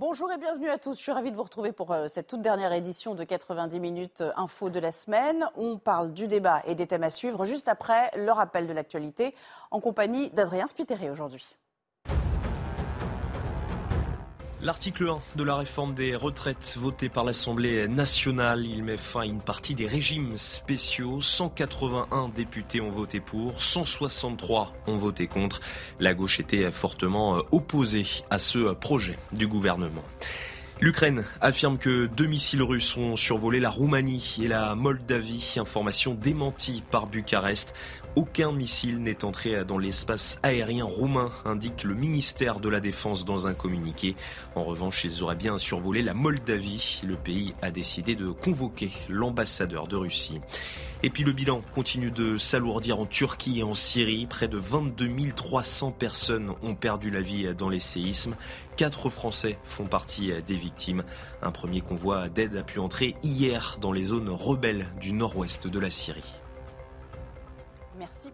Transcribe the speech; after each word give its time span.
Bonjour 0.00 0.30
et 0.30 0.38
bienvenue 0.38 0.70
à 0.70 0.78
tous. 0.78 0.96
Je 0.96 1.02
suis 1.02 1.10
ravie 1.10 1.32
de 1.32 1.36
vous 1.36 1.42
retrouver 1.42 1.72
pour 1.72 1.90
euh, 1.90 2.06
cette 2.06 2.28
toute 2.28 2.40
dernière 2.40 2.72
édition 2.72 3.16
de 3.16 3.24
90 3.24 3.80
minutes 3.80 4.20
euh, 4.20 4.30
info 4.36 4.70
de 4.70 4.78
la 4.78 4.92
semaine. 4.92 5.44
On 5.56 5.76
parle 5.76 6.12
du 6.12 6.28
débat 6.28 6.62
et 6.66 6.76
des 6.76 6.86
thèmes 6.86 7.02
à 7.02 7.10
suivre 7.10 7.44
juste 7.44 7.68
après 7.68 8.08
le 8.16 8.30
rappel 8.30 8.68
de 8.68 8.72
l'actualité 8.72 9.34
en 9.72 9.80
compagnie 9.80 10.30
d'Adrien 10.30 10.68
Spiteri 10.68 11.10
aujourd'hui. 11.10 11.44
L'article 14.60 15.08
1 15.08 15.20
de 15.36 15.44
la 15.44 15.54
réforme 15.54 15.94
des 15.94 16.16
retraites 16.16 16.76
votée 16.80 17.08
par 17.08 17.24
l'Assemblée 17.24 17.86
nationale, 17.86 18.66
il 18.66 18.82
met 18.82 18.96
fin 18.96 19.20
à 19.20 19.24
une 19.24 19.40
partie 19.40 19.76
des 19.76 19.86
régimes 19.86 20.36
spéciaux. 20.36 21.20
181 21.20 22.28
députés 22.28 22.80
ont 22.80 22.90
voté 22.90 23.20
pour, 23.20 23.62
163 23.62 24.72
ont 24.88 24.96
voté 24.96 25.28
contre. 25.28 25.60
La 26.00 26.12
gauche 26.12 26.40
était 26.40 26.72
fortement 26.72 27.40
opposée 27.52 28.04
à 28.30 28.40
ce 28.40 28.72
projet 28.74 29.16
du 29.30 29.46
gouvernement. 29.46 30.02
L'Ukraine 30.80 31.24
affirme 31.40 31.76
que 31.76 32.06
deux 32.06 32.26
missiles 32.26 32.62
russes 32.62 32.96
ont 32.96 33.16
survolé 33.16 33.58
la 33.58 33.68
Roumanie 33.68 34.38
et 34.40 34.46
la 34.46 34.76
Moldavie. 34.76 35.54
Information 35.56 36.14
démentie 36.14 36.84
par 36.88 37.08
Bucarest. 37.08 37.74
Aucun 38.18 38.50
missile 38.50 39.00
n'est 39.00 39.24
entré 39.24 39.64
dans 39.64 39.78
l'espace 39.78 40.40
aérien 40.42 40.84
roumain, 40.84 41.30
indique 41.44 41.84
le 41.84 41.94
ministère 41.94 42.58
de 42.58 42.68
la 42.68 42.80
Défense 42.80 43.24
dans 43.24 43.46
un 43.46 43.54
communiqué. 43.54 44.16
En 44.56 44.64
revanche, 44.64 45.04
ils 45.04 45.22
auraient 45.22 45.36
bien 45.36 45.56
survolé 45.56 46.02
la 46.02 46.14
Moldavie. 46.14 47.00
Le 47.06 47.14
pays 47.14 47.54
a 47.62 47.70
décidé 47.70 48.16
de 48.16 48.32
convoquer 48.32 48.90
l'ambassadeur 49.08 49.86
de 49.86 49.94
Russie. 49.94 50.40
Et 51.04 51.10
puis 51.10 51.22
le 51.22 51.30
bilan 51.30 51.62
continue 51.76 52.10
de 52.10 52.38
s'alourdir 52.38 52.98
en 52.98 53.06
Turquie 53.06 53.60
et 53.60 53.62
en 53.62 53.74
Syrie. 53.74 54.26
Près 54.26 54.48
de 54.48 54.58
22 54.58 55.30
300 55.30 55.92
personnes 55.92 56.54
ont 56.64 56.74
perdu 56.74 57.10
la 57.10 57.20
vie 57.20 57.54
dans 57.54 57.68
les 57.68 57.78
séismes. 57.78 58.34
Quatre 58.76 59.10
Français 59.10 59.60
font 59.62 59.86
partie 59.86 60.32
des 60.44 60.56
victimes. 60.56 61.04
Un 61.40 61.52
premier 61.52 61.82
convoi 61.82 62.28
d'aide 62.28 62.56
a 62.56 62.64
pu 62.64 62.80
entrer 62.80 63.14
hier 63.22 63.78
dans 63.80 63.92
les 63.92 64.02
zones 64.02 64.28
rebelles 64.28 64.88
du 65.00 65.12
nord-ouest 65.12 65.68
de 65.68 65.78
la 65.78 65.90
Syrie. 65.90 66.37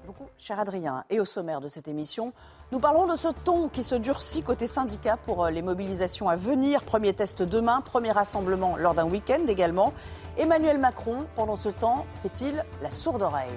Beaucoup, 0.07 0.27
cher 0.37 0.61
Adrien. 0.61 1.05
Et 1.09 1.19
au 1.19 1.25
sommaire 1.25 1.63
de 1.63 1.69
cette 1.69 1.89
émission, 1.89 2.35
nous 2.73 2.79
parlons 2.79 3.11
de 3.11 3.17
ce 3.17 3.29
ton 3.45 3.71
qui 3.71 3.83
se 3.83 3.95
durcit 3.95 4.43
côté 4.43 4.67
syndicat 4.67 5.17
pour 5.17 5.45
euh, 5.45 5.51
les 5.51 5.63
mobilisations 5.63 6.29
à 6.29 6.37
venir. 6.37 6.83
Premier 6.83 7.15
test 7.15 7.43
demain, 7.43 7.81
premier 7.81 8.13
rassemblement 8.13 8.77
lors 8.77 8.93
d'un 8.93 9.07
week-end 9.07 9.47
également. 9.49 9.95
Emmanuel 10.37 10.79
Macron, 10.79 11.25
pendant 11.37 11.57
ce 11.57 11.71
temps, 11.71 12.05
fait-il 12.23 12.63
la 12.83 12.91
sourde 12.91 13.23
oreille? 13.23 13.55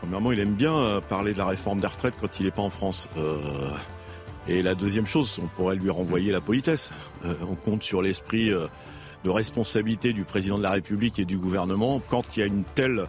Premièrement, 0.00 0.32
il 0.32 0.40
aime 0.40 0.54
bien 0.54 0.74
euh, 0.74 1.00
parler 1.02 1.34
de 1.34 1.38
la 1.38 1.46
réforme 1.46 1.80
des 1.80 1.88
retraites 1.88 2.14
quand 2.18 2.40
il 2.40 2.46
n'est 2.46 2.50
pas 2.50 2.62
en 2.62 2.70
France. 2.70 3.06
Euh, 3.18 3.70
et 4.46 4.62
la 4.62 4.74
deuxième 4.74 5.06
chose, 5.06 5.38
on 5.42 5.46
pourrait 5.46 5.76
lui 5.76 5.90
renvoyer 5.90 6.32
la 6.32 6.40
politesse. 6.40 6.90
on 7.22 7.54
compte 7.54 7.82
sur 7.82 8.00
l'esprit 8.00 8.48
de 8.48 9.28
responsabilité 9.30 10.14
du 10.14 10.24
président 10.24 10.56
de 10.56 10.62
la 10.62 10.70
République 10.70 11.18
et 11.18 11.26
du 11.26 11.36
gouvernement 11.36 12.00
quand 12.08 12.34
il 12.34 12.40
y 12.40 12.42
a 12.44 12.46
une 12.46 12.64
telle 12.64 13.06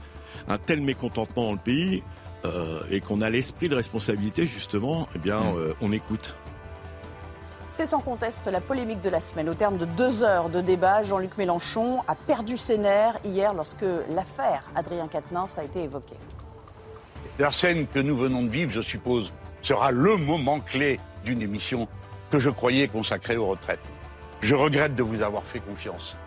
un 0.49 0.57
tel 0.57 0.81
mécontentement 0.81 1.45
dans 1.45 1.53
le 1.53 1.59
pays 1.59 2.03
euh, 2.45 2.81
et 2.89 2.99
qu'on 2.99 3.21
a 3.21 3.29
l'esprit 3.29 3.69
de 3.69 3.75
responsabilité, 3.75 4.47
justement, 4.47 5.07
eh 5.15 5.19
bien, 5.19 5.39
mm. 5.39 5.57
euh, 5.57 5.73
on 5.81 5.91
écoute. 5.91 6.35
C'est 7.67 7.85
sans 7.85 7.99
conteste 7.99 8.47
la 8.47 8.61
polémique 8.61 9.01
de 9.01 9.09
la 9.09 9.21
semaine. 9.21 9.47
Au 9.47 9.53
terme 9.53 9.77
de 9.77 9.85
deux 9.85 10.23
heures 10.23 10.49
de 10.49 10.59
débat, 10.59 11.03
Jean-Luc 11.03 11.37
Mélenchon 11.37 12.01
a 12.07 12.15
perdu 12.15 12.57
ses 12.57 12.79
nerfs 12.79 13.19
hier 13.23 13.53
lorsque 13.53 13.85
l'affaire 14.09 14.63
Adrien 14.75 15.07
Quatennens 15.07 15.57
a 15.57 15.63
été 15.63 15.83
évoquée. 15.83 16.15
La 17.37 17.51
scène 17.51 17.85
que 17.85 17.99
nous 17.99 18.17
venons 18.17 18.41
de 18.43 18.49
vivre, 18.49 18.71
je 18.71 18.81
suppose, 18.81 19.31
sera 19.61 19.91
le 19.91 20.17
moment 20.17 20.59
clé 20.61 20.99
d'une 21.23 21.43
émission 21.43 21.87
que 22.31 22.39
je 22.39 22.49
croyais 22.49 22.87
consacrée 22.87 23.37
aux 23.37 23.47
retraites. 23.47 23.79
Je 24.41 24.55
regrette 24.55 24.95
de 24.95 25.03
vous 25.03 25.21
avoir 25.21 25.43
fait 25.43 25.59
confiance. 25.59 26.17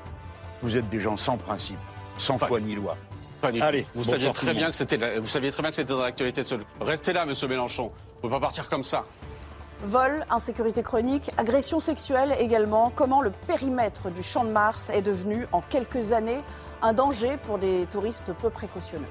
Vous 0.62 0.76
êtes 0.76 0.88
des 0.90 1.00
gens 1.00 1.16
sans 1.16 1.36
principe, 1.36 1.78
sans 2.18 2.38
foi 2.38 2.60
ni 2.60 2.76
loi. 2.76 2.96
Allez, 3.42 3.86
vous 3.94 4.04
saviez 4.04 4.32
très 4.32 4.54
bien 4.54 4.70
que 4.70 4.76
c'était, 4.76 5.19
vous 5.19 5.26
saviez 5.26 5.50
très 5.50 5.62
bien 5.62 5.70
que 5.70 5.76
c'était 5.76 5.92
dans 5.92 6.03
l'actualité 6.03 6.42
de 6.42 6.47
ce. 6.47 6.54
Restez 6.80 7.12
là, 7.12 7.26
Monsieur 7.26 7.48
Mélenchon. 7.48 7.91
Vous 8.14 8.20
pouvez 8.20 8.32
pas 8.32 8.41
partir 8.41 8.69
comme 8.69 8.84
ça. 8.84 9.04
Vol, 9.84 10.25
insécurité 10.30 10.82
chronique, 10.84 11.30
agression 11.36 11.81
sexuelle 11.81 12.36
également. 12.38 12.92
Comment 12.94 13.20
le 13.20 13.32
périmètre 13.48 14.10
du 14.10 14.22
Champ 14.22 14.44
de 14.44 14.50
Mars 14.50 14.91
est 14.91 15.02
devenu 15.02 15.44
en 15.50 15.60
quelques 15.60 16.12
années 16.12 16.41
un 16.82 16.92
danger 16.92 17.36
pour 17.47 17.58
des 17.58 17.86
touristes 17.91 18.32
peu 18.41 18.48
précautionneux? 18.48 19.04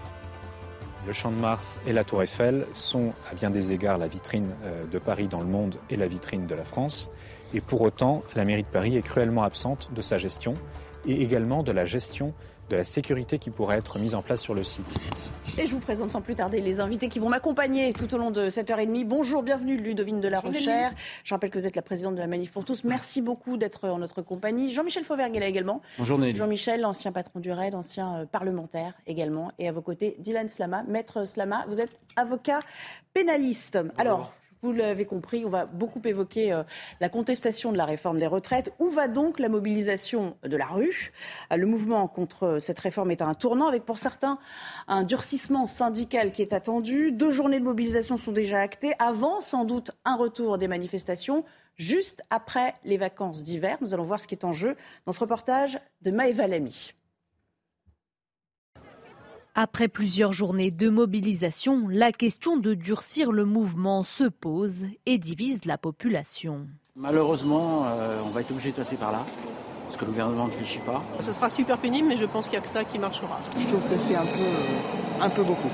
Le 1.06 1.12
Champ 1.14 1.32
de 1.32 1.36
Mars 1.36 1.80
et 1.86 1.92
la 1.92 2.06
Tour 2.06 2.24
Eiffel 2.24 2.66
sont 2.74 3.14
à 3.30 3.34
bien 3.34 3.50
des 3.50 3.74
égards 3.74 3.98
la 3.98 4.08
vitrine 4.08 4.52
euh, 4.64 4.86
de 4.86 5.00
Paris 5.00 5.28
dans 5.28 5.40
le 5.40 5.48
monde 5.48 5.76
et 5.90 5.98
la 5.98 6.08
vitrine 6.08 6.46
de 6.46 6.56
la 6.56 6.64
France. 6.64 7.10
Et 7.54 7.60
pour 7.60 7.82
autant, 7.82 8.24
la 8.36 8.46
mairie 8.46 8.64
de 8.64 8.68
Paris 8.68 8.96
est 8.96 9.02
cruellement 9.02 9.44
absente 9.44 9.90
de 9.94 10.02
sa 10.02 10.18
gestion 10.18 10.54
et 11.06 11.22
également 11.22 11.64
de 11.64 11.72
la 11.72 11.86
gestion 11.86 12.34
de 12.72 12.78
la 12.78 12.84
sécurité 12.84 13.38
qui 13.38 13.50
pourrait 13.50 13.78
être 13.78 14.00
mise 14.00 14.16
en 14.16 14.22
place 14.22 14.42
sur 14.42 14.54
le 14.54 14.64
site. 14.64 14.98
Et 15.58 15.68
je 15.68 15.74
vous 15.74 15.80
présente 15.80 16.12
sans 16.12 16.22
plus 16.22 16.36
tarder 16.36 16.62
les 16.62 16.80
invités 16.80 17.10
qui 17.10 17.20
vont 17.20 17.28
m'accompagner 17.28 17.92
tout 17.92 18.14
au 18.16 18.18
long 18.18 18.32
de 18.32 18.50
cette 18.50 18.70
heure 18.72 18.80
et 18.80 18.86
demie. 18.86 19.04
Bonjour, 19.04 19.44
bienvenue 19.44 19.76
Ludovine 19.76 20.22
de 20.22 20.28
la 20.30 20.40
Rochère. 20.40 20.94
Je 21.26 21.34
rappelle 21.34 21.50
que 21.50 21.60
vous 21.60 21.68
êtes 21.68 21.76
la 21.76 21.82
présidente 21.82 22.16
de 22.16 22.22
la 22.22 22.28
Manif 22.28 22.52
pour 22.52 22.64
tous. 22.64 22.86
Merci 22.86 23.22
beaucoup 23.22 23.58
d'être 23.58 23.90
en 23.90 23.98
notre 23.98 24.22
compagnie. 24.22 24.72
Jean-Michel 24.72 25.04
Fauvergue 25.04 25.36
est 25.36 25.42
là 25.42 25.48
également. 25.48 25.82
Bonjour 25.98 26.18
Nelly. 26.18 26.38
Jean-Michel, 26.38 26.86
ancien 26.86 27.12
patron 27.12 27.42
du 27.42 27.52
RAID, 27.52 27.76
ancien 27.76 28.22
euh, 28.22 28.26
parlementaire 28.26 28.94
également. 29.06 29.52
Et 29.60 29.68
à 29.68 29.74
vos 29.74 29.82
côtés, 29.82 30.16
Dylan 30.20 30.48
Slama. 30.48 30.84
Maître 30.84 31.26
Slama, 31.26 31.66
vous 31.68 31.82
êtes 31.82 32.00
avocat 32.16 32.60
pénaliste. 33.14 33.78
Alors, 33.98 34.34
vous 34.62 34.74
l'avez 34.74 35.06
compris, 35.06 35.44
on 35.44 35.50
va 35.50 35.66
beaucoup 35.66 36.02
évoquer 36.06 36.54
euh, 36.54 36.64
la 37.00 37.10
contestation 37.10 37.72
de 37.72 37.78
la 37.78 37.86
réforme 37.86 38.20
des 38.20 38.28
retraites. 38.28 38.74
Où 38.80 38.90
va 38.90 39.08
donc 39.08 39.40
la 39.40 39.50
mobilisation 39.50 40.38
de 40.44 40.56
la 40.56 40.68
rue? 40.68 41.12
Euh, 41.52 41.58
Le 41.58 41.66
mouvement 41.66 42.08
contre 42.08 42.60
cette 42.60 42.80
réforme 42.80 43.12
est 43.12 43.22
à 43.22 43.28
un 43.28 43.34
tournant, 43.34 43.68
avec 43.68 43.86
pour 43.86 43.98
certains 43.98 44.38
un 44.88 45.04
durcissement 45.04 45.66
syndical 45.66 46.32
qui 46.32 46.44
est 46.44 46.54
attendu. 46.54 47.12
Deux 47.12 47.32
journées 47.32 47.60
de 47.60 47.66
mobilisation 47.66 48.18
sont 48.18 48.32
déjà 48.32 48.60
actées, 48.60 48.94
avant 49.00 49.42
sans 49.42 49.66
doute 49.66 49.92
un 50.06 50.16
retour 50.16 50.58
des 50.58 50.68
manifestations. 50.68 51.44
Juste 51.76 52.22
après 52.30 52.76
les 52.84 52.98
vacances 52.98 53.44
d'hiver, 53.44 53.78
nous 53.82 53.94
allons 53.94 54.04
voir 54.04 54.20
ce 54.20 54.28
qui 54.28 54.36
est 54.36 54.46
en 54.46 54.54
jeu 54.54 54.76
dans 55.06 55.12
ce 55.12 55.20
reportage 55.20 55.80
de 56.02 56.12
Maëva 56.12 56.46
Lamy. 56.46 56.94
Après 59.54 59.90
plusieurs 59.90 60.32
journées 60.32 60.72
de 60.72 60.90
mobilisation, 60.90 61.90
la 61.90 62.14
question 62.14 62.56
de 62.56 62.74
durcir 62.74 63.34
le 63.34 63.44
mouvement 63.44 64.06
se 64.06 64.24
pose 64.24 64.86
et 65.06 65.18
divise 65.18 65.66
la 65.66 65.78
population. 65.78 66.68
Malheureusement, 66.96 67.84
euh, 67.86 68.22
on 68.26 68.30
va 68.30 68.40
être 68.40 68.52
obligé 68.52 68.72
de 68.72 68.78
passer 68.78 68.96
par 68.96 69.12
là, 69.12 69.26
parce 69.84 69.98
que 69.98 70.06
le 70.06 70.12
gouvernement 70.12 70.46
ne 70.46 70.52
réfléchit 70.52 70.80
pas. 70.80 71.04
Ce 71.20 71.34
sera 71.34 71.50
super 71.50 71.78
pénible, 71.80 72.08
mais 72.08 72.16
je 72.16 72.24
pense 72.24 72.46
qu'il 72.46 72.58
n'y 72.58 72.60
a 72.60 72.62
que 72.62 72.74
ça 72.74 72.86
qui 72.86 72.98
marchera. 72.98 73.42
Je 73.60 73.68
trouve 73.68 73.82
que 73.82 73.98
c'est 73.98 74.16
un 74.16 74.22
peu, 74.26 75.22
un 75.22 75.30
peu 75.30 75.44
beaucoup. 75.44 75.72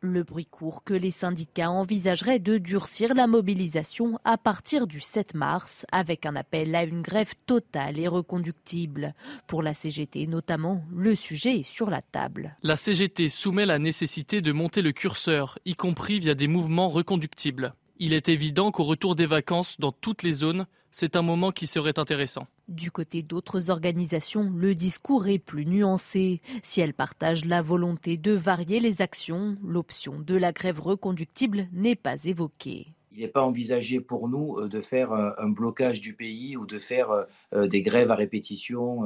Le 0.00 0.22
bruit 0.22 0.46
court 0.46 0.84
que 0.84 0.94
les 0.94 1.10
syndicats 1.10 1.72
envisageraient 1.72 2.38
de 2.38 2.58
durcir 2.58 3.14
la 3.14 3.26
mobilisation 3.26 4.20
à 4.24 4.38
partir 4.38 4.86
du 4.86 5.00
7 5.00 5.34
mars 5.34 5.84
avec 5.90 6.24
un 6.24 6.36
appel 6.36 6.76
à 6.76 6.84
une 6.84 7.02
grève 7.02 7.34
totale 7.46 7.98
et 7.98 8.06
reconductible. 8.06 9.16
Pour 9.48 9.60
la 9.60 9.74
CGT 9.74 10.28
notamment, 10.28 10.84
le 10.94 11.16
sujet 11.16 11.58
est 11.58 11.62
sur 11.64 11.90
la 11.90 12.00
table. 12.00 12.56
La 12.62 12.76
CGT 12.76 13.28
soumet 13.28 13.66
la 13.66 13.80
nécessité 13.80 14.40
de 14.40 14.52
monter 14.52 14.82
le 14.82 14.92
curseur, 14.92 15.58
y 15.64 15.74
compris 15.74 16.20
via 16.20 16.36
des 16.36 16.46
mouvements 16.46 16.90
reconductibles. 16.90 17.74
Il 17.98 18.12
est 18.12 18.28
évident 18.28 18.70
qu'au 18.70 18.84
retour 18.84 19.16
des 19.16 19.26
vacances 19.26 19.80
dans 19.80 19.90
toutes 19.90 20.22
les 20.22 20.32
zones, 20.32 20.68
c'est 20.92 21.16
un 21.16 21.22
moment 21.22 21.50
qui 21.50 21.66
serait 21.66 21.98
intéressant. 21.98 22.46
Du 22.68 22.90
côté 22.90 23.22
d'autres 23.22 23.70
organisations, 23.70 24.52
le 24.54 24.74
discours 24.74 25.26
est 25.26 25.38
plus 25.38 25.64
nuancé. 25.64 26.42
Si 26.62 26.82
elles 26.82 26.92
partagent 26.92 27.46
la 27.46 27.62
volonté 27.62 28.18
de 28.18 28.32
varier 28.32 28.78
les 28.78 29.00
actions, 29.00 29.56
l'option 29.64 30.20
de 30.20 30.36
la 30.36 30.52
grève 30.52 30.78
reconductible 30.78 31.68
n'est 31.72 31.96
pas 31.96 32.22
évoquée. 32.24 32.88
Il 33.12 33.20
n'est 33.20 33.28
pas 33.28 33.42
envisagé 33.42 34.00
pour 34.00 34.28
nous 34.28 34.58
euh, 34.58 34.68
de 34.68 34.82
faire 34.82 35.12
euh, 35.12 35.30
un 35.38 35.48
blocage 35.48 36.02
du 36.02 36.12
pays 36.12 36.58
ou 36.58 36.66
de 36.66 36.78
faire 36.78 37.26
euh, 37.54 37.66
des 37.66 37.80
grèves 37.80 38.10
à 38.10 38.14
répétition 38.14 39.00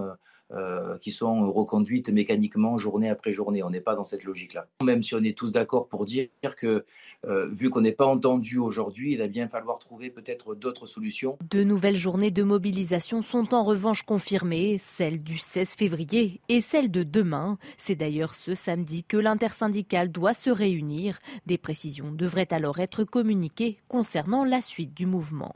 euh, 0.54 0.98
qui 0.98 1.10
sont 1.10 1.50
reconduites 1.50 2.10
mécaniquement 2.10 2.76
journée 2.76 3.08
après 3.08 3.32
journée. 3.32 3.62
On 3.62 3.70
n'est 3.70 3.80
pas 3.80 3.94
dans 3.94 4.04
cette 4.04 4.24
logique-là. 4.24 4.66
Même 4.82 5.02
si 5.02 5.14
on 5.14 5.22
est 5.22 5.36
tous 5.36 5.52
d'accord 5.52 5.88
pour 5.88 6.04
dire 6.04 6.28
que, 6.56 6.84
euh, 7.26 7.48
vu 7.52 7.70
qu'on 7.70 7.80
n'est 7.80 7.92
pas 7.92 8.06
entendu 8.06 8.58
aujourd'hui, 8.58 9.12
il 9.12 9.18
va 9.18 9.28
bien 9.28 9.48
falloir 9.48 9.78
trouver 9.78 10.10
peut-être 10.10 10.54
d'autres 10.54 10.86
solutions. 10.86 11.38
De 11.50 11.62
nouvelles 11.62 11.96
journées 11.96 12.30
de 12.30 12.42
mobilisation 12.42 13.22
sont 13.22 13.54
en 13.54 13.64
revanche 13.64 14.02
confirmées, 14.02 14.76
celle 14.78 15.22
du 15.22 15.38
16 15.38 15.74
février 15.74 16.40
et 16.48 16.60
celle 16.60 16.90
de 16.90 17.02
demain. 17.02 17.58
C'est 17.78 17.96
d'ailleurs 17.96 18.34
ce 18.34 18.54
samedi 18.54 19.04
que 19.04 19.16
l'intersyndicale 19.16 20.12
doit 20.12 20.34
se 20.34 20.50
réunir. 20.50 21.18
Des 21.46 21.58
précisions 21.58 22.12
devraient 22.12 22.52
alors 22.52 22.78
être 22.78 23.04
communiquées 23.04 23.78
concernant 23.88 24.44
la 24.44 24.60
suite 24.60 24.94
du 24.94 25.06
mouvement. 25.06 25.54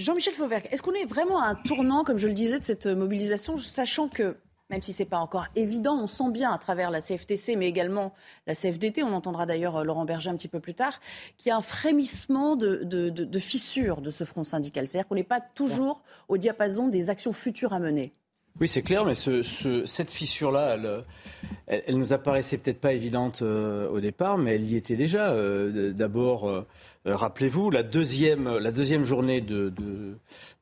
Jean-Michel 0.00 0.32
Fauvergue, 0.32 0.66
est-ce 0.70 0.80
qu'on 0.80 0.94
est 0.94 1.04
vraiment 1.04 1.42
à 1.42 1.48
un 1.48 1.54
tournant, 1.54 2.04
comme 2.04 2.16
je 2.16 2.26
le 2.26 2.32
disais, 2.32 2.58
de 2.58 2.64
cette 2.64 2.86
mobilisation, 2.86 3.58
sachant 3.58 4.08
que, 4.08 4.38
même 4.70 4.80
si 4.80 4.94
ce 4.94 5.02
n'est 5.02 5.08
pas 5.08 5.18
encore 5.18 5.44
évident, 5.56 5.94
on 6.02 6.06
sent 6.06 6.30
bien 6.30 6.50
à 6.52 6.56
travers 6.56 6.90
la 6.90 7.02
CFTC, 7.02 7.54
mais 7.54 7.68
également 7.68 8.14
la 8.46 8.54
CFDT, 8.54 9.02
on 9.02 9.12
entendra 9.12 9.44
d'ailleurs 9.44 9.76
euh, 9.76 9.84
Laurent 9.84 10.06
Berger 10.06 10.30
un 10.30 10.36
petit 10.36 10.48
peu 10.48 10.58
plus 10.58 10.72
tard, 10.72 11.00
qu'il 11.36 11.50
y 11.50 11.52
a 11.52 11.56
un 11.58 11.60
frémissement 11.60 12.56
de, 12.56 12.82
de, 12.82 13.38
fissure 13.38 14.00
de 14.00 14.08
ce 14.08 14.24
front 14.24 14.42
syndical. 14.42 14.88
C'est-à-dire 14.88 15.06
qu'on 15.06 15.16
n'est 15.16 15.22
pas 15.22 15.42
toujours 15.42 16.00
au 16.28 16.38
diapason 16.38 16.88
des 16.88 17.10
actions 17.10 17.34
futures 17.34 17.74
à 17.74 17.78
mener. 17.78 18.14
Oui, 18.58 18.68
c'est 18.68 18.82
clair, 18.82 19.04
mais 19.04 19.14
cette 19.14 20.10
fissure-là, 20.10 20.74
elle, 20.74 21.04
elle, 21.86 21.98
nous 21.98 22.12
apparaissait 22.12 22.58
peut-être 22.58 22.80
pas 22.80 22.92
évidente 22.92 23.40
euh, 23.42 23.88
au 23.88 24.00
départ, 24.00 24.36
mais 24.36 24.56
elle 24.56 24.64
y 24.64 24.76
était 24.76 24.96
déjà. 24.96 25.30
Euh, 25.30 25.92
d'abord, 25.92 26.48
euh, 26.48 26.66
rappelez-vous, 27.06 27.70
la 27.70 27.82
deuxième, 27.82 28.58
la 28.58 28.72
deuxième 28.72 29.04
journée 29.04 29.40
de, 29.40 29.72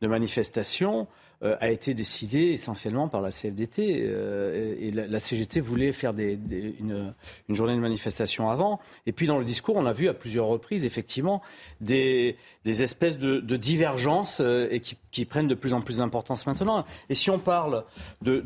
de, 0.01 0.07
manifestation 0.07 1.03
euh, 1.03 1.05
a 1.43 1.71
été 1.71 1.95
décidée 1.95 2.47
essentiellement 2.49 3.09
par 3.09 3.21
la 3.21 3.31
CFDT. 3.31 4.03
Euh, 4.03 4.75
et 4.81 4.91
la, 4.91 5.21
CGT 5.21 5.61
voulait 5.61 5.93
faire 5.93 6.13
une, 6.19 7.15
journée 7.49 7.75
de 7.75 7.81
manifestation 7.81 8.51
avant. 8.51 8.81
Et 9.07 9.13
puis 9.13 9.27
dans 9.27 9.39
le 9.39 9.45
discours, 9.45 9.77
on 9.77 9.87
a 9.87 9.93
vu 9.93 10.09
à 10.09 10.15
plusieurs 10.15 10.47
reprises, 10.47 10.85
effectivement, 10.85 11.43
des, 11.81 12.37
des 12.65 12.83
espèces 12.83 13.19
de, 13.19 13.41
divergences 13.57 14.41
et 14.41 14.81
qui, 14.81 15.25
prennent 15.25 15.49
de 15.49 15.55
plus 15.55 15.73
en 15.73 15.81
plus 15.81 15.99
d'importance 15.99 16.47
maintenant. 16.47 16.85
Et 17.09 17.15
si 17.15 17.31
on 17.31 17.39
parle 17.39 17.85
de, 18.23 18.43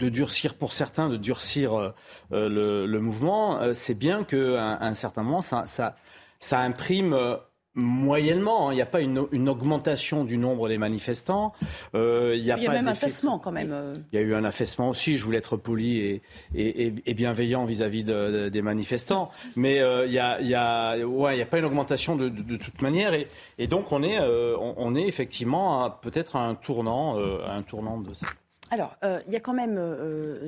durcir 0.00 0.54
pour 0.54 0.72
certains, 0.72 1.08
de 1.08 1.16
durcir 1.16 1.94
le, 2.30 2.98
mouvement, 2.98 3.72
c'est 3.74 3.94
bien 3.94 4.24
qu'à 4.24 4.36
un, 4.36 4.80
un 4.80 4.94
certain 4.94 5.22
moment, 5.22 5.40
ça 5.40 5.96
ça 6.44 6.60
imprime 6.60 7.16
euh, 7.76 7.80
moyennement. 7.80 8.68
Hein. 8.68 8.72
Il 8.72 8.76
n'y 8.76 8.82
a 8.82 8.86
pas 8.86 9.00
une, 9.00 9.18
augmentation 9.48 10.24
du 10.24 10.38
nombre 10.38 10.68
des 10.68 10.78
manifestants. 10.78 11.52
Euh, 11.94 12.34
il 12.36 12.44
y 12.44 12.50
a, 12.50 12.56
même 12.56 12.86
un 12.86 12.90
affaissement 12.90 13.38
quand 13.38 13.52
même. 13.52 13.72
Euh. 13.72 13.94
Il 14.12 14.18
y 14.18 14.22
a 14.22 14.24
eu 14.24 14.34
un 14.34 14.44
affaissement 14.44 14.88
aussi. 14.88 15.16
Je 15.16 15.24
voulais 15.24 15.38
être 15.38 15.56
poli 15.56 16.20
et, 16.54 17.14
bienveillant 17.14 17.64
vis-à-vis 17.64 18.04
des 18.04 18.62
manifestants. 18.62 19.30
Mais 19.56 19.76
il 19.76 20.10
n'y 20.10 20.18
a, 20.18 20.40
y 20.40 20.54
a, 20.54 20.96
ouais, 21.06 21.40
a 21.40 21.46
pas 21.46 21.58
une 21.58 21.64
augmentation 21.64 22.16
de, 22.16 22.28
toute 22.56 22.82
manière. 22.82 23.12
Et, 23.58 23.66
donc 23.66 23.92
on 23.92 24.02
est, 24.02 24.18
on, 24.20 24.94
est 24.94 25.06
effectivement 25.06 25.90
peut-être 25.90 26.36
à 26.36 26.40
un 26.40 26.54
tournant, 26.54 27.18
un 27.18 27.62
tournant 27.62 27.98
de 27.98 28.12
ça. 28.12 28.26
Alors, 28.70 28.96
il 29.02 29.32
y 29.32 29.36
a 29.36 29.40
quand 29.40 29.54
même 29.54 29.80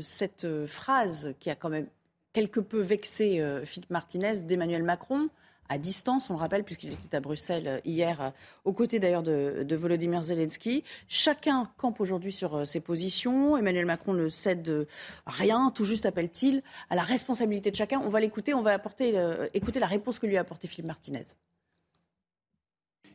cette 0.01 0.47
phrase 0.67 1.35
qui 1.39 1.51
a 1.51 1.55
quand 1.55 1.71
même 1.71 1.87
quelque 2.33 2.61
peu 2.61 2.81
vexé 2.81 3.43
Philippe 3.65 3.91
Martinez 3.91 4.43
d'Emmanuel 4.45 4.83
Macron 4.83 5.29
à 5.69 5.79
distance, 5.79 6.31
on 6.31 6.35
le 6.35 6.39
rappelle, 6.39 6.65
puisqu'il 6.65 6.93
était 6.93 7.15
à 7.17 7.21
Bruxelles 7.21 7.67
euh, 7.67 7.81
hier, 7.85 8.21
euh, 8.21 8.31
aux 8.65 8.73
côtés 8.73 8.99
d'ailleurs 8.99 9.23
de, 9.23 9.67
Volodymyr 9.77 10.23
Zelensky. 10.23 10.85
Chacun 11.09 11.71
campe 11.77 12.01
aujourd'hui 12.01 12.33
sur 12.33 12.57
euh, 12.57 12.65
ses 12.65 12.81
positions. 12.81 13.57
Emmanuel 13.57 13.87
Macron 13.87 14.15
ne 14.15 14.29
cède 14.29 14.87
rien, 15.27 15.71
tout 15.75 15.85
juste 15.85 16.07
appelle-t-il 16.07 16.63
à 16.91 16.97
la 16.97 17.03
responsabilité 17.03 17.71
de 17.71 17.77
chacun. 17.77 18.01
On 18.05 18.09
va 18.09 18.21
l'écouter, 18.21 18.55
on 18.55 18.63
va 18.63 18.73
apporter, 18.73 19.15
écouter 19.55 19.81
la 19.81 19.87
réponse 19.87 20.19
que 20.19 20.27
lui 20.27 20.37
a 20.37 20.41
apportée 20.41 20.69
Philippe 20.69 20.87
Martinez. 20.87 21.23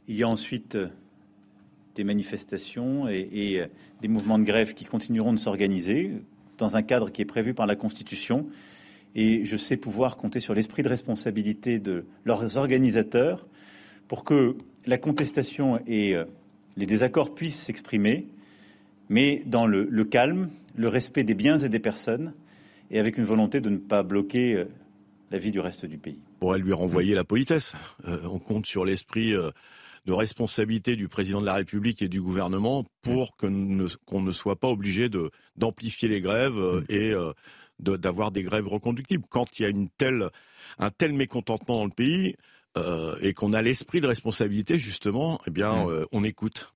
Il 0.08 0.16
y 0.16 0.24
a 0.24 0.28
ensuite 0.28 0.78
des 1.96 2.04
manifestations 2.04 3.08
et 3.08 3.70
des 4.02 4.08
mouvements 4.08 4.40
de 4.40 4.44
grève 4.44 4.74
qui 4.74 4.86
continueront 4.86 5.34
de 5.34 5.40
s'organiser 5.40 6.22
dans 6.58 6.78
un 6.78 6.84
cadre 6.84 7.10
qui 7.10 7.22
est 7.22 7.26
prévu 7.26 7.54
par 7.54 7.66
la 7.66 7.76
Constitution 7.76 8.48
et 9.16 9.46
je 9.46 9.58
sais 9.58 9.78
pouvoir 9.78 10.18
compter 10.18 10.40
sur 10.40 10.54
l'esprit 10.54 10.84
de 10.84 10.90
responsabilité 10.90 11.80
de 11.80 12.06
leurs 12.26 12.58
organisateurs 12.58 13.46
pour 14.08 14.24
que 14.24 14.56
la 14.86 14.98
contestation 14.98 15.80
et 15.88 16.16
euh, 16.16 16.26
les 16.78 16.86
désaccords 16.86 17.34
puissent 17.34 17.62
s'exprimer, 17.62 18.28
mais 19.10 19.44
dans 19.46 19.66
le, 19.66 20.04
calme, 20.06 20.50
le 20.76 20.88
respect 20.88 21.24
des 21.24 21.34
biens 21.34 21.58
et 21.58 21.70
des 21.70 21.80
personnes, 21.80 22.34
et 22.90 23.00
avec 23.00 23.18
une 23.18 23.26
volonté 23.26 23.62
de 23.62 23.70
ne 23.70 23.78
pas 23.78 24.04
bloquer 24.04 24.56
euh, 24.56 24.66
la 25.30 25.38
vie 25.38 25.52
du 25.52 25.60
reste 25.60 25.86
du 25.86 25.98
pays. 25.98 26.20
On 26.38 26.40
pourrait 26.40 26.60
lui 26.60 26.74
renvoyer 26.74 27.16
la 27.16 27.24
politesse. 27.24 27.74
Euh, 28.06 28.20
on 28.26 28.40
compte 28.40 28.66
sur 28.66 28.84
l'esprit 28.86 29.34
de 29.34 30.14
responsabilité 30.14 30.96
du 30.96 31.08
président 31.08 31.40
de 31.42 31.46
la 31.46 31.54
République 31.54 32.02
et 32.02 32.10
du 32.10 32.22
gouvernement 32.22 32.86
pour 33.02 33.38
qu'on 33.38 33.50
ne, 33.50 34.32
soit 34.32 34.60
pas 34.60 34.68
obligé 34.68 35.10
d'amplifier 35.56 36.10
les 36.10 36.22
grèves 36.22 36.84
et 36.90 37.14
d'avoir 37.82 38.32
des 38.32 38.44
grèves 38.44 38.68
reconductibles. 38.68 39.24
Quand 39.30 39.60
il 39.60 39.64
y 39.64 39.66
a 39.66 39.70
une 39.70 39.90
telle, 39.90 40.30
un 40.80 40.90
tel 40.90 41.14
mécontentement 41.14 41.78
dans 41.78 41.86
le 41.86 41.92
pays 41.92 42.36
euh, 42.78 43.18
et 43.22 43.34
qu'on 43.34 43.54
a 43.54 43.62
l'esprit 43.62 44.00
de 44.00 44.08
responsabilité, 44.08 44.80
justement, 44.80 45.40
eh 45.46 45.52
bien, 45.52 45.86
mm. 45.86 45.90
euh, 45.90 46.06
on 46.14 46.24
écoute. 46.24 46.74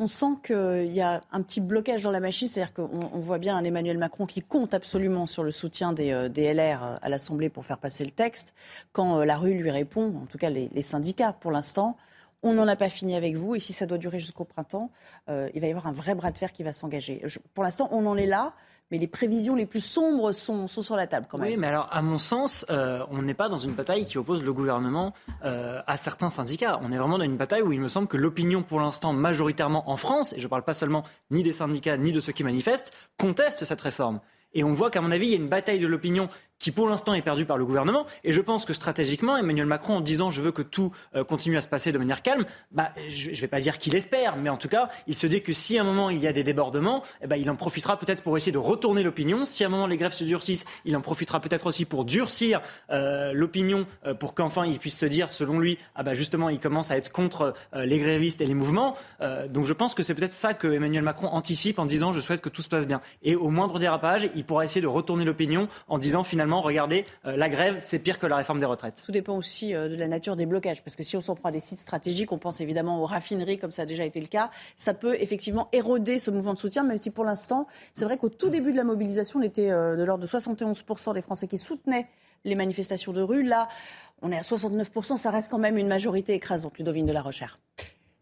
On 0.00 0.06
sent 0.06 0.36
qu'il 0.44 0.92
y 0.92 1.00
a 1.00 1.22
un 1.32 1.42
petit 1.42 1.60
blocage 1.60 2.02
dans 2.02 2.12
la 2.12 2.20
machine, 2.20 2.46
c'est-à-dire 2.46 2.72
qu'on 2.72 3.18
voit 3.18 3.38
bien 3.38 3.56
un 3.56 3.64
Emmanuel 3.64 3.98
Macron 3.98 4.26
qui 4.26 4.42
compte 4.42 4.72
absolument 4.72 5.26
sur 5.26 5.42
le 5.42 5.50
soutien 5.50 5.92
des, 5.92 6.12
euh, 6.12 6.28
LR 6.28 7.00
à 7.02 7.08
l'Assemblée 7.08 7.48
pour 7.48 7.64
faire 7.64 7.78
passer 7.78 8.04
le 8.04 8.12
texte. 8.12 8.54
Quand 8.92 9.24
la 9.24 9.36
rue 9.36 9.54
lui 9.54 9.72
répond, 9.72 10.14
en 10.22 10.26
tout 10.26 10.38
cas 10.38 10.50
les, 10.50 10.82
syndicats 10.82 11.32
pour 11.32 11.50
l'instant, 11.50 11.96
on 12.44 12.52
n'en 12.52 12.68
a 12.68 12.76
pas 12.76 12.88
fini 12.88 13.16
avec 13.16 13.34
vous 13.34 13.56
et 13.56 13.60
si 13.60 13.72
ça 13.72 13.86
doit 13.86 13.98
durer 13.98 14.20
jusqu'au 14.20 14.44
printemps, 14.44 14.92
il 15.28 15.60
va 15.60 15.66
y 15.66 15.70
avoir 15.70 15.88
un 15.88 15.92
vrai 15.92 16.14
bras 16.14 16.30
de 16.30 16.38
fer 16.38 16.52
qui 16.52 16.62
va 16.62 16.72
s'engager. 16.72 17.20
Pour 17.54 17.64
l'instant, 17.64 17.88
on 17.90 18.06
en 18.06 18.16
est 18.16 18.26
là 18.26 18.54
mais 18.90 18.98
les 18.98 19.06
prévisions 19.06 19.54
les 19.54 19.66
plus 19.66 19.80
sombres 19.80 20.32
sont, 20.32 20.66
sur 20.68 20.96
la 20.96 21.06
table 21.06 21.26
quand 21.30 21.38
même. 21.38 21.50
Oui, 21.50 21.56
mais 21.56 21.66
alors 21.66 21.88
à 21.92 22.02
mon 22.02 22.18
sens, 22.18 22.64
euh, 22.70 23.04
on 23.10 23.22
n'est 23.22 23.34
pas 23.34 23.48
dans 23.48 23.58
une 23.58 23.72
bataille 23.72 24.04
qui 24.04 24.18
oppose 24.18 24.42
le 24.42 24.52
gouvernement 24.52 25.14
euh, 25.44 25.80
à 25.86 25.96
certains 25.96 26.30
syndicats. 26.30 26.78
On 26.82 26.92
est 26.92 26.98
vraiment 26.98 27.18
dans 27.18 27.24
une 27.24 27.36
bataille 27.36 27.62
où 27.62 27.72
il 27.72 27.80
me 27.80 27.88
semble 27.88 28.08
que 28.08 28.16
l'opinion 28.16 28.62
pour 28.62 28.80
l'instant 28.80 29.12
majoritairement 29.12 29.90
en 29.90 29.96
France, 29.96 30.32
et 30.32 30.38
je 30.38 30.44
ne 30.44 30.48
parle 30.48 30.62
pas 30.62 30.74
seulement 30.74 31.04
ni 31.30 31.42
des 31.42 31.52
syndicats 31.52 31.96
ni 31.96 32.12
de 32.12 32.20
ceux 32.20 32.32
qui 32.32 32.44
manifestent, 32.44 32.92
conteste 33.18 33.64
cette 33.64 33.80
réforme. 33.80 34.20
Et 34.54 34.64
on 34.64 34.72
voit 34.72 34.90
qu'à 34.90 35.00
mon 35.00 35.10
avis, 35.10 35.26
il 35.26 35.30
y 35.30 35.34
a 35.34 35.38
une 35.38 35.48
bataille 35.48 35.78
de 35.78 35.86
l'opinion 35.86 36.28
qui 36.58 36.70
pour 36.70 36.88
l'instant 36.88 37.14
est 37.14 37.22
perdue 37.22 37.44
par 37.44 37.58
le 37.58 37.64
gouvernement. 37.64 38.06
Et 38.24 38.32
je 38.32 38.40
pense 38.40 38.64
que 38.64 38.72
stratégiquement, 38.72 39.36
Emmanuel 39.36 39.66
Macron, 39.66 39.96
en 39.96 40.00
disant 40.00 40.30
je 40.30 40.42
veux 40.42 40.52
que 40.52 40.62
tout 40.62 40.92
euh, 41.14 41.24
continue 41.24 41.56
à 41.56 41.60
se 41.60 41.68
passer 41.68 41.92
de 41.92 41.98
manière 41.98 42.22
calme, 42.22 42.44
bah, 42.72 42.90
je 43.08 43.30
ne 43.30 43.36
vais 43.36 43.48
pas 43.48 43.60
dire 43.60 43.78
qu'il 43.78 43.94
espère, 43.94 44.36
mais 44.36 44.50
en 44.50 44.56
tout 44.56 44.68
cas, 44.68 44.88
il 45.06 45.16
se 45.16 45.26
dit 45.26 45.42
que 45.42 45.52
si 45.52 45.78
à 45.78 45.82
un 45.82 45.84
moment 45.84 46.10
il 46.10 46.18
y 46.18 46.26
a 46.26 46.32
des 46.32 46.42
débordements, 46.42 47.02
eh 47.22 47.26
ben, 47.26 47.36
il 47.36 47.48
en 47.50 47.56
profitera 47.56 47.98
peut-être 47.98 48.22
pour 48.22 48.36
essayer 48.36 48.52
de 48.52 48.58
retourner 48.58 49.02
l'opinion. 49.02 49.44
Si 49.44 49.64
à 49.64 49.66
un 49.66 49.70
moment 49.70 49.86
les 49.86 49.96
grèves 49.96 50.12
se 50.12 50.24
durcissent, 50.24 50.64
il 50.84 50.96
en 50.96 51.00
profitera 51.00 51.40
peut-être 51.40 51.66
aussi 51.66 51.84
pour 51.84 52.04
durcir 52.04 52.60
euh, 52.90 53.32
l'opinion, 53.32 53.86
euh, 54.06 54.14
pour 54.14 54.34
qu'enfin 54.34 54.66
il 54.66 54.78
puisse 54.78 54.98
se 54.98 55.06
dire, 55.06 55.32
selon 55.32 55.58
lui, 55.58 55.78
ah 55.94 56.02
bah 56.02 56.14
justement, 56.14 56.48
il 56.48 56.60
commence 56.60 56.90
à 56.90 56.96
être 56.96 57.10
contre 57.10 57.54
les 57.74 57.98
grévistes 57.98 58.40
et 58.40 58.46
les 58.46 58.54
mouvements. 58.54 58.94
donc 59.48 59.64
je 59.64 59.72
pense 59.72 59.94
que 59.94 60.02
c'est 60.02 60.14
peut-être 60.14 60.32
ça 60.32 60.54
que 60.54 60.68
Emmanuel 60.68 61.02
Macron 61.02 61.28
anticipe 61.28 61.78
en 61.78 61.86
disant 61.86 62.12
je 62.12 62.20
souhaite 62.20 62.40
que 62.40 62.48
tout 62.48 62.62
se 62.62 62.68
passe 62.68 62.86
bien. 62.86 63.00
Et 63.22 63.36
au 63.36 63.50
moindre 63.50 63.78
dérapage, 63.78 64.30
il 64.34 64.44
pourra 64.44 64.64
essayer 64.64 64.80
de 64.80 64.86
retourner 64.86 65.24
l'opinion 65.24 65.68
en 65.88 65.98
disant 65.98 66.24
finalement, 66.24 66.47
regardez, 66.56 67.04
euh, 67.26 67.36
la 67.36 67.48
grève, 67.48 67.78
c'est 67.80 67.98
pire 67.98 68.18
que 68.18 68.26
la 68.26 68.36
réforme 68.36 68.60
des 68.60 68.66
retraites. 68.66 69.02
Tout 69.04 69.12
dépend 69.12 69.36
aussi 69.36 69.74
euh, 69.74 69.88
de 69.88 69.96
la 69.96 70.08
nature 70.08 70.36
des 70.36 70.46
blocages, 70.46 70.82
parce 70.82 70.96
que 70.96 71.02
si 71.02 71.16
on 71.16 71.20
s'en 71.20 71.34
prend 71.34 71.50
à 71.50 71.52
des 71.52 71.60
sites 71.60 71.78
stratégiques, 71.78 72.32
on 72.32 72.38
pense 72.38 72.60
évidemment 72.60 73.02
aux 73.02 73.06
raffineries, 73.06 73.58
comme 73.58 73.70
ça 73.70 73.82
a 73.82 73.86
déjà 73.86 74.04
été 74.04 74.20
le 74.20 74.26
cas, 74.26 74.50
ça 74.76 74.94
peut 74.94 75.16
effectivement 75.20 75.68
éroder 75.72 76.18
ce 76.18 76.30
mouvement 76.30 76.54
de 76.54 76.58
soutien, 76.58 76.82
même 76.82 76.98
si 76.98 77.10
pour 77.10 77.24
l'instant, 77.24 77.66
c'est 77.92 78.04
vrai 78.04 78.16
qu'au 78.16 78.28
tout 78.28 78.48
début 78.48 78.72
de 78.72 78.76
la 78.76 78.84
mobilisation, 78.84 79.40
on 79.40 79.42
était 79.42 79.70
euh, 79.70 79.96
de 79.96 80.04
l'ordre 80.04 80.22
de 80.22 80.28
71% 80.28 81.14
des 81.14 81.20
Français 81.20 81.46
qui 81.46 81.58
soutenaient 81.58 82.08
les 82.44 82.54
manifestations 82.54 83.12
de 83.12 83.20
rue. 83.20 83.42
Là, 83.42 83.68
on 84.22 84.32
est 84.32 84.38
à 84.38 84.42
69%, 84.42 85.16
ça 85.16 85.30
reste 85.30 85.50
quand 85.50 85.58
même 85.58 85.76
une 85.76 85.88
majorité 85.88 86.34
écrasante, 86.34 86.78
Ludovine 86.78 87.06
de 87.06 87.12
la 87.12 87.22
Recherche. 87.22 87.58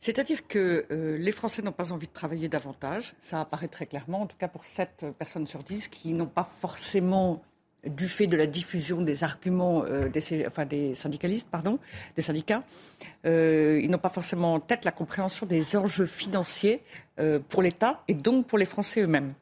C'est-à-dire 0.00 0.46
que 0.46 0.86
euh, 0.90 1.16
les 1.18 1.32
Français 1.32 1.62
n'ont 1.62 1.72
pas 1.72 1.90
envie 1.90 2.06
de 2.06 2.12
travailler 2.12 2.48
davantage. 2.48 3.14
Ça 3.18 3.40
apparaît 3.40 3.68
très 3.68 3.86
clairement, 3.86 4.22
en 4.22 4.26
tout 4.26 4.36
cas 4.36 4.46
pour 4.46 4.64
7 4.64 5.06
personnes 5.18 5.46
sur 5.46 5.62
10 5.62 5.88
qui 5.88 6.12
n'ont 6.12 6.26
pas 6.26 6.44
forcément, 6.44 7.42
du 7.84 8.08
fait 8.08 8.26
de 8.26 8.36
la 8.36 8.46
diffusion 8.46 9.00
des 9.00 9.22
arguments 9.24 9.84
euh, 9.84 10.08
des, 10.08 10.94
syndicalistes, 10.94 11.48
pardon, 11.50 11.78
des 12.16 12.22
syndicats, 12.22 12.62
euh, 13.26 13.80
ils 13.82 13.90
n'ont 13.90 13.98
pas 13.98 14.08
forcément 14.08 14.54
en 14.54 14.60
tête 14.60 14.84
la 14.84 14.92
compréhension 14.92 15.46
des 15.46 15.76
enjeux 15.76 16.06
financiers 16.06 16.80
pour 17.48 17.62
l'État 17.62 18.02
et 18.08 18.14
donc 18.14 18.46
pour 18.46 18.58
les 18.58 18.66
Français 18.66 19.00
eux-mêmes. 19.00 19.32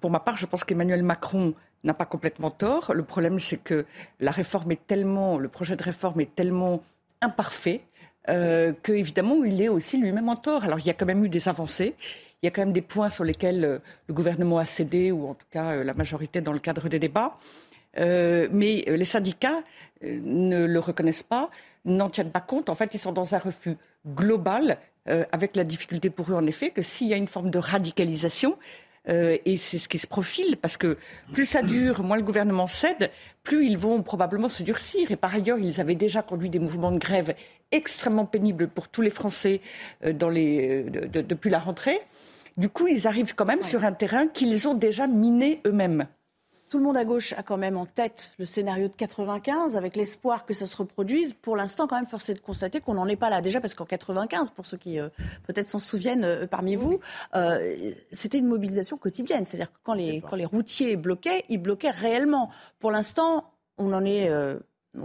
pour 0.00 0.10
ma 0.10 0.20
part, 0.20 0.38
je 0.38 0.46
pense 0.46 0.64
qu'Emmanuel 0.64 1.02
Macron 1.02 1.54
n'a 1.84 1.94
pas 1.94 2.04
complètement 2.04 2.50
tort. 2.50 2.92
Le 2.94 3.02
problème, 3.02 3.38
c'est 3.38 3.56
que 3.56 3.86
la 4.20 4.30
réforme 4.30 4.72
est 4.72 4.86
tellement, 4.86 5.38
le 5.38 5.48
projet 5.48 5.76
de 5.76 5.82
réforme 5.82 6.20
est 6.20 6.34
tellement 6.34 6.82
imparfait, 7.20 7.82
euh, 8.28 8.72
que 8.82 8.92
évidemment 8.92 9.44
il 9.44 9.62
est 9.62 9.68
aussi 9.68 9.98
lui-même 9.98 10.28
en 10.28 10.36
tort. 10.36 10.64
Alors 10.64 10.78
il 10.78 10.86
y 10.86 10.90
a 10.90 10.94
quand 10.94 11.06
même 11.06 11.24
eu 11.24 11.28
des 11.28 11.48
avancées. 11.48 11.94
Il 12.42 12.46
y 12.46 12.48
a 12.48 12.50
quand 12.50 12.62
même 12.62 12.72
des 12.72 12.82
points 12.82 13.08
sur 13.08 13.24
lesquels 13.24 13.64
euh, 13.64 13.78
le 14.08 14.14
gouvernement 14.14 14.58
a 14.58 14.66
cédé, 14.66 15.10
ou 15.10 15.28
en 15.28 15.34
tout 15.34 15.46
cas 15.50 15.72
euh, 15.72 15.84
la 15.84 15.94
majorité 15.94 16.40
dans 16.40 16.52
le 16.52 16.58
cadre 16.58 16.88
des 16.88 16.98
débats. 16.98 17.38
Euh, 17.98 18.48
mais 18.52 18.84
les 18.86 19.04
syndicats 19.06 19.62
ne 20.02 20.66
le 20.66 20.78
reconnaissent 20.80 21.22
pas, 21.22 21.50
n'en 21.86 22.10
tiennent 22.10 22.30
pas 22.30 22.42
compte. 22.42 22.68
En 22.68 22.74
fait, 22.74 22.92
ils 22.92 23.00
sont 23.00 23.12
dans 23.12 23.34
un 23.34 23.38
refus 23.38 23.76
global, 24.06 24.78
avec 25.32 25.56
la 25.56 25.64
difficulté 25.64 26.10
pour 26.10 26.30
eux, 26.30 26.34
en 26.34 26.44
effet, 26.46 26.70
que 26.70 26.82
s'il 26.82 27.06
y 27.06 27.14
a 27.14 27.16
une 27.16 27.28
forme 27.28 27.50
de 27.50 27.58
radicalisation, 27.58 28.58
et 29.08 29.56
c'est 29.56 29.78
ce 29.78 29.88
qui 29.88 29.98
se 29.98 30.06
profile, 30.06 30.58
parce 30.58 30.76
que 30.76 30.98
plus 31.32 31.46
ça 31.46 31.62
dure, 31.62 32.02
moins 32.02 32.16
le 32.16 32.22
gouvernement 32.22 32.66
cède, 32.66 33.10
plus 33.44 33.64
ils 33.66 33.78
vont 33.78 34.02
probablement 34.02 34.50
se 34.50 34.62
durcir. 34.62 35.10
Et 35.10 35.16
par 35.16 35.34
ailleurs, 35.34 35.58
ils 35.58 35.80
avaient 35.80 35.94
déjà 35.94 36.20
conduit 36.20 36.50
des 36.50 36.58
mouvements 36.58 36.92
de 36.92 36.98
grève 36.98 37.34
extrêmement 37.72 38.26
pénibles 38.26 38.68
pour 38.68 38.88
tous 38.88 39.00
les 39.00 39.10
Français 39.10 39.62
depuis 40.02 41.48
la 41.48 41.60
rentrée. 41.60 42.00
Du 42.56 42.70
coup, 42.70 42.86
ils 42.86 43.06
arrivent 43.06 43.34
quand 43.34 43.44
même 43.44 43.62
sur 43.62 43.84
un 43.84 43.92
terrain 43.92 44.28
qu'ils 44.28 44.66
ont 44.66 44.74
déjà 44.74 45.06
miné 45.06 45.60
eux-mêmes. 45.66 46.06
Tout 46.70 46.78
le 46.78 46.84
monde 46.84 46.96
à 46.96 47.04
gauche 47.04 47.32
a 47.34 47.44
quand 47.44 47.58
même 47.58 47.76
en 47.76 47.86
tête 47.86 48.32
le 48.38 48.44
scénario 48.44 48.88
de 48.88 48.96
95, 48.96 49.76
avec 49.76 49.94
l'espoir 49.94 50.44
que 50.46 50.52
ça 50.52 50.66
se 50.66 50.76
reproduise. 50.76 51.32
Pour 51.32 51.54
l'instant, 51.54 51.86
quand 51.86 51.94
même, 51.94 52.06
force 52.06 52.28
est 52.30 52.34
de 52.34 52.40
constater 52.40 52.80
qu'on 52.80 52.94
n'en 52.94 53.06
est 53.06 53.16
pas 53.16 53.30
là. 53.30 53.40
Déjà 53.40 53.60
parce 53.60 53.74
qu'en 53.74 53.84
95, 53.84 54.50
pour 54.50 54.66
ceux 54.66 54.76
qui 54.76 54.98
euh, 54.98 55.08
peut-être 55.46 55.68
s'en 55.68 55.78
souviennent 55.78 56.24
euh, 56.24 56.46
parmi 56.48 56.74
vous, 56.74 56.98
euh, 57.36 57.92
c'était 58.10 58.38
une 58.38 58.48
mobilisation 58.48 58.96
quotidienne. 58.96 59.44
C'est-à-dire 59.44 59.70
que 59.70 59.78
quand 59.84 59.94
les, 59.94 60.20
quand 60.22 60.34
les 60.34 60.44
routiers 60.44 60.96
bloquaient, 60.96 61.44
ils 61.48 61.58
bloquaient 61.58 61.90
réellement. 61.90 62.50
Pour 62.80 62.90
l'instant, 62.90 63.52
on 63.78 63.92
en 63.92 64.04
est... 64.04 64.28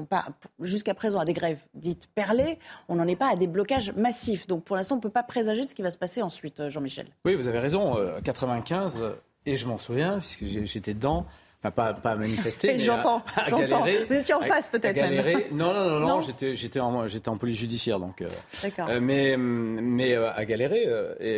pas 0.06 0.26
jusqu'à 0.60 0.94
présent 0.94 1.20
à 1.20 1.26
des 1.26 1.34
grèves 1.34 1.64
dites 1.74 2.08
perlées, 2.14 2.60
on 2.88 2.96
n'en 2.96 3.08
est 3.08 3.16
pas 3.16 3.32
à 3.32 3.36
des 3.36 3.48
blocages 3.48 3.92
massifs. 3.94 4.48
Donc 4.48 4.64
pour 4.64 4.76
l'instant, 4.76 4.96
on 4.96 4.98
ne 4.98 5.04
peut 5.04 5.10
pas 5.10 5.24
présager 5.24 5.64
de 5.64 5.68
ce 5.68 5.76
qui 5.76 5.82
va 5.82 5.92
se 5.92 5.98
passer 5.98 6.22
ensuite, 6.22 6.70
Jean-Michel. 6.70 7.08
Oui, 7.26 7.36
vous 7.36 7.48
avez 7.48 7.60
raison. 7.60 7.98
95, 8.24 9.04
et 9.46 9.56
je 9.56 9.66
m'en 9.68 9.78
souviens, 9.78 10.20
puisque 10.20 10.46
j'étais 10.46 10.94
dedans, 10.94 11.26
Enfin, 11.64 11.72
pas, 11.72 11.94
pas 11.94 12.16
manifester, 12.16 12.80
j'entends, 12.80 13.22
à, 13.36 13.52
galérer. 13.52 14.06
Vous 14.10 14.16
étiez 14.16 14.34
en 14.34 14.42
face 14.42 14.68
peut-être 14.68 14.96
même. 14.96 15.42
Non, 15.52 15.74
non, 15.74 16.00
non, 16.00 16.00
non, 16.00 16.22
j'étais, 16.22 16.56
j'étais 16.56 16.80
en, 16.80 17.08
j'étais 17.08 17.30
en 17.30 17.38
police 17.38 17.60
judiciaire, 17.60 18.00
donc. 18.00 18.22
Euh, 18.22 18.30
D'accord. 18.64 18.88
Euh, 18.90 19.00
mais, 19.00 19.38
mais 19.38 20.14
euh, 20.14 20.34
à 20.34 20.44
galérer, 20.46 20.88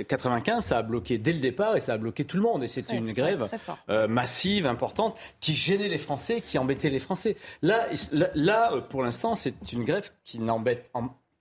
95, 0.08 0.64
ça 0.64 0.78
a 0.78 0.82
bloqué 0.82 1.18
dès 1.18 1.34
le 1.34 1.40
départ 1.40 1.76
et 1.76 1.82
ça 1.82 1.94
a 1.94 1.98
bloqué 1.98 2.24
tout 2.24 2.38
le 2.38 2.44
monde. 2.44 2.64
Et 2.64 2.70
c'était 2.70 2.96
une 2.96 3.12
grève 3.12 3.50
massive, 4.08 4.66
importante, 4.66 5.18
qui 5.42 5.54
gênait 5.54 5.90
les 5.90 5.98
Français, 5.98 6.40
qui 6.40 6.58
embêtait 6.58 6.90
les 6.90 7.00
Français. 7.00 7.36
Là, 7.62 7.88
là, 8.34 8.72
pour 8.90 9.04
l'instant, 9.04 9.36
c'est 9.36 9.74
une 9.74 9.84
grève 9.84 10.10
qui 10.24 10.40
n'embête, 10.40 10.90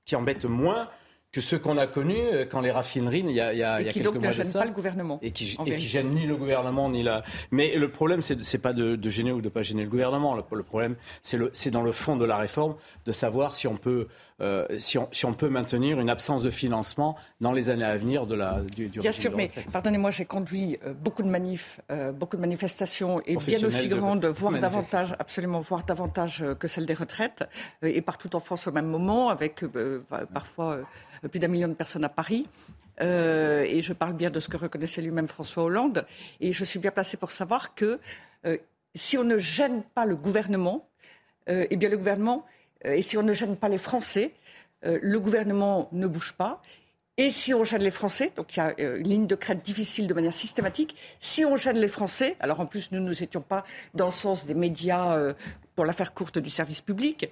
qui 0.05 0.17
embête 0.17 0.45
moins 0.45 0.89
que 1.33 1.41
ceux 1.41 1.59
qu'on 1.59 1.79
a 1.79 1.87
connus 1.87 2.15
euh, 2.21 2.45
quand 2.45 2.61
les 2.61 2.71
raffineries, 2.71 3.25
il 3.27 3.33
y 3.33 3.41
a, 3.41 3.55
il 3.55 3.59
y 3.59 3.63
a, 3.63 3.81
et 3.81 3.85
il 3.85 3.87
y 3.87 3.89
a 3.89 3.93
qui 3.93 4.01
quelques 4.01 4.13
donc 4.13 4.23
mois 4.23 4.29
ne 4.29 4.33
gênent 4.33 4.45
de 4.45 4.51
ça, 4.51 4.59
pas 4.59 4.67
le 4.67 4.73
gouvernement. 4.73 5.19
Et 5.23 5.31
qui, 5.31 5.57
et 5.67 5.77
qui 5.77 5.89
gênent 5.89 6.11
ni 6.11 6.27
le 6.27 6.37
gouvernement 6.37 6.91
ni 6.91 7.03
la. 7.03 7.25
Mais 7.51 7.75
le 7.75 7.91
problème, 7.91 8.21
c'est, 8.21 8.59
pas 8.59 8.75
de, 8.75 8.97
de, 8.97 9.11
gêner 9.11 9.33
ou 9.33 9.41
de 9.41 9.49
pas 9.49 9.63
gêner 9.63 9.83
le 9.83 9.89
gouvernement. 9.89 10.35
Le, 10.35 10.43
le 10.53 10.63
problème, 10.63 10.95
c'est, 11.23 11.39
le, 11.39 11.51
c'est 11.55 11.71
dans 11.71 11.83
le 11.83 11.93
fond 11.93 12.17
de 12.17 12.27
la 12.27 12.37
réforme 12.37 12.77
de 13.07 13.13
savoir 13.13 13.55
si 13.55 13.67
on 13.67 13.77
peut, 13.77 14.09
euh, 14.43 14.67
si, 14.79 14.99
on, 14.99 15.09
si 15.13 15.25
on 15.25 15.33
peut 15.35 15.49
maintenir 15.49 16.01
une 16.01 16.11
absence 16.11 16.43
de 16.43 16.51
financement 16.51 17.17
dans 17.41 17.53
les 17.53 17.71
années 17.71 17.85
à 17.85 17.97
venir 17.97 18.27
de 18.27 18.35
la 18.35 18.61
du, 18.61 18.89
du 18.89 18.99
Bien 18.99 19.13
sûr, 19.13 19.35
mais 19.37 19.51
pardonnez-moi, 19.73 20.11
j'ai 20.11 20.25
conduit 20.25 20.79
euh, 20.85 20.93
beaucoup 20.95 21.23
de 21.23 21.29
manifs, 21.29 21.81
euh, 21.91 22.13
beaucoup 22.13 22.37
de 22.37 22.41
manifestations 22.41 23.21
et 23.27 23.37
bien 23.37 23.63
aussi 23.65 23.89
grandes, 23.89 24.27
voire 24.27 24.59
davantage, 24.59 25.15
absolument, 25.19 25.59
voire 25.59 25.85
davantage 25.85 26.45
que 26.59 26.69
celles 26.69 26.87
des 26.87 26.95
retraites, 26.95 27.45
et 27.83 28.03
partout 28.03 28.35
en 28.37 28.41
France 28.41 28.67
au 28.67 28.73
même 28.73 28.87
moment, 28.87 29.29
avec 29.29 29.63
euh, 29.63 30.05
parfois 30.33 30.79
plus 31.31 31.39
d'un 31.39 31.49
million 31.49 31.69
de 31.69 31.75
personnes 31.75 32.05
à 32.05 32.09
Paris. 32.09 32.47
Euh, 33.01 33.65
et 33.65 33.81
je 33.81 33.93
parle 33.93 34.13
bien 34.13 34.31
de 34.31 34.41
ce 34.41 34.49
que 34.49 34.57
reconnaissait 34.57 35.03
lui-même 35.03 35.29
François 35.29 35.65
Hollande. 35.65 36.07
Et 36.41 36.53
je 36.53 36.65
suis 36.65 36.79
bien 36.79 36.91
placée 36.91 37.17
pour 37.17 37.31
savoir 37.31 37.75
que 37.75 37.99
euh, 38.47 38.57
si 38.95 39.17
on 39.17 39.25
ne 39.25 39.39
gêne 39.39 39.83
pas 39.95 40.05
le 40.05 40.17
gouvernement, 40.17 40.89
euh, 41.49 41.67
eh 41.71 41.77
bien 41.77 41.89
le 41.89 41.97
gouvernement, 41.97 42.45
et 42.85 43.03
si 43.03 43.17
on 43.17 43.23
ne 43.23 43.35
gêne 43.35 43.57
pas 43.57 43.69
les 43.69 43.79
Français, 43.79 44.33
euh, 44.85 44.99
le 45.03 45.21
gouvernement 45.21 45.89
ne 45.93 46.07
bouge 46.07 46.33
pas. 46.33 46.63
Et 47.19 47.31
si 47.31 47.53
on 47.53 47.63
gêne 47.63 47.83
les 47.83 47.91
Français, 47.91 48.33
donc 48.35 48.57
il 48.57 48.59
y 48.59 48.61
a 48.61 48.75
euh, 48.81 48.99
une 48.99 49.09
ligne 49.09 49.27
de 49.27 49.35
crête 49.35 49.63
difficile 49.63 50.07
de 50.07 50.15
manière 50.15 50.33
systématique, 50.33 50.97
si 51.21 51.45
on 51.45 51.59
gêne 51.59 51.79
les 51.79 51.89
Français, 51.89 52.37
alors 52.41 52.61
en 52.61 52.67
plus 52.67 52.91
nous 52.91 53.01
ne 53.01 53.07
nous 53.07 53.23
étions 53.23 53.43
pas 53.43 53.65
dans 53.93 54.07
le 54.07 54.13
sens 54.13 54.47
des 54.47 54.55
médias 54.55 55.15
euh, 55.19 55.35
pour 55.75 55.85
l'affaire 55.85 56.15
courte 56.15 56.39
du 56.39 56.49
service 56.49 56.81
public, 56.81 57.31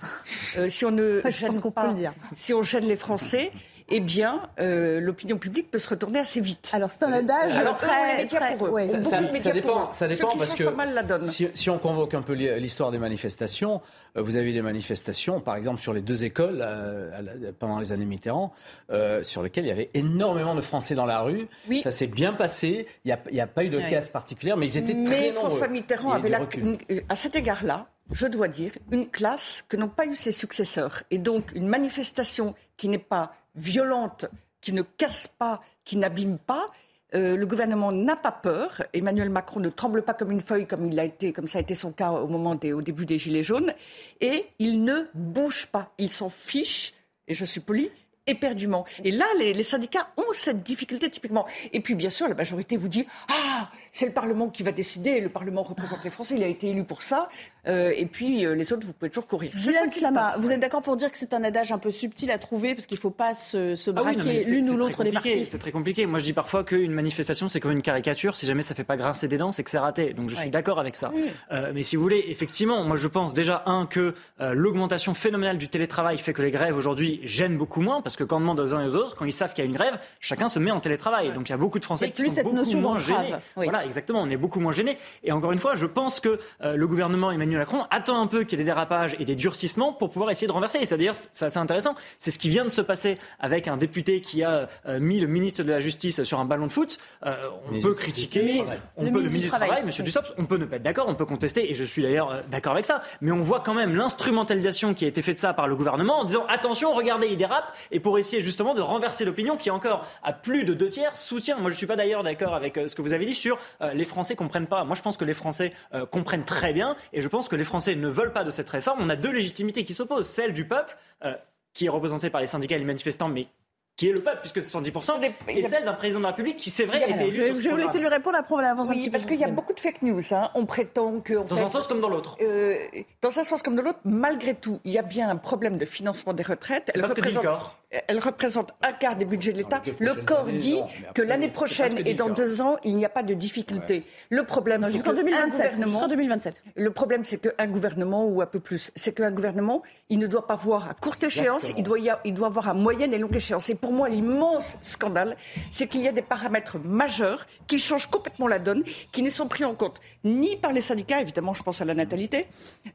euh, 0.59 0.69
si 0.69 0.85
on 0.85 0.91
ne 0.91 1.23
gêne 1.31 1.61
pas, 1.73 1.95
si 2.37 2.53
on 2.53 2.63
gêne 2.63 2.85
les 2.85 2.97
Français, 2.97 3.53
eh 3.91 4.01
bien, 4.01 4.49
euh, 4.61 5.01
l'opinion 5.01 5.37
publique 5.39 5.71
peut 5.71 5.79
se 5.79 5.89
retourner 5.89 6.19
assez 6.19 6.41
vite. 6.41 6.71
Alors, 6.73 6.91
c'est 6.91 7.05
un 7.05 7.13
adage 7.13 7.57
Alors, 7.57 7.77
très, 7.77 8.27
très, 8.27 8.57
pour 8.57 8.79
eux. 8.79 8.85
Ça, 8.85 9.03
ça, 9.03 9.35
ça 9.35 9.51
dépend, 9.51 9.93
ça 9.93 10.07
dépend 10.07 10.37
parce 10.37 10.55
que 10.55 10.65
mal 10.65 10.95
la 10.95 11.03
donne. 11.03 11.23
Si, 11.23 11.49
si, 11.55 11.71
on 11.71 11.79
convoque 11.79 12.15
un 12.15 12.23
peu 12.23 12.35
l'histoire 12.35 12.91
des 12.91 12.99
manifestations, 12.99 13.81
euh, 14.17 14.23
vous 14.23 14.37
avez 14.37 14.53
des 14.53 14.63
manifestations, 14.63 15.41
par 15.41 15.57
exemple 15.57 15.81
sur 15.81 15.93
les 15.93 16.01
deux 16.01 16.25
écoles 16.25 16.61
euh, 16.61 17.53
pendant 17.59 17.79
les 17.79 17.93
années 17.93 18.05
Mitterrand, 18.05 18.53
euh, 18.91 19.23
sur 19.23 19.43
lesquelles 19.43 19.65
il 19.65 19.69
y 19.69 19.73
avait 19.73 19.91
énormément 19.95 20.55
de 20.55 20.61
Français 20.61 20.95
dans 20.95 21.07
la 21.07 21.21
rue. 21.21 21.49
Oui. 21.69 21.83
Ça 21.83 21.91
s'est 21.91 22.07
bien 22.07 22.33
passé. 22.33 22.87
Il 23.05 23.17
n'y 23.33 23.41
a, 23.41 23.45
a, 23.45 23.47
pas 23.47 23.65
eu 23.65 23.69
de 23.69 23.79
oui. 23.79 23.91
casse 23.91 24.09
particulière, 24.09 24.57
mais 24.57 24.67
ils 24.67 24.77
étaient 24.77 24.95
mais 24.95 25.05
très 25.05 25.27
nombreux. 25.29 25.51
François 25.51 25.69
Mitterrand 25.69 26.13
avait 26.13 26.29
la, 26.29 26.41
une, 26.57 26.79
à 27.09 27.15
cet 27.15 27.37
égard-là, 27.37 27.87
je 28.13 28.27
dois 28.27 28.49
dire, 28.49 28.73
une 28.91 29.09
classe 29.09 29.65
que 29.69 29.77
n'ont 29.77 29.89
pas 29.89 30.07
eu 30.07 30.15
ses 30.15 30.33
successeurs. 30.33 31.03
Et 31.11 31.19
donc, 31.19 31.53
une 31.55 31.69
manifestation 31.69 32.55
qui 32.77 32.89
n'est 32.89 32.99
pas 32.99 33.33
violente, 33.55 34.27
qui 34.61 34.73
ne 34.73 34.83
casse 34.83 35.27
pas, 35.27 35.61
qui 35.85 35.97
n'abîme 35.97 36.39
pas. 36.39 36.67
Euh, 37.15 37.37
le 37.37 37.47
gouvernement 37.47 37.93
n'a 37.93 38.17
pas 38.17 38.31
peur. 38.31 38.83
Emmanuel 38.93 39.31
Macron 39.31 39.61
ne 39.61 39.69
tremble 39.69 40.03
pas 40.03 40.15
comme 40.15 40.31
une 40.31 40.41
feuille, 40.41 40.67
comme, 40.67 40.87
il 40.87 40.99
a 41.01 41.05
été, 41.05 41.33
comme 41.33 41.49
ça 41.49 41.59
a 41.59 41.61
été 41.61 41.75
son 41.75 41.93
cas 41.93 42.11
au, 42.11 42.29
moment 42.29 42.55
des, 42.55 42.73
au 42.73 42.83
début 42.83 43.07
des 43.07 43.19
Gilets 43.19 43.43
jaunes. 43.43 43.73
Et 44.21 44.47
il 44.59 44.85
ne 44.85 45.09
bouge 45.15 45.67
pas. 45.67 45.93
Il 45.99 46.11
s'en 46.11 46.29
fiche, 46.29 46.93
et 47.27 47.35
je 47.35 47.45
suis 47.45 47.61
poli, 47.61 47.91
éperdument. 48.27 48.85
Et 49.03 49.11
là, 49.11 49.27
les, 49.39 49.53
les, 49.53 49.63
syndicats 49.63 50.13
ont 50.17 50.33
cette 50.33 50.63
difficulté 50.63 51.11
typiquement. 51.11 51.47
Et 51.73 51.81
puis, 51.81 51.95
bien 51.95 52.11
sûr, 52.11 52.29
la 52.29 52.35
majorité 52.35 52.77
vous 52.77 52.89
dit 52.89 53.07
Ah, 53.29 53.71
c'est 53.93 54.07
le 54.07 54.13
Parlement 54.13 54.49
qui 54.49 54.63
va 54.63 54.73
décider. 54.73 55.21
Le 55.21 55.29
Parlement 55.29 55.63
représente 55.63 56.05
les 56.05 56.11
Français. 56.11 56.35
Il 56.37 56.43
a 56.43 56.47
été 56.47 56.69
élu 56.69 56.85
pour 56.85 57.03
ça. 57.03 57.29
Euh, 57.69 57.93
et 57.97 58.07
puis, 58.07 58.47
euh, 58.47 58.55
les 58.55 58.73
autres, 58.73 58.87
vous 58.87 58.93
pouvez 58.93 59.11
toujours 59.11 59.27
courir. 59.27 59.51
Dylan 59.55 59.91
Slama, 59.91 60.37
vous 60.39 60.51
êtes 60.51 60.61
d'accord 60.61 60.83
pour 60.83 60.97
dire 60.97 61.11
que 61.11 61.19
c'est 61.19 61.35
un 61.35 61.45
adage 61.45 61.73
un 61.73 61.79
peu 61.79 61.91
subtil 61.91 62.31
à 62.31 62.39
trouver 62.39 62.75
parce 62.75 62.87
qu'il 62.87 62.97
ne 62.97 63.01
faut 63.01 63.11
pas 63.11 63.35
se, 63.35 63.75
se 63.75 63.91
braquer 63.91 64.21
ah 64.21 64.25
oui, 64.25 64.45
l'une 64.47 64.71
ou 64.71 64.77
l'autre 64.77 65.05
des 65.05 65.13
parties 65.13 65.45
C'est 65.47 65.59
très 65.59 65.73
compliqué. 65.73 66.07
Moi, 66.07 66.21
je 66.21 66.25
dis 66.25 66.33
parfois 66.33 66.65
qu'une 66.65 66.93
manifestation, 66.93 67.49
c'est 67.49 67.61
comme 67.61 67.73
une 67.73 67.83
caricature. 67.83 68.37
Si 68.37 68.47
jamais 68.47 68.63
ça 68.63 68.75
ne 68.75 68.77
fait 68.77 68.85
pas 68.85 68.97
grincer 68.97 69.29
des 69.29 69.37
dents, 69.37 69.53
c'est 69.53 69.63
que 69.63 69.71
c'est 69.71 69.79
raté. 69.79 70.15
Donc, 70.15 70.29
je 70.29 70.37
suis 70.37 70.51
d'accord 70.51 70.79
avec 70.79 70.97
ça. 70.97 71.11
Oui. 71.15 71.25
Euh, 71.53 71.73
mais 71.75 71.83
si 71.83 71.97
vous 71.97 72.03
voulez, 72.03 72.25
effectivement, 72.29 72.85
moi, 72.85 72.97
je 72.97 73.09
pense 73.09 73.35
déjà, 73.35 73.63
un, 73.67 73.87
que 73.87 74.15
euh, 74.41 74.53
l'augmentation 74.55 75.15
phénoménale 75.15 75.59
du 75.59 75.69
télétravail 75.69 76.17
fait 76.19 76.33
que 76.33 76.43
les 76.43 76.51
grèves 76.51 76.77
aujourd'hui 76.77 77.21
gênent 77.25 77.59
beaucoup 77.59 77.83
moins 77.83 78.01
parce 78.01 78.17
que 78.17 78.25
quand 78.25 78.37
on 78.37 78.41
demande 78.41 78.61
aux 78.61 78.75
uns 78.75 78.83
et 78.83 78.87
aux 78.87 78.95
autres, 78.95 79.17
quand 79.17 79.27
ils 79.27 79.33
savent 79.33 79.53
qu'il 79.53 79.65
y 79.65 79.67
a 79.67 79.71
une 79.71 79.77
grève, 79.77 79.99
chacun 80.21 80.49
se 80.49 80.59
met 80.59 80.71
en 80.71 80.81
télétravail. 80.81 81.29
Ouais. 81.29 81.35
Donc, 81.35 81.49
il 81.49 81.53
y 81.53 81.55
a 81.55 81.59
beaucoup 81.59 81.79
de 81.79 81.85
Français 81.85 82.11
qui 82.11 82.31
sont 82.31 82.43
beaucoup 82.43 82.77
moins 82.77 82.99
gênés. 82.99 83.35
Voilà, 83.55 83.80
exactement. 83.85 84.23
On 84.23 84.31
est 84.31 84.37
beaucoup 84.37 84.61
moins 84.61 84.73
gênés. 84.73 84.99
Et 85.25 85.33
encore 85.33 85.53
une 85.53 85.59
fois, 85.59 85.75
je 85.75 85.87
pense 85.87 86.21
que 86.21 86.39
euh, 86.63 86.77
le 86.77 86.87
gouvernement 86.87 87.31
Emmanuel 87.31 87.59
Macron 87.59 87.85
attend 87.91 88.21
un 88.21 88.27
peu 88.27 88.45
qu'il 88.45 88.59
y 88.59 88.63
ait 88.63 88.65
des 88.65 88.71
dérapages 88.71 89.17
et 89.19 89.25
des 89.25 89.37
durcissements 89.37 89.93
pour 89.93 90.11
pouvoir 90.11 90.31
essayer 90.31 90.47
de 90.47 90.53
renverser. 90.53 90.79
Et 90.79 90.87
c'est-à-dire, 90.87 91.15
c'est 91.33 91.47
assez 91.47 91.59
intéressant, 91.59 91.95
c'est 92.19 92.31
ce 92.31 92.39
qui 92.39 92.49
vient 92.49 92.65
de 92.65 92.71
se 92.71 92.81
passer 92.81 93.17
avec 93.39 93.69
un 93.69 93.77
député 93.77 94.21
qui 94.21 94.43
a 94.43 94.69
euh, 94.87 95.01
mis 95.01 95.21
le 95.21 95.27
ministre 95.27 95.63
de 95.63 95.71
la 95.71 95.81
Justice 95.81 96.23
sur 96.23 96.41
un 96.41 96.45
ballon 96.45 96.67
de 96.67 96.73
foot. 96.73 96.99
Euh, 97.27 97.35
on 97.69 97.73
mais 97.73 97.81
peut 97.81 97.95
critiquer, 97.95 98.63
le, 98.63 98.65
on 98.97 99.05
le 99.05 99.11
peut 99.11 99.19
ministre 99.19 99.23
le 99.23 99.23
ministre 99.23 99.41
du 99.41 99.49
Travail, 99.49 99.69
travail 99.69 99.85
Monsieur 99.85 100.03
oui. 100.03 100.07
Dussopt, 100.07 100.35
on 100.39 100.47
peut 100.47 100.57
ne 100.57 100.65
pas 100.65 100.77
être 100.77 100.83
d'accord, 100.83 101.07
on 101.09 101.15
peut 101.15 101.25
contester, 101.25 101.71
et 101.71 101.75
je 101.75 101.85
suis 101.85 102.03
d'ailleurs 102.03 102.31
euh, 102.31 102.37
d'accord 102.51 102.73
avec 102.73 102.85
ça. 102.85 103.03
Mais 103.21 103.33
on 103.33 103.43
voit 103.43 103.61
quand 103.61 103.75
même 103.75 103.95
l'instrumentalisation 103.95 104.95
qui 104.95 105.05
a 105.05 105.09
été 105.09 105.23
faite 105.23 105.37
de 105.37 105.41
ça 105.41 105.55
par 105.55 105.69
le 105.69 105.77
gouvernement 105.77 106.21
en 106.21 106.25
disant 106.25 106.45
attention, 106.49 106.93
regardez, 106.95 107.29
il 107.29 107.37
dérape, 107.37 107.75
et 107.91 108.01
pour 108.01 108.19
essayer 108.19 108.43
justement 108.43 108.75
de 108.75 108.81
renverser 108.81 109.25
l'opinion 109.25 109.57
qui 109.57 109.71
encore 109.71 110.07
à 110.23 110.33
plus 110.33 110.65
de 110.65 110.75
deux 110.75 110.89
tiers 110.89 111.17
soutient. 111.17 111.59
Moi, 111.59 111.71
je 111.71 111.77
suis 111.77 111.87
pas 111.87 111.97
d'ailleurs 111.97 112.23
d'accord 112.23 112.55
avec 112.55 112.77
euh, 112.77 112.89
ce 112.89 112.95
que 112.95 113.03
vous 113.03 113.13
avez 113.13 113.27
dit 113.27 113.35
sur 113.35 113.57
euh, 113.57 113.59
les 113.81 114.05
Français 114.05 114.37
comprennent 114.37 114.67
pas. 114.67 114.85
Moi, 114.85 114.97
je 114.97 115.03
pense 115.03 115.17
que 115.17 115.25
les 115.25 115.35
Français 115.35 115.73
euh, 115.95 116.07
comprennent 116.07 116.45
très 116.45 116.73
bien, 116.73 116.97
et 117.13 117.23
je 117.23 117.29
pense 117.29 117.49
que 117.49 117.57
les 117.57 117.65
Français 117.65 117.95
ne 117.95 118.09
veulent 118.09 118.33
pas 118.33 118.45
de 118.45 118.51
cette 118.51 118.69
réforme. 118.69 119.01
On 119.03 119.11
a 119.11 119.17
deux 119.17 119.33
légitimités 119.33 119.85
qui 119.85 119.95
s'opposent. 119.95 120.29
Celle 120.29 120.53
du 120.53 120.67
peuple, 120.67 120.97
euh, 121.25 121.35
qui 121.75 121.87
est 121.87 121.89
représentée 121.89 122.31
par 122.31 122.41
les 122.41 122.47
syndicats 122.47 122.77
et 122.77 122.79
les 122.79 122.85
manifestants, 122.85 123.29
mais 123.29 123.49
qui 123.97 124.09
est 124.09 124.13
le 124.13 124.21
peuple, 124.21 124.39
puisque 124.41 124.63
c'est 124.63 124.77
70%, 124.77 125.21
et 125.49 125.63
celle 125.65 125.85
d'un 125.85 125.93
président 125.93 126.21
de 126.21 126.23
la 126.25 126.31
République 126.31 126.57
qui, 126.57 126.71
c'est 126.71 126.87
vrai, 126.87 127.03
a 127.03 127.09
été 127.09 127.27
élu. 127.27 127.37
Je, 127.37 127.55
je 127.55 127.69
vais 127.69 127.71
vous 127.71 127.77
laisser 127.77 127.99
lui 127.99 128.09
répondre, 128.09 128.37
après 128.39 128.55
on 128.55 128.59
va 128.59 128.71
avancer 128.71 128.93
oui, 128.93 128.97
un 128.97 129.01
petit 129.01 129.11
parce 129.11 129.27
qu'il 129.27 129.39
y 129.39 129.45
a 129.45 129.49
beaucoup 129.49 129.75
de 129.75 129.81
fake 129.81 130.03
news. 130.03 130.23
Hein. 130.31 130.51
On 130.55 130.65
prétend 130.65 131.21
que. 131.21 131.35
Dans 131.35 131.57
fait, 131.57 131.63
un 131.63 131.69
sens 131.69 131.87
comme 131.87 132.01
dans 132.01 132.09
l'autre. 132.09 132.39
Euh, 132.41 132.77
dans 133.21 133.39
un 133.39 133.45
sens 133.45 133.63
comme 133.63 133.77
dans 133.77 133.83
l'autre, 133.83 134.01
malgré 134.05 134.55
tout, 134.55 134.81
il 134.85 134.93
y 134.93 134.99
a 134.99 135.03
bien 135.03 135.29
un 135.29 135.37
problème 135.37 135.77
de 135.77 135.85
financement 135.85 136.33
des 136.33 136.43
retraites. 136.43 136.91
C'est 136.95 137.01
pas 137.01 137.09
ce 137.09 137.15
que 137.15 137.21
dit 137.21 137.33
le 137.33 137.41
corps. 137.41 137.80
Elle 137.91 138.21
représente 138.21 138.73
un 138.83 138.93
quart 138.93 139.17
des 139.17 139.25
budgets 139.25 139.53
de 139.53 139.59
l'État. 139.59 139.83
Le 139.99 140.15
corps 140.15 140.47
dit 140.47 140.81
que 141.15 141.23
l'année 141.23 141.49
prochaine 141.49 141.99
et 142.07 142.15
dans 142.15 142.29
deux 142.29 142.61
ans, 142.61 142.77
il 142.85 142.97
n'y 142.97 143.05
a 143.05 143.09
pas 143.09 143.23
de 143.23 143.35
difficulté. 143.35 144.05
Le 144.31 144.45
problème, 144.45 144.83
c'est 144.85 144.93
jusqu'en 144.93 145.13
2027. 145.13 145.83
Jusqu'en 145.83 146.09
2027. 146.09 146.63
Le 146.77 146.91
problème, 146.91 147.25
c'est 147.25 147.39
qu'un 147.39 147.67
gouvernement 147.67 148.27
ou 148.27 148.43
un 148.43 148.47
peu 148.47 148.61
plus, 148.61 148.93
c'est 148.95 149.13
qu'un 149.13 149.33
gouvernement, 149.33 149.83
il 150.09 150.19
ne 150.19 150.27
doit 150.27 150.47
pas 150.47 150.57
voir 150.57 150.89
à 150.89 150.95
courte 150.95 151.23
échéance, 151.25 151.67
il 151.77 151.83
doit, 151.83 151.99
y 151.99 152.11
il 152.25 152.35
doit 152.35 152.47
avoir 152.47 152.69
à 152.69 152.75
moyenne 152.75 153.13
et 153.13 153.19
longue 153.19 153.35
échéance. 153.35 153.71
Et 153.71 153.75
pour 153.75 153.93
moi, 153.93 154.09
l'immense 154.09 154.79
scandale, 154.83 155.37
c'est 155.73 155.89
qu'il 155.89 156.03
y 156.03 156.09
a 156.09 156.13
des 156.13 156.23
paramètres 156.23 156.79
majeurs 156.79 157.47
qui 157.67 157.79
changent 157.79 158.07
complètement 158.07 158.47
la 158.47 158.59
donne, 158.59 158.85
qui 159.13 159.23
ne 159.23 159.31
sont 159.31 159.49
pris 159.49 159.65
en 159.65 159.75
compte 159.75 160.01
ni 160.25 160.57
par 160.57 160.73
les 160.73 160.81
syndicats, 160.81 161.21
évidemment, 161.21 161.55
je 161.55 161.63
pense 161.63 161.81
à 161.81 161.85
la 161.85 161.95
natalité 161.95 162.47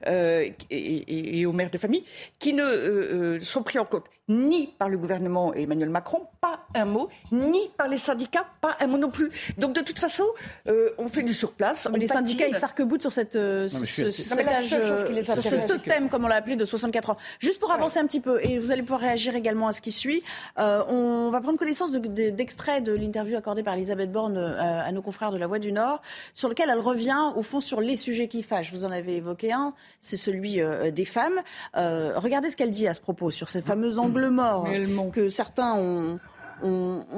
euh, 0.08 0.50
et, 0.70 1.46
aux 1.46 1.54
mères 1.54 1.72
de 1.72 1.78
famille, 1.78 2.04
qui 2.40 2.54
ne 2.54 2.64
euh, 2.64 3.36
euh, 3.36 3.40
sont 3.42 3.64
pris 3.64 3.80
en 3.80 3.86
compte 3.86 4.06
ni 4.28 4.68
par 4.68 4.90
le 4.90 4.98
gouvernement 4.98 5.54
et 5.54 5.64
Emmanuel 5.64 5.90
Macron, 5.90 6.28
pas 6.42 6.66
un 6.74 6.86
mot, 6.86 7.10
ni 7.32 7.70
par 7.78 7.88
les 7.88 7.98
syndicats, 7.98 8.46
pas 8.62 8.76
un 8.82 8.88
mot 8.88 8.98
non 8.98 9.12
plus. 9.12 9.30
Donc 9.58 9.74
de 9.74 9.82
toute 9.82 10.00
façon, 10.00 10.24
euh, 10.68 10.90
on 10.98 11.10
fait 11.10 11.24
du 11.24 11.34
surplace. 11.34 11.88
les 11.96 12.08
syndicats, 12.08 12.48
ils 12.48 12.56
s'arc-boutent 12.56 13.02
sur 13.02 13.12
cette, 13.12 13.36
euh, 13.36 13.68
ce, 13.68 14.08
ce, 14.10 15.78
thème, 15.78 16.10
comme 16.10 16.26
on 16.26 16.28
l'a 16.28 16.36
appelé, 16.36 16.56
de 16.56 16.66
64 16.66 17.12
ans. 17.12 17.18
Juste 17.40 17.60
pour 17.60 17.72
avancer 17.72 18.00
un 18.00 18.08
petit 18.08 18.20
peu, 18.20 18.44
et 18.44 18.58
vous 18.58 18.72
allez 18.72 18.82
pouvoir 18.82 19.02
réagir 19.02 19.36
également 19.36 19.68
à 19.68 19.72
ce 19.72 19.82
qui 19.82 19.92
suit, 19.92 20.24
euh, 20.58 20.84
on 20.90 21.30
va 21.30 21.40
prendre 21.42 21.60
connaissance 21.60 21.92
d'extraits 21.92 22.84
de, 22.84 22.92
de 22.94 22.98
l'interview 22.98 23.38
accordée 23.38 23.64
par 23.64 23.76
Elisabeth 23.76 24.12
Borne 24.12 24.38
à 24.38 24.92
nos 24.92 25.02
confrères 25.02 25.32
de 25.32 25.38
La 25.38 25.48
Voix 25.48 25.60
du 25.60 25.72
Nord, 25.72 26.02
sur 26.34 26.50
lequel 26.50 26.70
elle 26.70 26.80
revient 26.80 27.32
au 27.36 27.42
fond 27.42 27.60
sur 27.60 27.80
les 27.80 27.96
sujets 27.96 28.28
qui 28.28 28.42
fâchent. 28.42 28.72
Vous 28.72 28.86
en 28.86 28.92
avez 28.92 29.18
évoqué 29.18 29.52
un, 29.52 29.74
c'est 30.02 30.18
celui 30.18 30.60
des 30.92 31.06
femmes. 31.06 31.42
regardez 31.74 32.50
ce 32.50 32.58
qu'elle 32.58 32.72
dit 32.72 32.88
à 32.88 32.94
ce 32.94 33.02
propos 33.02 33.30
sur 33.32 33.50
ces 33.50 33.62
fameux 33.62 33.98
angles 34.00 34.15
le 34.18 34.30
mort 34.32 34.68
que 35.14 35.30
certains 35.30 35.76
ont, 35.76 36.20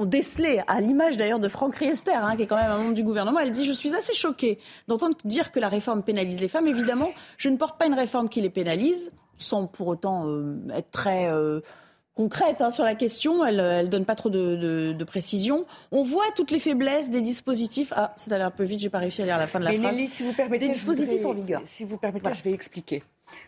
décelé, 0.04 0.60
à 0.66 0.80
l'image 0.80 1.16
d'ailleurs 1.16 1.40
de 1.40 1.48
Franck 1.48 1.76
Riester, 1.76 2.12
hein, 2.12 2.36
qui 2.36 2.42
est 2.42 2.46
quand 2.46 2.56
même 2.56 2.70
un 2.70 2.78
membre 2.78 2.94
du 2.94 3.02
gouvernement. 3.02 3.40
Elle 3.40 3.52
dit 3.52 3.64
Je 3.64 3.72
suis 3.72 3.94
assez 3.94 4.14
choquée 4.14 4.58
d'entendre 4.88 5.16
dire 5.24 5.52
que 5.52 5.60
la 5.60 5.68
réforme 5.68 6.02
pénalise 6.02 6.40
les 6.40 6.48
femmes. 6.48 6.66
Évidemment, 6.66 7.10
je 7.36 7.48
ne 7.48 7.56
porte 7.56 7.78
pas 7.78 7.86
une 7.86 7.94
réforme 7.94 8.28
qui 8.28 8.40
les 8.40 8.50
pénalise, 8.50 9.10
sans 9.36 9.66
pour 9.66 9.88
autant 9.88 10.26
euh, 10.26 10.56
être 10.74 10.90
très. 10.90 11.30
Euh, 11.30 11.60
concrète 12.18 12.62
hein, 12.62 12.70
sur 12.70 12.82
la 12.82 12.96
question, 12.96 13.46
elle 13.46 13.84
ne 13.84 13.86
donne 13.86 14.04
pas 14.04 14.16
trop 14.16 14.28
de, 14.28 15.04
précision. 15.04 15.66
On 15.92 16.02
voit 16.02 16.24
toutes 16.34 16.50
les 16.50 16.58
faiblesses 16.58 17.10
des 17.10 17.20
dispositifs. 17.20 17.92
Ah, 17.94 18.12
c'est 18.16 18.32
allé 18.32 18.42
un 18.42 18.50
peu 18.50 18.64
vite, 18.64 18.80
j'ai 18.80 18.90
pas 18.90 18.98
réussi 18.98 19.22
à 19.22 19.24
lire 19.24 19.38
la 19.38 19.46
fin 19.46 19.60
de 19.60 19.64
la 19.64 19.72
phrase. 19.72 19.96
si 20.08 20.24
vous 20.24 20.32
permettez, 20.32 20.66
des 20.66 20.72
dispositifs 20.72 21.24
en 21.24 21.32
vigueur. 21.32 21.62
Si 21.64 21.84
vous 21.84 21.96
permettez, 21.96 22.30
je 22.34 22.42
vais 22.42 22.52
expliquer. 22.52 23.04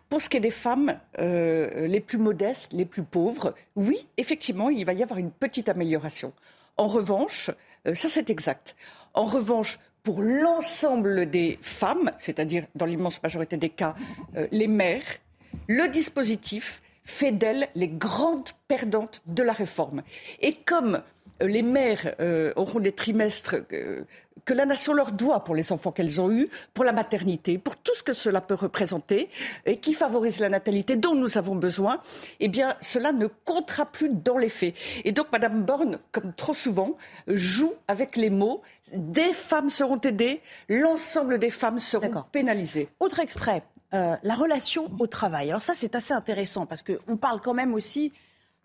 Pour 0.09 0.23
ce 0.23 0.29
qui 0.29 0.37
est 0.37 0.41
des 0.41 0.53
femmes 0.53 0.97
euh, 1.19 1.89
les 1.89 1.99
plus 1.99 2.19
modestes, 2.19 2.73
les 2.73 2.85
plus 2.85 3.03
pauvres, 3.03 3.55
oui, 3.75 4.07
effectivement, 4.17 4.71
il 4.71 4.85
va 4.85 4.93
y 4.93 5.03
avoir 5.03 5.19
une 5.19 5.33
petite 5.33 5.69
amélioration. 5.69 6.33
En 6.77 6.87
revanche, 6.87 7.51
euh, 7.89 7.97
ça 7.97 8.09
c'est 8.09 8.31
exact. 8.31 8.77
En 9.15 9.25
revanche, 9.25 9.81
pour 10.05 10.23
l'ensemble 10.23 11.29
des 11.29 11.59
femmes, 11.61 12.13
c'est-à-dire 12.19 12.67
dans 12.77 12.87
l'immense 12.87 13.21
majorité 13.21 13.57
des 13.57 13.69
cas, 13.69 13.95
euh, 14.37 14.47
les 14.53 14.69
mères, 14.69 15.17
le 15.67 15.89
dispositif 15.89 16.83
fait 17.11 17.33
d'elles 17.33 17.69
les 17.75 17.89
grandes 17.89 18.51
perdantes 18.69 19.23
de 19.27 19.43
la 19.43 19.53
réforme. 19.53 20.03
Et 20.41 20.55
comme 20.55 21.03
les 21.41 21.63
mères 21.63 22.15
auront 22.57 22.81
des 22.81 22.93
trimestres 22.93 23.57
que 24.45 24.55
la 24.55 24.67
nation 24.67 24.93
leur 24.93 25.13
doit 25.13 25.45
pour 25.45 25.55
les 25.55 25.73
enfants 25.73 25.93
qu'elles 25.93 26.21
ont 26.21 26.31
eus, 26.31 26.49
pour 26.75 26.85
la 26.85 26.93
maternité, 26.93 27.59
pour 27.59 27.77
tout 27.77 27.95
ce 27.95 28.03
que 28.03 28.13
cela 28.13 28.41
peut 28.41 28.55
représenter 28.55 29.29
et 29.67 29.77
qui 29.79 29.95
favorise 29.95 30.41
la 30.41 30.49
natalité 30.49 30.97
dont 30.97 31.15
nous 31.15 31.39
avons 31.39 31.55
besoin, 31.55 32.01
eh 32.41 32.49
bien, 32.49 32.77
cela 32.81 33.13
ne 33.13 33.27
comptera 33.27 33.87
plus 33.87 34.11
dans 34.11 34.39
les 34.39 34.49
faits. 34.49 34.75
Et 35.05 35.13
donc, 35.13 35.27
Madame 35.33 35.63
Borne, 35.63 35.99
comme 36.13 36.33
trop 36.33 36.55
souvent, 36.55 36.97
joue 37.29 37.73
avec 37.89 38.17
les 38.17 38.31
mots. 38.31 38.63
Des 38.93 39.33
femmes 39.33 39.71
seront 39.71 40.01
aidées, 40.01 40.41
l'ensemble 40.69 41.39
des 41.39 41.51
femmes 41.51 41.79
seront 41.79 42.25
pénalisées. 42.33 42.89
Autre 42.99 43.21
extrait, 43.21 43.63
euh, 43.95 44.17
la 44.23 44.35
relation 44.35 44.91
au 44.99 45.07
travail. 45.07 45.51
Alors 45.51 45.63
ça, 45.63 45.75
c'est 45.75 45.95
assez 45.95 46.13
intéressant 46.13 46.67
parce 46.67 46.83
qu'on 46.83 47.17
parle 47.17 47.41
quand 47.41 47.55
même 47.55 47.75
aussi 47.75 48.13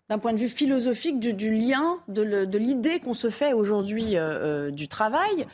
d'un 0.08 0.18
point 0.18 0.32
de 0.32 0.38
vue 0.38 0.48
philosophique 0.48 1.18
du, 1.18 1.54
lien, 1.54 1.98
de 2.08 2.58
l'idée 2.58 3.00
qu'on 3.00 3.14
se 3.14 3.30
fait 3.30 3.52
aujourd'hui 3.52 4.16
euh, 4.16 4.68
euh, 4.68 4.70
du 4.70 4.88
travail. 4.88 5.46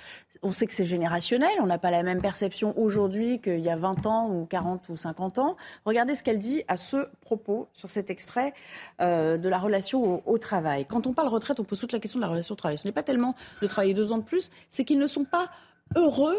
On 0.44 0.50
sait 0.50 0.66
que 0.66 0.74
c'est 0.74 0.84
générationnel, 0.84 1.52
on 1.60 1.66
n'a 1.66 1.78
pas 1.78 1.92
la 1.92 2.02
même 2.02 2.20
perception 2.20 2.76
aujourd'hui 2.76 3.40
qu'il 3.40 3.60
y 3.60 3.70
a 3.70 3.76
20 3.76 4.06
ans 4.06 4.28
ou 4.28 4.44
40 4.44 4.88
ou 4.88 4.96
50 4.96 5.38
ans. 5.38 5.56
Regardez 5.84 6.16
ce 6.16 6.24
qu'elle 6.24 6.40
dit 6.40 6.64
à 6.66 6.76
ce 6.76 7.08
propos 7.20 7.68
sur 7.72 7.90
cet 7.90 8.10
extrait 8.10 8.52
euh, 9.00 9.38
de 9.38 9.48
la 9.48 9.58
relation 9.58 10.16
au, 10.16 10.22
au, 10.26 10.38
travail. 10.38 10.84
Quand 10.84 11.06
on 11.06 11.12
parle 11.12 11.28
retraite, 11.28 11.60
on 11.60 11.64
pose 11.64 11.78
toute 11.78 11.92
la 11.92 12.00
question 12.00 12.18
de 12.18 12.24
la 12.24 12.30
relation 12.30 12.54
au 12.54 12.56
travail. 12.56 12.76
Ce 12.76 12.88
n'est 12.88 12.92
pas 12.92 13.04
tellement 13.04 13.36
de 13.62 13.66
travailler 13.68 13.94
deux 13.94 14.10
ans 14.10 14.18
de 14.18 14.24
plus, 14.24 14.50
c'est 14.68 14.84
qu'ils 14.84 14.98
ne 14.98 15.06
sont 15.06 15.24
pas 15.24 15.48
heureux 15.94 16.38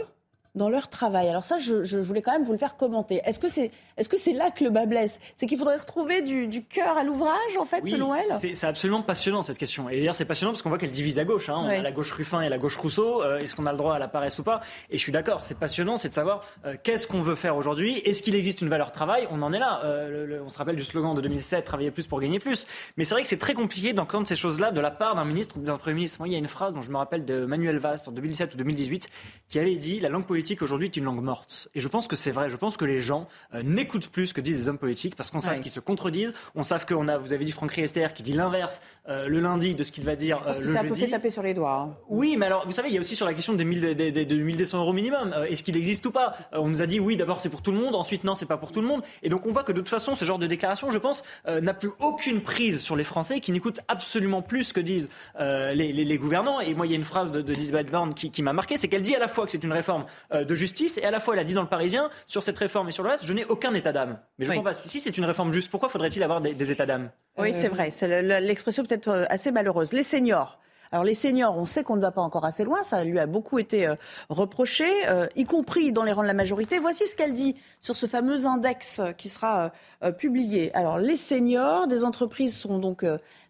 dans 0.55 0.69
leur 0.69 0.89
travail. 0.89 1.29
Alors 1.29 1.45
ça, 1.45 1.57
je, 1.57 1.97
voulais 1.97 2.21
quand 2.21 2.31
même 2.31 2.43
vous 2.43 2.51
le 2.51 2.57
faire 2.57 2.77
commenter. 2.77 3.21
Est-ce 3.25 3.39
que 3.39 3.47
c'est 3.47 3.71
est 3.97 4.03
-ce 4.11 4.17
c'est 4.17 4.33
là 4.33 4.51
que 4.51 4.63
le 4.63 4.69
bas 4.69 4.85
blesse? 4.85 5.19
C'est 5.35 5.47
qu'il 5.47 5.57
faudrait 5.57 5.77
retrouver 5.77 6.21
du, 6.21 6.47
du 6.47 6.63
cœur 6.63 6.97
à 6.97 7.03
l'ouvrage, 7.03 7.57
en 7.59 7.65
fait, 7.65 7.85
selon 7.85 8.13
elle? 8.15 8.55
C'est 8.55 8.67
absolument 8.67 9.01
passionnant, 9.01 9.43
cette 9.43 9.57
question. 9.57 9.89
Et 9.89 9.97
d'ailleurs, 9.97 10.15
c'est 10.15 10.25
passionnant 10.25 10.51
parce 10.51 10.61
qu'on 10.61 10.69
voit 10.69 10.77
qu'elle 10.77 10.91
divise 10.91 11.17
à 11.19 11.25
gauche. 11.25 11.49
Hein. 11.49 11.61
On 11.63 11.69
a 11.69 11.81
la 11.81 11.91
gauche 11.91 12.11
Ruffin 12.11 12.41
et 12.41 12.49
la 12.49 12.57
gauche 12.57 12.77
Rousseau. 12.77 13.23
Euh, 13.23 13.39
est-ce 13.39 13.55
qu'on 13.55 13.65
a 13.65 13.71
le 13.71 13.77
droit 13.77 13.95
à 13.95 13.99
la 13.99 14.07
paresse 14.07 14.37
ou 14.39 14.43
pas? 14.43 14.61
Et 14.89 14.97
je 14.97 15.01
suis 15.01 15.11
d'accord, 15.11 15.43
c'est 15.45 15.57
passionnant, 15.57 15.97
c'est 15.97 16.09
de 16.09 16.13
savoir 16.13 16.43
euh, 16.65 16.75
qu'est-ce 16.81 17.07
qu'on 17.07 17.21
veut 17.21 17.35
faire 17.35 17.55
aujourd'hui? 17.55 17.99
Est-ce 17.99 18.21
qu'il 18.23 18.35
existe 18.35 18.61
une 18.61 18.69
valeur 18.69 18.91
travail? 18.91 19.27
On 19.31 19.41
en 19.41 19.53
est 19.53 19.59
là. 19.59 19.81
Euh, 19.83 20.39
on 20.45 20.49
se 20.49 20.57
rappelle 20.57 20.75
du 20.75 20.83
slogan 20.83 21.15
de 21.15 21.21
2007, 21.21 21.65
travailler 21.65 21.91
plus 21.91 22.07
pour 22.07 22.19
gagner 22.19 22.39
plus. 22.39 22.65
Mais 22.97 23.05
c'est 23.05 23.15
vrai 23.15 23.23
que 23.23 23.27
c'est 23.27 23.37
très 23.37 23.53
compliqué 23.53 23.93
d'entendre 23.93 24.27
ces 24.27 24.35
choses-là 24.35 24.71
de 24.71 24.81
la 24.81 24.91
part 24.91 25.15
d'un 25.15 25.25
ministre 25.25 25.57
ou 25.57 25.61
d'un 25.61 25.77
Premier 25.77 25.95
ministre. 25.95 26.17
Moi, 26.19 26.27
il 26.27 26.33
y 26.33 26.35
a 26.35 26.39
une 26.39 26.47
phrase 26.47 26.73
dont 26.73 26.81
je 26.81 26.91
me 26.91 26.97
rappelle 26.97 27.25
de 27.25 27.45
Manuel 27.45 27.77
Valls 27.77 27.99
en 28.05 28.11
2007 28.11 28.53
ou 28.53 28.57
2018 28.57 29.09
qui 29.49 29.59
avait 29.59 29.75
dit 29.75 29.99
la 29.99 30.09
langue 30.09 30.25
politique 30.25 30.42
aujourd'hui 30.61 30.87
est 30.87 30.97
une 30.97 31.05
langue 31.05 31.23
morte. 31.23 31.69
Et 31.75 31.79
je 31.79 31.87
pense 31.87 32.07
que 32.07 32.15
c'est 32.15 32.31
vrai. 32.31 32.49
Je 32.49 32.57
pense 32.57 32.77
que 32.77 32.85
les 32.85 33.01
gens 33.01 33.27
euh, 33.53 33.63
n'écoutent 33.63 34.09
plus 34.09 34.27
ce 34.27 34.33
que 34.33 34.41
disent 34.41 34.61
les 34.61 34.67
hommes 34.67 34.77
politiques 34.77 35.15
parce 35.15 35.31
qu'on 35.31 35.39
sait 35.39 35.59
qu'ils 35.61 35.71
se 35.71 35.79
contredisent. 35.79 36.33
On 36.55 36.63
sait 36.63 36.75
qu'on 36.87 37.07
a, 37.07 37.17
vous 37.17 37.33
avez 37.33 37.45
dit 37.45 37.51
Franck 37.51 37.71
Riester 37.71 38.07
qui 38.13 38.23
dit 38.23 38.33
l'inverse 38.33 38.81
euh, 39.07 39.27
le 39.27 39.39
lundi 39.39 39.75
de 39.75 39.83
ce 39.83 39.91
qu'il 39.91 40.03
va 40.03 40.15
dire 40.15 40.43
euh, 40.47 40.53
le 40.57 40.63
jeudi. 40.63 40.73
Ça 40.73 40.83
peut 40.83 41.11
taper 41.11 41.29
sur 41.29 41.43
les 41.43 41.53
doigts. 41.53 41.75
Hein. 41.75 41.95
Oui, 42.09 42.35
mais 42.37 42.47
alors 42.47 42.65
vous 42.65 42.71
savez, 42.71 42.89
il 42.89 42.95
y 42.95 42.97
a 42.97 43.01
aussi 43.01 43.15
sur 43.15 43.25
la 43.25 43.33
question 43.33 43.53
des, 43.53 43.63
1000, 43.63 43.95
des, 43.95 44.11
des, 44.11 44.25
1200 44.25 44.79
euros 44.79 44.93
minimum. 44.93 45.33
Est-ce 45.49 45.63
qu'il 45.63 45.77
existe 45.77 46.05
ou 46.05 46.11
pas? 46.11 46.35
On 46.51 46.67
nous 46.67 46.81
a 46.81 46.85
dit 46.85 46.99
oui, 46.99 47.15
d'abord 47.15 47.41
c'est 47.41 47.49
pour 47.49 47.61
tout 47.61 47.71
le 47.71 47.77
monde, 47.77 47.95
ensuite 47.95 48.23
non, 48.23 48.35
c'est 48.35 48.45
pas 48.45 48.57
pour 48.57 48.71
tout 48.71 48.81
le 48.81 48.87
monde. 48.87 49.01
Et 49.21 49.29
donc 49.29 49.45
on 49.45 49.51
voit 49.51 49.63
que 49.63 49.71
de 49.71 49.79
toute 49.79 49.89
façon, 49.89 50.15
ce 50.15 50.25
genre 50.25 50.39
de 50.39 50.47
déclaration, 50.47 50.89
je 50.89 50.97
pense, 50.97 51.23
n'a 51.47 51.73
plus 51.73 51.91
aucune 51.99 52.41
prise 52.41 52.81
sur 52.81 52.95
les 52.95 53.03
Français 53.03 53.39
qui 53.39 53.51
n'écoutent 53.51 53.81
absolument 53.87 54.41
plus 54.41 54.65
ce 54.65 54.73
que 54.73 54.81
disent 54.81 55.09
les, 55.39 56.17
gouvernants. 56.17 56.59
Et 56.59 56.73
moi, 56.73 56.85
il 56.85 56.91
y 56.91 56.93
a 56.93 56.97
une 56.97 57.03
phrase 57.03 57.31
de, 57.31 57.41
de 57.41 57.53
Lisbeth 57.53 57.91
Borne 57.91 58.13
qui, 58.13 58.31
qui 58.31 58.43
m'a 58.43 58.53
marqué, 58.53 58.77
c'est 58.77 58.87
qu'elle 58.87 59.01
dit 59.01 59.15
à 59.15 59.19
la 59.19 59.27
fois 59.27 59.45
que 59.45 59.51
c'est 59.51 59.63
une 59.63 59.71
réforme 59.71 60.05
de 60.33 60.55
justice 60.55 60.97
et 60.97 61.05
à 61.05 61.11
la 61.11 61.19
fois 61.19 61.33
elle 61.35 61.39
a 61.39 61.43
dit 61.43 61.53
dans 61.53 61.61
le 61.61 61.67
Parisien, 61.67 62.09
sur 62.25 62.43
cette 62.43 62.57
réforme 62.57 62.89
et 62.89 62.91
sur 62.91 63.03
le 63.03 63.09
reste, 63.09 63.25
je 63.25 63.33
n'ai 63.33 63.45
aucun 63.45 63.73
état 63.73 63.91
d'âme. 63.91 64.19
Mais 64.37 64.45
je 64.45 64.51
ne 64.51 64.55
comprends 64.55 64.71
pas. 64.71 64.73
Si 64.75 64.99
c'est 64.99 65.17
une 65.17 65.25
réforme 65.25 65.51
juste, 65.51 65.69
pourquoi 65.69 65.89
faudrait-il 65.89 66.23
avoir 66.23 66.41
des, 66.41 66.71
états 66.71 66.85
d'âme? 66.85 67.09
Oui, 67.37 67.53
c'est 67.53 67.67
vrai. 67.67 67.91
C'est 67.91 68.21
l'expression 68.41 68.83
peut-être 68.83 69.07
euh, 69.07 69.25
assez 69.29 69.51
malheureuse. 69.51 69.93
Les 69.93 70.03
seniors. 70.03 70.59
Alors 70.91 71.03
les 71.03 71.15
seniors, 71.15 71.57
on 71.57 71.65
sait 71.65 71.83
qu'on 71.83 71.95
ne 71.95 72.01
va 72.01 72.11
pas 72.11 72.21
encore 72.21 72.45
assez 72.45 72.63
loin, 72.63 72.83
ça 72.83 73.03
lui 73.03 73.17
a 73.17 73.25
beaucoup 73.25 73.57
été 73.57 73.87
euh, 73.87 73.95
reproché, 74.29 74.85
euh, 75.07 75.25
y 75.35 75.43
compris 75.43 75.91
dans 75.91 76.03
les 76.03 76.11
rangs 76.11 76.21
de 76.21 76.27
la 76.27 76.35
majorité. 76.35 76.77
Voici 76.77 77.07
ce 77.07 77.15
qu'elle 77.15 77.33
dit 77.33 77.55
sur 77.81 77.95
ce 77.95 78.05
fameux 78.05 78.45
index 78.45 79.01
qui 79.17 79.29
sera 79.29 79.71
publié. 80.19 80.71
Alors 80.75 80.99
les 80.99 81.15
seniors 81.15 81.87
des 81.87 82.03
entreprises 82.03 82.55
sont 82.55 82.77
donc 82.77 83.03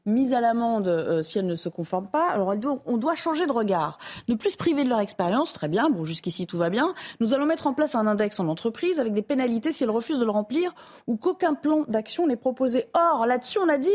mises 0.05 0.33
à 0.33 0.41
l'amende 0.41 0.87
euh, 0.87 1.21
si 1.21 1.39
elles 1.39 1.45
ne 1.45 1.55
se 1.55 1.69
conforment 1.69 2.09
pas. 2.09 2.29
Alors 2.29 2.53
on 2.85 2.97
doit 2.97 3.15
changer 3.15 3.45
de 3.45 3.51
regard, 3.51 3.97
ne 4.27 4.35
plus 4.35 4.51
se 4.51 4.57
priver 4.57 4.83
de 4.83 4.89
leur 4.89 4.99
expérience, 4.99 5.53
très 5.53 5.67
bien, 5.67 5.89
bon 5.89 6.03
jusqu'ici 6.03 6.45
tout 6.47 6.57
va 6.57 6.69
bien. 6.69 6.93
Nous 7.19 7.33
allons 7.33 7.45
mettre 7.45 7.67
en 7.67 7.73
place 7.73 7.95
un 7.95 8.07
index 8.07 8.39
en 8.39 8.47
entreprise 8.47 8.99
avec 8.99 9.13
des 9.13 9.21
pénalités 9.21 9.71
si 9.71 9.83
elles 9.83 9.89
refusent 9.89 10.19
de 10.19 10.25
le 10.25 10.31
remplir 10.31 10.73
ou 11.07 11.17
qu'aucun 11.17 11.53
plan 11.53 11.83
d'action 11.87 12.27
n'est 12.27 12.35
proposé. 12.35 12.85
Or, 12.93 13.25
là-dessus, 13.25 13.59
on 13.59 13.69
a 13.69 13.77
dit, 13.77 13.89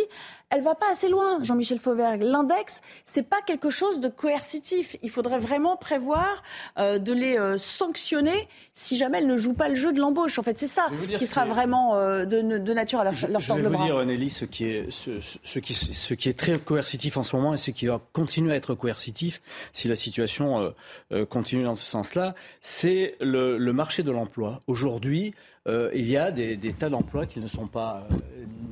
elle 0.51 0.63
va 0.63 0.75
pas 0.75 0.91
assez 0.91 1.09
loin, 1.09 1.43
Jean-Michel 1.43 1.79
Fauvergue. 1.79 2.23
L'index, 2.23 2.81
c'est 3.05 3.23
pas 3.23 3.43
quelque 3.43 3.71
chose 3.71 4.01
de 4.01 4.09
coercitif. 4.09 4.97
Il 5.03 5.11
faudrait 5.11 5.39
vraiment 5.39 5.77
prévoir 5.77 6.43
euh, 6.79 6.99
de 6.99 7.13
les 7.13 7.39
euh, 7.39 7.59
sanctionner 7.59 8.49
si 8.73 8.97
jamais 8.97 9.19
elles 9.19 9.27
ne 9.27 9.37
jouent 9.37 9.55
pas 9.55 9.69
le 9.69 9.75
jeu 9.75 9.93
de 9.93 10.01
l'embauche. 10.01 10.39
En 10.39 10.43
fait, 10.43 10.59
c'est 10.59 10.67
ça 10.67 10.87
qui 11.19 11.27
sera 11.27 11.45
vraiment 11.45 11.97
de, 11.99 12.25
de, 12.25 12.73
nature 12.73 13.01
à 13.01 13.05
leur, 13.05 13.15
leur 13.29 13.41
je, 13.41 13.49
je 13.49 13.55
vais 13.55 13.63
vous 13.63 13.85
dire, 13.85 14.05
Nelly, 14.07 14.31
ce 14.31 14.45
qui 14.45 14.65
est, 14.65 14.91
ce, 14.91 15.11
ce 15.21 15.59
qui, 15.59 15.75
ce 15.99 16.15
qui 16.15 16.29
est 16.29 16.39
très 16.39 16.59
coercitif 16.59 17.17
en 17.17 17.23
ce 17.23 17.37
moment 17.37 17.53
et 17.55 17.57
ce 17.59 17.71
qui 17.71 17.87
va 17.87 18.01
continuer 18.13 18.53
à 18.53 18.57
être 18.57 18.75
coercitif 18.75 19.43
si 19.73 19.89
la 19.89 19.97
situation 19.97 20.61
euh, 20.61 20.71
euh, 21.13 21.27
continue 21.27 21.65
dans 21.65 21.75
ce 21.75 21.85
sens-là, 21.85 22.35
c'est 22.61 23.17
le, 23.21 23.59
marché 23.73 24.03
de 24.03 24.11
l'emploi. 24.11 24.61
Aujourd'hui, 24.67 25.35
euh, 25.67 25.91
il 25.95 26.09
y 26.09 26.17
a 26.17 26.31
des, 26.31 26.57
tas 26.73 26.89
d'emplois 26.89 27.27
qui 27.27 27.41
ne 27.41 27.47
sont 27.47 27.67
pas 27.67 28.09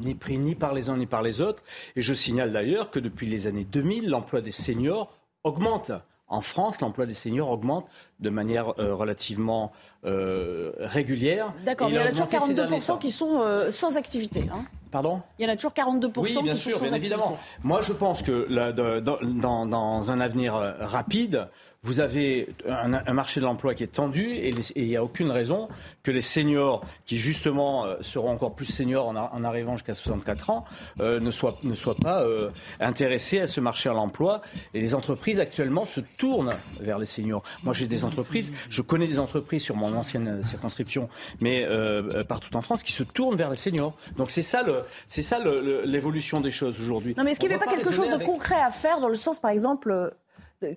ni 0.00 0.14
pris 0.14 0.38
ni 0.38 0.54
par 0.54 0.72
les 0.72 0.88
uns 0.88 0.96
ni 0.96 1.06
par 1.06 1.22
les 1.22 1.40
autres. 1.40 1.62
Et 1.96 2.02
je 2.02 2.14
signale 2.14 2.52
d'ailleurs 2.52 2.90
que 2.90 3.00
depuis 3.00 3.26
les 3.26 3.46
années 3.46 3.64
2000, 3.64 4.08
l'emploi 4.08 4.40
des 4.40 4.52
seniors 4.52 5.12
augmente. 5.44 5.92
En 6.28 6.40
France, 6.40 6.80
l'emploi 6.80 7.06
des 7.06 7.14
seniors 7.14 7.50
augmente 7.50 7.86
de 8.20 8.30
manière 8.30 8.74
relativement 8.76 9.72
régulière. 10.02 11.52
D'accord, 11.64 11.88
mais 11.88 11.94
il 11.94 11.98
y 11.98 12.02
en 12.02 12.06
a 12.06 12.10
toujours 12.10 12.26
42% 12.26 12.98
qui 12.98 13.12
sont 13.12 13.40
sans 13.70 13.96
activité. 13.96 14.48
Hein. 14.52 14.64
Pardon? 14.90 15.20
Il 15.38 15.46
y 15.46 15.48
en 15.48 15.52
a 15.52 15.56
toujours 15.56 15.72
42% 15.72 16.10
oui, 16.18 16.42
bien 16.42 16.54
qui 16.54 16.58
sûr, 16.58 16.72
sont 16.72 16.78
sans 16.78 16.84
bien 16.84 16.94
activité. 16.94 17.14
évidemment. 17.14 17.38
Moi, 17.62 17.80
je 17.82 17.92
pense 17.92 18.22
que 18.22 18.46
là, 18.48 18.72
de- 18.72 19.00
dans, 19.00 20.10
un 20.10 20.20
avenir 20.20 20.54
euh, 20.54 20.72
rapide, 20.80 21.48
vous 21.86 22.00
avez 22.00 22.48
un, 22.68 22.92
un 22.94 23.12
marché 23.12 23.38
de 23.40 23.44
l'emploi 23.44 23.74
qui 23.74 23.84
est 23.84 23.86
tendu 23.94 24.32
et 24.32 24.52
il 24.74 24.86
n'y 24.88 24.96
a 24.96 25.04
aucune 25.04 25.30
raison 25.30 25.68
que 26.02 26.10
les 26.10 26.20
seniors, 26.20 26.84
qui 27.04 27.16
justement 27.16 27.86
euh, 27.86 27.96
seront 28.00 28.30
encore 28.30 28.54
plus 28.54 28.66
seniors 28.66 29.06
en, 29.08 29.14
a- 29.16 29.30
en 29.32 29.44
arrivant 29.44 29.76
jusqu'à 29.76 29.94
64 29.94 30.50
ans, 30.50 30.64
euh, 31.00 31.20
ne, 31.20 31.30
soient, 31.30 31.56
ne 31.62 31.74
soient 31.74 31.94
pas 31.94 32.22
euh, 32.22 32.50
intéressés 32.80 33.40
à 33.40 33.46
ce 33.46 33.60
marché 33.60 33.88
de 33.88 33.94
l'emploi. 33.94 34.42
Et 34.74 34.80
les 34.80 34.94
entreprises 34.94 35.40
actuellement 35.40 35.84
se 35.84 36.00
tournent 36.00 36.54
vers 36.80 36.98
les 36.98 37.06
seniors. 37.06 37.42
Moi, 37.62 37.72
j'ai 37.72 37.86
des 37.86 38.04
entreprises, 38.04 38.52
je 38.68 38.82
connais 38.82 39.06
des 39.06 39.18
entreprises 39.18 39.62
sur 39.62 39.76
mon 39.76 39.94
ancienne 39.96 40.42
circonscription, 40.42 41.08
mais 41.40 41.64
euh, 41.64 42.24
partout 42.24 42.54
en 42.56 42.62
France, 42.62 42.82
qui 42.82 42.92
se 42.92 43.02
tournent 43.04 43.36
vers 43.36 43.50
les 43.50 43.56
seniors. 43.56 43.94
Donc 44.16 44.30
c'est 44.30 44.42
ça 44.42 44.62
le- 44.62 44.82
c'est 45.06 45.22
ça 45.22 45.38
l'évolution 45.84 46.40
des 46.40 46.50
choses 46.50 46.80
aujourd'hui. 46.80 47.14
Non, 47.16 47.24
mais 47.24 47.32
est-ce 47.32 47.40
qu'il 47.40 47.48
n'y 47.48 47.54
avait 47.54 47.64
va 47.64 47.70
pas 47.70 47.76
quelque 47.76 47.92
chose 47.92 48.08
de 48.08 48.14
avec- 48.14 48.26
concret 48.26 48.60
à 48.60 48.70
faire 48.70 49.00
dans 49.00 49.08
le 49.08 49.14
sens, 49.16 49.38
par 49.38 49.50
exemple, 49.50 50.14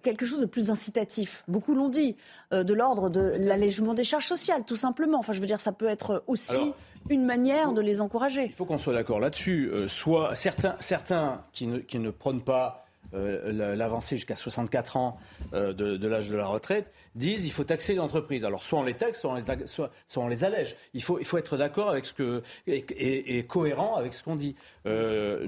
quelque 0.03 0.25
chose 0.25 0.39
de 0.39 0.45
plus 0.45 0.69
incitatif 0.71 1.43
Beaucoup 1.47 1.73
l'ont 1.75 1.89
dit, 1.89 2.15
euh, 2.53 2.63
de 2.63 2.73
l'ordre 2.73 3.09
de 3.09 3.35
l'allègement 3.39 3.93
des 3.93 4.03
charges 4.03 4.25
sociales, 4.27 4.63
tout 4.65 4.75
simplement. 4.75 5.19
Enfin, 5.19 5.33
je 5.33 5.39
veux 5.39 5.45
dire, 5.47 5.59
ça 5.61 5.71
peut 5.71 5.87
être 5.87 6.23
aussi 6.27 6.53
Alors, 6.55 6.75
une 7.09 7.25
manière 7.25 7.71
de 7.73 7.81
les 7.81 8.01
encourager. 8.01 8.45
Il 8.45 8.53
faut 8.53 8.65
qu'on 8.65 8.77
soit 8.77 8.93
d'accord 8.93 9.19
là-dessus. 9.19 9.69
Euh, 9.71 9.87
soit 9.87 10.35
certains, 10.35 10.75
certains 10.79 11.43
qui, 11.53 11.67
ne, 11.67 11.79
qui 11.79 11.97
ne 11.99 12.09
prônent 12.11 12.43
pas 12.43 12.85
euh, 13.15 13.51
la- 13.51 13.75
l'avancée 13.75 14.17
jusqu'à 14.17 14.35
64 14.35 14.95
ans 14.97 15.17
euh, 15.53 15.73
de, 15.73 15.97
de 15.97 16.07
l'âge 16.07 16.29
de 16.29 16.37
la 16.37 16.45
retraite 16.45 16.91
disent 17.15 17.43
il 17.47 17.49
faut 17.49 17.63
taxer 17.63 17.93
les 17.93 17.99
entreprises. 17.99 18.45
Alors 18.45 18.61
soit 18.63 18.77
on 18.77 18.83
les 18.83 18.93
taxe, 18.93 19.21
soit 19.21 19.31
on 19.31 19.35
les, 19.35 19.41
taxe- 19.43 19.65
soit, 19.71 19.89
soit 20.07 20.23
on 20.23 20.27
les 20.27 20.43
allège. 20.43 20.75
Il 20.93 21.01
faut, 21.01 21.17
il 21.17 21.25
faut 21.25 21.39
être 21.39 21.57
d'accord 21.57 21.89
avec 21.89 22.05
ce 22.05 22.13
que 22.13 22.43
et, 22.67 22.85
et- 22.97 23.37
et 23.39 23.45
cohérent 23.47 23.95
avec 23.95 24.13
ce 24.13 24.23
qu'on 24.23 24.35
dit. 24.35 24.55
Euh, 24.85 25.47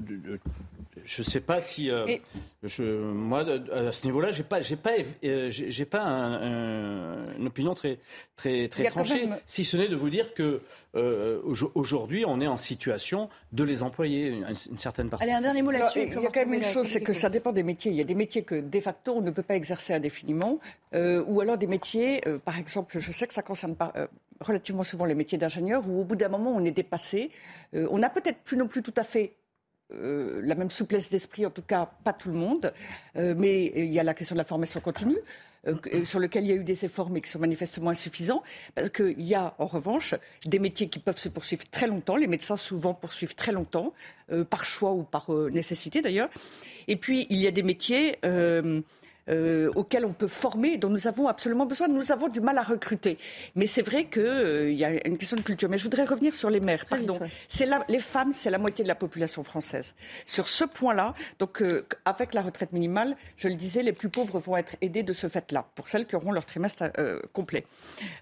je 1.04 1.22
ne 1.22 1.24
sais 1.26 1.40
pas 1.40 1.60
si 1.60 1.90
euh, 1.90 2.06
Et- 2.06 2.22
je, 2.62 2.82
moi 3.10 3.44
à 3.72 3.92
ce 3.92 4.04
niveau-là, 4.04 4.30
j'ai 4.30 4.42
pas, 4.42 4.60
j'ai 4.60 4.76
pas, 4.76 4.92
euh, 5.24 5.48
j'ai 5.50 5.70
j'ai 5.70 5.84
pas 5.86 6.00
un- 6.02 7.20
un- 7.20 7.24
une 7.38 7.46
opinion 7.46 7.74
très, 7.74 7.98
très, 8.36 8.68
très 8.68 8.84
tranchée. 8.84 9.26
même- 9.26 9.38
Si 9.46 9.64
ce 9.64 9.76
n'est 9.76 9.88
de 9.88 9.96
vous 9.96 10.10
dire 10.10 10.34
que 10.34 10.58
euh, 10.94 11.40
aujo- 11.46 11.72
aujourd'hui, 11.74 12.24
on 12.26 12.40
est 12.40 12.46
en 12.46 12.58
situation 12.58 13.30
de 13.52 13.64
les 13.64 13.82
employer 13.82 14.26
une, 14.28 14.46
une 14.70 14.78
certaine 14.78 15.08
partie. 15.08 15.24
Allez, 15.24 15.32
un 15.32 15.40
dernier 15.40 15.62
mot 15.62 15.70
là-dessus. 15.70 16.02
il 16.06 16.12
y 16.12 16.16
on 16.18 16.24
a 16.26 16.30
quand 16.30 16.40
même 16.40 16.54
une 16.54 16.62
chose, 16.62 16.86
c'est 16.86 17.00
que 17.00 17.14
ça 17.14 17.30
dépend 17.30 17.52
des 17.52 17.62
métiers. 17.62 17.90
Il 17.90 17.96
y 17.96 18.00
a 18.02 18.04
des 18.04 18.14
métiers 18.14 18.42
que, 18.42 18.56
de 18.60 18.80
facto, 18.80 19.14
on 19.16 19.22
ne 19.22 19.30
peut 19.30 19.42
pas 19.42 19.56
exercer 19.56 19.94
indéfiniment. 19.94 20.58
euh, 20.94 21.24
ou 21.26 21.40
alors 21.40 21.56
des 21.56 21.66
métiers, 21.66 22.20
euh, 22.28 22.38
par 22.38 22.58
exemple, 22.58 22.98
je 22.98 23.12
sais 23.12 23.26
que 23.26 23.32
ça 23.32 23.40
concerne 23.40 23.74
pas, 23.74 23.92
euh, 23.96 24.06
relativement 24.40 24.82
souvent 24.82 25.06
les 25.06 25.14
métiers 25.14 25.38
d'ingénieur, 25.38 25.82
où 25.88 26.02
au 26.02 26.04
bout 26.04 26.16
d'un 26.16 26.28
moment, 26.28 26.52
on 26.54 26.62
est 26.66 26.70
dépassé. 26.70 27.30
Euh, 27.74 27.88
on 27.90 27.98
n'a 27.98 28.10
peut-être 28.10 28.40
plus 28.44 28.58
non 28.58 28.68
plus 28.68 28.82
tout 28.82 28.92
à 28.98 29.02
fait 29.02 29.32
euh, 29.94 30.40
la 30.44 30.54
même 30.54 30.70
souplesse 30.70 31.10
d'esprit, 31.10 31.44
en 31.46 31.50
tout 31.50 31.62
cas 31.62 31.90
pas 32.04 32.12
tout 32.12 32.28
le 32.30 32.36
monde, 32.36 32.72
Euh, 33.16 33.34
mais 33.36 33.72
il 33.76 33.92
y 33.92 34.00
a 34.00 34.02
la 34.02 34.14
question 34.14 34.34
de 34.34 34.38
la 34.38 34.44
formation 34.44 34.80
continue, 34.80 35.18
euh, 35.66 36.04
sur 36.04 36.18
lequel 36.18 36.44
il 36.44 36.48
y 36.48 36.52
a 36.52 36.56
eu 36.56 36.64
des 36.64 36.84
efforts, 36.84 37.10
mais 37.10 37.20
qui 37.20 37.30
sont 37.30 37.38
manifestement 37.38 37.90
insuffisants, 37.90 38.42
parce 38.74 38.88
qu'il 38.88 39.20
y 39.20 39.34
a 39.34 39.54
en 39.58 39.66
revanche 39.66 40.14
des 40.46 40.58
métiers 40.58 40.88
qui 40.88 40.98
peuvent 40.98 41.18
se 41.18 41.28
poursuivre 41.28 41.64
très 41.70 41.86
longtemps, 41.86 42.16
les 42.16 42.26
médecins 42.26 42.56
souvent 42.56 42.94
poursuivent 42.94 43.34
très 43.34 43.52
longtemps, 43.52 43.92
par 44.48 44.64
choix 44.64 44.92
ou 44.92 45.02
par 45.02 45.30
nécessité 45.50 46.00
d'ailleurs, 46.00 46.30
et 46.88 46.96
puis 46.96 47.26
il 47.28 47.38
y 47.38 47.46
a 47.46 47.50
des 47.50 47.62
métiers... 47.62 48.16
euh, 49.28 49.32
euh, 49.32 49.70
auxquels 49.74 50.04
on 50.04 50.12
peut 50.12 50.26
former, 50.28 50.76
dont 50.76 50.88
nous 50.88 51.06
avons 51.06 51.28
absolument 51.28 51.66
besoin. 51.66 51.88
Nous 51.88 52.12
avons 52.12 52.28
du 52.28 52.40
mal 52.40 52.58
à 52.58 52.62
recruter. 52.62 53.18
Mais 53.54 53.66
c'est 53.66 53.82
vrai 53.82 54.04
qu'il 54.06 54.68
il 54.70 54.78
y 54.78 54.84
a 54.84 55.06
une 55.06 55.18
question 55.18 55.36
de 55.36 55.42
culture. 55.42 55.68
Mais 55.68 55.78
je 55.78 55.84
voudrais 55.84 56.04
revenir 56.04 56.34
sur 56.34 56.50
les 56.50 56.60
mères. 56.60 56.86
Pardon. 56.86 57.18
C'est 57.48 57.66
la- 57.66 57.84
les 57.88 57.98
femmes, 57.98 58.32
c'est 58.32 58.50
la 58.50 58.58
moitié 58.58 58.82
de 58.84 58.88
la 58.88 58.94
population 58.94 59.42
française. 59.42 59.94
Sur 60.26 60.48
ce 60.48 60.64
point-là, 60.64 61.14
donc 61.38 61.62
euh, 61.62 61.86
avec 62.04 62.34
la 62.34 62.42
retraite 62.42 62.72
minimale, 62.72 63.16
je 63.36 63.48
le 63.48 63.54
disais, 63.54 63.82
les 63.82 63.92
plus 63.92 64.08
pauvres 64.10 64.38
vont 64.38 64.56
être 64.56 64.76
aidés 64.80 65.02
de 65.02 65.12
ce 65.12 65.28
fait-là, 65.28 65.66
pour 65.74 65.88
celles 65.88 66.06
qui 66.06 66.16
auront 66.16 66.32
leur 66.32 66.44
trimestre 66.46 66.84
euh, 66.98 67.20
complet. 67.32 67.64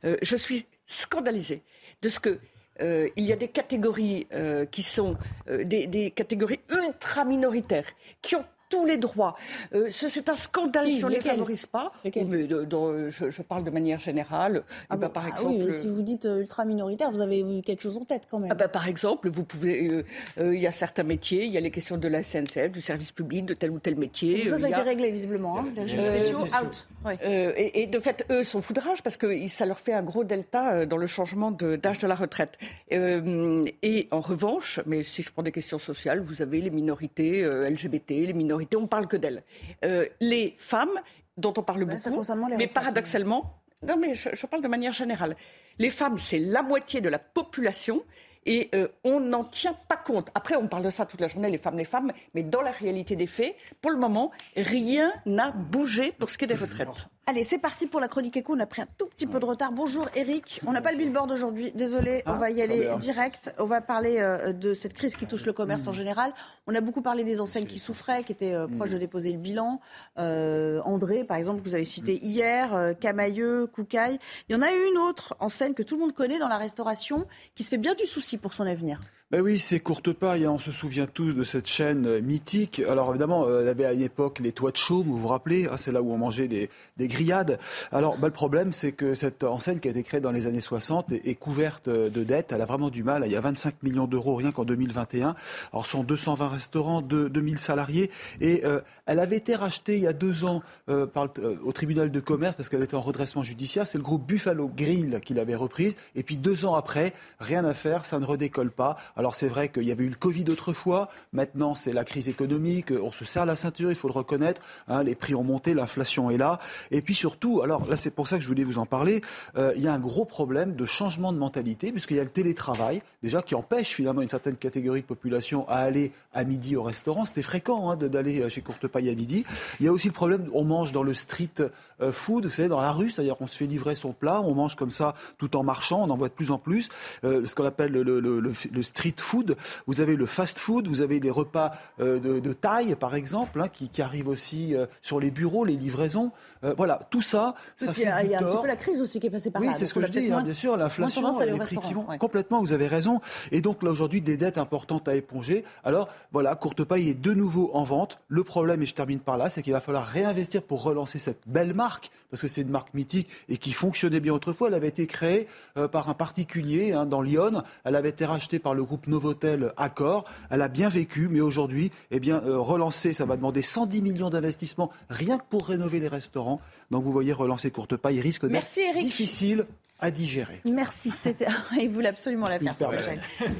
Euh, 0.05 0.17
je 0.23 0.37
suis 0.37 0.67
scandalisée 0.87 1.63
de 2.03 2.09
ce 2.09 2.21
que 2.21 2.39
euh, 2.83 3.09
il 3.17 3.25
y 3.25 3.33
a 3.33 3.37
des 3.37 3.49
catégories 3.49 4.27
euh, 4.33 4.65
qui 4.65 4.83
sont 4.83 5.17
euh, 5.49 5.65
des, 5.65 5.87
des 5.87 6.11
catégories 6.11 6.61
ultra 6.71 7.25
minoritaires, 7.25 7.87
qui 8.23 8.37
ont 8.37 8.45
tous 8.71 8.87
les 8.87 8.97
droits. 8.97 9.37
Euh, 9.75 9.89
ce- 9.91 10.09
c'est 10.09 10.29
un 10.31 10.35
scandale 10.35 10.87
Oui, 10.87 10.97
si 10.97 11.05
on 11.05 11.09
ne 11.09 11.15
les 11.15 11.21
favorise 11.21 11.67
pas. 11.67 11.93
Mais 12.05 12.45
de- 12.45 12.65
dans- 12.65 13.11
je, 13.11 13.29
je 13.29 13.43
parle 13.43 13.65
de 13.65 13.71
manière 13.71 13.99
générale. 13.99 14.63
Ah 14.89 14.95
Eh 14.95 14.97
ben, 14.97 15.09
bon, 15.09 15.13
par 15.13 15.25
ah 15.27 15.31
exemple, 15.31 15.57
oui, 15.67 15.73
si 15.73 15.89
vous 15.89 16.01
dites 16.03 16.25
euh, 16.25 16.41
ultra 16.41 16.65
minoritaire, 16.65 17.11
vous 17.11 17.21
avez 17.21 17.41
eu 17.41 17.61
quelque 17.63 17.83
chose 17.83 17.97
en 17.99 18.05
tête 18.05 18.23
quand 18.31 18.39
même. 18.39 18.51
ah 18.51 18.55
ben, 18.55 18.69
par 18.69 18.89
exemple, 18.89 19.29
vous 19.29 19.45
pouvez, 19.45 19.89
euh, 19.89 20.05
euh, 20.39 20.55
il 20.55 20.61
y 20.61 20.67
a 20.67 20.73
certains 20.73 21.03
métiers, 21.03 21.45
il 21.45 21.53
y 21.53 21.59
a 21.59 21.61
les 21.61 21.71
questions 21.71 21.97
de 21.99 22.09
la 22.09 22.23
SNCF, 22.23 22.71
du 22.71 22.81
service 22.81 23.13
public, 23.13 23.45
de 23.47 23.55
tel 23.55 23.71
ou 23.71 23.79
tel 23.81 23.97
métier. 23.99 24.47
ça, 24.49 24.55
euh, 24.55 24.59
ça 24.59 24.67
a 24.67 24.69
été 24.71 24.81
réglé 24.81 25.11
visiblement. 25.11 25.59
Hein, 25.59 25.67
les 25.77 25.83
régimes 26.09 26.37
out. 26.63 26.87
Ouais. 27.05 27.19
Euh, 27.25 27.53
et, 27.57 27.83
et 27.83 27.87
de 27.87 27.99
fait, 27.99 28.25
eux 28.31 28.45
sont 28.45 28.61
foudrages 28.61 29.03
parce 29.03 29.17
que 29.17 29.49
ça 29.49 29.67
leur 29.67 29.81
fait 29.81 29.93
un 29.95 30.03
gros 30.03 30.23
delta 30.23 30.87
dans 30.87 30.97
le 30.99 31.07
changement 31.07 31.51
de- 31.51 31.77
d'âge 31.77 31.99
de, 31.99 32.07
la 32.07 32.15
retraite. 32.15 32.59
Euh, 32.93 33.65
et 33.83 34.07
en 34.11 34.21
revanche, 34.21 34.81
mais 34.87 35.03
si 35.03 35.23
je 35.23 35.33
prends 35.33 35.43
des 35.43 35.53
questions 35.53 35.79
sociales, 35.79 36.21
vous 36.21 36.43
avez 36.43 36.61
les 36.61 36.71
minorités 36.71 37.43
euh, 37.43 37.69
LGBT, 37.69 38.11
les 38.27 38.33
minorités, 38.33 38.60
on 38.77 38.87
parle 38.87 39.07
que 39.07 39.17
d'elles. 39.17 39.43
Euh, 39.85 40.07
les 40.21 40.55
femmes, 40.59 41.01
dont 41.37 41.55
on 41.57 41.63
parle 41.63 41.85
Ouais, 41.85 41.97
beaucoup, 42.11 42.57
mais 42.59 42.67
paradoxalement, 42.67 43.61
non 43.87 43.97
mais 43.97 44.15
je, 44.15 44.31
je 44.35 44.47
parle 44.47 44.63
de 44.63 44.69
manière 44.69 44.93
générale, 44.93 45.37
les 45.79 45.91
femmes, 45.91 46.19
c'est 46.19 46.39
la 46.39 46.63
moitié 46.63 47.01
de 47.01 47.09
la 47.09 47.19
population. 47.19 48.03
Et 48.47 48.71
euh, 48.75 48.89
on 49.05 49.21
n'en 49.21 49.45
tient 49.45 49.75
pas 49.87 49.99
compte. 49.99 50.31
Après, 50.35 50.57
on 50.57 50.67
parle 50.67 50.83
de 50.83 50.91
ça 50.91 51.05
toute 51.05 51.21
la 51.21 51.29
journée, 51.29 51.51
les 51.51 51.59
femmes, 51.59 51.77
les 51.77 51.85
femmes, 51.85 52.11
mais 52.35 52.43
dans 52.43 52.63
la 52.63 52.71
réalité 52.71 53.15
des 53.15 53.27
faits, 53.27 53.55
pour 53.83 53.91
le 53.91 53.99
moment, 53.99 54.31
rien 54.57 55.13
n'a 55.27 55.51
bougé 55.51 56.13
pour 56.13 56.31
ce 56.31 56.39
qui 56.39 56.45
est 56.45 56.49
des 56.49 56.55
retraites. 56.55 56.89
Allez, 57.31 57.45
c'est 57.45 57.59
parti 57.59 57.87
pour 57.87 58.01
la 58.01 58.09
chronique 58.09 58.37
éco. 58.37 58.57
On 58.57 58.59
a 58.59 58.67
pris 58.67 58.83
un 58.83 58.89
tout 58.99 59.07
petit 59.07 59.25
peu 59.29 59.39
de 59.39 59.45
retard. 59.45 59.71
Bonjour 59.71 60.09
Eric. 60.17 60.61
On 60.67 60.73
n'a 60.73 60.83
pas 60.83 60.91
le 60.91 60.99
billboard 60.99 61.31
aujourd'hui. 61.31 61.71
Désolé, 61.77 62.25
on 62.27 62.33
Ah, 62.33 62.39
va 62.39 62.51
y 62.51 62.61
aller 62.61 62.91
direct. 62.99 63.55
On 63.61 63.67
va 63.67 63.81
parler 63.81 64.17
euh, 64.19 64.53
de 64.53 64.75
cette 64.75 64.95
crise 64.95 65.15
qui 65.15 65.29
touche 65.29 65.47
le 65.47 65.53
commerce 65.53 65.87
en 65.87 65.93
général. 65.93 66.33
On 66.67 66.75
a 66.75 66.81
beaucoup 66.81 67.03
parlé 67.03 67.23
des 67.23 67.41
enseignes 67.41 67.67
qui 67.67 67.79
souffraient, 67.79 68.25
qui 68.25 68.33
étaient 68.33 68.53
euh, 68.53 68.67
proches 68.67 68.91
de 68.91 68.99
déposer 68.99 69.31
le 69.31 69.39
bilan. 69.39 69.81
Euh, 70.19 70.81
André, 70.85 71.23
par 71.23 71.37
exemple, 71.37 71.61
que 71.63 71.69
vous 71.69 71.77
avez 71.77 71.85
cité 71.85 72.19
hier, 72.21 72.75
euh, 72.75 72.95
Camailleux, 72.95 73.69
Koukaï. 73.69 74.19
Il 74.49 74.53
y 74.53 74.57
en 74.57 74.63
a 74.63 74.73
une 74.73 74.99
autre 74.99 75.37
enseigne 75.39 75.75
que 75.75 75.85
tout 75.85 75.95
le 75.95 76.01
monde 76.01 76.13
connaît 76.13 76.41
dans 76.41 76.49
la 76.49 76.59
restauration 76.59 77.29
qui 77.55 77.63
se 77.63 77.69
fait 77.69 77.79
bien 77.79 77.95
du 77.95 78.07
souci 78.07 78.39
pour 78.39 78.55
son 78.55 78.67
avenir. 78.67 78.99
Ben 79.31 79.43
oui, 79.43 79.61
c'est 79.61 79.79
courte 79.79 80.13
paille. 80.13 80.45
hein. 80.45 80.51
On 80.51 80.59
se 80.59 80.73
souvient 80.73 81.07
tous 81.07 81.35
de 81.35 81.45
cette 81.45 81.69
chaîne 81.69 82.05
euh, 82.05 82.21
mythique. 82.21 82.83
Alors 82.89 83.11
évidemment, 83.11 83.47
elle 83.49 83.69
avait 83.69 83.85
à 83.85 83.93
une 83.93 84.01
époque 84.03 84.41
les 84.41 84.51
toits 84.51 84.73
de 84.73 84.77
chaume, 84.77 85.07
vous 85.07 85.19
vous 85.21 85.29
rappelez 85.29 85.67
hein, 85.67 85.77
C'est 85.77 85.93
là 85.93 86.03
où 86.03 86.13
on 86.13 86.17
mangeait 86.19 86.49
des, 86.49 86.69
des 86.97 87.07
grillades. 87.07 87.61
Alors 87.93 88.19
ben, 88.19 88.27
le 88.27 88.33
problème, 88.33 88.73
c'est 88.73 88.91
que 88.91 89.15
cette 89.15 89.45
enseigne 89.45 89.79
qui 89.79 89.87
a 89.87 89.93
été 89.93 90.03
créée 90.03 90.19
dans 90.21 90.33
les 90.33 90.49
années 90.49 90.61
60 90.61 91.13
est, 91.13 91.37
couverte 91.37 91.87
euh, 91.87 92.11
de 92.11 92.25
dettes. 92.25 92.51
Elle 92.51 92.61
a 92.61 92.65
vraiment 92.65 92.91
du 92.91 93.05
mal. 93.05 93.23
Il 93.25 93.31
y 93.31 93.37
a 93.37 93.41
25 93.41 93.85
millions 93.85 94.09
d'euros 94.09 94.35
rien 94.35 94.51
qu'en 94.51 94.65
2021. 94.65 95.37
Alors 95.73 95.87
ce 95.87 95.93
sont 95.93 96.03
220 96.03 96.49
restaurants, 96.49 97.01
deux- 97.01 97.29
2000 97.31 97.61
salariés. 97.61 98.11
Et 98.41 98.63
euh, 98.65 98.81
elle 99.07 99.21
avait 99.21 99.37
été 99.37 99.55
rachetée 99.55 99.95
il 99.97 100.03
y 100.03 100.09
a 100.09 100.13
deux 100.13 100.45
ans 100.45 100.61
au 100.89 101.73
tribunal 101.73 102.11
de 102.11 102.21
commerce 102.21 102.57
parce 102.57 102.69
qu'elle 102.69 102.83
était 102.83 102.97
en 102.97 103.01
redressement 103.01 103.45
judiciaire. 103.45 103.87
C'est 103.87 103.99
le 103.99 104.03
groupe 104.05 104.27
Buffalo 104.27 104.69
Grill 104.69 105.21
qui 105.25 105.35
l'avait 105.35 105.55
reprise. 105.55 105.95
Et 106.17 106.25
puis 106.25 106.37
deux 106.37 106.65
ans 106.65 106.75
après, 106.75 107.13
rien 107.39 107.65
à 107.65 107.75
faire, 107.75 108.05
ça 108.07 108.19
ne 108.19 108.25
redécolle 108.25 108.73
pas. 108.73 108.97
Alors 109.21 109.35
c'est 109.35 109.49
vrai 109.49 109.69
qu'il 109.69 109.83
y 109.83 109.93
avait 109.93 110.05
eu 110.05 110.09
le 110.09 110.17
Covid 110.17 110.47
autrefois, 110.49 111.11
maintenant 111.35 111.75
c'est 111.75 111.93
la 111.93 112.05
crise 112.05 112.31
économique, 112.31 112.91
on 112.91 113.13
se 113.13 113.27
serre 113.27 113.45
la 113.45 113.55
ceinture, 113.55 113.91
il 113.91 113.95
faut 113.95 114.09
le 114.09 114.15
reconnaître, 114.15 114.63
hein, 114.89 115.03
les 115.03 115.15
prix 115.15 115.35
ont 115.35 115.45
monté, 115.45 115.75
l'inflation 115.75 116.31
est 116.31 116.39
là. 116.39 116.59
Et 116.91 117.03
puis 117.03 117.15
surtout, 117.15 117.61
alors 117.61 117.87
là 117.87 117.97
c'est 117.97 118.11
pour 118.11 118.29
ça 118.29 118.39
que 118.39 118.43
je 118.43 118.49
voulais 118.49 118.65
vous 118.65 118.79
en 118.79 118.87
parler, 118.87 119.21
euh, 119.59 119.75
il 119.77 119.83
y 119.83 119.89
a 119.89 119.93
un 119.93 119.99
gros 119.99 120.25
problème 120.25 120.75
de 120.75 120.87
changement 120.87 121.35
de 121.35 121.39
mentalité, 121.39 121.93
puisqu'il 121.93 122.17
y 122.17 122.21
a 122.21 122.25
le 122.25 122.31
télétravail, 122.31 123.03
déjà 123.23 123.43
qui 123.43 123.55
empêche 123.55 123.91
finalement 123.91 124.23
une 124.23 124.29
certaine 124.29 124.57
catégorie 124.57 125.03
de 125.03 125.07
population 125.07 125.69
à 125.69 125.77
aller 125.77 126.13
à 126.33 126.45
midi 126.45 126.75
au 126.75 126.83
restaurant. 126.83 127.27
C'était 127.27 127.43
fréquent 127.43 127.91
hein, 127.91 127.97
d'aller 127.97 128.49
chez 128.49 128.63
Courtepaille 128.63 129.11
à 129.11 129.15
midi. 129.15 129.45
Il 129.81 129.85
y 129.85 129.89
a 129.91 129.93
aussi 129.93 130.07
le 130.07 130.15
problème, 130.15 130.49
on 130.55 130.65
mange 130.65 130.93
dans 130.93 131.03
le 131.03 131.13
street 131.13 131.61
euh, 132.03 132.13
food, 132.13 132.47
vous 132.47 132.51
savez, 132.53 132.69
dans 132.69 132.81
la 132.81 132.93
rue, 132.93 133.11
c'est-à-dire 133.11 133.37
qu'on 133.37 133.47
se 133.47 133.57
fait 133.57 133.67
livrer 133.67 133.95
son 133.95 134.13
plat, 134.13 134.41
on 134.41 134.55
mange 134.55 134.77
comme 134.77 134.91
ça 134.91 135.15
tout 135.39 135.57
en 135.57 135.63
marchant, 135.63 136.03
on 136.03 136.11
en 136.11 136.17
voit 136.17 136.29
de 136.29 136.35
plus 136.35 136.51
en 136.51 136.59
plus. 136.59 136.89
Euh, 137.25 137.45
ce 137.47 137.55
qu'on 137.55 137.65
appelle 137.65 137.93
le, 137.93 138.03
le- 138.03 138.21
le- 138.21 138.53
le 138.73 138.83
street 138.83 139.15
food. 139.19 139.57
Vous 139.87 140.01
avez 140.01 140.17
le 140.17 140.27
fast 140.27 140.59
food, 140.59 140.89
vous 140.89 141.01
avez 141.03 141.21
les 141.21 141.31
repas 141.31 141.73
euh, 142.01 142.19
de, 142.19 142.41
de 142.41 142.53
taille, 142.53 142.95
par 142.97 143.15
exemple, 143.15 143.61
hein, 143.61 143.69
qui, 143.69 143.89
qui 143.89 144.03
arrivent 144.03 144.29
aussi 144.29 144.75
sur 145.03 145.21
les 145.21 145.31
bureaux, 145.31 145.65
les 145.65 145.77
livraisons. 145.77 146.33
Voilà, 146.77 147.01
tout 147.11 147.23
ça, 147.23 147.55
ça 147.77 147.93
fait 147.95 148.03
il 148.03 148.05
y 148.05 148.09
a, 148.09 148.23
du 148.23 148.29
y 148.31 148.35
a 148.35 148.39
un 148.41 148.43
petit 148.43 148.57
peu 148.61 148.67
la 148.67 148.77
crise 148.77 149.01
aussi 149.01 149.19
qui 149.19 149.29
est 149.29 149.31
passée 149.31 149.51
par 149.51 149.63
Oui, 149.63 149.69
là. 149.69 149.75
c'est 149.75 149.81
Donc, 149.81 149.89
ce 149.89 149.95
que 149.95 150.07
je 150.07 150.13
dis, 150.13 150.31
hein, 150.33 150.43
bien 150.43 150.53
sûr, 150.53 150.77
l'inflation, 150.77 151.39
les 151.41 151.59
prix 151.59 151.77
qui 151.79 151.95
vont. 151.95 152.07
ouais. 152.09 152.19
Complètement, 152.19 152.61
vous 152.61 152.73
avez 152.73 152.87
raison. 152.87 153.21
Et 153.51 153.61
donc 153.63 153.83
là, 153.83 153.91
aujourd'hui, 153.91 154.21
des 154.21 154.37
dettes 154.37 154.59
importantes 154.59 155.09
à 155.09 155.15
éponger. 155.15 155.65
Alors, 155.85 156.09
voilà, 156.33 156.55
Courtepaille 156.57 157.09
est 157.09 157.15
de 157.15 157.33
nouveau 157.33 157.71
en 157.73 157.83
vente. 157.85 158.19
Le 158.29 158.45
problème, 158.45 158.83
et 158.83 158.87
je 158.87 158.95
termine 158.95 159.21
par 159.21 159.39
là, 159.39 159.49
c'est 159.49 159.63
qu'il 159.63 159.73
va 159.73 159.81
falloir 159.81 160.05
réinvestir 160.07 160.63
pour 160.63 160.83
relancer 160.83 161.19
cette 161.19 161.41
belle 161.47 161.73
marque, 161.73 161.90
parce 162.31 162.41
que 162.41 162.49
c'est 162.49 162.63
une 162.63 162.71
marque 162.71 162.95
mythique 162.95 163.29
et 163.49 163.59
qui 163.59 163.73
fonctionnait 163.73 164.21
bien 164.21 164.33
autrefois. 164.33 164.69
Elle 164.69 164.75
avait 164.75 164.89
été 164.89 165.07
créée 165.07 165.47
euh, 165.77 165.89
par 165.89 166.09
un 166.09 166.15
particulier 166.15 166.93
hein, 166.93 167.07
dans 167.07 167.23
Lyon. 167.23 167.63
Elle 167.85 167.97
avait 167.97 168.11
été 168.11 168.25
rachetée 168.25 168.59
par 168.59 168.75
le 168.75 168.85
groupe 168.85 169.07
Novotel 169.09 169.73
Accor. 169.77 170.25
Elle 170.51 170.63
a 170.63 170.69
bien 170.69 170.89
vécu, 170.89 171.29
mais 171.29 171.41
aujourd'hui, 171.41 171.91
eh 172.11 172.21
bien, 172.21 172.43
euh, 172.45 172.59
relancer, 172.59 173.13
ça 173.13 173.25
va 173.25 173.37
demander 173.37 173.63
110 173.63 174.03
millions 174.03 174.31
d'investissements 174.31 174.91
rien 175.09 175.39
que 175.39 175.45
pour 175.49 175.67
rénover 175.67 176.01
les 176.01 176.09
restaurants. 176.09 176.61
Donc 176.91 177.05
vous 177.05 177.13
voyez, 177.13 177.33
relancer 177.33 177.71
Courtepaille, 177.71 178.17
il 178.17 178.21
risque 178.21 178.47
d'être 178.47 179.01
difficile 179.01 179.67
à 180.01 180.11
digérer. 180.11 180.61
Merci. 180.65 181.13
Il 181.79 181.91
voulait 181.91 182.09
absolument 182.09 182.49
la 182.49 182.59
faire, 182.59 182.91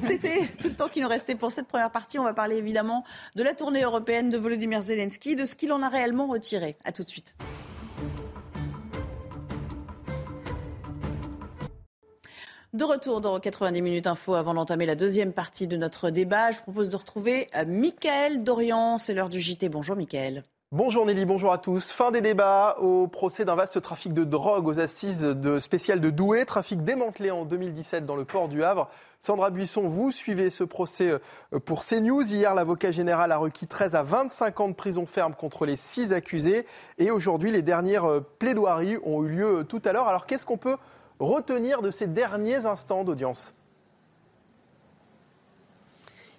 C'était 0.03 0.47
tout 0.59 0.69
le 0.69 0.75
temps 0.75 0.89
qui 0.89 0.99
nous 0.99 1.07
restait 1.07 1.35
pour 1.35 1.51
cette 1.51 1.67
première 1.67 1.91
partie. 1.91 2.17
On 2.17 2.23
va 2.23 2.33
parler 2.33 2.55
évidemment 2.55 3.03
de 3.35 3.43
la 3.43 3.53
tournée 3.53 3.83
européenne 3.83 4.31
de 4.31 4.37
Volodymyr 4.39 4.81
Zelensky, 4.81 5.35
de 5.35 5.45
ce 5.45 5.53
qu'il 5.53 5.71
en 5.71 5.83
a 5.83 5.89
réellement 5.89 6.27
retiré. 6.27 6.77
À 6.83 6.91
tout 6.91 7.03
de 7.03 7.07
suite. 7.07 7.35
De 12.73 12.85
retour 12.85 13.19
dans 13.19 13.37
90 13.37 13.81
minutes 13.81 14.07
info 14.07 14.33
avant 14.33 14.53
d'entamer 14.53 14.85
la 14.85 14.95
deuxième 14.95 15.33
partie 15.33 15.67
de 15.67 15.75
notre 15.75 16.09
débat, 16.09 16.51
je 16.51 16.61
propose 16.61 16.89
de 16.89 16.95
retrouver 16.95 17.49
euh, 17.53 17.65
Mickaël 17.67 18.45
Dorian. 18.45 18.97
C'est 18.97 19.13
l'heure 19.13 19.27
du 19.27 19.41
JT. 19.41 19.67
Bonjour 19.67 19.97
Mickaël. 19.97 20.43
Bonjour 20.71 21.05
Nelly, 21.05 21.25
bonjour 21.25 21.51
à 21.51 21.57
tous. 21.57 21.91
Fin 21.91 22.11
des 22.11 22.21
débats 22.21 22.77
au 22.79 23.09
procès 23.09 23.43
d'un 23.43 23.55
vaste 23.55 23.81
trafic 23.81 24.13
de 24.13 24.23
drogue 24.23 24.69
aux 24.69 24.79
assises 24.79 25.23
de 25.23 25.59
spéciales 25.59 25.99
de 25.99 26.11
Douai, 26.11 26.45
trafic 26.45 26.81
démantelé 26.81 27.29
en 27.29 27.43
2017 27.43 28.05
dans 28.05 28.15
le 28.15 28.23
port 28.23 28.47
du 28.47 28.63
Havre. 28.63 28.89
Sandra 29.19 29.49
Buisson, 29.49 29.89
vous 29.89 30.09
suivez 30.09 30.49
ce 30.49 30.63
procès 30.63 31.09
euh, 31.09 31.59
pour 31.59 31.83
CNews. 31.83 32.23
Hier, 32.23 32.55
l'avocat 32.55 32.93
général 32.93 33.33
a 33.33 33.37
requis 33.37 33.67
13 33.67 33.95
à 33.95 34.03
25 34.03 34.59
ans 34.61 34.69
de 34.69 34.75
prison 34.75 35.05
ferme 35.05 35.33
contre 35.33 35.65
les 35.65 35.75
six 35.75 36.13
accusés. 36.13 36.65
Et 36.99 37.11
aujourd'hui, 37.11 37.51
les 37.51 37.63
dernières 37.63 38.05
euh, 38.05 38.21
plaidoiries 38.39 38.97
ont 39.03 39.25
eu 39.25 39.27
lieu 39.27 39.65
tout 39.67 39.81
à 39.83 39.91
l'heure. 39.91 40.07
Alors 40.07 40.25
qu'est-ce 40.25 40.45
qu'on 40.45 40.57
peut 40.57 40.77
retenir 41.21 41.81
de 41.81 41.91
ces 41.91 42.07
derniers 42.07 42.65
instants 42.65 43.03
d'audience 43.03 43.53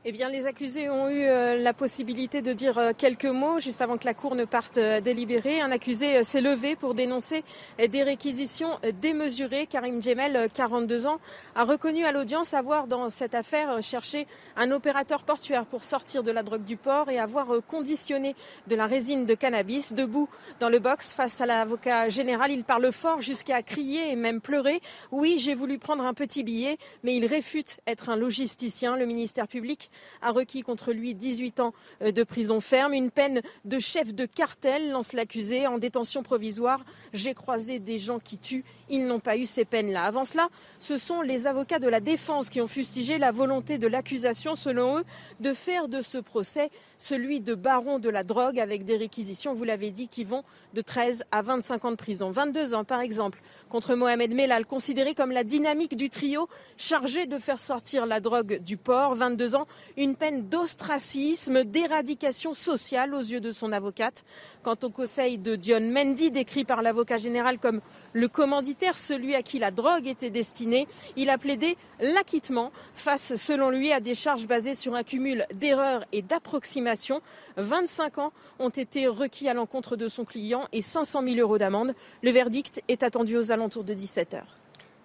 eh 0.05 0.11
bien, 0.11 0.29
les 0.29 0.49
accusés 0.49 0.91
ont 0.91 1.09
eu 1.09 1.23
euh, 1.23 1.57
la 1.63 1.73
possibilité 1.73 2.43
de 2.43 2.53
dire 2.53 2.77
euh, 2.77 2.91
quelques 2.97 3.25
mots 3.25 3.61
juste 3.61 3.81
avant 3.83 3.99
que 3.99 4.05
la 4.05 4.15
Cour 4.15 4.35
ne 4.35 4.45
parte 4.45 4.79
euh, 4.79 5.01
délibérer. 5.01 5.61
Un 5.61 5.71
accusé 5.71 6.25
s'est 6.25 6.41
levé 6.41 6.75
pour 6.75 6.95
dénoncer 6.95 7.45
des 7.79 8.03
réquisitions 8.03 8.71
démesurées. 9.01 9.67
Karim 9.67 10.03
Djemel, 10.03 10.49
42 10.53 11.07
ans, 11.07 11.21
a 11.55 11.63
reconnu 11.63 12.05
à 12.05 12.11
l'audience 12.11 12.53
avoir 12.53 12.89
dans 12.89 13.11
cette 13.11 13.37
affaire 13.37 13.81
cherché 13.81 14.27
un 14.57 14.73
opérateur 14.73 15.23
portuaire 15.23 15.67
pour 15.67 15.85
sortir 15.85 16.25
de 16.25 16.33
la 16.33 16.43
drogue 16.43 16.65
du 16.65 16.77
port 16.77 17.09
et 17.09 17.21
avoir 17.21 17.47
conditionné 17.69 18.35
de 18.67 18.75
la 18.75 18.87
résine 18.87 19.25
de 19.25 19.35
cannabis. 19.35 19.93
Debout 19.93 20.29
dans 20.59 20.69
le 20.69 20.81
box 20.81 21.13
face 21.13 21.41
à 21.41 21.47
l'avocat 21.47 22.09
général, 22.09 22.51
il 22.51 22.65
parle 22.65 22.91
fort 22.91 23.21
jusqu'à 23.21 23.63
crier 23.63 24.11
et 24.11 24.17
même 24.17 24.41
pleurer. 24.41 24.81
Oui, 25.13 25.37
j'ai 25.39 25.55
voulu 25.55 25.79
prendre 25.79 26.05
un 26.05 26.15
petit 26.15 26.43
billet, 26.43 26.77
mais 27.05 27.15
il 27.15 27.27
réfute 27.27 27.79
être 27.87 28.09
un 28.09 28.17
logisticien. 28.17 28.97
Le 28.97 29.07
ministère 29.07 29.47
public 29.47 29.92
a 30.21 30.31
requis 30.31 30.63
contre 30.63 30.93
lui 30.93 31.15
18 31.15 31.61
ans 31.61 31.75
euh, 32.03 32.13
de 32.13 32.23
prison 32.23 32.61
ferme, 32.61 32.95
une 32.95 33.11
peine 33.11 33.41
de 33.65 33.79
chef 33.79 34.15
de 34.15 34.27
cartel, 34.27 34.91
lance 34.91 35.13
l'accusé, 35.13 35.67
en 35.67 35.79
détention 35.79 36.23
provisoire. 36.23 36.85
J'ai 37.13 37.35
croisé 37.35 37.79
des 37.79 37.99
gens 37.99 38.19
qui 38.19 38.39
tuent, 38.39 38.65
ils 38.89 39.07
n'ont 39.07 39.21
pas 39.21 39.37
eu 39.37 39.47
ces 39.47 39.65
peines-là. 39.65 40.03
Avant 40.03 40.25
cela, 40.25 40.49
ce 40.79 40.97
sont 40.97 41.23
les 41.23 41.47
avocats 41.47 41.79
de 41.79 41.89
la 41.89 42.01
défense 42.01 42.51
qui 42.51 42.61
ont 42.61 42.67
fustigé 42.67 43.19
la 43.19 43.33
volonté 43.33 43.79
de 43.79 43.87
l'accusation, 43.87 44.55
selon 44.55 44.99
eux, 44.99 45.05
de 45.41 45.53
faire 45.53 45.89
de 45.89 46.03
ce 46.03 46.19
procès 46.19 46.71
celui 47.03 47.41
de 47.41 47.55
baron 47.55 47.99
de 47.99 48.09
la 48.09 48.23
drogue 48.23 48.61
avec 48.61 48.85
des 48.85 48.97
réquisitions, 48.97 49.53
vous 49.53 49.65
l'avez 49.65 49.91
dit, 49.91 50.07
qui 50.07 50.23
vont 50.23 50.45
de 50.73 50.81
13 50.81 51.25
à 51.33 51.43
25 51.43 51.85
ans 51.85 51.91
de 51.91 51.97
prison. 51.97 52.31
22 52.31 52.75
ans, 52.75 52.85
par 52.85 53.01
exemple, 53.01 53.41
contre 53.69 53.97
Mohamed 53.97 54.33
Melal, 54.33 54.65
considéré 54.67 55.15
comme 55.15 55.33
la 55.33 55.43
dynamique 55.43 55.97
du 55.97 56.11
trio 56.11 56.49
chargé 56.77 57.27
de 57.27 57.39
faire 57.39 57.61
sortir 57.61 58.07
la 58.07 58.21
drogue 58.21 58.61
du 58.61 58.77
port. 58.77 59.17
22 59.17 59.57
ans, 59.57 59.65
une 59.97 60.17
peine 60.17 60.49
d'ostracisme, 60.49 61.65
d'éradication 61.65 62.55
sociale 62.55 63.15
aux 63.15 63.21
yeux 63.21 63.41
de 63.41 63.51
son 63.51 63.73
avocate. 63.73 64.25
Quant 64.63 64.77
au 64.83 64.91
conseil 64.91 65.39
de 65.39 65.57
Dion 65.57 65.81
Mendy, 65.81 66.31
décrit 66.31 66.65
par 66.65 66.83
l'avocat 66.83 67.19
général 67.19 67.59
comme 67.59 67.81
le 68.13 68.29
commanditaire, 68.29 68.97
celui 68.97 69.35
à 69.35 69.43
qui 69.43 69.59
la 69.59 69.71
drogue 69.71 70.07
était 70.07 70.31
destinée, 70.31 70.87
il 71.17 71.31
a 71.31 71.39
plaidé 71.39 71.77
l'acquittement 72.01 72.73
face, 72.95 73.35
selon 73.35 73.71
lui, 73.71 73.93
à 73.93 74.01
des 74.01 74.15
charges 74.15 74.47
basées 74.47 74.75
sur 74.75 74.95
un 74.95 75.03
cumul 75.03 75.47
d'erreurs 75.55 76.05
et 76.13 76.23
d'approximations. 76.23 77.21
25 77.57 78.19
ans 78.19 78.33
ont 78.59 78.71
été 78.71 79.07
requis 79.07 79.49
à 79.49 79.55
l'encontre 79.55 79.97
de 79.97 80.09
son 80.09 80.25
client 80.25 80.65
et 80.73 80.83
500 80.83 81.23
000 81.23 81.37
euros 81.37 81.59
d'amende. 81.59 81.95
Le 82.23 82.31
verdict 82.31 82.83
est 82.89 83.03
attendu 83.03 83.37
aux 83.37 83.53
alentours 83.53 83.85
de 83.85 83.95
17 83.95 84.35
heures. 84.35 84.62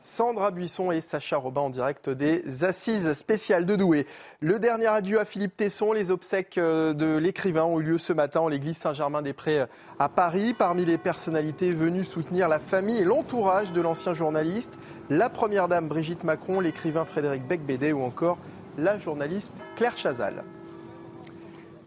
Sandra 0.08 0.52
Buisson 0.52 0.90
et 0.92 1.02
Sacha 1.02 1.36
Robin 1.36 1.62
en 1.62 1.70
direct 1.70 2.10
des 2.10 2.64
Assises 2.64 3.12
spéciales 3.12 3.66
de 3.66 3.76
Douai. 3.76 4.08
Le 4.40 4.58
dernier 4.58 4.88
adieu 4.88 5.20
à 5.20 5.26
Philippe 5.26 5.58
Tesson, 5.58 5.92
les 5.92 6.12
obsèques 6.12 6.58
euh, 6.58 6.94
de 6.94 7.18
l'écrivain 7.18 7.66
ont 7.66 7.82
eu 7.82 7.84
lieu 7.84 7.98
ce 7.98 8.14
matin 8.14 8.40
en 8.40 8.48
l'église 8.48 8.78
Saint-Germain-des-Prés 8.78 9.60
euh, 9.60 9.66
à 10.00 10.08
Paris. 10.08 10.56
Parmi 10.58 10.86
les 10.86 10.98
personnalités 10.98 11.72
venues 11.72 12.06
soutenir 12.06 12.48
la 12.48 12.60
famille 12.60 13.00
et 13.00 13.04
l'entourage 13.04 13.74
de 13.74 13.82
l'ancien 13.82 14.14
journaliste, 14.14 14.80
la 15.10 15.30
première 15.30 15.68
dame 15.68 15.90
Brigitte 15.90 16.24
Macron, 16.24 16.62
l'écrivain 16.62 17.04
Frédéric 17.04 17.46
Becbédé 17.46 17.92
ou 17.92 18.02
encore 18.02 18.38
la 18.78 18.98
journaliste 18.98 19.62
Claire 19.76 19.98
Chazal. 19.98 20.46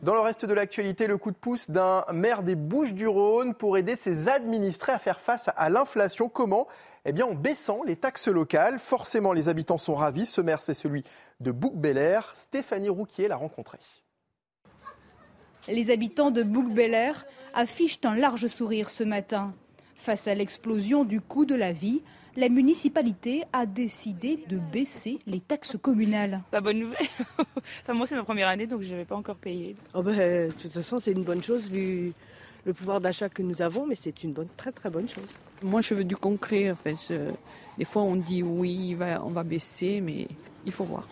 Dans 0.02 0.14
le 0.14 0.20
reste 0.20 0.46
de 0.46 0.54
l'actualité, 0.54 1.06
le 1.06 1.18
coup 1.18 1.30
de 1.30 1.36
pouce 1.36 1.70
d'un 1.70 2.04
maire 2.12 2.42
des 2.42 2.54
Bouches-du-Rhône 2.54 3.54
pour 3.54 3.76
aider 3.76 3.96
ses 3.96 4.28
administrés 4.28 4.92
à 4.92 4.98
faire 4.98 5.20
face 5.20 5.50
à 5.56 5.68
l'inflation. 5.68 6.30
Comment 6.30 6.66
eh 7.04 7.12
bien, 7.12 7.26
en 7.26 7.34
baissant 7.34 7.82
les 7.82 7.96
taxes 7.96 8.28
locales. 8.28 8.78
Forcément, 8.78 9.32
les 9.32 9.48
habitants 9.48 9.78
sont 9.78 9.94
ravis. 9.94 10.26
Ce 10.26 10.40
maire, 10.40 10.62
c'est 10.62 10.74
celui 10.74 11.02
de 11.40 11.50
Bouc-Bel-Air. 11.50 12.32
Stéphanie 12.34 12.88
Rouquier 12.88 13.28
l'a 13.28 13.36
rencontré. 13.36 13.78
Les 15.68 15.90
habitants 15.90 16.30
de 16.30 16.42
Bouc-Bel-Air 16.42 17.26
affichent 17.54 18.00
un 18.04 18.14
large 18.14 18.46
sourire 18.46 18.90
ce 18.90 19.04
matin. 19.04 19.54
Face 19.96 20.26
à 20.28 20.34
l'explosion 20.34 21.04
du 21.04 21.20
coût 21.20 21.44
de 21.44 21.54
la 21.54 21.72
vie, 21.72 22.02
la 22.36 22.48
municipalité 22.48 23.44
a 23.52 23.66
décidé 23.66 24.44
de 24.48 24.56
baisser 24.56 25.18
les 25.26 25.40
taxes 25.40 25.76
communales. 25.80 26.42
Pas 26.50 26.60
bonne 26.60 26.78
nouvelle. 26.78 27.06
enfin, 27.82 27.92
moi, 27.94 28.06
c'est 28.06 28.14
ma 28.14 28.24
première 28.24 28.48
année, 28.48 28.66
donc 28.66 28.82
je 28.82 28.90
n'avais 28.90 29.04
pas 29.04 29.16
encore 29.16 29.36
payé. 29.36 29.76
Oh 29.94 30.02
ben, 30.02 30.48
de 30.48 30.52
toute 30.52 30.72
façon, 30.72 31.00
c'est 31.00 31.12
une 31.12 31.24
bonne 31.24 31.42
chose 31.42 31.70
vu 31.70 32.12
le 32.64 32.72
pouvoir 32.72 33.00
d'achat 33.00 33.28
que 33.28 33.42
nous 33.42 33.62
avons, 33.62 33.86
mais 33.86 33.94
c'est 33.94 34.22
une 34.22 34.32
bonne, 34.32 34.48
très 34.56 34.72
très 34.72 34.90
bonne 34.90 35.08
chose. 35.08 35.28
Moi, 35.62 35.80
je 35.80 35.94
veux 35.94 36.04
du 36.04 36.16
concret. 36.16 36.70
Enfin, 36.70 36.94
des 37.78 37.84
fois, 37.84 38.02
on 38.02 38.16
dit 38.16 38.42
oui, 38.42 38.96
on 39.24 39.30
va 39.30 39.42
baisser, 39.42 40.00
mais 40.00 40.28
il 40.66 40.72
faut 40.72 40.84
voir. 40.84 41.06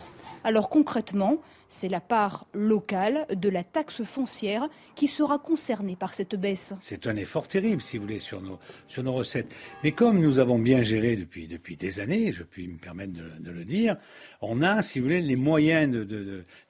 Alors 0.45 0.69
concrètement, 0.69 1.39
c'est 1.69 1.89
la 1.89 2.01
part 2.01 2.47
locale 2.55 3.27
de 3.35 3.49
la 3.49 3.65
taxe 3.65 4.03
foncière 4.03 4.69
qui 4.95 5.07
sera 5.07 5.39
concernée 5.39 5.97
par 5.97 6.15
cette 6.15 6.35
baisse. 6.35 6.75
C'est 6.81 7.07
un 7.07 7.17
effort 7.17 7.49
terrible, 7.49 7.83
si 7.83 7.97
vous 7.97 8.05
voulez, 8.05 8.19
sur 8.19 8.41
nos, 8.41 8.59
sur 8.87 9.03
nos 9.03 9.13
recettes. 9.13 9.55
Mais 9.85 9.93
comme 9.93 10.21
nous 10.21 10.39
avons 10.39 10.59
bien 10.59 10.83
géré 10.83 11.17
depuis, 11.17 11.47
depuis 11.47 11.77
des 11.77 12.01
années, 12.01 12.33
je 12.33 12.43
puis 12.43 12.69
me 12.69 12.79
permettre 12.79 13.13
de, 13.13 13.51
le 13.51 13.65
dire, 13.65 13.97
on 14.41 14.63
a, 14.63 14.83
si 14.83 14.99
vous 14.99 15.05
voulez, 15.05 15.21
les 15.21 15.37
moyens 15.37 15.95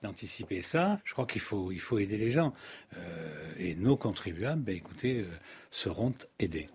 d'anticiper 0.03 0.59
de, 0.59 0.63
ça. 0.63 1.01
Je 1.05 1.13
crois 1.13 1.27
qu'il 1.27 1.41
faut, 1.41 1.73
il 1.73 1.81
faut 1.81 1.99
aider 1.99 2.19
les 2.19 2.31
gens. 2.31 2.53
Euh, 2.97 3.53
et 3.59 3.75
nos 3.75 3.97
contribuables, 3.97 4.63
ben, 4.63 4.75
écoutez, 4.75 5.21
euh, 5.21 5.25
seront 5.71 6.15
aidés. 6.39 6.69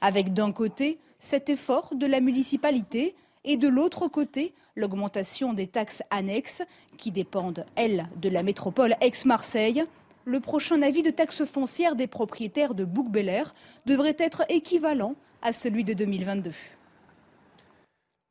Avec 0.00 0.32
d'un 0.32 0.52
côté 0.52 0.98
cet 1.18 1.48
effort 1.48 1.94
de 1.94 2.06
la 2.06 2.20
municipalité 2.20 3.14
et 3.46 3.56
de 3.56 3.68
l'autre 3.68 4.08
côté, 4.08 4.52
l'augmentation 4.74 5.52
des 5.54 5.68
taxes 5.68 6.02
annexes 6.10 6.62
qui 6.98 7.12
dépendent, 7.12 7.64
elles, 7.76 8.08
de 8.16 8.28
la 8.28 8.42
métropole 8.42 8.94
ex-Marseille. 9.00 9.84
Le 10.24 10.40
prochain 10.40 10.82
avis 10.82 11.02
de 11.02 11.10
taxe 11.10 11.44
foncière 11.44 11.94
des 11.94 12.08
propriétaires 12.08 12.74
de 12.74 12.84
bouc 12.84 13.06
devrait 13.86 14.16
être 14.18 14.42
équivalent 14.48 15.14
à 15.40 15.52
celui 15.52 15.84
de 15.84 15.94
2022. 15.94 16.50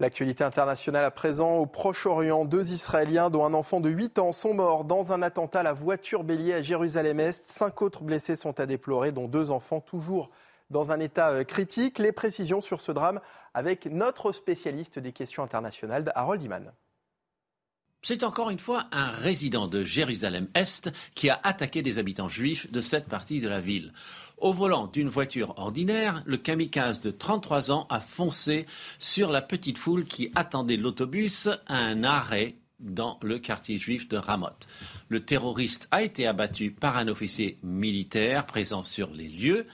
L'actualité 0.02 0.44
internationale 0.44 1.06
à 1.06 1.12
présent 1.12 1.56
au 1.56 1.66
Proche-Orient. 1.66 2.44
Deux 2.44 2.74
Israéliens, 2.74 3.30
dont 3.30 3.46
un 3.46 3.54
enfant 3.54 3.80
de 3.80 3.90
8 3.90 4.20
ans, 4.20 4.34
sont 4.34 4.54
morts 4.54 4.84
dans 4.84 5.14
un 5.14 5.22
attentat 5.22 5.62
à 5.62 5.64
la 5.64 5.72
voiture 5.72 6.26
bélier 6.26 6.54
à 6.56 6.62
Jérusalem-Est. 6.62 7.48
Cinq 7.48 7.82
autres 7.82 8.04
blessés 8.04 8.36
sont 8.36 8.60
à 8.60 8.66
déplorer, 8.66 9.14
dont 9.14 9.30
deux 9.30 9.52
enfants 9.52 9.80
toujours 9.80 10.30
dans 10.70 10.92
un 10.92 11.00
état 11.00 11.30
euh, 11.30 11.44
critique. 11.46 11.98
Les 11.98 12.12
précisions 12.12 12.60
sur 12.60 12.82
ce 12.82 12.92
drame 12.92 13.22
avec 13.56 13.86
notre 13.86 14.34
spécialiste 14.34 15.00
des 15.00 15.14
questions 15.14 15.42
internationales, 15.42 16.12
Harold 16.14 16.44
Iman. 16.44 16.72
C'est 18.04 18.24
encore 18.24 18.52
une 18.52 18.60
fois 18.60 18.86
un 18.92 19.10
résident 19.10 19.68
de 19.68 19.84
Jérusalem-Est 19.84 20.92
qui 21.16 21.30
a 21.30 21.40
attaqué 21.42 21.82
des 21.82 21.98
habitants 21.98 22.30
juifs 22.30 22.72
de 22.72 22.82
cette 22.82 23.08
partie 23.08 23.42
de 23.42 23.48
la 23.48 23.62
ville. 23.62 23.94
Au 24.38 24.54
volant 24.54 24.86
d'une 24.86 25.10
voiture 25.10 25.58
ordinaire, 25.58 26.22
le 26.28 26.38
kamikaze 26.38 27.00
de 27.00 27.10
33 27.10 27.72
ans 27.72 27.88
a 27.90 28.02
foncé 28.02 28.68
sur 29.00 29.32
la 29.32 29.42
petite 29.42 29.80
foule 29.80 30.04
qui 30.04 30.32
attendait 30.36 30.78
l'autobus 30.78 31.48
à 31.66 31.78
un 31.78 32.04
arrêt 32.04 32.56
dans 32.80 33.18
le 33.24 33.40
quartier 33.40 33.80
juif 33.80 34.08
de 34.08 34.18
Ramoth. 34.18 34.68
Le 35.08 35.22
terroriste 35.22 35.88
a 35.92 36.04
été 36.04 36.28
abattu 36.28 36.72
par 36.72 36.98
un 36.98 37.08
officier 37.08 37.58
militaire 37.64 38.46
présent 38.46 38.84
sur 38.84 39.12
les 39.12 39.30
lieux. 39.30 39.66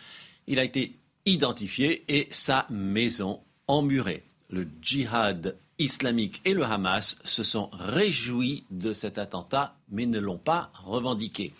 Il 0.47 0.59
a 0.59 0.63
été 0.63 0.99
identifié 1.25 2.03
et 2.07 2.27
sa 2.31 2.65
maison 2.69 3.41
emmurée. 3.71 4.23
Le 4.49 4.67
djihad 4.81 5.55
islamique 5.79 6.41
et 6.43 6.53
le 6.53 6.63
Hamas 6.63 7.17
se 7.23 7.43
sont 7.43 7.69
réjouis 7.71 8.65
de 8.69 8.93
cet 8.93 9.17
attentat, 9.17 9.75
mais 9.89 10.05
ne 10.05 10.19
l'ont 10.19 10.37
pas 10.37 10.71
revendiqué. 10.83 11.53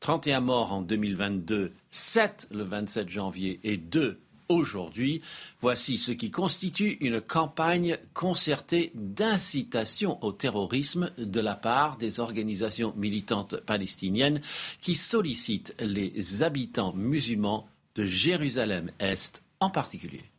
31 0.00 0.40
morts 0.40 0.72
en 0.72 0.82
2022, 0.82 1.72
7 1.90 2.48
le 2.52 2.64
27 2.64 3.08
janvier 3.08 3.58
et 3.64 3.78
2 3.78 4.20
aujourd'hui. 4.50 5.22
Voici 5.62 5.96
ce 5.96 6.12
qui 6.12 6.30
constitue 6.30 6.98
une 7.00 7.22
campagne 7.22 7.96
concertée 8.12 8.92
d'incitation 8.94 10.22
au 10.22 10.32
terrorisme 10.32 11.10
de 11.16 11.40
la 11.40 11.54
part 11.54 11.96
des 11.96 12.20
organisations 12.20 12.92
militantes 12.96 13.56
palestiniennes 13.60 14.42
qui 14.82 14.94
sollicitent 14.94 15.74
les 15.80 16.42
habitants 16.42 16.92
musulmans 16.92 17.66
de 17.94 18.04
Jérusalem-Est 18.04 19.40
en 19.60 19.70
particulier. 19.70 20.29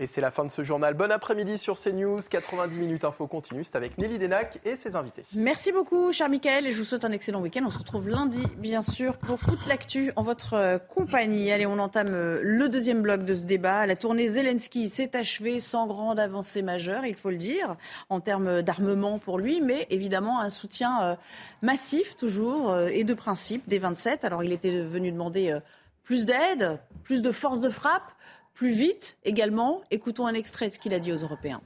Et 0.00 0.06
c'est 0.06 0.20
la 0.20 0.30
fin 0.30 0.44
de 0.44 0.50
ce 0.50 0.62
journal. 0.62 0.94
Bon 0.94 1.10
après-midi 1.10 1.58
sur 1.58 1.76
CNews. 1.76 2.20
90 2.30 2.78
minutes 2.78 3.02
info 3.02 3.26
continue. 3.26 3.64
C'est 3.64 3.74
avec 3.74 3.98
Nelly 3.98 4.18
Denac 4.18 4.60
et 4.64 4.76
ses 4.76 4.94
invités. 4.94 5.24
Merci 5.34 5.72
beaucoup, 5.72 6.12
cher 6.12 6.28
Michael. 6.28 6.68
Et 6.68 6.72
je 6.72 6.78
vous 6.78 6.84
souhaite 6.84 7.04
un 7.04 7.10
excellent 7.10 7.40
week-end. 7.40 7.62
On 7.66 7.70
se 7.70 7.78
retrouve 7.78 8.08
lundi, 8.08 8.44
bien 8.58 8.80
sûr, 8.80 9.16
pour 9.16 9.40
toute 9.40 9.66
l'actu 9.66 10.12
en 10.14 10.22
votre 10.22 10.54
euh, 10.54 10.78
compagnie. 10.78 11.50
Allez, 11.50 11.66
on 11.66 11.80
entame 11.80 12.14
euh, 12.14 12.38
le 12.44 12.68
deuxième 12.68 13.02
bloc 13.02 13.24
de 13.24 13.34
ce 13.34 13.44
débat. 13.44 13.86
La 13.86 13.96
tournée 13.96 14.28
Zelensky 14.28 14.88
s'est 14.88 15.16
achevée 15.16 15.58
sans 15.58 15.88
grande 15.88 16.20
avancée 16.20 16.62
majeure, 16.62 17.04
il 17.04 17.16
faut 17.16 17.30
le 17.30 17.36
dire, 17.36 17.74
en 18.08 18.20
termes 18.20 18.62
d'armement 18.62 19.18
pour 19.18 19.36
lui, 19.36 19.60
mais 19.60 19.88
évidemment 19.90 20.40
un 20.40 20.50
soutien 20.50 21.02
euh, 21.02 21.16
massif, 21.62 22.14
toujours, 22.14 22.78
et 22.78 23.02
de 23.02 23.14
principe 23.14 23.68
des 23.68 23.78
27. 23.78 24.24
Alors, 24.24 24.44
il 24.44 24.52
était 24.52 24.80
venu 24.80 25.10
demander 25.10 25.58
plus 26.04 26.24
d'aide, 26.24 26.78
plus 27.02 27.20
de 27.20 27.32
force 27.32 27.58
de 27.60 27.68
frappe 27.68 28.12
plus 28.58 28.70
vite 28.70 29.16
également. 29.24 29.82
Écoutons 29.92 30.26
un 30.26 30.34
extrait 30.34 30.68
de 30.68 30.72
ce 30.74 30.80
qu'il 30.80 30.92
a 30.92 30.98
dit 30.98 31.12
aux 31.12 31.22
Européens. 31.28 31.62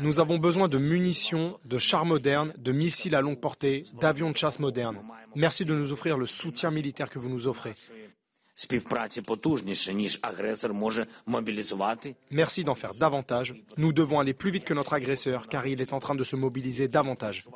Nous 0.00 0.20
avons 0.20 0.36
besoin 0.36 0.68
de 0.68 0.76
munitions, 0.76 1.58
de 1.64 1.78
chars 1.78 2.04
modernes, 2.04 2.52
de 2.58 2.72
missiles 2.72 3.14
à 3.14 3.22
longue 3.22 3.40
portée, 3.40 3.84
d'avions 3.98 4.30
de 4.30 4.36
chasse 4.36 4.58
modernes. 4.58 5.00
Merci 5.34 5.64
de 5.64 5.74
nous 5.74 5.90
offrir 5.90 6.18
le 6.18 6.26
soutien 6.26 6.70
militaire 6.70 7.08
que 7.08 7.18
vous 7.18 7.30
nous 7.30 7.46
offrez. 7.46 7.72
Merci 12.30 12.64
d'en 12.64 12.74
faire 12.74 12.94
davantage. 12.94 13.54
Nous 13.76 13.92
devons 13.92 14.18
aller 14.18 14.34
plus 14.34 14.50
vite 14.50 14.64
que 14.64 14.74
notre 14.74 14.92
agresseur 14.94 15.46
car 15.48 15.66
il 15.66 15.80
est 15.80 15.92
en 15.92 16.00
train 16.00 16.14
de 16.14 16.24
se 16.24 16.36
mobiliser 16.36 16.88
davantage. 16.88 17.46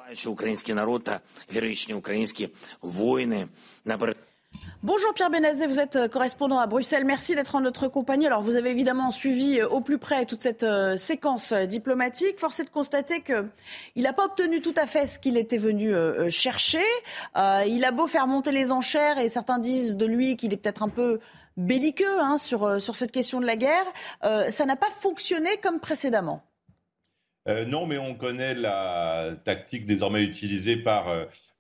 Bonjour 4.82 5.12
Pierre 5.12 5.28
Benazet, 5.28 5.66
vous 5.66 5.78
êtes 5.78 5.96
euh, 5.96 6.08
correspondant 6.08 6.58
à 6.58 6.66
Bruxelles. 6.66 7.04
Merci 7.04 7.34
d'être 7.34 7.54
en 7.54 7.60
notre 7.60 7.86
compagnie. 7.86 8.26
Alors 8.26 8.40
vous 8.40 8.56
avez 8.56 8.70
évidemment 8.70 9.10
suivi 9.10 9.60
euh, 9.60 9.68
au 9.68 9.82
plus 9.82 9.98
près 9.98 10.24
toute 10.24 10.40
cette 10.40 10.62
euh, 10.62 10.96
séquence 10.96 11.52
diplomatique. 11.52 12.38
Force 12.38 12.60
est 12.60 12.64
de 12.64 12.70
constater 12.70 13.20
qu'il 13.20 14.02
n'a 14.02 14.14
pas 14.14 14.24
obtenu 14.24 14.62
tout 14.62 14.72
à 14.78 14.86
fait 14.86 15.04
ce 15.04 15.18
qu'il 15.18 15.36
était 15.36 15.58
venu 15.58 15.92
chercher. 16.30 16.82
il 17.36 17.84
a 17.84 17.90
beau 17.92 18.06
faire 18.06 18.26
monter 18.26 18.52
les 18.52 18.72
enchères 18.72 19.18
et 19.18 19.28
certains 19.28 19.58
disent 19.58 19.98
de 19.98 20.06
lui 20.06 20.38
qu'il 20.38 20.54
est 20.54 20.56
peut-être 20.56 20.82
un 20.82 20.88
peu 20.88 21.20
belliqueux 21.58 22.18
hein, 22.18 22.38
sur, 22.38 22.80
sur 22.80 22.96
cette 22.96 23.12
question 23.12 23.38
de 23.38 23.46
la 23.46 23.56
guerre. 23.56 23.84
ça 24.22 24.64
n'a 24.64 24.76
pas 24.76 24.90
fonctionné 24.90 25.50
comme 25.62 25.80
précédemment. 25.80 26.42
non, 27.66 27.84
mais 27.86 27.98
on 27.98 28.14
connaît 28.14 28.54
la 28.54 29.32
tactique 29.44 29.84
désormais 29.84 30.22
utilisée 30.22 30.76
par 30.76 31.06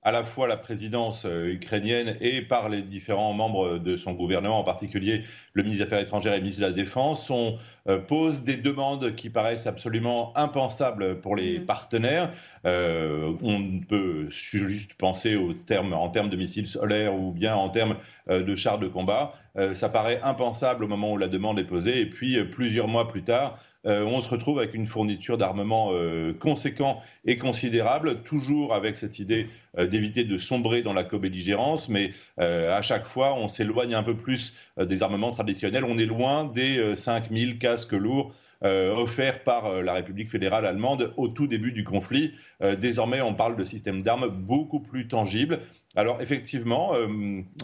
à 0.02 0.12
la 0.12 0.24
fois 0.24 0.48
la 0.48 0.56
présidence 0.56 1.26
euh, 1.26 1.52
ukrainienne 1.52 2.16
et 2.20 2.42
par 2.42 2.68
les 2.68 2.82
différents 2.82 3.32
membres 3.32 3.78
de 3.78 3.96
son 3.96 4.12
gouvernement, 4.12 4.58
en 4.58 4.64
particulier 4.64 5.22
le 5.52 5.62
ministre 5.62 5.84
des 5.84 5.86
Affaires 5.86 6.02
étrangères 6.02 6.32
et 6.32 6.36
le 6.36 6.42
ministre 6.42 6.62
de 6.62 6.66
la 6.66 6.72
Défense, 6.72 7.28
on 7.30 7.58
euh, 7.79 7.79
pose 7.98 8.42
des 8.42 8.56
demandes 8.56 9.14
qui 9.14 9.30
paraissent 9.30 9.66
absolument 9.66 10.36
impensables 10.36 11.20
pour 11.20 11.36
les 11.36 11.58
mmh. 11.58 11.66
partenaires. 11.66 12.30
Euh, 12.66 13.32
on 13.42 13.80
peut 13.80 14.28
juste 14.28 14.94
penser 14.94 15.36
aux 15.36 15.52
termes, 15.52 15.92
en 15.92 16.08
termes 16.08 16.28
de 16.28 16.36
missiles 16.36 16.66
solaires 16.66 17.14
ou 17.14 17.32
bien 17.32 17.54
en 17.54 17.68
termes 17.68 17.96
de 18.28 18.54
chars 18.54 18.78
de 18.78 18.86
combat. 18.86 19.32
ça 19.72 19.88
paraît 19.88 20.20
impensable 20.22 20.84
au 20.84 20.88
moment 20.88 21.12
où 21.12 21.16
la 21.16 21.28
demande 21.28 21.58
est 21.58 21.64
posée. 21.64 22.00
Et 22.00 22.06
puis, 22.06 22.42
plusieurs 22.44 22.86
mois 22.86 23.08
plus 23.08 23.22
tard, 23.22 23.58
euh, 23.86 24.04
on 24.04 24.20
se 24.20 24.28
retrouve 24.28 24.58
avec 24.58 24.74
une 24.74 24.86
fourniture 24.86 25.38
d'armement 25.38 25.90
euh, 25.92 26.34
conséquent 26.38 27.00
et 27.24 27.38
considérable, 27.38 28.22
toujours 28.22 28.74
avec 28.74 28.96
cette 28.96 29.18
idée 29.18 29.48
euh, 29.78 29.86
d'éviter 29.86 30.24
de 30.24 30.36
sombrer 30.36 30.82
dans 30.82 30.92
la 30.92 31.02
co-belligérance, 31.02 31.88
mais 31.88 32.10
à 32.36 32.82
chaque 32.82 33.06
fois, 33.06 33.34
on 33.34 33.48
s'éloigne 33.48 33.94
un 33.94 34.02
peu 34.02 34.16
plus 34.16 34.54
des 34.78 35.02
armements 35.02 35.30
traditionnels. 35.30 35.84
On 35.84 35.98
est 35.98 36.06
loin 36.06 36.44
des 36.44 36.94
5000 36.96 37.58
casques 37.58 37.79
lourds 37.86 38.32
euh, 38.32 38.32
offert 38.62 39.42
par 39.42 39.66
euh, 39.66 39.82
la 39.82 39.94
République 39.94 40.30
fédérale 40.30 40.66
allemande 40.66 41.12
au 41.16 41.28
tout 41.28 41.46
début 41.46 41.72
du 41.72 41.84
conflit. 41.84 42.32
Euh, 42.62 42.76
désormais, 42.76 43.20
on 43.20 43.34
parle 43.34 43.56
de 43.56 43.64
systèmes 43.64 44.02
d'armes 44.02 44.28
beaucoup 44.28 44.80
plus 44.80 45.08
tangibles. 45.08 45.60
Alors 45.96 46.22
effectivement, 46.22 46.92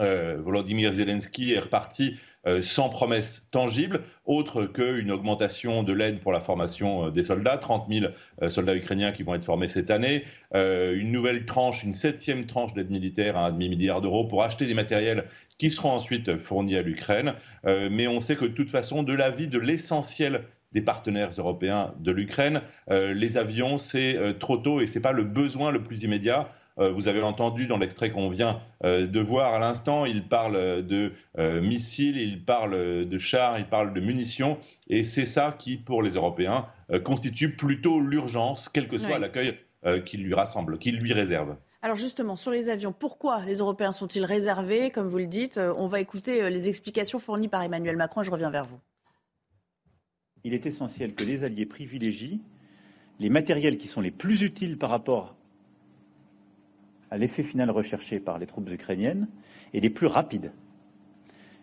Volodymyr 0.01 0.93
Zelensky 0.93 1.53
est 1.53 1.61
reparti 1.61 2.17
sans 2.61 2.89
promesse 2.89 3.47
tangible, 3.53 4.01
autre 4.25 4.67
qu'une 4.67 5.13
augmentation 5.13 5.85
de 5.85 5.93
l'aide 5.93 6.19
pour 6.19 6.33
la 6.33 6.41
formation 6.41 7.11
des 7.11 7.23
soldats, 7.23 7.57
30 7.57 7.87
000 7.89 8.07
soldats 8.51 8.75
ukrainiens 8.75 9.13
qui 9.13 9.23
vont 9.23 9.37
être 9.37 9.45
formés 9.45 9.69
cette 9.69 9.93
année, 9.93 10.25
une 10.53 11.13
nouvelle 11.13 11.47
tranche, 11.47 11.85
une 11.85 11.95
septième 11.95 12.47
tranche 12.47 12.75
d'aide 12.75 12.91
militaire 12.91 13.37
à 13.37 13.47
un 13.47 13.53
demi-milliard 13.53 14.01
d'euros 14.01 14.25
pour 14.25 14.43
acheter 14.43 14.67
des 14.67 14.75
matériels 14.75 15.27
qui 15.57 15.71
seront 15.71 15.93
ensuite 15.93 16.37
fournis 16.37 16.77
à 16.77 16.83
l'Ukraine. 16.83 17.35
mais 17.65 18.09
on 18.09 18.21
sait 18.21 18.35
que 18.35 18.45
de 18.45 18.55
toute 18.55 18.73
façon, 18.73 19.05
de 19.05 19.13
l'avis 19.13 19.47
de 19.47 19.61
l'essentiel 19.61 20.43
des 20.77 20.83
partenaires 20.83 21.31
européens 21.39 21.95
de 22.01 22.13
l'Ukraine. 22.13 22.61
Euh, 22.91 23.15
les 23.15 23.39
avions, 23.39 23.79
c'est 23.79 24.15
euh, 24.15 24.35
trop 24.35 24.59
tôt 24.59 24.83
et 24.83 24.87
ce 24.87 24.97
n'est 24.97 25.01
pas 25.01 25.13
le 25.13 25.25
besoin 25.25 25.71
le 25.71 25.83
plus 25.83 26.03
immédiat. 26.03 26.51
Euh, 26.79 26.91
vous 26.91 27.09
avez 27.09 27.23
entendu 27.23 27.67
dans 27.67 27.79
l'extrait 27.79 28.11
qu'on 28.11 28.29
vient 28.29 28.61
de 28.85 29.21
voir 29.21 29.55
à 29.55 29.59
l'instant, 29.59 30.05
il 30.05 30.29
parle 30.29 30.87
de 30.87 31.13
missiles, 31.61 32.19
il 32.19 32.45
parle 32.45 33.09
de 33.09 33.19
chars, 33.19 33.59
il 33.59 33.65
parle 33.65 33.95
de 33.95 34.01
munitions. 34.01 34.59
Et 34.91 35.03
c'est 35.03 35.25
ça 35.25 35.57
qui, 35.59 35.79
pour 35.79 36.03
les 36.03 36.11
Européens, 36.11 36.67
constitue 37.03 37.57
plutôt 37.57 37.99
l'urgence, 37.99 38.69
quel 38.69 38.87
que 38.87 38.99
soit 38.99 39.19
l'accueil 39.19 39.55
qui 40.05 40.19
lui 40.19 40.35
rassemble, 40.35 40.77
qui 40.77 40.93
lui 40.93 41.15
réserve. 41.15 41.57
Alors 41.81 41.97
justement, 41.97 42.37
sur 42.37 42.51
les 42.51 42.69
avions, 42.69 42.93
pourquoi 42.93 43.43
les 43.47 43.57
Européens 43.59 43.93
sont-ils 43.93 44.27
réservés, 44.27 44.91
comme 44.91 45.09
vous 45.09 45.19
le 45.19 45.27
dites 45.27 45.59
On 45.79 45.87
va 45.87 46.01
écouter 46.01 46.51
les 46.51 46.69
explications 46.69 47.19
fournies 47.19 47.49
par 47.49 47.63
Emmanuel 47.63 47.97
Macron. 47.97 48.23
Je 48.23 48.31
reviens 48.31 48.51
vers 48.51 48.67
vous 48.67 48.79
il 50.47 50.55
est 50.55 50.65
essentiel 50.65 51.15
que 51.15 51.25
les 51.25 51.43
alliés 51.43 51.67
privilégient 51.67 52.41
les 53.19 53.31
matériels 53.31 53.79
qui 53.79 53.89
sont 53.89 54.01
les 54.01 54.13
plus 54.13 54.43
utiles 54.43 54.79
par 54.79 54.91
rapport 54.91 55.35
à 57.11 57.17
l'effet 57.19 57.43
final 57.43 57.71
recherché 57.71 58.21
par 58.21 58.39
les 58.39 58.47
troupes 58.47 58.71
ukrainiennes 58.71 59.27
et 59.73 59.81
les 59.81 59.91
plus 59.91 60.07
rapides. 60.07 60.53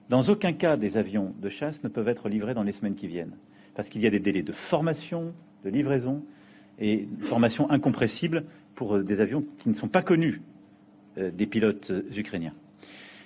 Dans 0.10 0.24
aucun 0.24 0.52
cas, 0.52 0.76
des 0.76 0.98
avions 0.98 1.34
de 1.39 1.48
chasse 1.48 1.82
ne 1.84 1.89
peuvent 1.89 2.10
être 2.10 2.28
livrés 2.28 2.54
dans 2.54 2.63
les 2.63 2.74
semaines 2.74 2.96
qui 2.96 3.08
viennent, 3.08 3.38
parce 3.74 3.88
qu'il 3.88 4.02
y 4.02 4.08
a 4.08 4.10
des 4.10 4.19
délais 4.19 4.43
de 4.43 4.52
formation, 4.52 5.34
de 5.63 5.69
livraison 5.69 6.24
et 6.78 7.08
formation 7.22 7.69
incompressible 7.69 8.43
pour 8.76 8.98
euh, 8.98 9.04
des 9.04 9.22
avions 9.22 9.46
qui 9.60 9.69
ne 9.69 9.76
sont 9.76 9.88
pas 9.88 10.02
connus 10.02 10.41
euh, 11.17 11.32
des 11.32 11.46
pilotes 11.46 11.91
euh, 11.91 12.04
ukrainiens. 12.17 12.54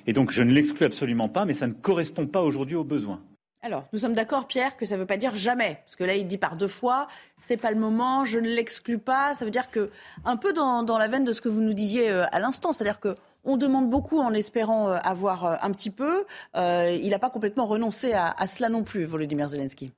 Et 0.06 0.13
donc, 0.13 0.32
je 0.32 0.43
ne 0.43 0.52
l'exclus 0.52 0.86
absolument 0.86 1.30
pas, 1.30 1.46
mais 1.46 1.54
ça 1.54 1.65
ne 1.65 1.74
correspond 1.74 2.28
pas 2.28 2.43
aujourd'hui 2.43 2.76
aux 2.76 2.84
besoins. 2.84 3.22
Alors, 3.67 3.84
nous 3.91 3.99
sommes 3.99 4.13
d'accord, 4.13 4.47
Pierre, 4.47 4.77
que 4.77 4.86
ça 4.86 4.95
ne 4.95 5.01
veut 5.01 5.06
pas 5.06 5.17
dire 5.17 5.36
jamais. 5.36 5.82
Parce 5.84 5.97
que 5.97 6.06
là, 6.06 6.15
il 6.15 6.25
dit 6.25 6.38
par 6.38 6.56
deux 6.56 6.69
fois, 6.69 7.08
c'est 7.38 7.58
pas 7.58 7.69
le 7.69 7.77
moment, 7.77 8.23
je 8.23 8.39
ne 8.39 8.47
l'exclus 8.47 8.97
pas. 8.97 9.34
Ça 9.34 9.43
veut 9.43 9.51
dire 9.51 9.69
que, 9.69 9.91
un 10.23 10.38
peu 10.38 10.53
dans, 10.53 10.86
la 10.97 11.08
veine 11.10 11.25
de 11.25 11.34
ce 11.34 11.41
que 11.41 11.49
vous 11.49 11.60
nous 11.60 11.73
disiez 11.73 12.10
euh, 12.10 12.23
à 12.32 12.39
l'instant, 12.39 12.71
c'est-à-dire 12.71 13.01
que 13.01 13.17
on 13.43 13.58
demande 13.58 13.89
beaucoup 13.89 14.19
en 14.19 14.34
espérant 14.34 14.88
euh, 14.88 14.95
avoir 15.03 15.45
euh, 15.45 15.56
un 15.62 15.71
petit 15.71 15.89
peu. 15.89 16.23
il 16.56 17.10
n'a 17.10 17.19
pas 17.19 17.30
complètement 17.30 17.65
renoncé 17.65 18.13
à, 18.13 18.30
à, 18.30 18.47
cela 18.47 18.69
non 18.69 18.84
plus, 18.84 19.03
Volodymyr 19.03 19.49
Zelensky. 19.49 19.91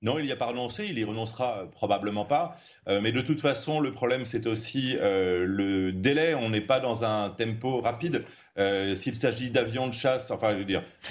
Non, 0.00 0.20
il 0.20 0.26
n'y 0.26 0.32
a 0.32 0.36
pas 0.36 0.46
renoncé, 0.46 0.86
il 0.86 0.96
y 0.96 1.02
renoncera 1.02 1.64
probablement 1.72 2.24
pas. 2.24 2.56
mais 2.88 3.10
de 3.10 3.20
toute 3.20 3.40
façon, 3.40 3.80
le 3.80 3.90
problème, 3.92 4.26
c'est 4.26 4.46
aussi 4.46 4.96
le 5.00 5.92
délai. 5.92 6.34
On 6.34 6.50
n'est 6.50 6.60
pas 6.60 6.80
dans 6.80 7.04
un 7.04 7.30
tempo 7.30 7.80
rapide. 7.80 8.24
Euh, 8.58 8.94
s'il 8.94 9.16
s'agit 9.16 9.48
d'avions 9.48 9.88
de 9.88 9.94
chasse, 9.94 10.30
enfin, 10.30 10.54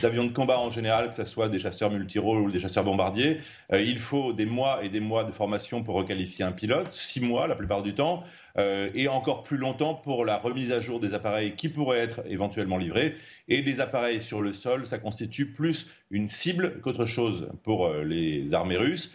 d'avions 0.02 0.26
de 0.26 0.32
combat 0.32 0.60
en 0.60 0.70
général, 0.70 1.10
que 1.10 1.16
ce 1.16 1.26
soit 1.26 1.50
des 1.50 1.58
chasseurs 1.58 1.90
multirôles 1.90 2.42
ou 2.42 2.52
des 2.52 2.60
chasseurs 2.60 2.84
bombardiers, 2.84 3.40
euh, 3.74 3.82
il 3.82 3.98
faut 3.98 4.32
des 4.32 4.46
mois 4.46 4.84
et 4.84 4.90
des 4.90 5.00
mois 5.00 5.24
de 5.24 5.32
formation 5.32 5.82
pour 5.82 5.96
requalifier 5.96 6.46
un 6.46 6.52
pilote, 6.52 6.90
six 6.90 7.20
mois 7.20 7.48
la 7.48 7.56
plupart 7.56 7.82
du 7.82 7.96
temps, 7.96 8.22
euh, 8.58 8.92
et 8.94 9.08
encore 9.08 9.42
plus 9.42 9.58
longtemps 9.58 9.96
pour 9.96 10.24
la 10.24 10.38
remise 10.38 10.72
à 10.72 10.80
jour 10.80 11.00
des 11.00 11.16
appareils 11.16 11.56
qui 11.56 11.70
pourraient 11.70 12.00
être 12.00 12.22
éventuellement 12.28 12.78
livrés. 12.78 13.16
Et 13.48 13.64
les 13.64 13.80
appareils 13.80 14.22
sur 14.22 14.42
le 14.42 14.54
sol, 14.54 14.86
ça 14.86 15.00
constitue 15.00 15.52
plus 15.52 15.88
une 16.12 16.28
cible 16.28 16.80
qu'autre 16.82 17.06
chose 17.06 17.50
pour 17.64 17.90
les 17.90 18.54
armées 18.54 18.78
russes. 18.78 19.12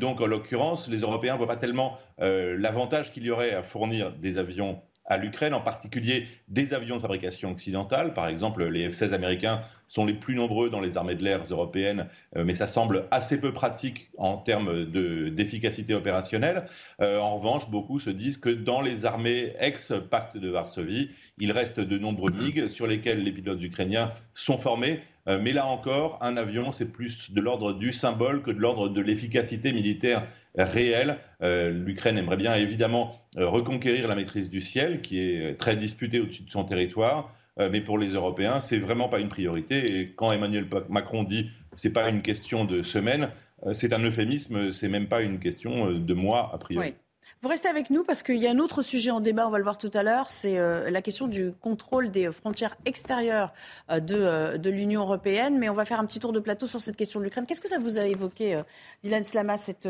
donc, 0.00 0.20
en 0.20 0.26
l'occurrence, 0.26 0.88
les 0.88 1.00
Européens 1.00 1.34
ne 1.34 1.38
voient 1.38 1.46
pas 1.46 1.56
tellement 1.56 1.98
l'avantage 2.18 3.12
qu'il 3.12 3.24
y 3.24 3.30
aurait 3.30 3.54
à 3.54 3.62
fournir 3.62 4.12
des 4.12 4.38
avions 4.38 4.80
à 5.08 5.16
l'Ukraine, 5.16 5.54
en 5.54 5.60
particulier 5.60 6.26
des 6.48 6.74
avions 6.74 6.96
de 6.96 7.02
fabrication 7.02 7.50
occidentale. 7.50 8.14
Par 8.14 8.28
exemple, 8.28 8.64
les 8.64 8.88
F-16 8.90 9.12
américains 9.12 9.60
sont 9.88 10.04
les 10.04 10.14
plus 10.14 10.34
nombreux 10.34 10.70
dans 10.70 10.80
les 10.80 10.96
armées 10.96 11.14
de 11.14 11.24
l'air 11.24 11.42
européennes, 11.50 12.06
euh, 12.36 12.44
mais 12.44 12.54
ça 12.54 12.66
semble 12.66 13.06
assez 13.10 13.40
peu 13.40 13.52
pratique 13.52 14.10
en 14.18 14.36
termes 14.36 14.84
d'efficacité 14.84 15.94
opérationnelle. 15.94 16.64
Euh, 17.00 17.18
en 17.18 17.36
revanche, 17.36 17.70
beaucoup 17.70 17.98
se 17.98 18.10
disent 18.10 18.38
que 18.38 18.50
dans 18.50 18.80
les 18.80 19.06
armées 19.06 19.54
ex-pacte 19.58 20.36
de 20.36 20.48
Varsovie, 20.48 21.10
il 21.38 21.52
reste 21.52 21.80
de 21.80 21.98
nombreux 21.98 22.30
MiG 22.30 22.68
sur 22.68 22.86
lesquels 22.86 23.22
les 23.22 23.32
pilotes 23.32 23.62
ukrainiens 23.62 24.12
sont 24.34 24.58
formés. 24.58 25.00
Euh, 25.28 25.38
mais 25.42 25.52
là 25.52 25.66
encore, 25.66 26.18
un 26.22 26.36
avion, 26.36 26.72
c'est 26.72 26.90
plus 26.90 27.30
de 27.30 27.40
l'ordre 27.40 27.72
du 27.74 27.92
symbole 27.92 28.42
que 28.42 28.50
de 28.50 28.58
l'ordre 28.58 28.88
de 28.88 29.00
l'efficacité 29.00 29.72
militaire 29.72 30.24
réelle. 30.64 31.18
L'Ukraine 31.40 32.18
aimerait 32.18 32.36
bien 32.36 32.54
évidemment 32.54 33.14
reconquérir 33.36 34.08
la 34.08 34.14
maîtrise 34.14 34.50
du 34.50 34.60
ciel, 34.60 35.00
qui 35.00 35.20
est 35.20 35.56
très 35.58 35.76
disputée 35.76 36.20
au-dessus 36.20 36.42
de 36.42 36.50
son 36.50 36.64
territoire. 36.64 37.28
Euh, 37.60 37.68
mais 37.70 37.80
pour 37.80 37.98
les 37.98 38.10
Européens, 38.10 38.60
c'est 38.60 38.78
vraiment 38.78 39.08
pas 39.08 39.18
une 39.18 39.28
priorité. 39.28 39.98
Et 39.98 40.12
quand 40.12 40.32
Emmanuel 40.32 40.68
Macron 40.88 41.24
dit 41.24 41.50
c'est 41.74 41.92
pas 41.92 42.08
une 42.08 42.22
question 42.22 42.64
de 42.64 42.82
semaine, 42.82 43.30
euh, 43.66 43.72
c'est 43.72 43.92
un 43.92 44.02
euphémisme, 44.02 44.72
c'est 44.72 44.88
même 44.88 45.08
pas 45.08 45.22
une 45.22 45.38
question 45.38 45.90
euh, 45.90 45.98
de 45.98 46.14
mois 46.14 46.50
a 46.52 46.58
priori. 46.58 46.94
Vous 47.40 47.48
restez 47.48 47.68
avec 47.68 47.90
nous 47.90 48.02
parce 48.02 48.24
qu'il 48.24 48.38
y 48.38 48.48
a 48.48 48.50
un 48.50 48.58
autre 48.58 48.82
sujet 48.82 49.12
en 49.12 49.20
débat, 49.20 49.46
on 49.46 49.50
va 49.50 49.58
le 49.58 49.62
voir 49.62 49.78
tout 49.78 49.90
à 49.94 50.02
l'heure, 50.02 50.28
c'est 50.28 50.58
euh, 50.58 50.90
la 50.90 51.02
question 51.02 51.28
du 51.28 51.52
contrôle 51.60 52.10
des 52.10 52.32
frontières 52.32 52.76
extérieures 52.84 53.52
euh, 53.90 54.00
de, 54.00 54.16
euh, 54.16 54.58
de 54.58 54.70
l'Union 54.70 55.02
européenne. 55.02 55.56
Mais 55.56 55.68
on 55.68 55.74
va 55.74 55.84
faire 55.84 56.00
un 56.00 56.04
petit 56.04 56.18
tour 56.18 56.32
de 56.32 56.40
plateau 56.40 56.66
sur 56.66 56.82
cette 56.82 56.96
question 56.96 57.20
de 57.20 57.24
l'Ukraine. 57.24 57.46
Qu'est-ce 57.46 57.60
que 57.60 57.68
ça 57.68 57.78
vous 57.78 57.98
a 57.98 58.06
évoqué, 58.06 58.60
Dylan 59.04 59.22
Slama, 59.22 59.56
cette, 59.56 59.88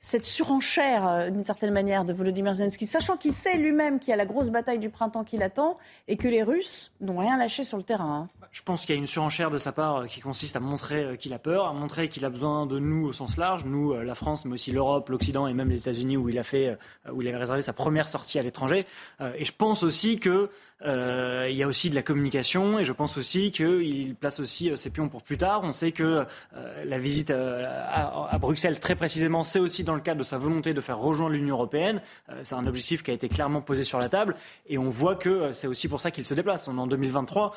cette 0.00 0.24
surenchère, 0.24 1.30
d'une 1.30 1.44
certaine 1.44 1.72
manière, 1.72 2.04
de 2.04 2.12
Volodymyr 2.12 2.54
Zelensky, 2.54 2.86
sachant 2.86 3.16
qu'il 3.16 3.32
sait 3.32 3.56
lui-même 3.56 4.00
qu'il 4.00 4.10
y 4.10 4.12
a 4.12 4.16
la 4.16 4.26
grosse 4.26 4.50
bataille 4.50 4.80
du 4.80 4.90
printemps 4.90 5.22
qui 5.22 5.36
l'attend 5.36 5.78
et 6.08 6.16
que 6.16 6.26
les 6.26 6.42
Russes 6.42 6.90
n'ont 7.00 7.18
rien 7.18 7.36
lâché 7.36 7.62
sur 7.62 7.76
le 7.76 7.84
terrain 7.84 8.26
hein? 8.26 8.28
Je 8.50 8.62
pense 8.62 8.84
qu'il 8.84 8.94
y 8.94 8.98
a 8.98 9.00
une 9.00 9.06
surenchère 9.06 9.50
de 9.50 9.56
sa 9.56 9.72
part 9.72 10.06
qui 10.08 10.20
consiste 10.20 10.56
à 10.56 10.60
montrer 10.60 11.16
qu'il 11.16 11.32
a 11.32 11.38
peur, 11.38 11.66
à 11.68 11.72
montrer 11.72 12.08
qu'il 12.08 12.24
a 12.26 12.28
besoin 12.28 12.66
de 12.66 12.78
nous 12.78 13.06
au 13.06 13.12
sens 13.12 13.38
large, 13.38 13.64
nous, 13.64 13.94
la 13.94 14.14
France, 14.14 14.44
mais 14.44 14.54
aussi 14.54 14.72
l'Europe, 14.72 15.08
l'Occident 15.08 15.46
et 15.46 15.54
même 15.54 15.70
les 15.70 15.80
États-Unis 15.80 16.18
où 16.18 16.28
il 16.28 16.38
a 16.38 16.42
fait 16.42 16.61
euh, 16.68 17.12
où 17.12 17.22
il 17.22 17.28
avait 17.28 17.38
réservé 17.38 17.62
sa 17.62 17.72
première 17.72 18.08
sortie 18.08 18.38
à 18.38 18.42
l'étranger. 18.42 18.86
Euh, 19.20 19.32
et 19.36 19.44
je 19.44 19.52
pense 19.52 19.82
aussi 19.82 20.18
que 20.18 20.50
euh, 20.84 21.46
il 21.48 21.56
y 21.56 21.62
a 21.62 21.66
aussi 21.66 21.90
de 21.90 21.94
la 21.94 22.02
communication 22.02 22.78
et 22.78 22.84
je 22.84 22.92
pense 22.92 23.16
aussi 23.16 23.52
qu'il 23.52 24.14
place 24.14 24.40
aussi 24.40 24.70
euh, 24.70 24.76
ses 24.76 24.90
pions 24.90 25.08
pour 25.08 25.22
plus 25.22 25.36
tard. 25.36 25.60
On 25.62 25.72
sait 25.72 25.92
que 25.92 26.24
euh, 26.56 26.84
la 26.84 26.98
visite 26.98 27.30
à, 27.30 28.38
Bruxelles, 28.40 28.80
très 28.80 28.96
précisément, 28.96 29.44
c'est 29.44 29.58
aussi 29.58 29.84
dans 29.84 29.94
le 29.94 30.00
cadre 30.00 30.18
de 30.18 30.24
sa 30.24 30.38
volonté 30.38 30.74
de 30.74 30.80
faire 30.80 30.98
rejoindre 30.98 31.34
l'Union 31.34 31.54
européenne. 31.54 32.00
c'est 32.42 32.54
un 32.54 32.66
objectif 32.66 33.02
qui 33.02 33.10
a 33.10 33.14
été 33.14 33.28
clairement 33.28 33.60
posé 33.60 33.84
sur 33.84 33.98
la 33.98 34.08
table 34.08 34.34
et 34.66 34.78
on 34.78 34.90
voit 34.90 35.14
que 35.14 35.52
c'est 35.52 35.66
aussi 35.66 35.88
pour 35.88 36.00
ça 36.00 36.10
qu'il 36.10 36.24
se 36.24 36.34
déplace. 36.34 36.66
On 36.66 36.76
est 36.76 36.80
en 36.80 36.86
2023. 36.86 37.54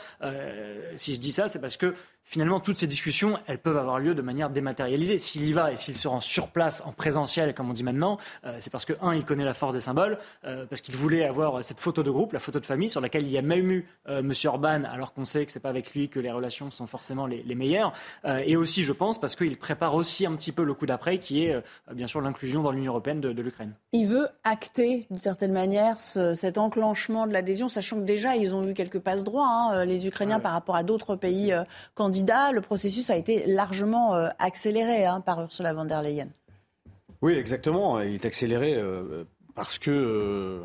si 0.98 1.16
je 1.16 1.20
dis 1.20 1.32
ça, 1.32 1.48
c'est 1.48 1.60
parce 1.60 1.78
que 1.78 1.96
finalement, 2.24 2.60
toutes 2.60 2.78
ces 2.78 2.88
discussions, 2.88 3.40
elles 3.48 3.58
peuvent 3.58 3.78
avoir 3.78 4.00
lieu 4.00 4.14
de 4.14 4.22
manière 4.22 4.50
dématérialisée. 4.50 5.18
S'il 5.18 5.48
y 5.48 5.54
va 5.54 5.72
et 5.72 5.76
s'il 5.76 5.96
se 5.96 6.08
rend 6.08 6.22
sur 6.22 6.50
place, 6.50 6.84
en 6.86 6.92
présentiel, 6.92 7.54
comme 7.54 7.70
on 7.70 7.74
dit 7.74 7.84
maintenant, 7.84 8.18
c'est 8.60 8.72
parce 8.72 8.86
que, 8.86 8.94
un, 9.02 9.16
il 9.16 9.26
connaît 9.26 9.46
la 9.46 9.54
force 9.54 9.74
des 9.74 9.82
symboles, 9.82 10.20
parce 10.42 10.82
qu'il 10.82 10.96
voulait 10.96 11.26
avoir 11.26 11.64
cette 11.64 11.80
photo 11.80 12.04
de 12.04 12.12
groupe, 12.12 12.34
la 12.34 12.40
photo 12.40 12.60
de 12.60 12.66
famille, 12.66 12.90
sur 12.90 13.02
laquelle 13.02 13.15
il 13.22 13.32
y 13.32 13.38
a 13.38 13.42
même 13.42 13.72
eu 13.72 13.88
euh, 14.08 14.20
M. 14.20 14.34
Orban, 14.46 14.84
alors 14.84 15.14
qu'on 15.14 15.26
sait 15.26 15.46
que 15.46 15.52
ce 15.52 15.58
n'est 15.58 15.62
pas 15.62 15.70
avec 15.70 15.94
lui 15.94 16.10
que 16.10 16.20
les 16.20 16.32
relations 16.32 16.70
sont 16.72 16.88
forcément 16.88 17.26
les, 17.26 17.56
meilleures. 17.56 17.94
Euh, 18.26 18.42
et 18.46 18.56
aussi, 18.56 18.84
je 18.84 18.92
pense, 18.92 19.20
parce 19.20 19.36
qu'il 19.36 19.58
prépare 19.58 19.96
aussi 19.96 20.26
un 20.26 20.36
petit 20.36 20.52
peu 20.52 20.64
le 20.64 20.74
coup 20.74 20.86
d'après, 20.86 21.18
qui 21.20 21.46
est 21.46 21.56
euh, 21.56 21.62
bien 21.94 22.08
sûr 22.08 22.22
l'inclusion 22.22 22.62
dans 22.62 22.72
l'Union 22.72 22.92
européenne 22.92 23.22
de, 23.22 23.42
l'Ukraine. 23.42 23.74
Il 23.94 24.08
veut 24.08 24.28
acter, 24.44 25.06
d'une 25.10 25.20
certaine 25.20 25.52
manière, 25.52 26.00
cet 26.00 26.58
enclenchement 26.58 27.28
de 27.28 27.34
l'adhésion, 27.34 27.68
sachant 27.68 27.98
que 27.98 28.06
déjà, 28.06 28.36
ils 28.36 28.54
ont 28.56 28.68
eu 28.68 28.74
quelques 28.74 29.00
passes 29.00 29.24
droits, 29.24 29.48
hein, 29.48 29.86
les 29.86 30.08
Ukrainiens, 30.08 30.40
par 30.40 30.54
rapport 30.54 30.76
à 30.76 30.84
d'autres 30.84 31.16
pays 31.16 31.54
candidats. 31.94 32.52
Le 32.52 32.62
processus 32.62 33.10
a 33.10 33.18
été 33.18 33.46
largement 33.46 34.14
accéléré 34.40 35.06
hein, 35.06 35.22
par 35.22 35.42
Ursula 35.42 35.74
von 35.74 35.86
der 35.86 36.02
Leyen. 36.02 36.28
Oui, 37.22 37.34
exactement. 37.34 38.02
Il 38.02 38.16
est 38.16 38.26
accéléré 38.26 38.80
parce 39.56 39.80
que, 39.80 39.90
euh, 39.90 40.60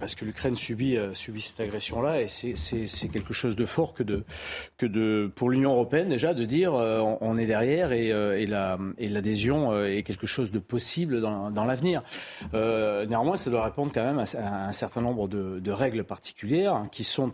parce 0.00 0.16
que 0.16 0.24
l'Ukraine 0.24 0.56
subit, 0.56 0.96
euh, 0.96 1.14
subit 1.14 1.40
cette 1.40 1.60
agression-là 1.60 2.22
et 2.22 2.26
c'est 2.26 3.08
quelque 3.08 3.32
chose 3.32 3.54
de 3.54 3.64
fort 3.64 3.94
que, 3.94 4.02
de, 4.02 4.24
que 4.76 4.86
de, 4.86 5.30
pour 5.34 5.48
l'Union 5.48 5.72
européenne 5.72 6.08
déjà 6.08 6.34
de 6.34 6.44
dire 6.44 6.74
euh, 6.74 7.00
on, 7.20 7.38
est 7.38 7.46
derrière 7.46 7.92
et, 7.92 8.08
et 8.08 9.08
l'adhésion 9.08 9.80
est 9.84 10.02
quelque 10.02 10.26
chose 10.26 10.50
de 10.50 10.58
possible 10.58 11.20
dans, 11.20 11.50
dans 11.50 11.64
l'avenir. 11.64 12.02
néanmoins, 12.52 13.36
ça 13.36 13.50
doit 13.50 13.64
répondre 13.64 13.92
quand 13.94 14.04
même 14.04 14.18
à, 14.18 14.66
un 14.66 14.72
certain 14.72 15.00
nombre 15.00 15.28
de, 15.28 15.60
de 15.60 15.70
règles 15.70 16.02
particulières 16.02 16.74
hein, 16.74 16.88
qui 16.90 17.04
sont 17.04 17.30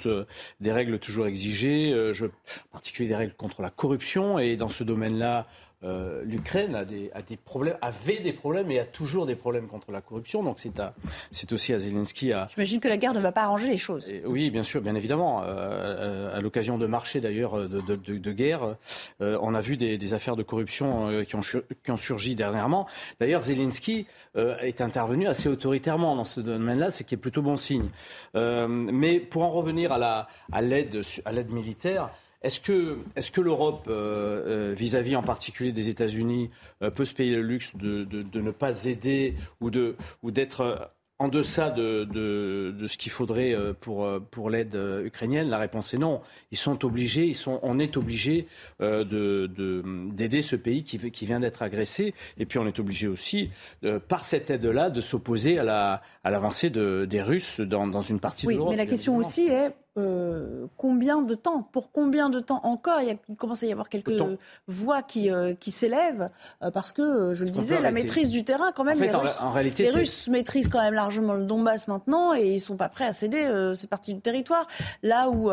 des 0.61 0.73
règles 0.73 0.99
toujours 0.99 1.27
exigées, 1.27 2.13
je, 2.13 2.27
en 2.27 2.73
particulier 2.73 3.09
des 3.09 3.17
règles 3.17 3.35
contre 3.35 3.63
la 3.63 3.71
corruption 3.71 4.39
et 4.39 4.57
dans 4.57 4.69
ce 4.69 4.85
domaine-là, 4.85 5.47
euh, 5.85 6.23
l'Ukraine 6.25 6.75
a 6.75 6.85
des, 6.85 7.11
a 7.15 7.23
des, 7.23 7.37
problèmes, 7.37 7.77
avait 7.83 8.21
des 8.21 8.33
problèmes 8.33 8.71
et 8.71 8.79
a 8.79 8.85
toujours 8.85 9.27
des 9.27 9.35
problèmes 9.35 9.67
contre 9.67 9.91
la 9.91 10.01
corruption. 10.01 10.43
Donc 10.43 10.59
c'est, 10.59 10.79
à, 10.79 10.95
c'est 11.31 11.53
aussi 11.53 11.73
à 11.73 11.79
Zelensky 11.79 12.33
à. 12.33 12.47
J'imagine 12.55 12.81
que 12.81 12.89
la 12.89 12.97
guerre 12.97 13.15
ne 13.15 13.21
va 13.21 13.33
pas 13.33 13.43
arranger 13.43 13.69
les 13.69 13.79
choses. 13.79 14.13
oui, 14.25 14.51
bien 14.51 14.63
sûr, 14.63 14.81
bien 14.81 14.95
évidemment. 14.95 15.43
Euh, 15.45 16.37
à 16.37 16.41
l'occasion 16.41 16.79
de 16.79 16.87
marchés 16.87 17.21
d'ailleurs 17.21 17.69
de, 17.69 17.81
de, 17.81 17.97
de, 17.97 18.33
guerre, 18.33 18.77
euh, 19.21 19.39
on 19.43 19.55
a 19.55 19.61
vu 19.61 19.77
des, 19.77 19.99
des 19.99 20.15
affaires 20.15 20.37
de 20.37 20.43
corruption 20.43 21.23
qui, 21.25 21.37
ont, 21.37 21.41
qui 21.41 21.91
ont 21.91 21.97
surgi 21.97 22.35
dernièrement. 22.35 22.87
D'ailleurs, 23.21 23.43
Zelensky 23.43 24.07
est 24.35 24.81
intervenu 24.81 25.27
assez 25.27 25.49
autoritairement 25.49 26.17
dans 26.17 26.25
ce 26.25 26.41
domaine-là, 26.41 26.91
ce 26.91 27.03
qui 27.03 27.15
est 27.15 27.19
plutôt 27.19 27.43
bon 27.43 27.57
signe. 27.57 27.89
mais 28.35 29.21
pour 29.21 29.43
en 29.43 29.51
revenir 29.51 29.93
à, 29.93 29.99
la, 29.99 30.29
à 30.53 30.63
l'aide, 30.63 31.03
à 31.25 31.33
l'aide 31.33 31.53
militaire. 31.53 32.11
Est-ce 32.43 32.61
que, 32.61 32.99
est 33.15 33.31
que 33.31 33.41
l'Europe, 33.41 33.87
euh, 33.89 34.73
euh, 34.73 34.75
vis-à-vis 34.77 35.15
en 35.15 35.23
particulier 35.23 35.73
des 35.73 35.89
États-Unis, 35.89 36.51
euh, 36.83 36.91
peut 36.91 37.05
se 37.05 37.15
payer 37.15 37.37
le 37.37 37.43
luxe 37.43 37.77
de, 37.77 38.05
de, 38.05 38.41
ne 38.41 38.51
pas 38.51 38.85
aider 38.85 39.35
ou, 39.61 39.71
d'être 40.31 40.91
en 41.19 41.29
deçà 41.29 41.71
de, 41.71 42.05
de, 42.05 42.75
de 42.77 42.87
ce 42.89 42.99
qu'il 42.99 43.13
faudrait 43.13 43.55
pour, 43.81 44.09
pour 44.33 44.51
l'aide 44.51 44.77
ukrainienne? 45.05 45.49
La 45.49 45.59
réponse 45.59 45.95
est 45.95 45.99
non. 45.99 46.21
Ils 46.51 46.59
sont 46.59 46.85
obligés, 46.85 47.27
ils 47.27 47.37
sont, 47.37 47.61
on 47.63 47.79
est 47.79 47.97
obligé 47.97 48.49
de, 48.81 49.49
d'aider 50.13 50.43
ce 50.43 50.57
pays 50.57 50.83
qui, 50.83 50.99
qui 51.13 51.27
vient 51.27 51.39
d'être 51.39 51.63
agressé. 51.63 52.13
Et 52.39 52.47
puis 52.47 52.59
on 52.59 52.67
est 52.67 52.81
obligé 52.81 53.07
aussi, 53.07 53.51
par 54.09 54.25
cette 54.25 54.51
aide-là, 54.51 54.91
de 54.91 55.01
s'opposer 55.01 55.61
à, 55.61 55.65
la, 55.65 56.03
à 56.25 56.31
l'avancée 56.33 56.71
de, 56.71 57.07
des 57.09 57.23
Russes 57.23 57.61
dans, 57.61 57.87
dans 57.87 58.03
une 58.03 58.19
partie 58.19 58.47
de 58.47 58.53
l'Europe. 58.53 58.71
Oui, 58.71 58.77
mais 58.77 58.85
la 58.85 58.91
question 58.91 59.17
aussi 59.17 59.47
est 59.47 59.77
euh, 59.99 60.69
combien 60.79 61.21
de 61.21 61.35
temps 61.35 61.69
Pour 61.71 61.93
combien 61.93 62.31
de 62.31 62.41
temps 62.41 62.61
encore 62.65 63.01
il, 63.03 63.19
commence 63.37 63.63
à 63.63 63.67
y 63.67 63.73
avoir 63.73 63.91
quelques 63.91 64.13
voix 64.67 65.03
qui, 65.03 65.31
euh, 65.31 65.53
qui 65.55 65.71
s'élèvent 65.71 66.31
euh, 66.63 66.71
parce 66.71 66.93
que, 66.93 67.35
je 67.35 67.45
le 67.45 67.51
disais, 67.51 67.79
la 67.79 67.91
maîtrise 67.91 68.31
du 68.31 68.43
terrain, 68.43 68.73
quand 68.75 68.85
même, 68.85 68.99
les, 68.99 69.11
Russes, 69.11 69.41
en 69.41 69.51
réalité, 69.51 69.83
les 69.83 69.91
Russes 69.91 70.29
maîtrisent 70.29 70.69
quand 70.69 70.81
même 70.81 70.95
largement 70.95 71.35
le 71.35 71.45
Donbass 71.45 71.89
maintenant 71.89 72.33
et 72.33 72.55
ils 72.55 72.61
sont 72.61 72.77
pas 72.77 72.89
prêts 72.89 73.05
à 73.05 73.13
céder 73.13 73.73
cette 73.75 73.91
partie 73.91 74.15
du 74.15 74.21
territoire. 74.21 74.67
Là 75.03 75.29
où 75.29 75.49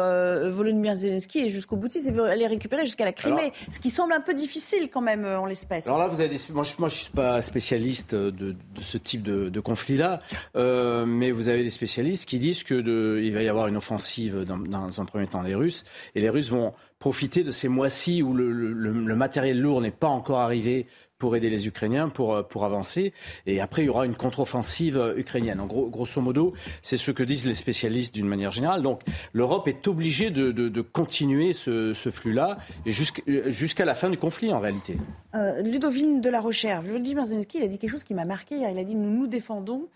Volodymyr 0.53 0.95
Zelensky 0.95 1.39
est 1.39 1.49
jusqu'au 1.49 1.75
boutiste 1.75 2.07
et 2.07 2.11
veut 2.11 2.23
aller 2.23 2.47
récupérer 2.47 2.85
jusqu'à 2.85 3.05
la 3.05 3.13
Crimée, 3.13 3.51
ce 3.71 3.79
qui 3.79 3.89
semble 3.89 4.13
un 4.13 4.21
peu 4.21 4.33
difficile 4.33 4.89
quand 4.89 5.01
même 5.01 5.25
en 5.25 5.45
l'espèce. 5.45 5.87
Alors 5.87 5.99
là, 5.99 6.07
vous 6.07 6.21
avez 6.21 6.37
moi, 6.53 6.63
je, 6.63 6.73
moi, 6.79 6.87
je 6.87 6.95
suis 6.95 7.11
pas 7.11 7.41
spécialiste 7.41 8.15
de, 8.15 8.29
de 8.29 8.55
ce 8.81 8.97
type 8.97 9.23
de, 9.23 9.49
de 9.49 9.59
conflit-là, 9.59 10.21
mais 10.55 11.31
vous 11.31 11.49
avez 11.49 11.63
des 11.63 11.69
spécialistes 11.69 12.27
qui 12.27 12.39
disent 12.39 12.63
que 12.63 12.75
de, 12.75 13.19
il 13.21 13.33
va 13.33 13.41
y 13.41 13.49
avoir 13.49 13.67
une 13.67 13.75
offensive 13.75 14.28
dans, 14.29 15.01
un 15.01 15.05
premier 15.05 15.27
temps 15.27 15.41
les 15.41 15.55
Russes. 15.55 15.83
Et 16.15 16.21
les 16.21 16.29
Russes 16.29 16.49
vont 16.49 16.73
profiter 16.99 17.43
de 17.43 17.51
ces 17.51 17.67
mois-ci 17.67 18.21
où 18.21 18.33
le, 18.33 19.15
matériel 19.15 19.59
lourd 19.59 19.81
n'est 19.81 19.91
pas 19.91 20.07
encore 20.07 20.39
arrivé 20.39 20.85
pour 21.17 21.35
aider 21.35 21.49
les 21.49 21.67
Ukrainiens, 21.67 22.07
pour, 22.07 22.33
euh, 22.33 22.43
pour 22.43 22.63
avancer. 22.63 23.13
Et 23.45 23.59
après, 23.59 23.83
il 23.83 23.85
y 23.85 23.89
aura 23.89 24.05
une 24.05 24.15
contre-offensive 24.15 24.97
euh, 24.97 25.17
ukrainienne. 25.17 25.59
En 25.59 25.65
gros, 25.65 25.89
grosso 25.89 26.21
modo, 26.21 26.53
c'est 26.81 26.95
ce 26.95 27.11
que 27.11 27.23
disent 27.23 27.45
les 27.45 27.55
spécialistes 27.55 28.15
d'une 28.15 28.27
manière 28.27 28.51
générale. 28.51 28.81
Donc, 28.81 29.01
l'Europe 29.33 29.67
est 29.67 29.85
obligée 29.87 30.31
de, 30.31 30.81
continuer 30.81 31.51
ce, 31.51 31.93
flux-là 31.93 32.57
euh, 32.87 33.49
jusqu'à 33.49 33.83
la 33.85 33.95
fin 33.95 34.09
du 34.09 34.17
conflit, 34.17 34.53
en 34.53 34.59
réalité. 34.59 34.95
Ludovine 35.61 36.21
de 36.21 36.29
la 36.29 36.39
Recherche, 36.39 36.85
Vladimir 36.85 37.25
Zelensky, 37.25 37.57
il 37.57 37.63
a 37.63 37.67
dit 37.67 37.77
quelque 37.77 37.91
chose 37.91 38.05
qui 38.05 38.13
m'a 38.13 38.25
marqué. 38.25 38.55
Il 38.55 38.77
a 38.77 38.83
dit 38.85 38.95
Nous 38.95 39.09
nous 39.09 39.27
défendons 39.27 39.89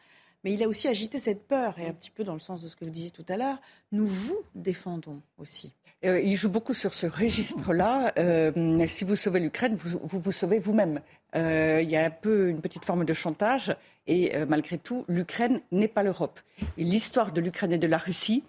mais 0.43 0.53
il 0.53 0.63
a 0.63 0.67
aussi 0.67 0.87
agité 0.87 1.17
cette 1.17 1.47
peur, 1.47 1.79
et 1.79 1.87
un 1.87 1.93
petit 1.93 2.09
peu 2.09 2.23
dans 2.23 2.33
le 2.33 2.39
sens 2.39 2.61
de 2.61 2.67
ce 2.67 2.75
que 2.75 2.85
vous 2.85 2.91
disiez 2.91 3.11
tout 3.11 3.25
à 3.29 3.37
l'heure, 3.37 3.59
nous 3.91 4.07
vous 4.07 4.39
défendons 4.55 5.21
aussi. 5.37 5.73
Euh, 6.05 6.19
il 6.19 6.35
joue 6.35 6.49
beaucoup 6.49 6.73
sur 6.73 6.93
ce 6.93 7.07
registre-là. 7.07 8.11
Euh, 8.17 8.87
si 8.87 9.05
vous 9.05 9.15
sauvez 9.15 9.39
l'Ukraine, 9.39 9.75
vous, 9.75 9.99
vous, 10.03 10.31
sauvez 10.31 10.59
vous-même. 10.59 10.99
Euh, 11.35 11.79
il 11.81 11.89
y 11.89 11.95
a 11.95 12.03
un 12.03 12.09
peu 12.09 12.49
une 12.49 12.59
petite 12.59 12.83
forme 12.83 13.05
de 13.05 13.13
chantage, 13.13 13.75
et 14.05 14.33
malgré 14.49 14.77
tout, 14.77 15.05
l'Ukraine 15.07 15.61
n'est 15.71 15.87
pas 15.87 16.03
l'Europe. 16.03 16.41
Et 16.77 16.83
l'histoire 16.83 17.31
de 17.31 17.39
l'Ukraine 17.39 17.71
et 17.71 17.77
de 17.77 17.87
la 17.87 17.97
Russie 17.97 18.43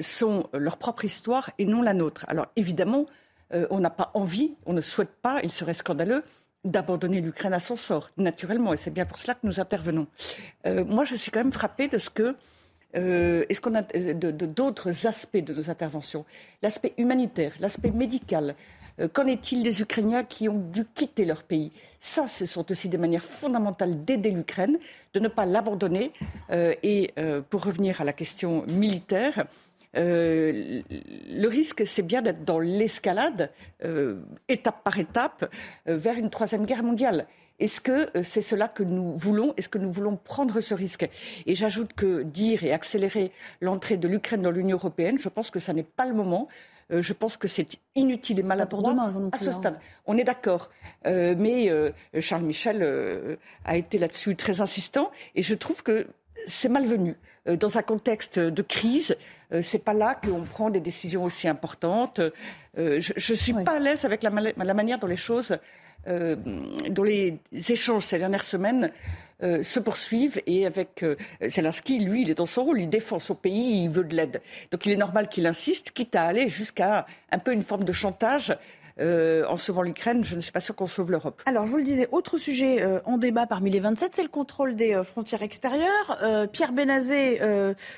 sont 0.00 0.46
leur 0.52 0.76
propre 0.76 1.06
histoire 1.06 1.50
et 1.58 1.64
non 1.64 1.80
la 1.80 1.94
nôtre. 1.94 2.26
Alors 2.28 2.48
évidemment, 2.54 3.06
on 3.50 3.80
n'a 3.80 3.88
pas 3.88 4.10
envie, 4.12 4.52
on 4.66 4.74
ne 4.74 4.82
souhaite 4.82 5.14
pas, 5.22 5.40
il 5.42 5.50
serait 5.50 5.72
scandaleux 5.72 6.22
d'abandonner 6.64 7.20
l'Ukraine 7.20 7.52
à 7.52 7.60
son 7.60 7.76
sort, 7.76 8.10
naturellement, 8.16 8.72
et 8.72 8.76
c'est 8.76 8.90
bien 8.90 9.04
pour 9.04 9.18
cela 9.18 9.34
que 9.34 9.40
nous 9.46 9.60
intervenons. 9.60 10.06
Euh, 10.66 10.84
moi, 10.84 11.04
je 11.04 11.14
suis 11.14 11.30
quand 11.30 11.40
même 11.40 11.52
frappée 11.52 11.88
de 11.88 11.98
ce 11.98 12.10
que 12.10 12.34
euh, 12.96 13.44
est-ce 13.48 13.60
qu'on 13.60 13.74
a 13.74 13.82
d'autres 13.82 15.06
aspects 15.06 15.36
de 15.36 15.52
nos 15.52 15.68
interventions? 15.68 16.24
L'aspect 16.62 16.94
humanitaire, 16.96 17.52
l'aspect 17.60 17.90
médical. 17.90 18.54
Euh, 19.00 19.08
qu'en 19.08 19.26
est-il 19.26 19.64
des 19.64 19.82
Ukrainiens 19.82 20.22
qui 20.22 20.48
ont 20.48 20.58
dû 20.58 20.84
quitter 20.84 21.24
leur 21.24 21.42
pays? 21.42 21.72
Ça, 21.98 22.28
ce 22.28 22.46
sont 22.46 22.70
aussi 22.70 22.88
des 22.88 22.98
manières 22.98 23.24
fondamentales 23.24 24.04
d'aider 24.04 24.30
l'Ukraine, 24.30 24.78
de 25.12 25.20
ne 25.20 25.28
pas 25.28 25.46
l'abandonner. 25.46 26.12
Et 26.52 27.14
pour 27.48 27.64
revenir 27.64 28.02
à 28.02 28.04
la 28.04 28.12
question 28.12 28.66
militaire, 28.66 29.46
le 29.94 31.46
risque, 31.46 31.86
c'est 31.86 32.02
bien 32.02 32.22
d'être 32.22 32.44
dans 32.44 32.58
l'escalade, 32.58 33.50
étape 34.48 34.82
par 34.82 34.98
étape, 34.98 35.50
vers 35.86 36.16
une 36.16 36.30
troisième 36.30 36.66
guerre 36.66 36.82
mondiale. 36.82 37.26
Est-ce 37.60 37.80
que 37.80 38.16
euh, 38.16 38.22
c'est 38.24 38.42
cela 38.42 38.68
que 38.68 38.82
nous 38.82 39.16
voulons? 39.16 39.54
Est-ce 39.56 39.68
que 39.68 39.78
nous 39.78 39.92
voulons 39.92 40.16
prendre 40.16 40.60
ce 40.60 40.74
risque? 40.74 41.08
Et 41.46 41.54
j'ajoute 41.54 41.92
que 41.92 42.22
dire 42.22 42.64
et 42.64 42.72
accélérer 42.72 43.30
l'entrée 43.60 43.96
de 43.96 44.08
l'Ukraine 44.08 44.42
dans 44.42 44.50
l'Union 44.50 44.76
européenne, 44.76 45.18
je 45.18 45.28
pense 45.28 45.50
que 45.50 45.60
ce 45.60 45.70
n'est 45.70 45.84
pas 45.84 46.06
le 46.06 46.14
moment. 46.14 46.48
Euh, 46.90 47.00
je 47.00 47.12
pense 47.12 47.36
que 47.36 47.48
c'est 47.48 47.68
inutile 47.94 48.40
et 48.40 48.42
maladroit 48.42 48.94
à 49.32 49.38
ce 49.38 49.52
stade. 49.52 49.78
On 50.06 50.18
est 50.18 50.24
d'accord. 50.24 50.70
Euh, 51.06 51.34
mais 51.38 51.70
Charles 52.20 52.42
Michel 52.42 53.38
a 53.64 53.76
été 53.76 53.98
là-dessus 53.98 54.34
très 54.34 54.60
insistant 54.60 55.10
et 55.34 55.42
je 55.42 55.54
trouve 55.54 55.82
que 55.82 56.08
c'est 56.48 56.68
malvenu. 56.68 57.16
Dans 57.46 57.76
un 57.76 57.82
contexte 57.82 58.38
de 58.38 58.62
crise, 58.62 59.16
c'est 59.62 59.78
pas 59.78 59.92
là 59.92 60.14
qu'on 60.14 60.44
prend 60.44 60.70
des 60.70 60.80
décisions 60.80 61.24
aussi 61.24 61.46
importantes. 61.46 62.20
je 62.76 63.32
ne 63.32 63.36
suis 63.36 63.52
pas 63.52 63.76
à 63.76 63.78
l'aise 63.78 64.04
avec 64.06 64.22
la, 64.22 64.30
la, 64.30 64.74
manière 64.74 64.98
dont 64.98 65.06
les 65.06 65.18
choses 65.18 65.54
euh, 66.06 66.36
dont 66.90 67.02
les 67.02 67.38
échanges 67.52 68.04
ces 68.04 68.18
dernières 68.18 68.42
semaines 68.42 68.90
euh, 69.42 69.62
se 69.62 69.80
poursuivent 69.80 70.42
et 70.46 70.66
avec 70.66 71.02
euh, 71.02 71.16
Zelensky, 71.40 71.98
lui, 71.98 72.22
il 72.22 72.30
est 72.30 72.34
dans 72.34 72.44
son 72.46 72.64
rôle, 72.64 72.82
il 72.82 72.90
défend 72.90 73.18
son 73.18 73.34
pays, 73.34 73.84
il 73.84 73.88
veut 73.88 74.04
de 74.04 74.14
l'aide. 74.14 74.42
Donc 74.70 74.84
il 74.84 74.92
est 74.92 74.96
normal 74.96 75.28
qu'il 75.28 75.46
insiste, 75.46 75.92
quitte 75.92 76.14
à 76.14 76.24
aller 76.24 76.48
jusqu'à 76.48 77.06
un 77.30 77.38
peu 77.38 77.52
une 77.52 77.62
forme 77.62 77.84
de 77.84 77.92
chantage 77.92 78.54
euh, 79.00 79.44
en 79.48 79.56
sauvant 79.56 79.82
l'Ukraine, 79.82 80.22
je 80.22 80.36
ne 80.36 80.40
suis 80.40 80.52
pas 80.52 80.60
sûr 80.60 80.76
qu'on 80.76 80.86
sauve 80.86 81.10
l'Europe. 81.10 81.42
Alors, 81.46 81.66
je 81.66 81.70
vous 81.72 81.78
le 81.78 81.82
disais, 81.82 82.08
autre 82.12 82.38
sujet 82.38 82.82
euh, 82.82 83.00
en 83.04 83.18
débat 83.18 83.46
parmi 83.46 83.70
les 83.70 83.80
27, 83.80 84.12
c'est 84.14 84.22
le 84.22 84.28
contrôle 84.28 84.76
des 84.76 84.94
euh, 84.94 85.02
frontières 85.02 85.42
extérieures. 85.42 86.48
Pierre 86.52 86.72
Benazé, 86.72 87.40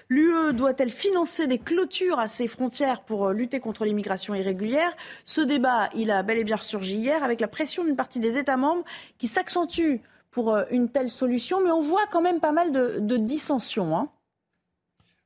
l'UE 0.09 0.53
doit-elle 0.53 0.91
financer 0.91 1.47
des 1.47 1.59
clôtures 1.59 2.19
à 2.19 2.29
ses 2.29 2.47
frontières 2.47 3.01
pour 3.03 3.31
lutter 3.31 3.61
contre 3.61 3.85
l'immigration 3.85 4.35
irrégulière? 4.35 4.97
Ce 5.25 5.41
débat, 5.41 5.91
il 5.95 6.11
a 6.11 6.23
bel 6.23 6.39
et 6.39 6.45
bien 6.45 6.57
ressurgi 6.57 6.97
hier 6.97 7.23
avec 7.23 7.41
la 7.41 7.49
pression 7.49 7.85
d'une 7.85 7.97
partie 7.97 8.21
des 8.21 8.39
États 8.39 8.57
membres 8.57 8.85
qui 9.19 9.27
s'accentue 9.27 10.01
pour 10.31 10.57
une 10.71 10.91
telle 10.91 11.11
solution, 11.11 11.63
mais 11.63 11.71
on 11.71 11.81
voit 11.81 12.07
quand 12.11 12.23
même 12.23 12.41
pas 12.41 12.53
mal 12.53 12.73
de, 12.73 13.17
dissensions. 13.17 13.97
Hein. 13.97 14.09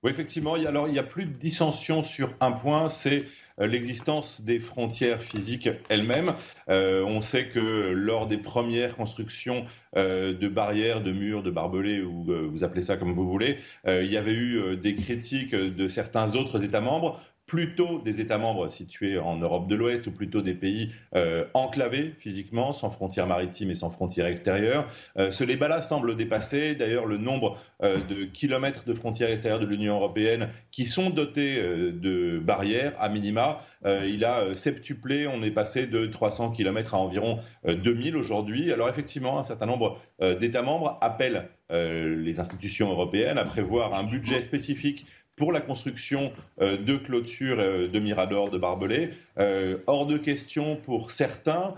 Oui, 0.03 0.11
effectivement. 0.11 0.55
Alors, 0.55 0.89
il 0.89 0.95
y 0.95 0.99
a 0.99 1.05
plus 1.05 1.27
de 1.27 1.33
dissensions 1.33 2.03
sur 2.03 2.33
un 2.41 2.53
point, 2.53 2.89
c'est 2.89 3.25
euh, 3.25 3.25
l'existence 3.67 4.41
des 4.41 4.59
frontières 4.59 5.23
physiques 5.23 5.69
elles-mêmes. 5.89 6.35
Euh, 6.69 7.03
on 7.05 7.23
sait 7.23 7.49
que 7.49 7.61
lors 7.93 8.27
des 8.27 8.39
premières 8.39 8.97
constructions 8.97 9.65
euh, 9.97 10.33
de 10.33 10.49
barrières, 10.49 11.03
de 11.03 11.13
murs, 11.13 11.43
de 11.43 11.51
barbelés, 11.51 12.03
ou 12.03 12.25
vous 12.51 12.65
appelez 12.65 12.83
ça 12.83 12.97
comme 12.97 13.13
vous 13.13 13.29
voulez, 13.29 13.57
il 13.87 14.11
y 14.11 14.17
avait 14.17 14.35
eu 14.35 14.77
des 14.77 14.95
critiques 14.95 15.55
de 15.55 15.89
certains 15.89 16.37
autres 16.37 16.65
États 16.65 16.81
membres 16.81 17.21
plutôt 17.51 17.99
des 17.99 18.21
États 18.21 18.39
membres 18.39 18.69
situés 18.69 19.19
en 19.19 19.37
Europe 19.37 19.67
de 19.67 19.75
l'Ouest 19.75 20.07
ou 20.07 20.13
plutôt 20.13 20.41
des 20.41 20.55
pays 20.55 20.93
euh, 21.17 21.45
enclavés 21.53 22.15
physiquement, 22.17 22.73
sans 22.73 22.91
frontières 22.91 23.27
maritimes 23.27 23.73
et 23.73 23.75
sans 23.75 23.91
frontières 23.91 24.27
extérieures. 24.27 24.87
Euh, 25.19 25.33
ce 25.33 25.43
débat-là 25.43 25.83
semble 25.83 26.15
dépasser. 26.15 26.77
D'ailleurs, 26.77 27.07
le 27.07 27.17
nombre 27.19 27.59
euh, 27.83 27.97
de 28.09 28.23
kilomètres 28.23 28.85
de 28.85 28.95
frontières 28.95 29.31
extérieures 29.31 29.59
de 29.59 29.67
l'Union 29.67 29.97
européenne 29.97 30.49
qui 30.71 30.87
sont 30.87 31.11
dotés 31.11 31.61
de 31.61 32.39
barrières 32.39 32.93
à 33.01 33.09
minima, 33.09 33.59
il 33.85 34.25
a 34.25 34.55
septuplé. 34.55 35.27
On 35.27 35.43
est 35.43 35.51
passé 35.51 35.89
de 35.89 36.07
300 36.07 36.53
kilomètres 36.53 36.95
à 36.95 36.99
environ 36.99 37.39
2000 37.67 38.17
aujourd'hui. 38.17 38.73
Alors 38.73 38.89
effectivement, 38.89 39.41
un 39.41 39.45
certain 39.45 39.67
nombre 39.67 39.99
d'États 40.21 40.63
membres 40.63 40.99
appellent 41.01 41.49
les 41.71 42.41
institutions 42.41 42.91
européennes 42.91 43.39
à 43.39 43.45
prévoir 43.45 43.95
un 43.95 44.05
budget 44.05 44.41
spécifique 44.41 45.07
pour 45.41 45.53
la 45.53 45.63
construction 45.63 46.33
euh, 46.61 46.77
de 46.77 46.99
clôtures 46.99 47.61
euh, 47.61 47.89
de 47.89 47.99
miradors, 47.99 48.51
de 48.51 48.59
barbelés. 48.59 49.09
Euh, 49.39 49.79
hors 49.87 50.05
de 50.05 50.19
question 50.19 50.77
pour 50.77 51.11
certains, 51.11 51.75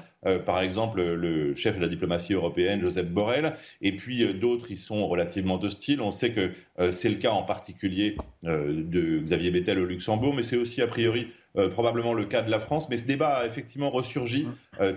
par 0.47 0.63
exemple 0.63 1.03
le 1.03 1.55
chef 1.57 1.77
de 1.77 1.81
la 1.81 1.89
diplomatie 1.89 2.33
européenne, 2.33 2.81
Joseph 2.81 3.07
Borrell, 3.07 3.55
et 3.81 3.97
puis 3.97 4.35
d'autres, 4.35 4.71
ils 4.71 4.79
sont 4.79 5.09
relativement 5.09 5.61
hostiles. 5.61 6.01
On 6.01 6.13
sait 6.13 6.31
que 6.31 6.53
c'est 6.93 7.09
le 7.09 7.17
cas 7.17 7.33
en 7.33 7.43
particulier 7.43 8.17
de 8.45 9.19
Xavier 9.19 9.51
Bettel 9.51 9.81
au 9.81 9.85
Luxembourg, 9.85 10.33
mais 10.33 10.45
c'est 10.45 10.57
aussi 10.57 10.81
a 10.81 10.87
priori 10.87 11.27
probablement 11.71 12.15
le 12.15 12.25
cas 12.25 12.43
de 12.43 12.51
la 12.51 12.61
France. 12.61 12.89
Mais 12.89 12.97
ce 12.97 13.05
débat 13.05 13.39
a 13.39 13.47
effectivement 13.47 13.91
ressurgi 13.91 14.49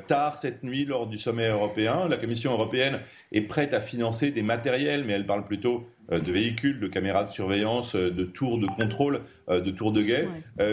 tard 0.08 0.38
cette 0.38 0.64
nuit 0.64 0.86
lors 0.86 1.08
du 1.08 1.18
sommet 1.18 1.50
européen. 1.50 2.08
La 2.08 2.18
Commission 2.18 2.54
européenne 2.54 3.00
est 3.32 3.42
prête 3.42 3.74
à 3.74 3.82
financer 3.82 4.32
des 4.32 4.44
matériels, 4.44 5.04
mais 5.04 5.14
elle 5.14 5.26
parle 5.26 5.44
plutôt 5.44 5.86
euh, 6.12 6.20
de 6.20 6.32
véhicules, 6.32 6.80
de 6.80 6.88
caméras 6.88 7.24
de 7.24 7.32
surveillance, 7.32 7.96
euh, 7.96 8.12
de 8.12 8.26
tours 8.26 8.60
de 8.60 8.68
contrôle, 8.68 9.22
euh, 9.50 9.60
de 9.60 9.72
tours 9.72 9.92
de 9.92 10.04
guet. 10.04 10.28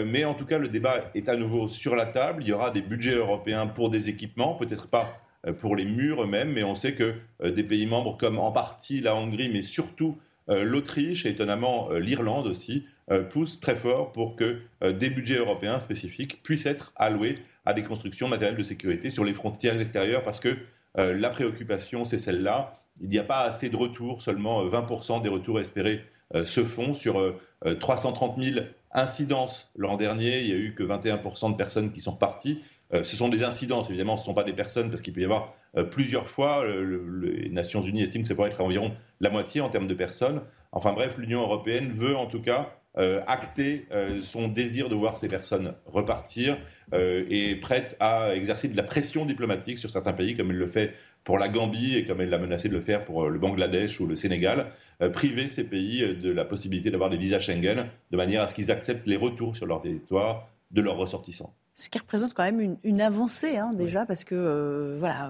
mais 0.05 0.25
en 0.25 0.33
tout 0.33 0.45
cas, 0.45 0.57
le 0.57 0.67
débat 0.67 1.11
est 1.15 1.27
à 1.29 1.35
nouveau 1.35 1.69
sur 1.69 1.95
la 1.95 2.05
table. 2.05 2.43
Il 2.43 2.49
y 2.49 2.53
aura 2.53 2.69
des 2.69 2.81
budgets 2.81 3.15
européens 3.15 3.67
pour 3.67 3.89
des 3.89 4.09
équipements, 4.09 4.55
peut-être 4.55 4.87
pas 4.87 5.19
pour 5.57 5.75
les 5.75 5.85
murs 5.85 6.23
eux-mêmes, 6.23 6.53
mais 6.53 6.63
on 6.63 6.75
sait 6.75 6.93
que 6.93 7.15
des 7.43 7.63
pays 7.63 7.85
membres 7.85 8.15
comme 8.17 8.39
en 8.39 8.51
partie 8.51 9.01
la 9.01 9.15
Hongrie, 9.15 9.49
mais 9.49 9.61
surtout 9.61 10.17
l'Autriche 10.47 11.25
et 11.25 11.29
étonnamment 11.29 11.89
l'Irlande 11.91 12.47
aussi, 12.47 12.85
poussent 13.29 13.59
très 13.59 13.75
fort 13.75 14.11
pour 14.11 14.35
que 14.35 14.61
des 14.81 15.09
budgets 15.09 15.37
européens 15.37 15.79
spécifiques 15.79 16.41
puissent 16.43 16.65
être 16.65 16.93
alloués 16.95 17.35
à 17.65 17.73
des 17.73 17.83
constructions 17.83 18.27
matérielles 18.27 18.57
de 18.57 18.63
sécurité 18.63 19.09
sur 19.09 19.25
les 19.25 19.33
frontières 19.33 19.79
extérieures 19.79 20.23
parce 20.23 20.39
que 20.39 20.55
la 20.95 21.29
préoccupation, 21.29 22.05
c'est 22.05 22.17
celle-là 22.17 22.73
il 23.01 23.09
n'y 23.09 23.19
a 23.19 23.23
pas 23.23 23.41
assez 23.41 23.69
de 23.69 23.75
retours, 23.75 24.21
seulement 24.21 24.65
20% 24.65 25.17
euh, 25.17 25.21
des 25.21 25.29
retours 25.29 25.59
espérés 25.59 26.03
euh, 26.35 26.45
se 26.45 26.63
font 26.63 26.93
sur 26.93 27.35
330 27.79 28.37
euh, 28.37 28.43
000 28.53 28.65
incidences 28.91 29.71
l'an 29.75 29.97
dernier. 29.97 30.41
Il 30.41 30.47
n'y 30.47 30.53
a 30.53 30.57
eu 30.57 30.75
que 30.75 30.83
21% 30.83 31.51
de 31.51 31.55
personnes 31.55 31.91
qui 31.91 32.01
sont 32.01 32.15
parties. 32.15 32.63
ce 32.91 33.15
sont 33.15 33.27
des 33.27 33.43
incidences, 33.43 33.89
évidemment, 33.89 34.17
ce 34.17 34.21
ne 34.21 34.25
sont 34.25 34.33
pas 34.35 34.43
des 34.43 34.53
personnes 34.53 34.91
parce 34.91 35.01
qu'il 35.01 35.13
peut 35.13 35.21
y 35.21 35.25
avoir 35.25 35.55
plusieurs 35.89 36.29
fois. 36.29 36.63
les 36.63 37.49
Nations 37.49 37.81
Unies 37.81 38.03
estiment 38.03 38.21
que 38.21 38.27
ça 38.27 38.35
pourrait 38.35 38.49
être 38.49 38.61
environ 38.61 38.91
la 39.19 39.31
moitié 39.31 39.61
en 39.61 39.69
termes 39.69 39.87
de 39.87 39.95
personnes. 39.95 40.43
Enfin 40.71 40.93
bref, 40.93 41.17
l'Union 41.17 41.41
européenne 41.41 41.91
veut 41.91 42.15
en 42.15 42.27
tout 42.27 42.41
cas 42.41 42.71
acter 42.95 43.87
son 44.21 44.47
désir 44.47 44.87
de 44.87 44.95
voir 44.95 45.17
ces 45.17 45.27
personnes 45.27 45.73
repartir 45.85 46.57
et 46.93 47.51
est 47.51 47.55
prête 47.55 47.97
à 47.99 48.35
exercer 48.35 48.67
de 48.67 48.77
la 48.77 48.83
pression 48.83 49.25
diplomatique 49.25 49.77
sur 49.79 49.89
certains 49.89 50.13
pays, 50.13 50.35
comme 50.35 50.51
elle 50.51 50.57
le 50.57 50.67
fait 50.67 50.93
pour 51.23 51.37
la 51.37 51.49
Gambie 51.49 51.95
et 51.95 52.05
comme 52.05 52.21
elle 52.21 52.29
l'a 52.29 52.37
menacé 52.37 52.69
de 52.69 52.73
le 52.73 52.81
faire 52.81 53.05
pour 53.05 53.23
euh, 53.23 53.29
le 53.29 53.39
Bangladesh 53.39 53.99
ou 53.99 54.07
le 54.07 54.15
Sénégal, 54.15 54.67
euh, 55.01 55.09
priver 55.09 55.47
ces 55.47 55.63
pays 55.63 56.03
euh, 56.03 56.15
de 56.15 56.31
la 56.31 56.45
possibilité 56.45 56.91
d'avoir 56.91 57.09
des 57.09 57.17
visas 57.17 57.39
Schengen 57.39 57.87
de 58.11 58.17
manière 58.17 58.41
à 58.41 58.47
ce 58.47 58.53
qu'ils 58.53 58.71
acceptent 58.71 59.07
les 59.07 59.15
retours 59.15 59.55
sur 59.55 59.65
leur 59.65 59.79
territoire 59.79 60.49
de 60.71 60.81
leurs 60.81 60.97
ressortissants. 60.97 61.53
Ce 61.75 61.89
qui 61.89 61.97
représente 61.97 62.35
quand 62.35 62.43
même 62.43 62.77
une, 62.83 63.01
avancée, 63.01 63.57
hein, 63.57 63.71
déjà, 63.73 64.05
parce 64.05 64.23
que 64.23 64.95
voilà, 64.99 65.29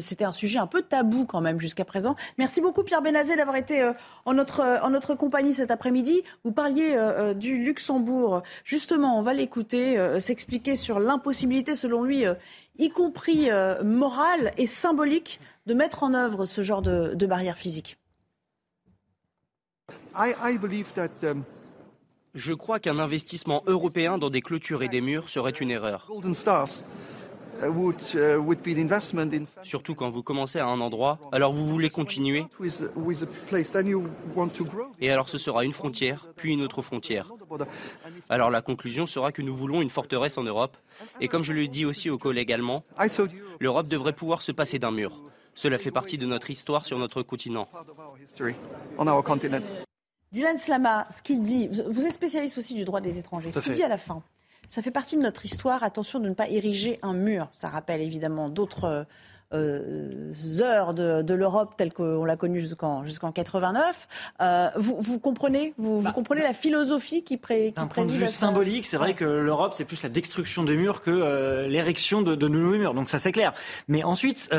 c'était 0.00 0.26
un 0.26 0.32
sujet 0.32 0.58
un 0.58 0.66
peu 0.66 0.82
tabou 0.82 1.24
quand 1.24 1.40
même 1.40 1.58
jusqu'à 1.58 1.86
présent. 1.86 2.14
Merci 2.36 2.60
beaucoup 2.60 2.82
Pierre 2.82 3.00
Benazé 3.00 3.36
d'avoir 3.36 3.56
été 3.56 3.90
en, 4.26 4.34
notre, 4.34 4.62
en 4.82 4.90
notre 4.90 5.14
compagnie 5.14 5.54
cet 5.54 5.70
après-midi. 5.70 6.22
Vous 6.44 6.52
parliez 6.52 6.94
du 7.36 7.56
Luxembourg. 7.56 8.42
Justement, 8.64 9.18
on 9.18 9.22
va 9.22 9.32
l'écouter 9.32 10.20
s'expliquer 10.20 10.76
sur 10.76 11.00
l'impossibilité, 11.00 11.74
selon 11.74 12.04
lui, 12.04 12.26
y 12.80 12.88
compris 12.88 13.50
euh, 13.50 13.84
morale 13.84 14.52
et 14.56 14.66
symbolique, 14.66 15.40
de 15.66 15.74
mettre 15.74 16.02
en 16.02 16.14
œuvre 16.14 16.46
ce 16.46 16.62
genre 16.62 16.82
de, 16.82 17.14
de 17.14 17.26
barrière 17.26 17.56
physique 17.56 17.98
um, 21.22 21.44
Je 22.34 22.52
crois 22.52 22.78
qu'un 22.78 22.98
investissement 22.98 23.62
européen 23.66 24.18
dans 24.18 24.30
des 24.30 24.40
clôtures 24.40 24.82
et 24.82 24.88
des 24.88 25.00
murs 25.00 25.28
serait 25.28 25.50
une 25.50 25.70
erreur. 25.70 26.08
Uh, 27.62 27.66
uh, 28.14 29.46
Surtout 29.64 29.94
quand 29.94 30.10
vous 30.10 30.22
commencez 30.22 30.58
à 30.58 30.66
un 30.66 30.80
endroit, 30.80 31.18
alors 31.32 31.52
vous 31.52 31.66
voulez 31.66 31.90
continuer. 31.90 32.46
Et 35.00 35.10
alors 35.10 35.28
ce 35.28 35.38
sera 35.38 35.64
une 35.64 35.72
frontière, 35.72 36.26
puis 36.36 36.52
une 36.52 36.62
autre 36.62 36.82
frontière. 36.82 37.30
Alors 38.28 38.50
la 38.50 38.62
conclusion 38.62 39.06
sera 39.06 39.32
que 39.32 39.42
nous 39.42 39.54
voulons 39.54 39.82
une 39.82 39.90
forteresse 39.90 40.38
en 40.38 40.44
Europe. 40.44 40.76
Et 41.20 41.28
comme 41.28 41.42
je 41.42 41.52
le 41.52 41.68
dis 41.68 41.84
aussi 41.84 42.08
aux 42.08 42.18
collègues 42.18 42.52
allemands, 42.52 42.82
l'Europe 43.58 43.88
devrait 43.88 44.14
pouvoir 44.14 44.40
se 44.40 44.52
passer 44.52 44.78
d'un 44.78 44.92
mur. 44.92 45.20
Cela 45.54 45.78
fait 45.78 45.90
partie 45.90 46.16
de 46.16 46.26
notre 46.26 46.50
histoire 46.50 46.86
sur 46.86 46.98
notre 46.98 47.22
continent. 47.22 47.68
Dylan 50.32 50.58
Slama, 50.58 51.08
ce 51.14 51.22
qu'il 51.22 51.42
dit, 51.42 51.68
vous 51.88 52.06
êtes 52.06 52.12
spécialiste 52.12 52.58
aussi 52.58 52.74
du 52.74 52.84
droit 52.84 53.00
des 53.00 53.18
étrangers, 53.18 53.50
ce 53.50 53.60
qu'il 53.60 53.72
dit 53.72 53.82
à 53.82 53.88
la 53.88 53.98
fin, 53.98 54.22
ça 54.68 54.82
fait 54.82 54.92
partie 54.92 55.16
de 55.16 55.22
notre 55.22 55.44
histoire. 55.44 55.82
Attention 55.82 56.20
de 56.20 56.28
ne 56.28 56.34
pas 56.34 56.48
ériger 56.48 56.98
un 57.02 57.12
mur. 57.12 57.48
Ça 57.52 57.68
rappelle 57.68 58.00
évidemment 58.00 58.48
d'autres 58.48 59.06
heures 59.52 60.94
de, 60.94 61.34
l'Europe 61.34 61.74
telle 61.76 61.92
qu'on 61.92 62.24
l'a 62.24 62.36
connue 62.36 62.60
jusqu'en 62.60 63.04
jusqu'en 63.04 63.32
89. 63.32 64.06
Vous, 64.76 64.96
vous, 65.00 65.18
comprenez 65.18 65.74
vous, 65.76 66.02
bah, 66.02 66.12
comprenez 66.12 66.42
la 66.42 66.52
philosophie 66.52 67.24
qui, 67.24 67.36
pré, 67.36 67.72
D'un 67.72 67.88
point 67.88 68.04
de 68.04 68.12
vue 68.12 68.28
symbolique, 68.28 68.86
c'est 68.86 68.96
vrai 68.96 69.14
que 69.14 69.24
l'Europe, 69.24 69.74
c'est 69.74 69.84
plus 69.84 70.02
la 70.04 70.08
destruction 70.08 70.62
des 70.62 70.76
murs 70.76 71.02
que 71.02 71.66
l'érection 71.66 72.22
de, 72.22 72.36
de 72.36 72.48
nouveaux 72.48 72.76
murs. 72.76 72.94
Donc 72.94 73.08
ça, 73.08 73.18
c'est 73.18 73.32
clair. 73.32 73.52
Mais 73.88 74.04
ensuite, 74.04 74.50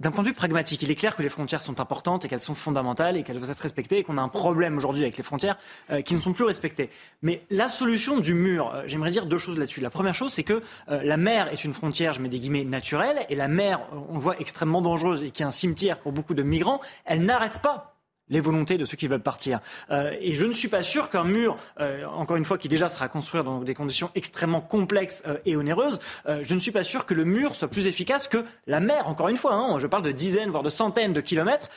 d'un 0.00 0.10
point 0.10 0.24
de 0.24 0.28
vue 0.28 0.34
pragmatique, 0.34 0.82
il 0.82 0.90
est 0.90 0.94
clair 0.94 1.14
que 1.14 1.22
les 1.22 1.28
frontières 1.28 1.60
sont 1.60 1.78
importantes 1.78 2.24
et 2.24 2.28
qu'elles 2.28 2.40
sont 2.40 2.54
fondamentales 2.54 3.18
et 3.18 3.22
qu'elles 3.22 3.36
doivent 3.36 3.50
être 3.50 3.60
respectées 3.60 3.98
et 3.98 4.02
qu'on 4.02 4.16
a 4.16 4.22
un 4.22 4.28
problème 4.28 4.76
aujourd'hui 4.78 5.02
avec 5.02 5.18
les 5.18 5.22
frontières 5.22 5.58
euh, 5.90 6.00
qui 6.00 6.14
ne 6.14 6.20
sont 6.20 6.32
plus 6.32 6.44
respectées. 6.44 6.88
Mais 7.22 7.42
la 7.50 7.68
solution 7.68 8.18
du 8.18 8.32
mur, 8.32 8.72
euh, 8.74 8.82
j'aimerais 8.86 9.10
dire 9.10 9.26
deux 9.26 9.36
choses 9.36 9.58
là-dessus. 9.58 9.82
La 9.82 9.90
première 9.90 10.14
chose, 10.14 10.32
c'est 10.32 10.42
que 10.42 10.62
euh, 10.88 11.02
la 11.02 11.18
mer 11.18 11.52
est 11.52 11.64
une 11.64 11.74
frontière, 11.74 12.14
je 12.14 12.22
mets 12.22 12.30
des 12.30 12.38
guillemets, 12.38 12.64
naturelle 12.64 13.18
et 13.28 13.34
la 13.34 13.48
mer, 13.48 13.80
on 14.08 14.14
le 14.14 14.20
voit, 14.20 14.40
extrêmement 14.40 14.80
dangereuse 14.80 15.22
et 15.22 15.30
qui 15.30 15.42
est 15.42 15.46
un 15.46 15.50
cimetière 15.50 15.98
pour 15.98 16.12
beaucoup 16.12 16.34
de 16.34 16.42
migrants, 16.42 16.80
elle 17.04 17.22
n'arrête 17.22 17.60
pas 17.60 17.89
les 18.30 18.40
volontés 18.40 18.78
de 18.78 18.84
ceux 18.84 18.96
qui 18.96 19.08
veulent 19.08 19.20
partir. 19.20 19.60
Euh, 19.90 20.12
et 20.20 20.32
je 20.32 20.46
ne 20.46 20.52
suis 20.52 20.68
pas 20.68 20.82
sûr 20.82 21.10
qu'un 21.10 21.24
mur, 21.24 21.56
euh, 21.80 22.04
encore 22.06 22.36
une 22.36 22.44
fois, 22.44 22.58
qui 22.58 22.68
déjà 22.68 22.88
sera 22.88 23.08
construit 23.08 23.42
dans 23.42 23.60
des 23.60 23.74
conditions 23.74 24.10
extrêmement 24.14 24.60
complexes 24.60 25.22
euh, 25.26 25.36
et 25.44 25.56
onéreuses, 25.56 25.98
je 26.42 26.54
ne 26.54 26.60
suis 26.60 26.70
pas 26.70 26.84
sûr 26.84 27.06
que 27.06 27.14
le 27.14 27.24
mur 27.24 27.56
soit 27.56 27.68
plus 27.68 27.86
efficace 27.86 28.28
que 28.28 28.44
la 28.66 28.80
mer, 28.80 29.08
encore 29.08 29.28
une 29.28 29.36
fois. 29.36 29.54
Hein, 29.54 29.78
je 29.78 29.86
parle 29.86 30.02
de 30.02 30.12
dizaines, 30.12 30.50
voire 30.50 30.62
de 30.62 30.70
centaines 30.70 31.12
de 31.12 31.20
kilomètres 31.20 31.68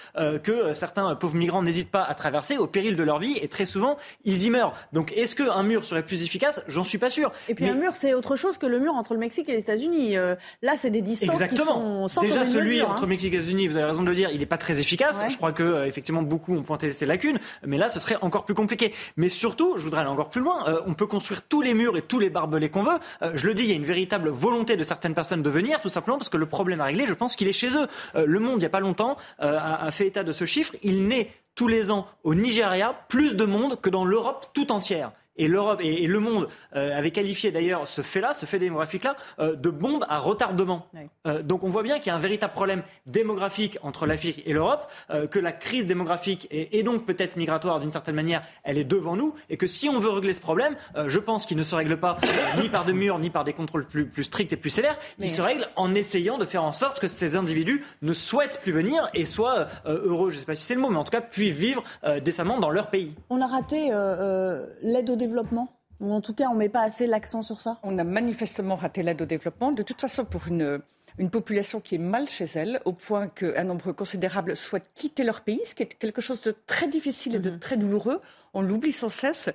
que 0.43 0.73
certains 0.73 1.15
pauvres 1.15 1.35
migrants 1.35 1.63
n'hésitent 1.63 1.89
pas 1.89 2.03
à 2.03 2.13
traverser 2.13 2.57
au 2.57 2.67
péril 2.67 2.95
de 2.95 3.03
leur 3.03 3.19
vie 3.19 3.37
et 3.41 3.47
très 3.47 3.65
souvent, 3.65 3.97
ils 4.25 4.43
y 4.43 4.49
meurent. 4.49 4.73
Donc 4.91 5.11
est-ce 5.13 5.35
qu'un 5.35 5.63
mur 5.63 5.85
serait 5.85 6.03
plus 6.03 6.23
efficace? 6.23 6.61
J'en 6.67 6.83
suis 6.83 6.99
pas 6.99 7.09
sûr. 7.09 7.31
Et 7.49 7.55
puis 7.55 7.67
un 7.67 7.73
mur, 7.73 7.95
c'est 7.95 8.13
autre 8.13 8.35
chose 8.35 8.57
que 8.57 8.67
le 8.67 8.79
mur 8.79 8.93
entre 8.93 9.13
le 9.13 9.19
Mexique 9.19 9.49
et 9.49 9.53
les 9.53 9.61
États-Unis. 9.61 10.15
là, 10.61 10.75
c'est 10.77 10.91
des 10.91 11.01
distances 11.01 11.29
Exactement. 11.29 11.63
qui 11.63 11.71
sont 11.71 12.07
sans 12.07 12.21
Déjà, 12.21 12.45
celui 12.45 12.75
mesure, 12.75 12.89
entre 12.89 13.03
hein. 13.03 13.07
Mexique 13.07 13.33
et 13.33 13.37
les 13.37 13.43
États-Unis, 13.43 13.67
vous 13.67 13.77
avez 13.77 13.85
raison 13.85 14.03
de 14.03 14.09
le 14.09 14.15
dire, 14.15 14.29
il 14.31 14.39
n'est 14.39 14.45
pas 14.45 14.57
très 14.57 14.79
efficace. 14.79 15.23
Je 15.27 15.37
crois 15.37 15.51
que 15.51 15.85
effectivement 15.87 16.21
beaucoup 16.21 16.42
ont 16.51 16.63
pointé 16.63 16.91
ces 16.91 17.05
lacunes, 17.05 17.39
mais 17.65 17.77
là, 17.77 17.87
ce 17.87 17.99
serait 17.99 18.17
encore 18.21 18.45
plus 18.45 18.53
compliqué. 18.53 18.93
Mais 19.17 19.29
surtout, 19.29 19.77
je 19.77 19.83
voudrais 19.83 20.01
aller 20.01 20.09
encore 20.09 20.29
plus 20.29 20.41
loin. 20.41 20.67
euh, 20.67 20.81
on 20.85 20.93
peut 20.93 21.07
construire 21.07 21.41
tous 21.43 21.61
les 21.61 21.73
murs 21.73 21.97
et 21.97 22.01
tous 22.01 22.19
les 22.19 22.29
barbelés 22.29 22.69
qu'on 22.69 22.83
veut. 22.83 22.99
Euh, 23.21 23.31
je 23.35 23.47
le 23.47 23.53
dis, 23.53 23.63
il 23.63 23.69
y 23.69 23.73
a 23.73 23.75
une 23.75 23.85
véritable 23.85 24.29
volonté 24.29 24.75
de 24.75 24.83
certaines 24.83 25.13
personnes 25.13 25.41
de 25.41 25.49
venir, 25.49 25.81
tout 25.81 25.89
simplement 25.89 26.17
parce 26.17 26.29
que 26.29 26.37
le 26.37 26.45
problème 26.45 26.81
à 26.81 26.85
régler, 26.85 27.05
je 27.05 27.13
pense 27.13 27.35
qu'il 27.35 27.47
est 27.47 27.53
chez 27.53 27.77
eux. 27.77 27.87
Euh, 28.15 28.25
le 28.25 28.39
Monde, 28.39 28.55
il 28.55 28.59
n'y 28.59 28.65
a 28.65 28.69
pas 28.69 28.79
longtemps, 28.79 29.17
a 29.39 29.89
fait 29.91 30.07
état 30.07 30.23
de 30.23 30.31
ce 30.31 30.45
chiffre. 30.45 30.73
Il 30.83 31.07
naît 31.07 31.29
tous 31.55 31.67
les 31.67 31.91
ans 31.91 32.07
au 32.23 32.35
Nigeria 32.35 32.93
plus 33.07 33.35
de 33.35 33.45
monde 33.45 33.79
que 33.79 33.89
dans 33.89 34.05
l'Europe 34.05 34.47
tout 34.53 34.71
entière. 34.71 35.11
Et 35.35 35.47
l'Europe 35.47 35.79
et, 35.81 36.03
et 36.03 36.07
le 36.07 36.19
monde 36.19 36.47
euh, 36.75 36.97
avait 36.97 37.11
qualifié 37.11 37.51
d'ailleurs 37.51 37.87
ce 37.87 38.01
fait-là, 38.01 38.33
ce 38.33 38.45
fait 38.45 38.59
démographique-là, 38.59 39.15
euh, 39.39 39.55
de 39.55 39.69
bombe 39.69 40.05
à 40.09 40.19
retardement. 40.19 40.87
Euh, 41.27 41.41
donc 41.41 41.63
on 41.63 41.69
voit 41.69 41.83
bien 41.83 41.97
qu'il 41.99 42.07
y 42.07 42.09
a 42.11 42.15
un 42.15 42.19
véritable 42.19 42.53
problème 42.53 42.83
démographique 43.05 43.77
entre 43.81 44.05
l'Afrique 44.05 44.43
et 44.45 44.53
l'Europe, 44.53 44.91
euh, 45.09 45.27
que 45.27 45.39
la 45.39 45.51
crise 45.51 45.85
démographique 45.85 46.47
et, 46.51 46.77
et 46.77 46.83
donc 46.83 47.05
peut-être 47.05 47.35
migratoire 47.35 47.79
d'une 47.79 47.91
certaine 47.91 48.15
manière, 48.15 48.43
elle 48.63 48.77
est 48.77 48.83
devant 48.83 49.15
nous, 49.15 49.33
et 49.49 49.57
que 49.57 49.67
si 49.67 49.89
on 49.89 49.99
veut 49.99 50.09
régler 50.09 50.33
ce 50.33 50.41
problème, 50.41 50.75
euh, 50.95 51.09
je 51.09 51.19
pense 51.19 51.45
qu'il 51.45 51.57
ne 51.57 51.63
se 51.63 51.75
règle 51.75 51.97
pas 51.97 52.17
euh, 52.23 52.61
ni 52.61 52.69
par 52.69 52.85
des 52.85 52.93
murs, 52.93 53.17
ni 53.19 53.29
par 53.29 53.43
des 53.43 53.53
contrôles 53.53 53.85
plus, 53.87 54.05
plus 54.05 54.23
stricts 54.23 54.53
et 54.53 54.57
plus 54.57 54.69
sévères, 54.69 54.97
il 55.19 55.29
se 55.29 55.41
règle 55.41 55.67
en 55.75 55.93
essayant 55.93 56.37
de 56.37 56.45
faire 56.45 56.63
en 56.63 56.71
sorte 56.71 56.99
que 56.99 57.07
ces 57.07 57.35
individus 57.35 57.83
ne 58.01 58.13
souhaitent 58.13 58.59
plus 58.61 58.71
venir 58.71 59.09
et 59.13 59.25
soient 59.25 59.67
euh, 59.85 60.01
heureux, 60.05 60.29
je 60.29 60.35
ne 60.35 60.39
sais 60.41 60.45
pas 60.45 60.55
si 60.55 60.63
c'est 60.63 60.75
le 60.75 60.81
mot, 60.81 60.89
mais 60.89 60.97
en 60.97 61.03
tout 61.03 61.11
cas 61.11 61.21
puissent 61.21 61.53
vivre 61.53 61.83
euh, 62.03 62.19
décemment 62.19 62.59
dans 62.59 62.69
leur 62.69 62.89
pays. 62.89 63.13
On 63.29 63.41
a 63.41 63.47
raté 63.47 63.91
euh, 63.91 63.95
euh, 63.95 64.65
l'aide 64.81 65.09
au 65.09 65.15
développement 65.25 65.79
en 66.11 66.21
tout 66.21 66.33
cas, 66.33 66.47
on 66.49 66.53
ne 66.53 66.59
met 66.59 66.69
pas 66.69 66.81
assez 66.81 67.07
l'accent 67.07 67.43
sur 67.43 67.61
ça 67.61 67.79
On 67.83 67.97
a 67.97 68.03
manifestement 68.03 68.75
raté 68.75 69.03
l'aide 69.03 69.21
au 69.21 69.25
développement. 69.25 69.71
De 69.71 69.83
toute 69.83 70.01
façon, 70.01 70.25
pour 70.25 70.47
une, 70.47 70.81
une 71.17 71.29
population 71.29 71.79
qui 71.79 71.95
est 71.95 71.99
mal 71.99 72.27
chez 72.27 72.45
elle, 72.55 72.81
au 72.85 72.93
point 72.93 73.27
qu'un 73.27 73.63
nombre 73.63 73.91
considérable 73.91 74.55
souhaite 74.55 74.85
quitter 74.95 75.23
leur 75.23 75.41
pays, 75.41 75.61
ce 75.65 75.75
qui 75.75 75.83
est 75.83 75.87
quelque 75.87 76.21
chose 76.21 76.41
de 76.41 76.55
très 76.67 76.87
difficile 76.87 77.35
et 77.35 77.39
de 77.39 77.51
très 77.51 77.77
douloureux, 77.77 78.19
on 78.53 78.61
l'oublie 78.61 78.91
sans 78.91 79.09
cesse. 79.09 79.49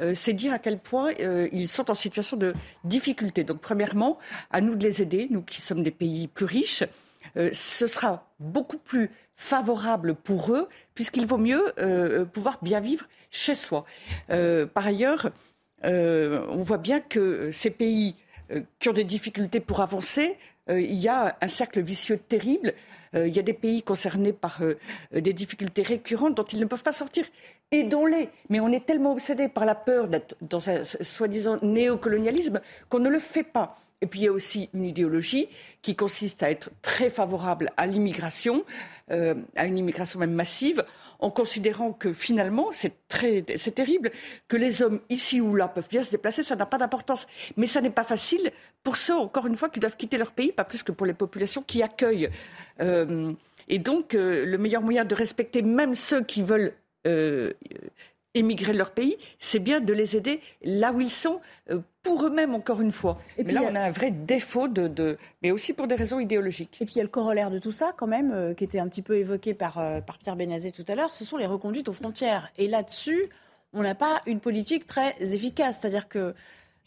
Euh, 0.00 0.12
c'est 0.14 0.34
dire 0.34 0.52
à 0.52 0.58
quel 0.58 0.78
point 0.78 1.12
euh, 1.20 1.48
ils 1.50 1.68
sont 1.68 1.90
en 1.90 1.94
situation 1.94 2.36
de 2.36 2.52
difficulté. 2.84 3.44
Donc, 3.44 3.60
premièrement, 3.60 4.18
à 4.50 4.60
nous 4.60 4.76
de 4.76 4.84
les 4.84 5.00
aider, 5.00 5.28
nous 5.30 5.42
qui 5.42 5.62
sommes 5.62 5.82
des 5.82 5.90
pays 5.90 6.28
plus 6.28 6.44
riches. 6.44 6.84
Euh, 7.36 7.50
ce 7.52 7.86
sera 7.86 8.30
beaucoup 8.38 8.78
plus 8.78 9.10
favorable 9.34 10.14
pour 10.14 10.52
eux, 10.52 10.68
puisqu'il 10.94 11.24
vaut 11.24 11.38
mieux 11.38 11.62
pouvoir 12.32 12.58
bien 12.60 12.80
vivre 12.80 13.06
chez 13.30 13.54
soi. 13.54 13.84
Euh, 14.30 14.66
par 14.66 14.86
ailleurs, 14.86 15.30
euh, 15.84 16.44
on 16.50 16.58
voit 16.58 16.78
bien 16.78 17.00
que 17.00 17.50
ces 17.52 17.70
pays 17.70 18.16
euh, 18.50 18.62
qui 18.78 18.88
ont 18.88 18.92
des 18.92 19.04
difficultés 19.04 19.60
pour 19.60 19.80
avancer, 19.80 20.36
il 20.70 20.96
y 20.96 21.08
a 21.08 21.38
un 21.40 21.48
cercle 21.48 21.80
vicieux 21.80 22.18
terrible. 22.18 22.74
Euh, 23.14 23.28
il 23.28 23.34
y 23.34 23.38
a 23.38 23.42
des 23.42 23.52
pays 23.52 23.82
concernés 23.82 24.32
par 24.32 24.60
euh, 24.62 24.74
des 25.12 25.32
difficultés 25.32 25.82
récurrentes 25.82 26.34
dont 26.34 26.44
ils 26.44 26.60
ne 26.60 26.64
peuvent 26.64 26.82
pas 26.82 26.92
sortir. 26.92 27.24
Aidons-les. 27.70 28.28
Mais 28.48 28.60
on 28.60 28.70
est 28.72 28.84
tellement 28.84 29.12
obsédé 29.12 29.48
par 29.48 29.64
la 29.64 29.74
peur 29.74 30.08
d'être 30.08 30.36
dans 30.40 30.70
un 30.70 30.84
soi-disant 30.84 31.58
néocolonialisme 31.62 32.60
qu'on 32.88 32.98
ne 32.98 33.08
le 33.08 33.18
fait 33.18 33.44
pas. 33.44 33.78
Et 34.00 34.06
puis 34.06 34.20
il 34.20 34.24
y 34.24 34.28
a 34.28 34.32
aussi 34.32 34.70
une 34.74 34.84
idéologie 34.84 35.48
qui 35.82 35.96
consiste 35.96 36.42
à 36.42 36.50
être 36.50 36.70
très 36.82 37.10
favorable 37.10 37.70
à 37.76 37.86
l'immigration, 37.86 38.64
euh, 39.10 39.34
à 39.56 39.66
une 39.66 39.76
immigration 39.76 40.20
même 40.20 40.32
massive, 40.32 40.84
en 41.18 41.30
considérant 41.30 41.92
que 41.92 42.12
finalement, 42.12 42.68
c'est 42.72 42.92
c'est 43.56 43.74
terrible, 43.74 44.12
que 44.48 44.56
les 44.56 44.82
hommes 44.82 45.00
ici 45.08 45.40
ou 45.40 45.54
là 45.54 45.66
peuvent 45.66 45.88
bien 45.88 46.02
se 46.02 46.10
déplacer, 46.10 46.42
ça 46.42 46.56
n'a 46.56 46.66
pas 46.66 46.78
d'importance. 46.78 47.26
Mais 47.56 47.66
ça 47.66 47.80
n'est 47.80 47.90
pas 47.90 48.04
facile 48.04 48.52
pour 48.84 48.96
ceux, 48.96 49.16
encore 49.16 49.46
une 49.46 49.56
fois, 49.56 49.68
qui 49.70 49.80
doivent 49.80 49.96
quitter 49.96 50.18
leur 50.18 50.32
pays, 50.32 50.52
pas 50.52 50.64
plus 50.64 50.82
que 50.82 50.92
pour 50.92 51.06
les 51.06 51.14
populations 51.14 51.62
qui 51.62 51.82
accueillent. 51.82 52.28
Euh, 52.80 52.97
et 53.68 53.78
donc, 53.78 54.14
euh, 54.14 54.44
le 54.46 54.58
meilleur 54.58 54.82
moyen 54.82 55.04
de 55.04 55.14
respecter 55.14 55.62
même 55.62 55.94
ceux 55.94 56.22
qui 56.24 56.42
veulent 56.42 56.72
euh, 57.06 57.52
émigrer 58.34 58.72
de 58.72 58.78
leur 58.78 58.90
pays, 58.92 59.16
c'est 59.38 59.58
bien 59.58 59.80
de 59.80 59.92
les 59.92 60.16
aider 60.16 60.40
là 60.62 60.92
où 60.92 61.00
ils 61.00 61.10
sont, 61.10 61.40
euh, 61.70 61.80
pour 62.02 62.24
eux-mêmes, 62.24 62.54
encore 62.54 62.80
une 62.80 62.92
fois. 62.92 63.18
Et 63.36 63.42
mais 63.42 63.44
puis, 63.44 63.54
là, 63.54 63.62
a- 63.68 63.70
on 63.72 63.74
a 63.74 63.80
un 63.80 63.90
vrai 63.90 64.10
défaut, 64.10 64.68
de, 64.68 64.86
de- 64.86 65.16
mais 65.42 65.50
aussi 65.50 65.72
pour 65.72 65.86
des 65.86 65.94
raisons 65.96 66.18
idéologiques. 66.20 66.76
Et 66.80 66.84
puis 66.84 66.94
il 66.94 66.98
y 66.98 67.00
a 67.00 67.04
le 67.04 67.08
corollaire 67.10 67.50
de 67.50 67.58
tout 67.58 67.72
ça, 67.72 67.92
quand 67.96 68.06
même, 68.06 68.32
euh, 68.32 68.54
qui 68.54 68.64
était 68.64 68.78
un 68.78 68.88
petit 68.88 69.02
peu 69.02 69.16
évoqué 69.16 69.54
par, 69.54 69.78
euh, 69.78 70.00
par 70.00 70.18
Pierre 70.18 70.36
Benazet 70.36 70.70
tout 70.70 70.84
à 70.88 70.94
l'heure, 70.94 71.12
ce 71.12 71.24
sont 71.24 71.36
les 71.36 71.46
reconduites 71.46 71.88
aux 71.88 71.92
frontières. 71.92 72.50
Et 72.58 72.68
là-dessus, 72.68 73.28
on 73.72 73.82
n'a 73.82 73.94
pas 73.94 74.20
une 74.26 74.40
politique 74.40 74.86
très 74.86 75.14
efficace. 75.20 75.78
C'est-à-dire 75.80 76.08
que 76.08 76.34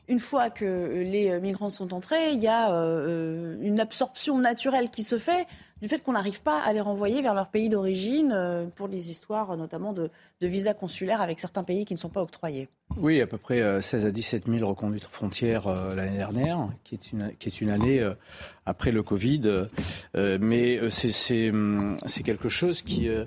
une 0.07 0.19
fois 0.19 0.49
que 0.49 1.01
les 1.03 1.29
euh, 1.29 1.39
migrants 1.39 1.69
sont 1.69 1.93
entrés, 1.93 2.31
il 2.33 2.41
y 2.43 2.47
a 2.47 2.71
euh, 2.73 3.55
une 3.61 3.79
absorption 3.79 4.37
naturelle 4.37 4.89
qui 4.89 5.03
se 5.03 5.17
fait 5.17 5.45
du 5.81 5.87
fait 5.87 6.03
qu'on 6.03 6.13
n'arrive 6.13 6.41
pas 6.41 6.59
à 6.61 6.73
les 6.73 6.81
renvoyer 6.81 7.21
vers 7.21 7.33
leur 7.33 7.47
pays 7.47 7.69
d'origine 7.69 8.31
euh, 8.33 8.65
pour 8.75 8.87
des 8.89 9.09
histoires 9.09 9.51
euh, 9.51 9.55
notamment 9.55 9.93
de, 9.93 10.09
de 10.41 10.47
visas 10.47 10.73
consulaires 10.73 11.21
avec 11.21 11.39
certains 11.39 11.63
pays 11.63 11.85
qui 11.85 11.93
ne 11.93 11.99
sont 11.99 12.09
pas 12.09 12.21
octroyés. 12.21 12.67
Oui, 12.97 13.21
à 13.21 13.27
peu 13.27 13.37
près 13.37 13.61
euh, 13.61 13.79
16 13.81 14.05
à 14.05 14.11
17 14.11 14.43
000 14.47 14.67
reconduites 14.69 15.05
aux 15.05 15.09
frontières 15.15 15.67
euh, 15.67 15.95
l'année 15.95 16.17
dernière, 16.17 16.67
qui 16.83 16.95
est 16.95 17.11
une, 17.13 17.31
qui 17.39 17.47
est 17.47 17.61
une 17.61 17.69
année 17.69 17.99
euh, 18.01 18.13
après 18.65 18.91
le 18.91 19.01
Covid. 19.01 19.41
Euh, 20.15 20.37
mais 20.41 20.77
euh, 20.77 20.89
c'est- 20.89 21.49
hum, 21.49 21.95
c'est 22.05 22.23
quelque 22.23 22.49
chose 22.49 22.81
qui, 22.81 23.07
euh, 23.07 23.23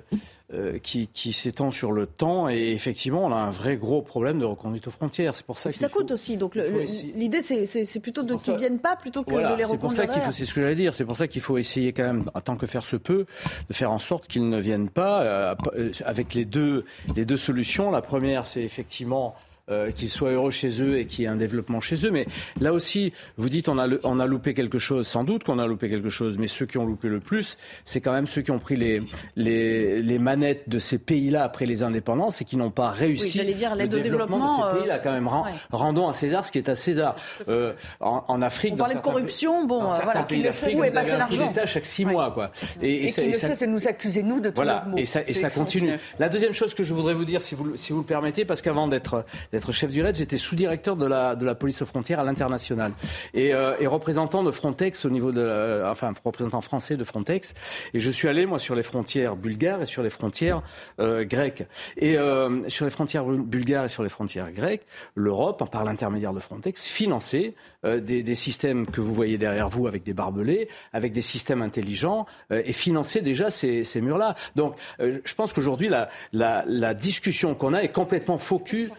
euh, 0.53 0.77
qui, 0.77 1.07
qui 1.07 1.33
s'étend 1.33 1.71
sur 1.71 1.91
le 1.91 2.05
temps. 2.05 2.47
Et 2.47 2.73
effectivement, 2.73 3.25
on 3.25 3.31
a 3.31 3.37
un 3.37 3.49
vrai 3.49 3.75
gros 3.75 4.03
problème 4.03 4.37
de 4.37 4.45
reconduite 4.45 4.87
aux 4.87 4.91
frontières. 4.91 5.33
C'est 5.33 5.45
pour 5.45 5.57
ça 5.57 5.71
qu'il 5.71 5.81
ça 5.81 5.89
coûte 5.89 6.11
aussi. 6.11 6.37
Donc 6.37 6.53
l'idée, 6.55 7.41
c'est- 7.41 7.99
plutôt 7.99 8.21
de 8.21 8.35
qu'ils 8.35 8.53
ne 8.53 8.59
viennent 8.59 8.79
pas 8.79 8.95
plutôt 8.95 9.23
que 9.23 9.31
Voilà, 9.31 9.53
de 9.53 9.57
les 9.57 9.63
c'est 9.65 9.77
pour 9.77 9.89
reconduire. 9.89 10.07
ça 10.07 10.13
qu'il 10.13 10.21
faut, 10.21 10.31
c'est 10.31 10.45
ce 10.45 10.53
que 10.53 10.61
j'allais 10.61 10.75
dire, 10.75 10.93
c'est 10.93 11.05
pour 11.05 11.17
ça 11.17 11.27
qu'il 11.27 11.41
faut 11.41 11.57
essayer 11.57 11.91
quand 11.91 12.03
même, 12.03 12.29
tant 12.45 12.55
que 12.55 12.65
faire 12.65 12.83
se 12.83 12.95
peut, 12.95 13.25
de 13.69 13.73
faire 13.73 13.91
en 13.91 13.99
sorte 13.99 14.27
qu'ils 14.27 14.47
ne 14.47 14.59
viennent 14.59 14.89
pas 14.89 15.21
euh, 15.21 15.55
euh, 15.75 15.91
avec 16.05 16.33
les 16.33 16.45
deux, 16.45 16.85
les 17.15 17.25
deux 17.25 17.37
solutions. 17.37 17.91
La 17.91 18.01
première, 18.01 18.47
c'est 18.47 18.63
effectivement 18.63 19.35
euh, 19.69 19.91
qu'ils 19.91 20.09
soient 20.09 20.31
heureux 20.31 20.51
chez 20.51 20.81
eux 20.81 20.97
et 20.99 21.05
qu'il 21.05 21.23
y 21.23 21.25
ait 21.25 21.29
un 21.29 21.35
développement 21.35 21.81
chez 21.81 22.05
eux. 22.05 22.11
Mais 22.11 22.25
là 22.59 22.73
aussi, 22.73 23.13
vous 23.37 23.49
dites 23.49 23.67
on 23.69 23.77
a, 23.79 23.87
on 24.03 24.19
a 24.19 24.25
loupé 24.25 24.53
quelque 24.53 24.79
chose. 24.79 25.07
Sans 25.07 25.23
doute 25.23 25.43
qu'on 25.43 25.59
a 25.59 25.67
loupé 25.67 25.89
quelque 25.89 26.09
chose, 26.09 26.37
mais 26.37 26.47
ceux 26.47 26.65
qui 26.65 26.77
ont 26.77 26.85
loupé 26.85 27.07
le 27.09 27.19
plus, 27.19 27.57
c'est 27.83 28.01
quand 28.01 28.11
même 28.13 28.27
ceux 28.27 28.41
qui 28.41 28.51
ont 28.51 28.59
pris 28.59 28.75
les, 28.75 29.01
les, 29.35 30.01
les 30.01 30.19
manettes 30.19 30.69
de 30.69 30.79
ces 30.79 30.97
pays-là 30.97 31.43
après 31.43 31.65
les 31.65 31.83
indépendances 31.83 32.41
et 32.41 32.45
qui 32.45 32.57
n'ont 32.57 32.71
pas 32.71 32.91
réussi 32.91 33.37
j'allais 33.37 33.53
dire, 33.53 33.75
le 33.75 33.87
développement, 33.87 34.37
de 34.37 34.61
ces 34.71 34.75
euh, 34.77 34.79
pays-là. 34.79 34.99
Quand 34.99 35.11
même, 35.11 35.27
ouais. 35.27 35.51
rendons 35.71 36.07
à 36.07 36.13
César 36.13 36.45
ce 36.45 36.51
qui 36.51 36.57
est 36.57 36.69
à 36.69 36.75
César. 36.75 37.15
Euh, 37.49 37.73
en, 37.99 38.23
en 38.27 38.41
Afrique, 38.41 38.73
On 38.73 38.75
dans 38.77 38.83
parlait 38.85 38.99
de 38.99 39.01
corruption, 39.01 39.65
bon, 39.65 39.83
euh, 39.83 39.97
voilà. 40.03 40.23
pays 40.23 40.41
d'Afrique, 40.41 40.75
Où 40.75 40.77
vous 40.77 40.83
est 40.83 40.91
passé 40.91 41.17
l'argent 41.17 41.53
chaque 41.65 41.85
six 41.85 42.05
mois, 42.05 42.31
quoi. 42.31 42.51
Et, 42.81 43.07
ça- 43.07 43.21
qui 43.23 43.29
ne 43.29 43.33
cesse 43.33 43.59
de 43.59 43.65
nous 43.65 43.87
accuser, 43.87 44.23
nous, 44.23 44.39
de 44.39 44.51
voilà, 44.53 44.85
et 44.97 45.05
ça, 45.05 45.21
et 45.25 45.33
ça 45.33 45.49
continue. 45.49 45.91
La 46.19 46.29
deuxième 46.29 46.53
chose 46.53 46.73
que 46.73 46.83
je 46.83 46.93
voudrais 46.93 47.13
vous 47.13 47.25
dire, 47.25 47.41
si 47.41 47.55
vous, 47.55 47.75
si 47.75 47.91
vous 47.93 47.99
le 47.99 48.05
permettez, 48.05 48.45
parce 48.45 48.61
qu'avant 48.61 48.87
d'être 48.87 49.25
d'être 49.55 49.71
chef 49.71 49.91
du 49.91 50.03
RAID, 50.03 50.15
j'étais 50.15 50.37
sous-directeur 50.37 50.97
de 50.97 51.05
la, 51.05 51.35
de 51.35 51.45
la 51.45 51.55
police 51.55 51.81
aux 51.81 51.85
frontières 51.85 52.19
à 52.19 52.23
l'international 52.23 52.91
et, 53.33 53.53
euh, 53.53 53.75
et, 53.79 53.87
représentant 53.87 54.43
de 54.43 54.51
Frontex 54.51 55.05
au 55.05 55.09
niveau 55.09 55.31
de, 55.31 55.83
enfin 55.89 56.11
représentant 56.25 56.59
français 56.59 56.97
de 56.97 57.03
Frontex. 57.05 57.53
Et 57.93 57.99
je 57.99 58.11
suis 58.11 58.27
allé 58.27 58.45
moi 58.45 58.59
sur 58.59 58.75
les 58.75 58.83
frontières 58.83 59.37
bulgares 59.37 59.81
et 59.81 59.85
sur 59.85 60.03
les 60.03 60.09
frontières 60.09 60.61
euh, 60.99 61.23
grecques. 61.23 61.65
Et 61.95 62.17
euh, 62.17 62.67
sur 62.67 62.83
les 62.83 62.91
frontières 62.91 63.23
bulgares 63.25 63.85
et 63.85 63.87
sur 63.87 64.03
les 64.03 64.09
frontières 64.09 64.51
grecques, 64.51 64.85
l'Europe, 65.15 65.69
par 65.71 65.85
l'intermédiaire 65.85 66.33
de 66.33 66.39
Frontex, 66.39 66.85
finançait 66.85 67.53
euh, 67.85 67.99
des, 67.99 68.23
des, 68.23 68.35
systèmes 68.35 68.87
que 68.87 68.99
vous 68.99 69.13
voyez 69.13 69.37
derrière 69.37 69.69
vous 69.69 69.87
avec 69.87 70.03
des 70.03 70.13
barbelés, 70.13 70.67
avec 70.91 71.13
des 71.13 71.21
systèmes 71.21 71.61
intelligents, 71.61 72.25
euh, 72.51 72.61
et 72.65 72.73
finançait 72.73 73.21
déjà 73.21 73.51
ces, 73.51 73.83
ces 73.83 74.01
murs-là. 74.01 74.35
Donc, 74.55 74.75
euh, 74.99 75.19
je 75.23 75.33
pense 75.33 75.53
qu'aujourd'hui 75.53 75.87
la, 75.87 76.09
la, 76.33 76.63
la 76.67 76.93
discussion 76.93 77.53
qu'on 77.53 77.73
a 77.73 77.81
est 77.81 77.91
complètement 77.91 78.37
focus 78.37 78.89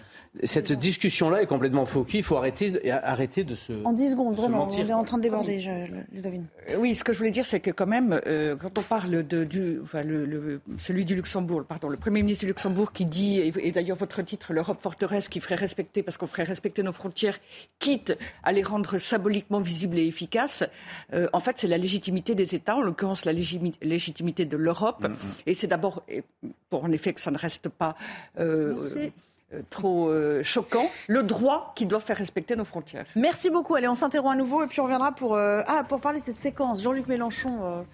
cette 0.44 0.72
discussion-là 0.72 1.42
est 1.42 1.46
complètement 1.46 1.86
fauquée. 1.86 2.18
Il 2.18 2.24
faut 2.24 2.36
arrêter, 2.36 2.90
arrêter 2.90 3.44
de 3.44 3.54
se. 3.54 3.72
En 3.84 3.92
10 3.92 4.12
secondes, 4.12 4.34
vraiment. 4.34 4.68
On 4.70 4.70
est 4.70 4.92
en 4.92 5.04
train 5.04 5.18
de 5.18 5.22
déborder, 5.22 5.60
je, 5.60 5.70
Ludovine. 6.12 6.46
Euh, 6.70 6.76
oui, 6.78 6.94
ce 6.94 7.04
que 7.04 7.12
je 7.12 7.18
voulais 7.18 7.30
dire, 7.30 7.46
c'est 7.46 7.60
que 7.60 7.70
quand 7.70 7.86
même, 7.86 8.20
euh, 8.26 8.56
quand 8.56 8.78
on 8.78 8.82
parle 8.82 9.26
de, 9.26 9.44
du, 9.44 9.80
enfin, 9.82 10.02
le, 10.02 10.24
le, 10.24 10.60
celui 10.78 11.04
du 11.04 11.14
Luxembourg, 11.14 11.64
pardon, 11.64 11.88
le 11.88 11.96
Premier 11.96 12.22
ministre 12.22 12.44
du 12.44 12.48
Luxembourg 12.48 12.92
qui 12.92 13.06
dit, 13.06 13.40
et, 13.40 13.72
d'ailleurs 13.72 13.96
votre 13.96 14.22
titre, 14.22 14.52
l'Europe 14.52 14.80
forteresse, 14.80 15.28
qui 15.28 15.40
ferait 15.40 15.54
respecter, 15.54 16.02
parce 16.02 16.16
qu'on 16.16 16.26
ferait 16.26 16.44
respecter 16.44 16.82
nos 16.82 16.92
frontières, 16.92 17.38
quitte 17.78 18.14
à 18.42 18.52
les 18.52 18.62
rendre 18.62 18.98
symboliquement 18.98 19.60
visibles 19.60 19.98
et 19.98 20.06
efficaces, 20.06 20.64
euh, 21.12 21.28
en 21.32 21.40
fait, 21.40 21.56
c'est 21.58 21.68
la 21.68 21.78
légitimité 21.78 22.34
des 22.34 22.54
États, 22.54 22.76
en 22.76 22.82
l'occurrence 22.82 23.24
la 23.24 23.32
légitimité 23.32 24.44
de 24.44 24.56
l'Europe. 24.56 25.02
Mm, 25.02 25.12
mm. 25.12 25.16
Et 25.46 25.54
c'est 25.54 25.66
d'abord, 25.66 26.04
pour 26.70 26.84
en 26.84 26.92
effet 26.92 27.12
que 27.12 27.20
ça 27.20 27.30
ne 27.30 27.38
reste 27.38 27.68
pas. 27.68 27.96
Euh, 28.38 28.74
Merci. 28.74 29.12
Euh, 29.54 29.62
trop 29.70 30.08
euh, 30.08 30.42
choquant, 30.42 30.90
le 31.06 31.22
droit 31.22 31.72
qui 31.76 31.86
doit 31.86 32.00
faire 32.00 32.16
respecter 32.16 32.56
nos 32.56 32.64
frontières. 32.64 33.06
Merci 33.14 33.48
beaucoup. 33.48 33.76
Allez, 33.76 33.86
on 33.86 33.94
s'interrompt 33.94 34.32
à 34.32 34.36
nouveau 34.36 34.64
et 34.64 34.66
puis 34.66 34.80
on 34.80 34.84
reviendra 34.84 35.12
pour, 35.12 35.36
euh, 35.36 35.62
ah, 35.68 35.84
pour 35.88 36.00
parler 36.00 36.18
de 36.18 36.24
cette 36.24 36.38
séquence. 36.38 36.82
Jean-Luc 36.82 37.06
Mélenchon, 37.06 37.84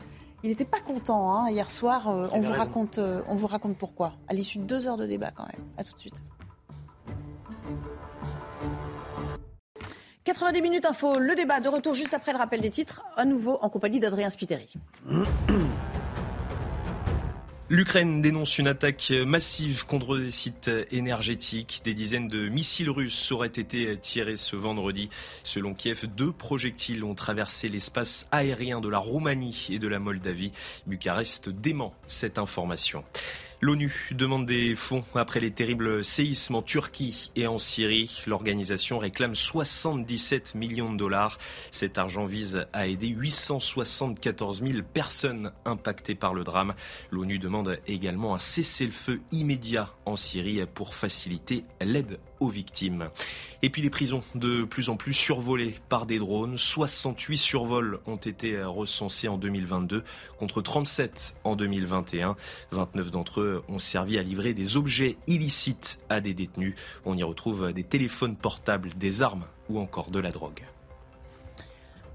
il 0.42 0.48
n'était 0.48 0.64
pas 0.64 0.80
content 0.80 1.34
hein, 1.34 1.50
hier 1.50 1.70
soir. 1.70 2.09
on, 2.09 2.40
vous 2.40 2.53
raconte, 2.55 2.98
on 3.28 3.34
vous 3.34 3.46
raconte 3.46 3.76
pourquoi. 3.76 4.14
À 4.28 4.34
l'issue 4.34 4.59
de 4.59 4.64
deux 4.64 4.86
heures 4.86 4.96
de 4.96 5.07
débat 5.07 5.30
quand 5.30 5.44
même. 5.44 5.66
À 5.76 5.84
tout 5.84 5.92
de 5.92 5.98
suite. 5.98 6.22
90 10.24 10.62
minutes 10.62 10.86
info, 10.86 11.18
le 11.18 11.34
débat 11.34 11.61
de 11.61 11.68
retour 11.68 11.92
juste 11.92 12.14
après 12.14 12.32
le 12.32 12.38
rappel 12.38 12.62
des 12.62 12.70
titres, 12.70 13.03
à 13.16 13.26
nouveau 13.26 13.59
en 13.61 13.68
compagnie 13.68 14.00
d'Adrien 14.00 14.30
Spiteri. 14.30 14.72
L'Ukraine 17.72 18.20
dénonce 18.20 18.58
une 18.58 18.66
attaque 18.66 19.14
massive 19.24 19.86
contre 19.86 20.18
des 20.18 20.30
sites 20.30 20.70
énergétiques. 20.90 21.80
Des 21.84 21.94
dizaines 21.94 22.28
de 22.28 22.50
missiles 22.50 22.90
russes 22.90 23.32
auraient 23.32 23.46
été 23.46 23.96
tirés 23.96 24.36
ce 24.36 24.56
vendredi. 24.56 25.08
Selon 25.42 25.72
Kiev, 25.72 26.04
deux 26.04 26.32
projectiles 26.32 27.02
ont 27.02 27.14
traversé 27.14 27.70
l'espace 27.70 28.28
aérien 28.30 28.82
de 28.82 28.90
la 28.90 28.98
Roumanie 28.98 29.68
et 29.70 29.78
de 29.78 29.88
la 29.88 30.00
Moldavie. 30.00 30.52
Bucarest 30.86 31.48
dément 31.48 31.94
cette 32.06 32.36
information. 32.36 33.04
L'ONU 33.64 34.08
demande 34.10 34.44
des 34.44 34.74
fonds 34.74 35.04
après 35.14 35.38
les 35.38 35.52
terribles 35.52 36.04
séismes 36.04 36.56
en 36.56 36.62
Turquie 36.62 37.30
et 37.36 37.46
en 37.46 37.58
Syrie. 37.58 38.20
L'organisation 38.26 38.98
réclame 38.98 39.36
77 39.36 40.56
millions 40.56 40.92
de 40.92 40.98
dollars. 40.98 41.38
Cet 41.70 41.96
argent 41.96 42.26
vise 42.26 42.66
à 42.72 42.88
aider 42.88 43.06
874 43.06 44.64
000 44.66 44.82
personnes 44.92 45.52
impactées 45.64 46.16
par 46.16 46.34
le 46.34 46.42
drame. 46.42 46.74
L'ONU 47.12 47.38
demande 47.38 47.78
également 47.86 48.34
un 48.34 48.38
cessez-le-feu 48.38 49.20
immédiat 49.30 49.90
en 50.06 50.16
Syrie 50.16 50.66
pour 50.74 50.96
faciliter 50.96 51.64
l'aide 51.80 52.18
victimes. 52.49 53.09
Et 53.62 53.70
puis 53.70 53.82
les 53.82 53.90
prisons 53.90 54.22
de 54.34 54.64
plus 54.64 54.88
en 54.88 54.97
plus 54.97 55.12
survolées 55.12 55.74
par 55.88 56.07
des 56.07 56.18
drones. 56.18 56.59
68 56.59 57.36
survols 57.36 58.01
ont 58.07 58.16
été 58.16 58.62
recensés 58.62 59.28
en 59.28 59.38
2022 59.38 60.05
contre 60.38 60.62
37 60.62 61.36
en 61.45 61.57
2021. 61.57 62.36
29 62.70 63.11
d'entre 63.11 63.40
eux 63.40 63.62
ont 63.68 63.78
servi 63.78 64.18
à 64.18 64.22
livrer 64.22 64.55
des 64.55 64.76
objets 64.76 65.16
illicites 65.26 66.01
à 66.09 66.20
des 66.20 66.34
détenus. 66.34 66.74
On 67.05 67.16
y 67.16 67.22
retrouve 67.22 67.72
des 67.72 67.84
téléphones 67.84 68.36
portables, 68.36 68.90
des 68.97 69.22
armes 69.22 69.45
ou 69.68 69.78
encore 69.78 70.11
de 70.11 70.18
la 70.18 70.30
drogue. 70.30 70.62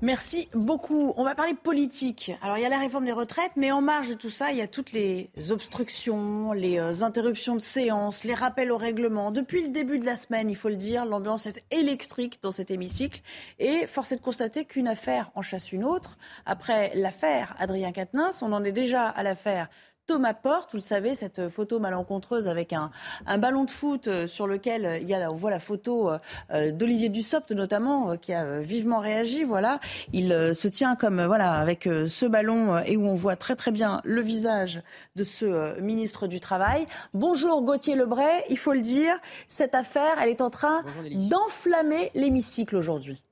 Merci 0.03 0.47
beaucoup. 0.53 1.13
On 1.17 1.23
va 1.23 1.33
parler 1.33 1.55
politique. 1.55 2.31
Alors, 2.43 2.59
il 2.59 2.61
y 2.61 2.65
a 2.65 2.69
la 2.69 2.77
réforme 2.77 3.05
des 3.05 3.11
retraites, 3.11 3.53
mais 3.55 3.71
en 3.71 3.81
marge 3.81 4.09
de 4.09 4.13
tout 4.13 4.29
ça, 4.29 4.51
il 4.51 4.57
y 4.57 4.61
a 4.61 4.67
toutes 4.67 4.91
les 4.91 5.31
obstructions, 5.49 6.51
les 6.51 6.77
euh, 6.77 7.01
interruptions 7.01 7.55
de 7.55 7.61
séance, 7.61 8.23
les 8.23 8.35
rappels 8.35 8.71
au 8.71 8.77
règlement. 8.77 9.31
Depuis 9.31 9.63
le 9.63 9.69
début 9.69 9.97
de 9.97 10.05
la 10.05 10.15
semaine, 10.15 10.51
il 10.51 10.55
faut 10.55 10.69
le 10.69 10.75
dire, 10.75 11.03
l'ambiance 11.03 11.47
est 11.47 11.63
électrique 11.71 12.37
dans 12.43 12.51
cet 12.51 12.69
hémicycle. 12.69 13.21
Et 13.57 13.87
force 13.87 14.11
est 14.11 14.17
de 14.17 14.21
constater 14.21 14.65
qu'une 14.65 14.87
affaire 14.87 15.31
en 15.33 15.41
chasse 15.41 15.71
une 15.71 15.83
autre. 15.83 16.19
Après 16.45 16.91
l'affaire 16.93 17.55
Adrien 17.57 17.91
Quatennens, 17.91 18.43
on 18.43 18.51
en 18.53 18.63
est 18.63 18.71
déjà 18.71 19.07
à 19.07 19.23
l'affaire 19.23 19.67
Thomas 20.07 20.33
Porte, 20.33 20.71
vous 20.71 20.77
le 20.77 20.81
savez, 20.81 21.15
cette 21.15 21.49
photo 21.49 21.79
malencontreuse 21.79 22.47
avec 22.47 22.71
un, 22.71 22.91
ballon 23.39 23.65
de 23.65 23.69
foot 23.69 24.07
euh, 24.07 24.25
sur 24.25 24.47
lequel 24.47 24.85
euh, 24.85 24.97
il 24.97 25.07
y 25.07 25.13
a, 25.13 25.29
on 25.29 25.35
voit 25.35 25.51
la 25.51 25.59
photo 25.59 26.09
euh, 26.49 26.71
d'Olivier 26.71 27.09
Dussopt 27.09 27.51
notamment, 27.51 28.15
qui 28.15 28.31
a 28.31 28.61
vivement 28.61 28.99
réagi. 28.99 29.43
Voilà, 29.43 29.81
il 30.13 30.29
se 30.55 30.67
tient 30.69 30.95
comme 30.95 31.25
voilà 31.25 31.55
avec 31.55 31.83
ce 31.83 32.25
ballon 32.25 32.77
et 32.79 32.95
où 32.95 33.05
on 33.05 33.15
voit 33.15 33.35
très 33.35 33.57
très 33.57 33.71
bien 33.71 34.01
le 34.05 34.21
visage 34.21 34.81
de 35.17 35.25
ce 35.25 35.77
ministre 35.81 36.27
du 36.27 36.39
Travail. 36.39 36.85
Bonjour 37.13 37.61
Gauthier 37.63 37.95
Lebray, 37.95 38.43
il 38.49 38.57
faut 38.57 38.73
le 38.73 38.81
dire, 38.81 39.13
cette 39.49 39.75
affaire, 39.75 40.19
elle 40.21 40.29
est 40.29 40.41
en 40.41 40.49
train 40.49 40.83
d'enflammer 41.11 42.11
l'hémicycle 42.15 42.77
aujourd'hui. 42.77 43.26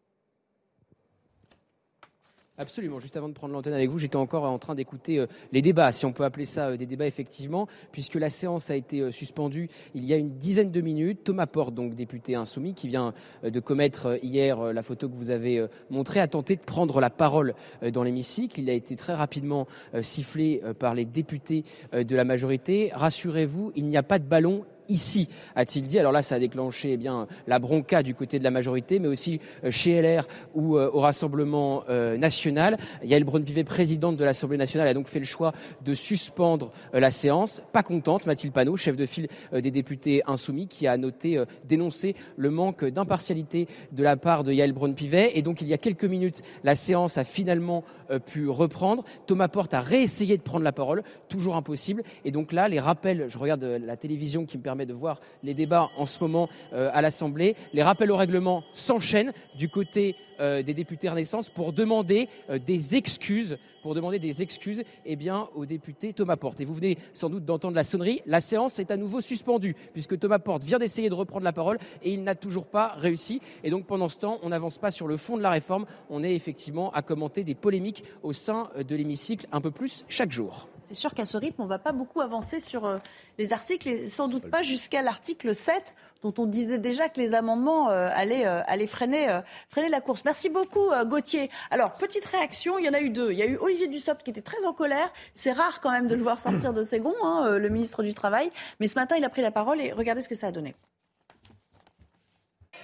Absolument. 2.57 2.99
Juste 2.99 3.17
avant 3.17 3.27
de 3.27 3.33
prendre 3.33 3.53
l'antenne 3.53 3.73
avec 3.73 3.89
vous, 3.89 3.99
j'étais 3.99 4.15
encore 4.15 4.45
en 4.45 4.57
train 4.57 4.75
d'écouter 4.75 5.19
euh, 5.19 5.27
les 5.51 5.61
débats, 5.61 5.91
si 5.91 6.05
on 6.05 6.13
peut 6.13 6.23
appeler 6.23 6.45
ça 6.45 6.69
euh, 6.69 6.77
des 6.77 6.85
débats 6.85 7.05
effectivement, 7.05 7.67
puisque 7.91 8.15
la 8.15 8.29
séance 8.29 8.69
a 8.69 8.77
été 8.77 9.01
euh, 9.01 9.11
suspendue 9.11 9.67
il 9.93 10.05
y 10.05 10.13
a 10.13 10.15
une 10.15 10.37
dizaine 10.37 10.71
de 10.71 10.79
minutes. 10.79 11.25
Thomas 11.25 11.47
Porte, 11.47 11.75
donc 11.75 11.95
député 11.95 12.33
insoumis, 12.33 12.73
qui 12.73 12.87
vient 12.87 13.13
de 13.43 13.59
commettre 13.59 14.17
hier 14.23 14.71
la 14.71 14.83
photo 14.83 15.09
que 15.09 15.15
vous 15.15 15.31
avez 15.31 15.65
montrée, 15.89 16.21
a 16.21 16.27
tenté 16.27 16.55
de 16.55 16.61
prendre 16.61 17.01
la 17.01 17.09
parole 17.09 17.55
dans 17.91 18.03
l'hémicycle. 18.03 18.59
Il 18.59 18.69
a 18.69 18.73
été 18.73 18.95
très 18.95 19.13
rapidement 19.13 19.67
sifflé 20.01 20.61
par 20.79 20.93
les 20.93 21.05
députés 21.05 21.63
de 21.93 22.15
la 22.15 22.23
majorité. 22.23 22.91
Rassurez-vous, 22.93 23.71
il 23.75 23.87
n'y 23.87 23.97
a 23.97 24.03
pas 24.03 24.19
de 24.19 24.25
ballon 24.25 24.65
ici, 24.89 25.29
a-t-il 25.55 25.87
dit. 25.87 25.99
Alors 25.99 26.11
là, 26.11 26.21
ça 26.21 26.35
a 26.35 26.39
déclenché 26.39 26.93
eh 26.93 26.97
bien, 26.97 27.27
la 27.47 27.59
bronca 27.59 28.03
du 28.03 28.15
côté 28.15 28.39
de 28.39 28.43
la 28.43 28.51
majorité, 28.51 28.99
mais 28.99 29.07
aussi 29.07 29.39
euh, 29.63 29.71
chez 29.71 30.01
LR 30.01 30.27
ou 30.53 30.77
euh, 30.77 30.89
au 30.91 30.99
Rassemblement 30.99 31.83
euh, 31.89 32.17
national. 32.17 32.77
Yael 33.03 33.23
Braun-Pivet, 33.23 33.63
présidente 33.63 34.17
de 34.17 34.23
l'Assemblée 34.23 34.57
nationale, 34.57 34.87
a 34.87 34.93
donc 34.93 35.07
fait 35.07 35.19
le 35.19 35.25
choix 35.25 35.53
de 35.83 35.93
suspendre 35.93 36.71
la 36.93 37.11
séance. 37.11 37.61
Pas 37.71 37.83
contente, 37.83 38.25
Mathilde 38.25 38.53
Panot, 38.53 38.77
chef 38.77 38.95
de 38.95 39.05
file 39.05 39.27
des 39.53 39.71
députés 39.71 40.21
insoumis, 40.27 40.67
qui 40.67 40.87
a 40.87 40.97
noté, 40.97 41.43
dénoncé 41.67 42.15
le 42.37 42.49
manque 42.49 42.85
d'impartialité 42.85 43.67
de 43.91 44.03
la 44.03 44.17
part 44.17 44.43
de 44.43 44.51
Yael 44.51 44.73
Braun-Pivet. 44.73 45.37
Et 45.37 45.41
donc, 45.41 45.61
il 45.61 45.67
y 45.67 45.73
a 45.73 45.77
quelques 45.77 46.05
minutes, 46.05 46.41
la 46.63 46.75
séance 46.75 47.17
a 47.17 47.23
finalement 47.23 47.83
pu 48.25 48.49
reprendre. 48.49 49.03
Thomas 49.25 49.47
Porte 49.47 49.73
a 49.73 49.81
réessayé 49.81 50.37
de 50.37 50.41
prendre 50.41 50.63
la 50.63 50.71
parole, 50.71 51.03
toujours 51.29 51.55
impossible. 51.55 52.03
Et 52.23 52.31
donc 52.31 52.51
là, 52.51 52.67
les 52.67 52.79
rappels, 52.79 53.25
je 53.29 53.37
regarde 53.37 53.63
la 53.63 53.97
télévision 53.97 54.45
qui 54.45 54.57
me 54.57 54.63
permet 54.63 54.74
permet 54.75 54.85
de 54.85 54.93
voir 54.93 55.21
les 55.41 55.53
débats 55.53 55.89
en 55.97 56.05
ce 56.05 56.21
moment 56.21 56.49
euh, 56.73 56.89
à 56.91 57.01
l'Assemblée. 57.01 57.55
Les 57.73 57.81
rappels 57.81 58.11
au 58.11 58.17
règlement 58.17 58.61
s'enchaînent 58.73 59.31
du 59.57 59.69
côté 59.69 60.15
euh, 60.41 60.63
des 60.63 60.73
députés 60.73 61.07
Renaissance 61.07 61.47
pour 61.47 61.71
demander 61.71 62.27
euh, 62.49 62.59
des 62.59 62.95
excuses 62.95 63.57
pour 63.81 63.93
demander 63.93 64.17
des 64.17 64.41
excuses 64.41 64.81
eh 65.05 65.15
bien, 65.15 65.47
au 65.53 65.67
député 65.67 66.11
Thomas 66.11 66.37
Porte. 66.37 66.59
Et 66.59 66.65
vous 66.65 66.73
venez 66.73 66.97
sans 67.13 67.29
doute 67.29 67.45
d'entendre 67.45 67.75
la 67.75 67.83
sonnerie. 67.83 68.23
La 68.25 68.41
séance 68.41 68.79
est 68.79 68.89
à 68.89 68.97
nouveau 68.97 69.21
suspendue 69.21 69.75
puisque 69.93 70.17
Thomas 70.17 70.39
Porte 70.39 70.63
vient 70.63 70.79
d'essayer 70.79 71.07
de 71.07 71.13
reprendre 71.13 71.43
la 71.43 71.53
parole 71.53 71.77
et 72.01 72.11
il 72.11 72.23
n'a 72.23 72.33
toujours 72.33 72.65
pas 72.65 72.95
réussi. 72.97 73.41
Et 73.63 73.69
donc 73.69 73.85
pendant 73.85 74.09
ce 74.09 74.17
temps, 74.17 74.39
on 74.41 74.49
n'avance 74.49 74.79
pas 74.79 74.89
sur 74.89 75.05
le 75.07 75.17
fond 75.17 75.37
de 75.37 75.43
la 75.43 75.51
réforme. 75.51 75.85
On 76.09 76.23
est 76.23 76.33
effectivement 76.33 76.91
à 76.93 77.03
commenter 77.03 77.43
des 77.43 77.53
polémiques 77.53 78.03
au 78.23 78.33
sein 78.33 78.71
de 78.75 78.95
l'hémicycle 78.95 79.47
un 79.51 79.61
peu 79.61 79.69
plus 79.69 80.03
chaque 80.09 80.31
jour. 80.31 80.67
C'est 80.87 80.95
sûr 80.95 81.13
qu'à 81.13 81.25
ce 81.25 81.35
rythme, 81.37 81.61
on 81.61 81.65
ne 81.65 81.69
va 81.69 81.79
pas 81.79 81.91
beaucoup 81.91 82.21
avancer 82.21 82.59
sur 82.59 82.85
euh, 82.85 82.97
les 83.39 83.53
articles 83.53 83.87
et 83.89 84.05
sans 84.05 84.27
doute 84.27 84.49
pas 84.49 84.61
jusqu'à 84.61 85.01
l'article 85.01 85.55
7, 85.55 85.95
dont 86.21 86.33
on 86.37 86.45
disait 86.45 86.77
déjà 86.77 87.09
que 87.09 87.19
les 87.19 87.33
amendements 87.33 87.89
euh, 87.89 88.09
allaient, 88.13 88.45
euh, 88.45 88.87
freiner, 88.87 89.41
la 89.89 90.01
course. 90.01 90.23
Merci 90.25 90.49
beaucoup, 90.49 90.89
Gauthier. 91.05 91.49
Alors, 91.71 91.95
petite 91.95 92.25
réaction, 92.25 92.77
il 92.77 92.85
y 92.85 92.89
en 92.89 92.93
a 92.93 92.99
eu 92.99 93.09
deux. 93.09 93.31
Il 93.31 93.37
y 93.37 93.41
a 93.41 93.45
eu 93.45 93.57
Olivier 93.57 93.87
Dussopt 93.87 94.23
qui 94.23 94.29
était 94.29 94.41
très 94.41 94.63
en 94.65 94.73
colère. 94.73 95.11
C'est 95.33 95.51
rare 95.51 95.81
quand 95.81 95.91
même 95.91 96.07
de 96.07 96.15
le 96.15 96.21
voir 96.21 96.39
sortir 96.39 96.71
de 96.73 96.83
ses 96.83 96.99
gonds, 96.99 97.15
hein, 97.23 97.57
le 97.57 97.69
ministre 97.69 98.03
du 98.03 98.13
Travail. 98.13 98.51
Mais 98.79 98.87
ce 98.87 98.95
matin, 98.95 99.15
il 99.17 99.23
a 99.23 99.29
pris 99.29 99.41
la 99.41 99.51
parole 99.51 99.81
et 99.81 99.91
regardez 99.91 100.21
ce 100.21 100.29
que 100.29 100.35
ça 100.35 100.47
a 100.47 100.51
donné. 100.51 100.75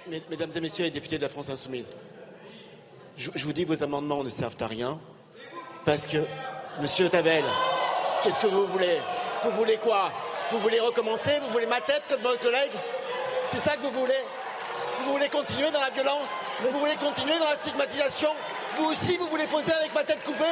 Mesdames 0.08 0.50
et 0.54 0.60
messieurs 0.60 0.84
les 0.84 0.90
députés 0.90 1.16
de 1.16 1.22
la 1.22 1.28
France 1.28 1.48
Insoumise, 1.48 1.90
je, 3.16 3.30
je 3.34 3.44
vous 3.44 3.52
dis 3.52 3.64
vos 3.64 3.82
amendements 3.84 4.24
ne 4.24 4.30
servent 4.30 4.56
à 4.60 4.66
rien 4.66 4.98
parce 5.84 6.06
que, 6.06 6.18
monsieur 6.80 7.08
Tavel, 7.08 7.44
Qu'est-ce 8.22 8.42
que 8.42 8.46
vous 8.46 8.66
voulez? 8.66 9.00
Vous 9.42 9.50
voulez 9.50 9.76
quoi? 9.78 10.12
Vous 10.50 10.58
voulez 10.60 10.78
recommencer? 10.78 11.40
Vous 11.40 11.48
voulez 11.48 11.66
ma 11.66 11.80
tête 11.80 12.02
comme 12.08 12.20
votre 12.20 12.40
collègue? 12.40 12.72
C'est 13.48 13.58
ça 13.58 13.76
que 13.76 13.82
vous 13.82 13.90
voulez? 13.90 14.20
Vous 15.00 15.12
voulez 15.12 15.28
continuer 15.28 15.70
dans 15.72 15.80
la 15.80 15.90
violence? 15.90 16.28
Vous 16.60 16.78
voulez 16.78 16.94
continuer 16.94 17.36
dans 17.40 17.48
la 17.48 17.56
stigmatisation? 17.56 18.28
Vous 18.76 18.84
aussi, 18.84 19.16
vous 19.16 19.26
voulez 19.26 19.48
poser 19.48 19.72
avec 19.72 19.92
ma 19.92 20.04
tête 20.04 20.22
coupée? 20.22 20.44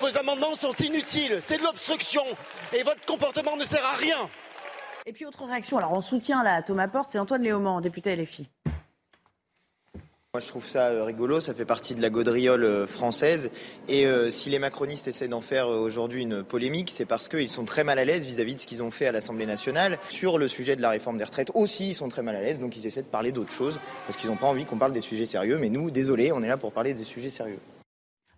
Vos 0.00 0.16
amendements 0.16 0.54
sont 0.54 0.74
inutiles, 0.74 1.40
c'est 1.44 1.58
de 1.58 1.64
l'obstruction. 1.64 2.22
Et 2.72 2.84
votre 2.84 3.04
comportement 3.06 3.56
ne 3.56 3.64
sert 3.64 3.84
à 3.84 3.96
rien. 3.96 4.30
Et 5.06 5.12
puis 5.12 5.26
autre 5.26 5.44
réaction, 5.44 5.78
alors 5.78 5.92
en 5.92 6.00
soutien 6.00 6.44
là, 6.44 6.62
Thomas 6.62 6.88
Porte, 6.88 7.08
c'est 7.10 7.18
Antoine 7.18 7.42
Léaumont, 7.42 7.80
député 7.80 8.14
LFI. 8.14 8.48
Moi, 10.34 10.40
je 10.40 10.48
trouve 10.48 10.66
ça 10.66 10.88
euh, 10.88 11.04
rigolo, 11.04 11.38
ça 11.38 11.54
fait 11.54 11.64
partie 11.64 11.94
de 11.94 12.02
la 12.02 12.10
gaudriole 12.10 12.64
euh, 12.64 12.88
française. 12.88 13.52
Et 13.86 14.04
euh, 14.04 14.32
si 14.32 14.50
les 14.50 14.58
macronistes 14.58 15.06
essaient 15.06 15.28
d'en 15.28 15.40
faire 15.40 15.68
aujourd'hui 15.68 16.22
une 16.22 16.42
polémique, 16.42 16.90
c'est 16.92 17.04
parce 17.04 17.28
qu'ils 17.28 17.48
sont 17.48 17.64
très 17.64 17.84
mal 17.84 18.00
à 18.00 18.04
l'aise 18.04 18.24
vis-à-vis 18.24 18.56
de 18.56 18.60
ce 18.60 18.66
qu'ils 18.66 18.82
ont 18.82 18.90
fait 18.90 19.06
à 19.06 19.12
l'Assemblée 19.12 19.46
nationale. 19.46 19.96
Sur 20.10 20.38
le 20.38 20.48
sujet 20.48 20.74
de 20.74 20.82
la 20.82 20.90
réforme 20.90 21.18
des 21.18 21.24
retraites 21.24 21.52
aussi, 21.54 21.90
ils 21.90 21.94
sont 21.94 22.08
très 22.08 22.22
mal 22.22 22.34
à 22.34 22.42
l'aise, 22.42 22.58
donc 22.58 22.76
ils 22.76 22.84
essaient 22.84 23.02
de 23.02 23.06
parler 23.06 23.30
d'autres 23.30 23.52
choses, 23.52 23.78
parce 24.08 24.18
qu'ils 24.18 24.28
n'ont 24.28 24.34
pas 24.34 24.48
envie 24.48 24.64
qu'on 24.64 24.76
parle 24.76 24.92
des 24.92 25.00
sujets 25.00 25.26
sérieux. 25.26 25.56
Mais 25.60 25.68
nous, 25.68 25.92
désolé, 25.92 26.32
on 26.32 26.42
est 26.42 26.48
là 26.48 26.56
pour 26.56 26.72
parler 26.72 26.94
des 26.94 27.04
sujets 27.04 27.30
sérieux. 27.30 27.60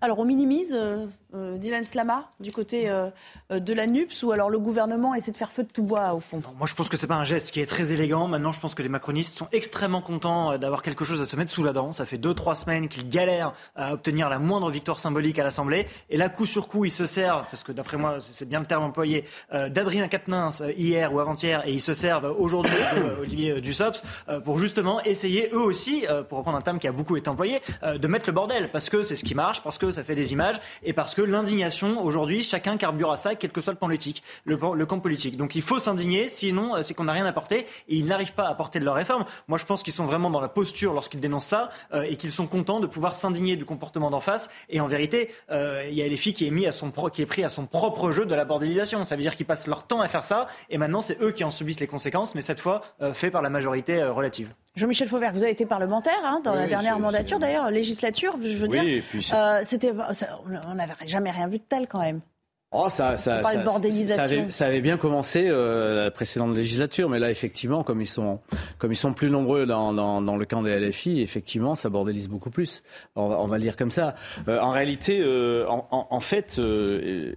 Alors 0.02 0.18
on 0.18 0.26
minimise 0.26 0.74
euh, 0.74 1.06
euh, 1.34 1.56
Dylan 1.56 1.84
Slama 1.84 2.30
du 2.38 2.52
côté 2.52 2.90
euh, 2.90 3.08
de 3.50 3.72
la 3.72 3.86
NUPS 3.86 4.24
ou 4.24 4.30
alors 4.32 4.50
le 4.50 4.58
gouvernement 4.58 5.14
essaie 5.14 5.32
de 5.32 5.38
faire 5.38 5.50
feu 5.50 5.62
de 5.62 5.72
tout 5.72 5.84
bois 5.84 6.12
au 6.12 6.20
fond? 6.20 6.42
Moi 6.58 6.66
je 6.66 6.74
pense 6.74 6.90
que 6.90 6.98
c'est 6.98 7.06
pas 7.06 7.14
un 7.14 7.24
geste 7.24 7.50
qui 7.50 7.60
est 7.60 7.66
très 7.66 7.92
élégant. 7.92 8.28
Maintenant 8.28 8.52
je 8.52 8.60
pense 8.60 8.74
que 8.74 8.82
les 8.82 8.90
macronistes 8.90 9.34
sont 9.34 9.48
extrêmement 9.52 10.02
contents 10.02 10.58
d'avoir 10.58 10.82
quelque 10.82 11.06
chose 11.06 11.22
à 11.22 11.24
se 11.24 11.34
mettre 11.34 11.50
sous 11.50 11.64
la 11.64 11.72
dent. 11.72 11.92
Ça 11.92 12.04
fait 12.04 12.18
deux 12.18 12.34
trois 12.34 12.54
semaines 12.54 12.88
qu'ils 12.88 13.08
galèrent 13.08 13.54
à 13.74 13.94
obtenir 13.94 14.28
la 14.28 14.38
moindre 14.38 14.70
victoire 14.70 15.00
symbolique 15.00 15.38
à 15.38 15.44
l'Assemblée 15.44 15.86
et 16.10 16.18
là 16.18 16.28
coup 16.28 16.44
sur 16.44 16.68
coup 16.68 16.84
ils 16.84 16.90
se 16.90 17.06
servent 17.06 17.46
parce 17.50 17.64
que 17.64 17.72
d'après 17.72 17.96
moi 17.96 18.18
c'est 18.20 18.48
bien 18.48 18.60
le 18.60 18.66
terme 18.66 18.84
employé 18.84 19.24
d'Adrien 19.50 20.08
Quatennens 20.08 20.62
hier 20.76 21.14
ou 21.14 21.20
avant-hier 21.20 21.66
et 21.66 21.72
ils 21.72 21.80
se 21.80 21.94
servent 21.94 22.34
aujourd'hui 22.38 22.74
Olivier 23.20 23.62
Dussopt 23.62 24.02
pour 24.44 24.58
justement 24.58 25.02
essayer 25.04 25.48
eux 25.54 25.62
aussi 25.62 26.04
pour 26.28 26.38
reprendre 26.38 26.58
un 26.58 26.62
terme 26.62 26.78
qui 26.78 26.86
a 26.86 26.92
beaucoup 26.92 27.16
été 27.16 27.30
employé 27.30 27.62
de 27.82 28.06
mettre 28.08 28.26
le 28.26 28.32
bordel 28.32 28.70
parce 28.70 28.90
que 28.90 29.02
c'est 29.02 29.14
ce 29.14 29.24
qui 29.24 29.34
marche 29.34 29.62
parce 29.62 29.78
que 29.78 29.85
ça 29.92 30.04
fait 30.04 30.14
des 30.14 30.32
images, 30.32 30.56
et 30.82 30.92
parce 30.92 31.14
que 31.14 31.22
l'indignation, 31.22 32.02
aujourd'hui, 32.02 32.42
chacun 32.42 32.76
carbure 32.76 33.10
à 33.12 33.16
ça, 33.16 33.34
quel 33.34 33.50
que 33.50 33.60
soit 33.60 33.72
le, 33.72 33.78
politique, 33.78 34.22
le, 34.44 34.56
camp 34.56 35.00
politique. 35.00 35.36
Donc 35.36 35.54
il 35.54 35.62
faut 35.62 35.78
s'indigner, 35.78 36.28
sinon 36.28 36.76
euh, 36.76 36.82
c'est 36.82 36.94
qu'on 36.94 37.04
n'a 37.04 37.12
rien 37.12 37.26
apporté, 37.26 37.60
et 37.60 37.66
ils 37.88 38.06
n'arrivent 38.06 38.34
pas 38.34 38.44
à 38.44 38.50
apporter 38.50 38.78
de 38.78 38.84
leur 38.84 38.94
réforme. 38.94 39.24
Moi, 39.48 39.58
je 39.58 39.64
pense 39.64 39.82
qu'ils 39.82 39.92
sont 39.92 40.06
vraiment 40.06 40.30
dans 40.30 40.40
la 40.40 40.48
posture 40.48 40.92
lorsqu'ils 40.92 41.20
dénoncent 41.20 41.46
ça, 41.46 41.70
euh, 41.92 42.02
et 42.02 42.16
qu'ils 42.16 42.30
sont 42.30 42.46
contents 42.46 42.80
de 42.80 42.86
pouvoir 42.86 43.14
s'indigner 43.14 43.56
du 43.56 43.64
comportement 43.64 44.10
d'en 44.10 44.20
face. 44.20 44.48
Et 44.68 44.80
en 44.80 44.86
vérité, 44.86 45.30
euh, 45.50 45.86
il 45.88 45.94
y 45.94 46.02
a 46.02 46.08
les 46.08 46.16
filles 46.16 46.34
qui 46.34 46.46
est, 46.46 46.50
mis 46.50 46.66
à 46.66 46.72
son 46.72 46.90
qui 46.90 47.22
est 47.22 47.26
pris 47.26 47.44
à 47.44 47.48
son 47.48 47.66
propre 47.66 48.10
jeu 48.10 48.26
de 48.26 48.34
la 48.34 48.44
bordélisation. 48.44 49.04
Ça 49.04 49.16
veut 49.16 49.22
dire 49.22 49.36
qu'ils 49.36 49.46
passent 49.46 49.66
leur 49.66 49.86
temps 49.86 50.00
à 50.00 50.08
faire 50.08 50.24
ça, 50.24 50.46
et 50.70 50.78
maintenant 50.78 51.00
c'est 51.00 51.20
eux 51.20 51.32
qui 51.32 51.44
en 51.44 51.50
subissent 51.50 51.80
les 51.80 51.86
conséquences, 51.86 52.34
mais 52.34 52.42
cette 52.42 52.60
fois 52.60 52.82
fait 53.12 53.30
par 53.30 53.42
la 53.42 53.50
majorité 53.50 54.02
relative. 54.04 54.54
Jean-Michel 54.76 55.08
Fauvert, 55.08 55.32
vous 55.32 55.42
avez 55.42 55.52
été 55.52 55.64
parlementaire 55.64 56.12
hein, 56.22 56.40
dans 56.44 56.54
la 56.54 56.66
dernière 56.66 56.98
mandature, 56.98 57.38
d'ailleurs, 57.38 57.70
législature, 57.70 58.36
je 58.42 58.56
veux 58.56 58.68
dire. 58.68 58.82
Euh, 59.32 59.60
c'était, 59.64 59.92
on 60.70 60.74
n'avait 60.74 60.92
jamais 61.06 61.30
rien 61.30 61.48
vu 61.48 61.58
de 61.58 61.64
tel 61.66 61.88
quand 61.88 62.00
même. 62.00 62.20
Oh, 62.78 62.90
ça, 62.90 63.16
ça, 63.16 63.42
ça, 63.42 64.50
ça, 64.50 64.66
avait, 64.66 64.80
bien 64.82 64.98
commencé 64.98 65.46
euh, 65.48 66.04
la 66.04 66.10
précédente 66.10 66.54
législature, 66.54 67.08
mais 67.08 67.18
là, 67.18 67.30
effectivement, 67.30 67.82
comme 67.82 68.02
ils 68.02 68.06
sont, 68.06 68.40
comme 68.76 68.92
ils 68.92 68.96
sont 68.96 69.14
plus 69.14 69.30
nombreux 69.30 69.64
dans, 69.64 69.94
dans, 69.94 70.20
dans 70.20 70.36
le 70.36 70.44
camp 70.44 70.60
des 70.60 70.78
LFI, 70.78 71.22
effectivement, 71.22 71.74
ça 71.74 71.88
bordélise 71.88 72.28
beaucoup 72.28 72.50
plus. 72.50 72.82
On 73.14 73.28
va, 73.28 73.40
on 73.40 73.46
va 73.46 73.56
le 73.56 73.62
dire 73.62 73.76
comme 73.76 73.90
ça. 73.90 74.14
Euh, 74.48 74.60
en 74.60 74.72
réalité, 74.72 75.20
euh, 75.22 75.66
en, 75.68 76.06
en, 76.10 76.20
fait, 76.20 76.60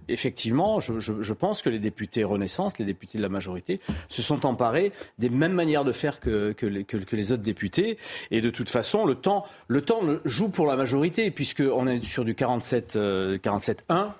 effectivement, 0.08 0.78
je, 0.78 1.00
je, 1.00 1.22
je, 1.22 1.32
pense 1.32 1.62
que 1.62 1.70
les 1.70 1.78
députés 1.78 2.22
Renaissance, 2.22 2.78
les 2.78 2.84
députés 2.84 3.16
de 3.16 3.22
la 3.22 3.30
majorité, 3.30 3.80
se 4.08 4.20
sont 4.20 4.44
emparés 4.44 4.92
des 5.18 5.30
mêmes 5.30 5.54
manières 5.54 5.84
de 5.84 5.92
faire 5.92 6.20
que, 6.20 6.52
que, 6.52 6.66
les, 6.66 6.84
que, 6.84 6.98
que 6.98 7.16
les 7.16 7.32
autres 7.32 7.42
députés. 7.42 7.96
Et 8.30 8.42
de 8.42 8.50
toute 8.50 8.68
façon, 8.68 9.06
le 9.06 9.14
temps, 9.14 9.46
le 9.68 9.80
temps 9.80 10.02
joue 10.26 10.50
pour 10.50 10.66
la 10.66 10.76
majorité, 10.76 11.30
puisqu'on 11.30 11.86
est 11.86 12.04
sur 12.04 12.26
du 12.26 12.34
47, 12.34 12.96
47-1. 12.96 14.10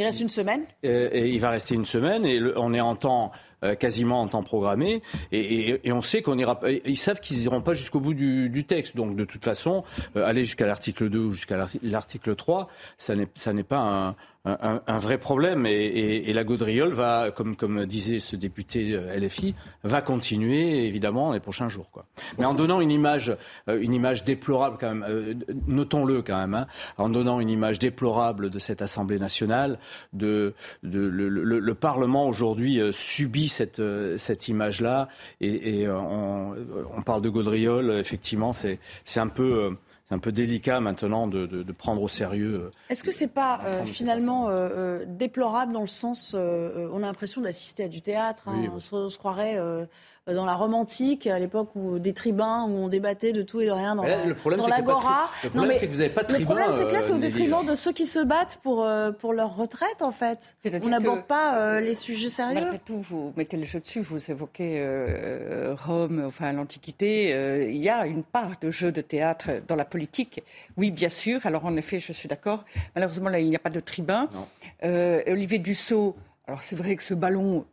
Il 0.00 0.04
reste 0.04 0.20
une 0.20 0.30
semaine? 0.30 0.62
Et 0.82 1.28
Il 1.28 1.40
va 1.40 1.50
rester 1.50 1.74
une 1.74 1.84
semaine 1.84 2.24
et 2.24 2.40
on 2.56 2.72
est 2.72 2.80
en 2.80 2.96
temps 2.96 3.32
euh, 3.62 3.74
quasiment 3.74 4.22
en 4.22 4.28
temps 4.28 4.42
programmé 4.42 5.02
et, 5.30 5.78
on 5.92 6.00
sait 6.00 6.22
qu'on 6.22 6.38
ira. 6.38 6.58
Ils 6.86 6.96
savent 6.96 7.20
qu'ils 7.20 7.42
iront 7.42 7.60
pas 7.60 7.74
jusqu'au 7.74 8.00
bout 8.00 8.14
du, 8.14 8.64
texte. 8.66 8.96
Donc 8.96 9.14
de 9.14 9.26
toute 9.26 9.44
façon, 9.44 9.84
euh, 10.16 10.24
aller 10.24 10.42
jusqu'à 10.42 10.64
l'article 10.64 11.10
2 11.10 11.18
ou 11.18 11.32
jusqu'à 11.34 11.66
l'article 11.82 12.34
3, 12.34 12.68
ça 12.96 13.14
n'est 13.14 13.62
pas 13.62 13.76
un, 13.76 14.16
un, 14.46 14.80
un, 14.86 14.98
vrai 14.98 15.18
problème 15.18 15.66
et, 15.66 15.70
et, 15.70 16.30
et, 16.30 16.32
la 16.32 16.44
gaudriole 16.44 16.92
va, 16.94 17.30
comme, 17.30 17.56
comme 17.56 17.84
disait 17.84 18.20
ce 18.20 18.36
député 18.36 18.92
euh, 18.94 19.18
LFI, 19.18 19.54
va 19.84 20.00
continuer 20.00 20.86
évidemment 20.86 21.32
les 21.32 21.40
prochains 21.40 21.68
jours. 21.68 21.90
Quoi. 21.90 22.06
Mais 22.38 22.46
en 22.46 22.54
donnant 22.54 22.80
une 22.80 22.90
image, 22.90 23.36
euh, 23.68 23.78
une 23.78 23.92
image 23.92 24.24
déplorable 24.24 24.78
quand 24.80 24.94
même, 24.94 25.04
euh, 25.06 25.34
notons-le 25.66 26.22
quand 26.22 26.38
même, 26.38 26.54
hein, 26.54 26.66
en 26.96 27.10
donnant 27.10 27.38
une 27.40 27.50
image 27.50 27.78
déplorable 27.78 28.48
de 28.48 28.58
cette 28.58 28.80
Assemblée 28.80 29.18
nationale, 29.18 29.78
de, 30.14 30.54
de 30.82 31.00
le, 31.00 31.28
le, 31.28 31.58
le, 31.58 31.74
Parlement 31.74 32.26
aujourd'hui 32.26 32.80
subit 32.92 33.48
cette, 33.48 33.80
cette 34.16 34.48
image-là 34.48 35.08
et, 35.40 35.80
et 35.80 35.88
on, 35.88 36.54
on, 36.94 37.02
parle 37.02 37.22
de 37.22 37.28
gaudriole, 37.30 37.92
effectivement, 37.92 38.52
c'est 38.52 38.78
un 39.16 39.28
peu 39.28 39.76
c'est 40.10 40.16
un 40.16 40.18
peu 40.18 40.32
délicat 40.32 40.80
maintenant 40.80 41.28
de, 41.28 41.46
de, 41.46 41.62
de 41.62 41.72
prendre 41.72 42.02
au 42.02 42.08
sérieux. 42.08 42.64
Euh, 42.64 42.70
Est-ce 42.88 43.04
que 43.04 43.12
c'est 43.12 43.28
pas 43.28 43.60
euh, 43.64 43.84
finalement 43.84 44.48
euh, 44.50 45.04
déplorable 45.06 45.72
dans 45.72 45.82
le 45.82 45.86
sens, 45.86 46.34
on 46.34 46.96
a 46.96 47.06
l'impression 47.06 47.40
d'assister 47.40 47.84
à 47.84 47.88
du 47.88 48.02
théâtre, 48.02 48.48
hein, 48.48 48.64
on, 48.74 48.80
se, 48.80 48.92
on, 48.92 49.08
se, 49.08 49.18
croirait 49.18 49.56
dans 50.34 50.44
la 50.44 50.54
romantique, 50.54 51.26
à 51.26 51.38
l'époque 51.38 51.70
où 51.74 51.98
des 51.98 52.12
tribuns, 52.12 52.64
où 52.64 52.70
on 52.70 52.88
débattait 52.88 53.32
de 53.32 53.42
tout 53.42 53.60
et 53.60 53.66
de 53.66 53.70
rien 53.70 53.94
dans, 53.94 54.02
là, 54.02 54.24
le 54.24 54.34
problème, 54.34 54.60
dans 54.60 54.68
l'agora. 54.68 55.30
Le 55.44 55.50
problème, 55.50 55.76
c'est 55.78 55.86
que 55.86 55.92
vous 55.92 55.98
n'avez 55.98 56.10
pas 56.10 56.22
de 56.22 56.28
tribuns. 56.28 56.54
Le 56.54 56.60
problème, 56.60 56.72
c'est 56.76 56.88
que 56.88 56.92
là, 56.92 57.00
c'est 57.02 57.12
au 57.12 57.16
euh, 57.16 57.18
détriment 57.18 57.64
de 57.66 57.74
ceux 57.74 57.92
qui 57.92 58.06
se 58.06 58.18
battent 58.18 58.58
pour, 58.62 58.84
euh, 58.84 59.12
pour 59.12 59.32
leur 59.32 59.56
retraite, 59.56 60.02
en 60.02 60.12
fait. 60.12 60.56
On 60.82 60.88
n'aborde 60.88 61.24
pas 61.24 61.80
les 61.80 61.94
sujets 61.94 62.30
sérieux. 62.30 62.54
Malgré 62.54 62.78
tout, 62.78 62.98
vous 62.98 63.32
mettez 63.36 63.56
le 63.56 63.64
jeu 63.64 63.80
dessus, 63.80 64.00
vous 64.00 64.30
évoquez 64.30 64.86
Rome, 65.84 66.24
enfin 66.26 66.52
l'Antiquité. 66.52 67.70
Il 67.70 67.82
y 67.82 67.88
a 67.88 68.06
une 68.06 68.22
part 68.22 68.52
de 68.60 68.70
jeu 68.70 68.92
de 68.92 69.00
théâtre 69.00 69.50
dans 69.66 69.76
la 69.76 69.84
politique. 69.84 70.42
Oui, 70.76 70.90
bien 70.90 71.08
sûr. 71.08 71.44
Alors, 71.44 71.66
en 71.66 71.76
effet, 71.76 71.98
je 71.98 72.12
suis 72.12 72.28
d'accord. 72.28 72.64
Malheureusement, 72.94 73.28
là, 73.28 73.40
il 73.40 73.48
n'y 73.48 73.56
a 73.56 73.60
pas 73.60 73.70
de 73.70 73.80
tribun. 73.80 74.28
Olivier 74.82 75.58
Dussault, 75.58 76.16
alors 76.46 76.62
c'est 76.62 76.76
vrai 76.76 76.96
que 76.96 77.02
ce 77.02 77.14
ballon 77.14 77.64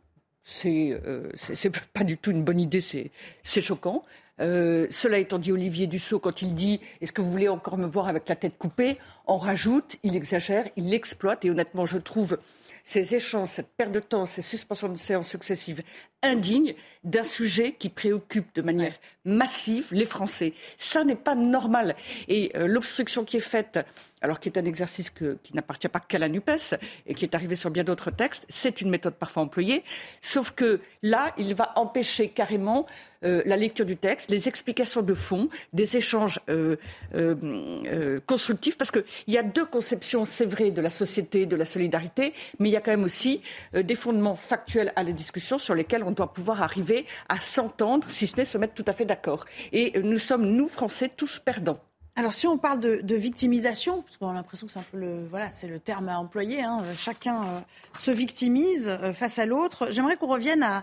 c'est 0.48 0.98
euh, 1.06 1.30
pas 1.92 2.04
du 2.04 2.16
tout 2.16 2.30
une 2.30 2.42
bonne 2.42 2.58
idée, 2.58 2.80
c'est 2.80 3.60
choquant. 3.60 4.02
Euh, 4.40 4.86
cela 4.88 5.18
étant 5.18 5.38
dit, 5.38 5.52
Olivier 5.52 5.86
Dussault, 5.86 6.20
quand 6.20 6.40
il 6.40 6.54
dit 6.54 6.80
Est-ce 7.02 7.12
que 7.12 7.20
vous 7.20 7.30
voulez 7.30 7.48
encore 7.48 7.76
me 7.76 7.86
voir 7.86 8.08
avec 8.08 8.28
la 8.28 8.36
tête 8.36 8.56
coupée 8.56 8.96
en 9.26 9.36
rajoute, 9.36 9.96
il 10.04 10.16
exagère, 10.16 10.64
il 10.76 10.88
l'exploite. 10.88 11.44
Et 11.44 11.50
honnêtement, 11.50 11.84
je 11.84 11.98
trouve 11.98 12.38
ces 12.82 13.14
échanges, 13.14 13.48
cette 13.48 13.68
perte 13.76 13.92
de 13.92 14.00
temps, 14.00 14.24
ces 14.24 14.40
suspensions 14.40 14.88
de 14.88 14.96
séances 14.96 15.28
successives 15.28 15.82
indignes 16.22 16.74
d'un 17.04 17.24
sujet 17.24 17.72
qui 17.72 17.90
préoccupe 17.90 18.54
de 18.54 18.62
manière 18.62 18.94
massive 19.26 19.88
les 19.90 20.06
Français. 20.06 20.54
Ça 20.78 21.04
n'est 21.04 21.14
pas 21.14 21.34
normal. 21.34 21.94
Et 22.28 22.52
euh, 22.56 22.66
l'obstruction 22.66 23.26
qui 23.26 23.36
est 23.36 23.40
faite 23.40 23.80
alors 24.22 24.40
qui 24.40 24.48
est 24.48 24.58
un 24.58 24.64
exercice 24.64 25.10
qui 25.10 25.54
n'appartient 25.54 25.88
pas 25.88 26.00
qu'à 26.00 26.18
la 26.18 26.28
NUPES 26.28 26.76
et 27.06 27.14
qui 27.14 27.24
est 27.24 27.34
arrivé 27.34 27.56
sur 27.56 27.70
bien 27.70 27.84
d'autres 27.84 28.10
textes. 28.10 28.44
C'est 28.48 28.80
une 28.80 28.90
méthode 28.90 29.14
parfois 29.14 29.42
employée, 29.42 29.84
sauf 30.20 30.50
que 30.52 30.80
là, 31.02 31.34
il 31.36 31.54
va 31.54 31.72
empêcher 31.76 32.28
carrément 32.28 32.86
euh, 33.24 33.42
la 33.46 33.56
lecture 33.56 33.84
du 33.84 33.96
texte, 33.96 34.30
les 34.30 34.48
explications 34.48 35.02
de 35.02 35.14
fond, 35.14 35.48
des 35.72 35.96
échanges 35.96 36.38
euh, 36.48 36.76
euh, 37.14 38.20
constructifs, 38.26 38.78
parce 38.78 38.92
qu'il 38.92 39.04
y 39.26 39.38
a 39.38 39.42
deux 39.42 39.66
conceptions, 39.66 40.24
c'est 40.24 40.44
vrai, 40.44 40.70
de 40.70 40.80
la 40.80 40.90
société, 40.90 41.44
de 41.44 41.56
la 41.56 41.64
solidarité, 41.64 42.32
mais 42.58 42.68
il 42.68 42.72
y 42.72 42.76
a 42.76 42.80
quand 42.80 42.92
même 42.92 43.04
aussi 43.04 43.42
des 43.74 43.94
fondements 43.94 44.36
factuels 44.36 44.92
à 44.94 45.02
la 45.02 45.12
discussion 45.12 45.58
sur 45.58 45.74
lesquels 45.74 46.04
on 46.04 46.12
doit 46.12 46.32
pouvoir 46.32 46.62
arriver 46.62 47.06
à 47.28 47.40
s'entendre, 47.40 48.08
si 48.10 48.26
ce 48.26 48.36
n'est 48.36 48.44
se 48.44 48.58
mettre 48.58 48.74
tout 48.74 48.84
à 48.86 48.92
fait 48.92 49.04
d'accord. 49.04 49.44
Et 49.72 50.00
nous 50.00 50.18
sommes, 50.18 50.46
nous, 50.46 50.68
Français, 50.68 51.10
tous 51.14 51.40
perdants. 51.40 51.80
Alors, 52.18 52.34
si 52.34 52.48
on 52.48 52.58
parle 52.58 52.80
de, 52.80 53.14
victimisation, 53.14 54.02
parce 54.02 54.16
qu'on 54.16 54.28
a 54.28 54.34
l'impression 54.34 54.66
que 54.66 54.72
c'est 54.72 54.80
un 54.80 54.86
peu 54.90 54.98
le, 54.98 55.24
voilà, 55.28 55.52
c'est 55.52 55.68
le 55.68 55.78
terme 55.78 56.08
à 56.08 56.18
employer, 56.18 56.64
hein, 56.64 56.80
chacun 56.96 57.44
euh, 57.44 57.60
se 57.94 58.10
victimise 58.10 58.88
euh, 58.88 59.12
face 59.12 59.38
à 59.38 59.46
l'autre. 59.46 59.92
J'aimerais 59.92 60.16
qu'on 60.16 60.26
revienne 60.26 60.64
à, 60.64 60.82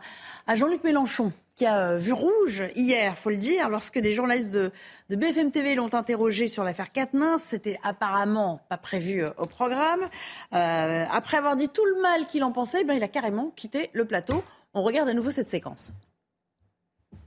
Jean-Luc 0.55 0.85
Mélenchon, 0.85 1.33
qui 1.55 1.65
a 1.65 1.89
euh, 1.89 1.97
vu 1.97 2.13
rouge 2.13 2.63
hier, 2.77 3.17
faut 3.17 3.31
le 3.31 3.35
dire, 3.35 3.67
lorsque 3.67 3.99
des 3.99 4.13
journalistes 4.13 4.53
de, 4.53 4.71
BFM 5.09 5.51
TV 5.51 5.75
l'ont 5.75 5.93
interrogé 5.93 6.47
sur 6.47 6.63
l'affaire 6.63 6.93
Quatennens. 6.93 7.43
C'était 7.43 7.79
apparemment 7.83 8.61
pas 8.69 8.77
prévu 8.77 9.25
au 9.37 9.45
programme. 9.45 10.07
après 10.51 11.35
avoir 11.35 11.57
dit 11.57 11.67
tout 11.67 11.83
le 11.83 12.01
mal 12.01 12.27
qu'il 12.27 12.45
en 12.45 12.53
pensait, 12.53 12.85
eh 12.89 12.95
il 12.95 13.03
a 13.03 13.09
carrément 13.09 13.51
quitté 13.57 13.89
le 13.91 14.05
plateau. 14.05 14.41
On 14.73 14.83
regarde 14.83 15.09
à 15.09 15.13
nouveau 15.13 15.31
cette 15.31 15.49
séquence. 15.49 15.91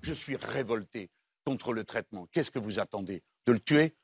Je 0.01 0.15
suis 0.15 0.37
révolté 0.37 1.11
contre 1.49 1.73
le 1.73 1.85
traitement. 1.85 2.29
Qu'est-ce 2.31 2.51
que 2.51 2.59
vous 2.59 2.79
attendez 2.79 3.23
De 3.47 3.53
le 3.53 3.61
tuer? 3.61 3.95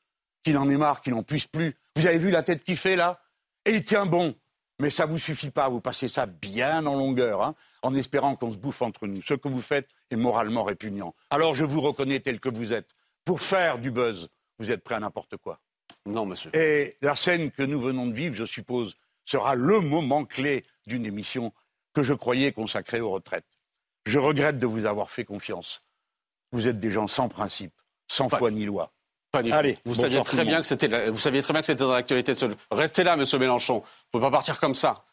Qu'il 0.43 0.57
en 0.57 0.67
ait 0.67 0.77
marre, 0.77 1.01
qu'il 1.01 1.13
n'en 1.13 1.21
puisse 1.21 1.45
plus 1.45 1.75
Vous 1.95 2.07
avez 2.07 2.17
vu 2.17 2.31
la 2.31 2.41
tête 2.41 2.63
qu'il 2.63 2.75
fait 2.75 2.95
là? 2.95 3.21
Et 3.65 3.75
il 3.75 3.83
tient 3.83 4.07
bon. 4.07 4.33
Mais 4.79 4.89
ça 4.89 5.05
ne 5.05 5.11
vous 5.11 5.19
suffit 5.19 5.51
pas, 5.51 5.69
vous 5.69 5.79
passez 5.79 6.07
ça 6.07 6.25
bien 6.25 6.87
en 6.87 6.95
longueur, 6.95 7.43
hein, 7.43 7.55
en 7.83 7.93
espérant 7.93 8.35
qu'on 8.35 8.51
se 8.51 8.57
bouffe 8.57 8.81
entre 8.81 9.05
nous. 9.05 9.21
Ce 9.21 9.35
que 9.35 9.47
vous 9.47 9.61
faites 9.61 9.87
et 10.09 10.15
moralement 10.15 10.63
répugnant. 10.63 11.13
Alors 11.29 11.53
je 11.53 11.63
vous 11.63 11.81
reconnais 11.81 12.19
tel 12.19 12.39
que 12.39 12.49
vous 12.49 12.73
êtes. 12.73 12.95
Pour 13.25 13.41
faire 13.41 13.77
du 13.77 13.91
buzz, 13.91 14.27
vous 14.57 14.71
êtes 14.71 14.83
prêt 14.83 14.95
à 14.95 14.99
n'importe 14.99 15.37
quoi. 15.37 15.59
Non, 16.07 16.25
monsieur. 16.25 16.49
Et 16.55 16.97
la 17.01 17.15
scène 17.15 17.51
que 17.51 17.61
nous 17.61 17.79
venons 17.79 18.07
de 18.07 18.13
vivre, 18.13 18.35
je 18.35 18.45
suppose, 18.45 18.97
sera 19.23 19.53
le 19.53 19.81
moment 19.81 20.25
clé 20.25 20.65
d'une 20.87 21.05
émission 21.05 21.53
que 21.93 22.01
je 22.01 22.13
croyais 22.13 22.51
consacrée 22.51 23.01
aux 23.01 23.11
retraites. 23.11 23.45
Je 24.07 24.17
regrette 24.17 24.57
de 24.57 24.65
vous 24.65 24.85
avoir 24.85 25.11
fait 25.11 25.25
confiance. 25.25 25.84
Vous 26.55 26.69
êtes 26.69 26.79
des 26.79 26.89
gens 26.89 27.07
sans 27.07 27.27
principe, 27.27 27.73
sans 28.07 28.29
foi 28.29 28.49
ni 28.49 28.63
loi. 28.63 28.93
Pas 29.33 29.43
du 29.43 29.51
Allez. 29.51 29.77
Vous 29.83 29.93
saviez 29.93 30.23
très 30.23 30.45
bien 30.45 30.61
que 30.61 30.67
c'était, 30.67 31.09
vous 31.09 31.19
saviez 31.19 31.41
très 31.41 31.51
bien 31.51 31.59
que 31.59 31.65
c'était 31.65 31.83
dans 31.83 31.93
l'actualité 31.93 32.31
de 32.31 32.37
ce. 32.37 32.45
Restez 32.71 33.03
là, 33.03 33.17
monsieur 33.17 33.37
Mélenchon. 33.37 33.79
Vous 33.79 33.79
ne 33.79 34.11
pouvez 34.11 34.23
pas 34.23 34.31
partir 34.31 34.57
comme 34.57 34.73
ça. 34.73 35.03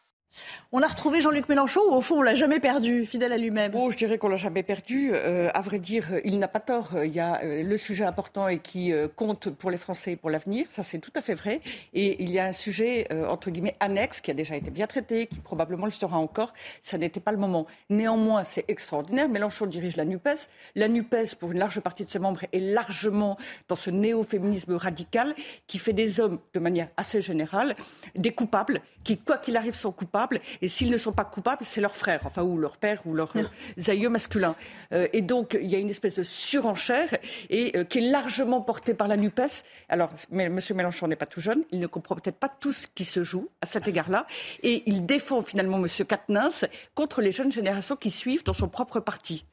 On 0.73 0.83
a 0.83 0.87
retrouvé 0.87 1.21
Jean-Luc 1.21 1.49
Mélenchon 1.49 1.81
ou 1.91 1.95
au 1.95 2.01
fond 2.01 2.17
on 2.19 2.23
l'a 2.23 2.35
jamais 2.35 2.61
perdu, 2.61 3.05
fidèle 3.05 3.33
à 3.33 3.37
lui-même? 3.37 3.73
Oh, 3.75 3.91
je 3.91 3.97
dirais 3.97 4.19
qu'on 4.19 4.29
l'a 4.29 4.37
jamais 4.37 4.63
perdu. 4.63 5.11
Euh, 5.13 5.51
à 5.53 5.61
vrai 5.61 5.79
dire, 5.79 6.09
il 6.25 6.39
n'a 6.39 6.49
pas 6.49 6.61
tort. 6.61 6.93
Il 7.05 7.13
y 7.13 7.21
a 7.21 7.43
euh, 7.43 7.63
le 7.63 7.77
sujet 7.77 8.05
important 8.05 8.49
et 8.49 8.59
qui 8.59 8.93
euh, 8.93 9.09
compte 9.15 9.51
pour 9.51 9.71
les 9.71 9.77
Français 9.77 10.13
et 10.13 10.17
pour 10.17 10.31
l'avenir. 10.31 10.67
Ça, 10.71 10.83
c'est 10.83 10.99
tout 10.99 11.11
à 11.15 11.21
fait 11.21 11.35
vrai. 11.35 11.61
Et 11.93 12.23
il 12.23 12.31
y 12.31 12.39
a 12.39 12.47
un 12.47 12.53
sujet, 12.53 13.07
entre 13.29 13.51
guillemets, 13.51 13.77
annexe 13.81 14.21
qui 14.21 14.31
a 14.31 14.35
déjà 14.35 14.57
été 14.57 14.71
bien 14.71 14.87
traité, 14.87 15.27
qui 15.27 15.41
probablement 15.41 15.85
le 15.85 15.91
sera 15.91 16.17
encore. 16.17 16.53
Ça 16.81 16.97
n'était 16.97 17.21
pas 17.21 17.33
le 17.33 17.39
moment. 17.39 17.67
Néanmoins, 17.91 18.45
c'est 18.45 18.65
extraordinaire. 18.69 19.29
Mélenchon 19.29 19.67
dirige 19.67 19.97
la 19.97 20.05
NUPES. 20.05 20.49
La 20.75 20.89
NUPES, 20.89 21.35
pour 21.39 21.53
une 21.53 21.59
large 21.59 21.81
partie 21.81 22.05
de 22.05 22.11
ses 22.11 22.19
membres, 22.19 22.45
est 22.53 22.61
largement 22.61 23.37
dans 23.69 23.77
ce 23.77 23.91
néo-féminisme 23.91 24.75
radical 24.75 25.35
qui 25.67 25.79
fait 25.79 25.93
des 25.93 26.21
hommes, 26.21 26.39
de 26.55 26.61
manière 26.61 26.89
assez 26.97 27.21
générale, 27.21 27.77
des 28.15 28.33
coupables, 28.33 28.81
qui, 29.05 29.19
quoi 29.19 29.39
qu'il 29.39 29.57
arrive, 29.57 29.75
sont 29.75 29.93
coupables. 29.93 30.22
Et 30.61 30.69
s'ils 30.69 30.91
ne 30.91 30.97
sont 30.97 31.13
pas 31.13 31.25
coupables, 31.25 31.65
c'est 31.65 31.81
leur 31.81 31.97
frère, 31.97 32.21
enfin, 32.25 32.43
ou 32.43 32.59
leur 32.59 32.77
père, 32.77 33.01
ou 33.07 33.15
leur 33.15 33.33
euh, 33.37 33.43
aïeux 33.89 34.09
masculin. 34.09 34.55
Euh, 34.93 35.09
et 35.13 35.23
donc, 35.23 35.57
il 35.61 35.71
y 35.71 35.75
a 35.75 35.79
une 35.79 35.91
espèce 35.91 36.15
de 36.15 36.23
surenchère 36.23 37.17
et, 37.51 37.77
euh, 37.77 37.85
qui 37.85 37.99
est 37.99 38.11
largement 38.11 38.61
portée 38.61 38.95
par 38.95 39.09
la 39.09 39.17
NUPES. 39.17 39.63
Alors, 39.89 40.11
mais, 40.31 40.45
M. 40.45 40.61
Mélenchon 40.75 41.09
n'est 41.09 41.17
pas 41.17 41.27
tout 41.27 41.41
jeune, 41.41 41.65
il 41.71 41.81
ne 41.81 41.87
comprend 41.87 42.15
peut-être 42.15 42.39
pas 42.39 42.49
tout 42.49 42.73
ce 42.73 42.87
qui 42.87 43.05
se 43.05 43.23
joue 43.23 43.49
à 43.61 43.67
cet 43.67 43.89
égard-là. 43.89 44.27
Et 44.63 44.83
il 44.87 45.07
défend 45.07 45.43
finalement 45.43 45.79
M. 45.79 45.87
Katnins 46.07 46.51
contre 46.95 47.21
les 47.21 47.33
jeunes 47.33 47.53
générations 47.53 47.97
qui 47.97 48.11
suivent 48.11 48.45
dans 48.45 48.53
son 48.53 48.69
propre 48.69 49.01
parti. 49.01 49.45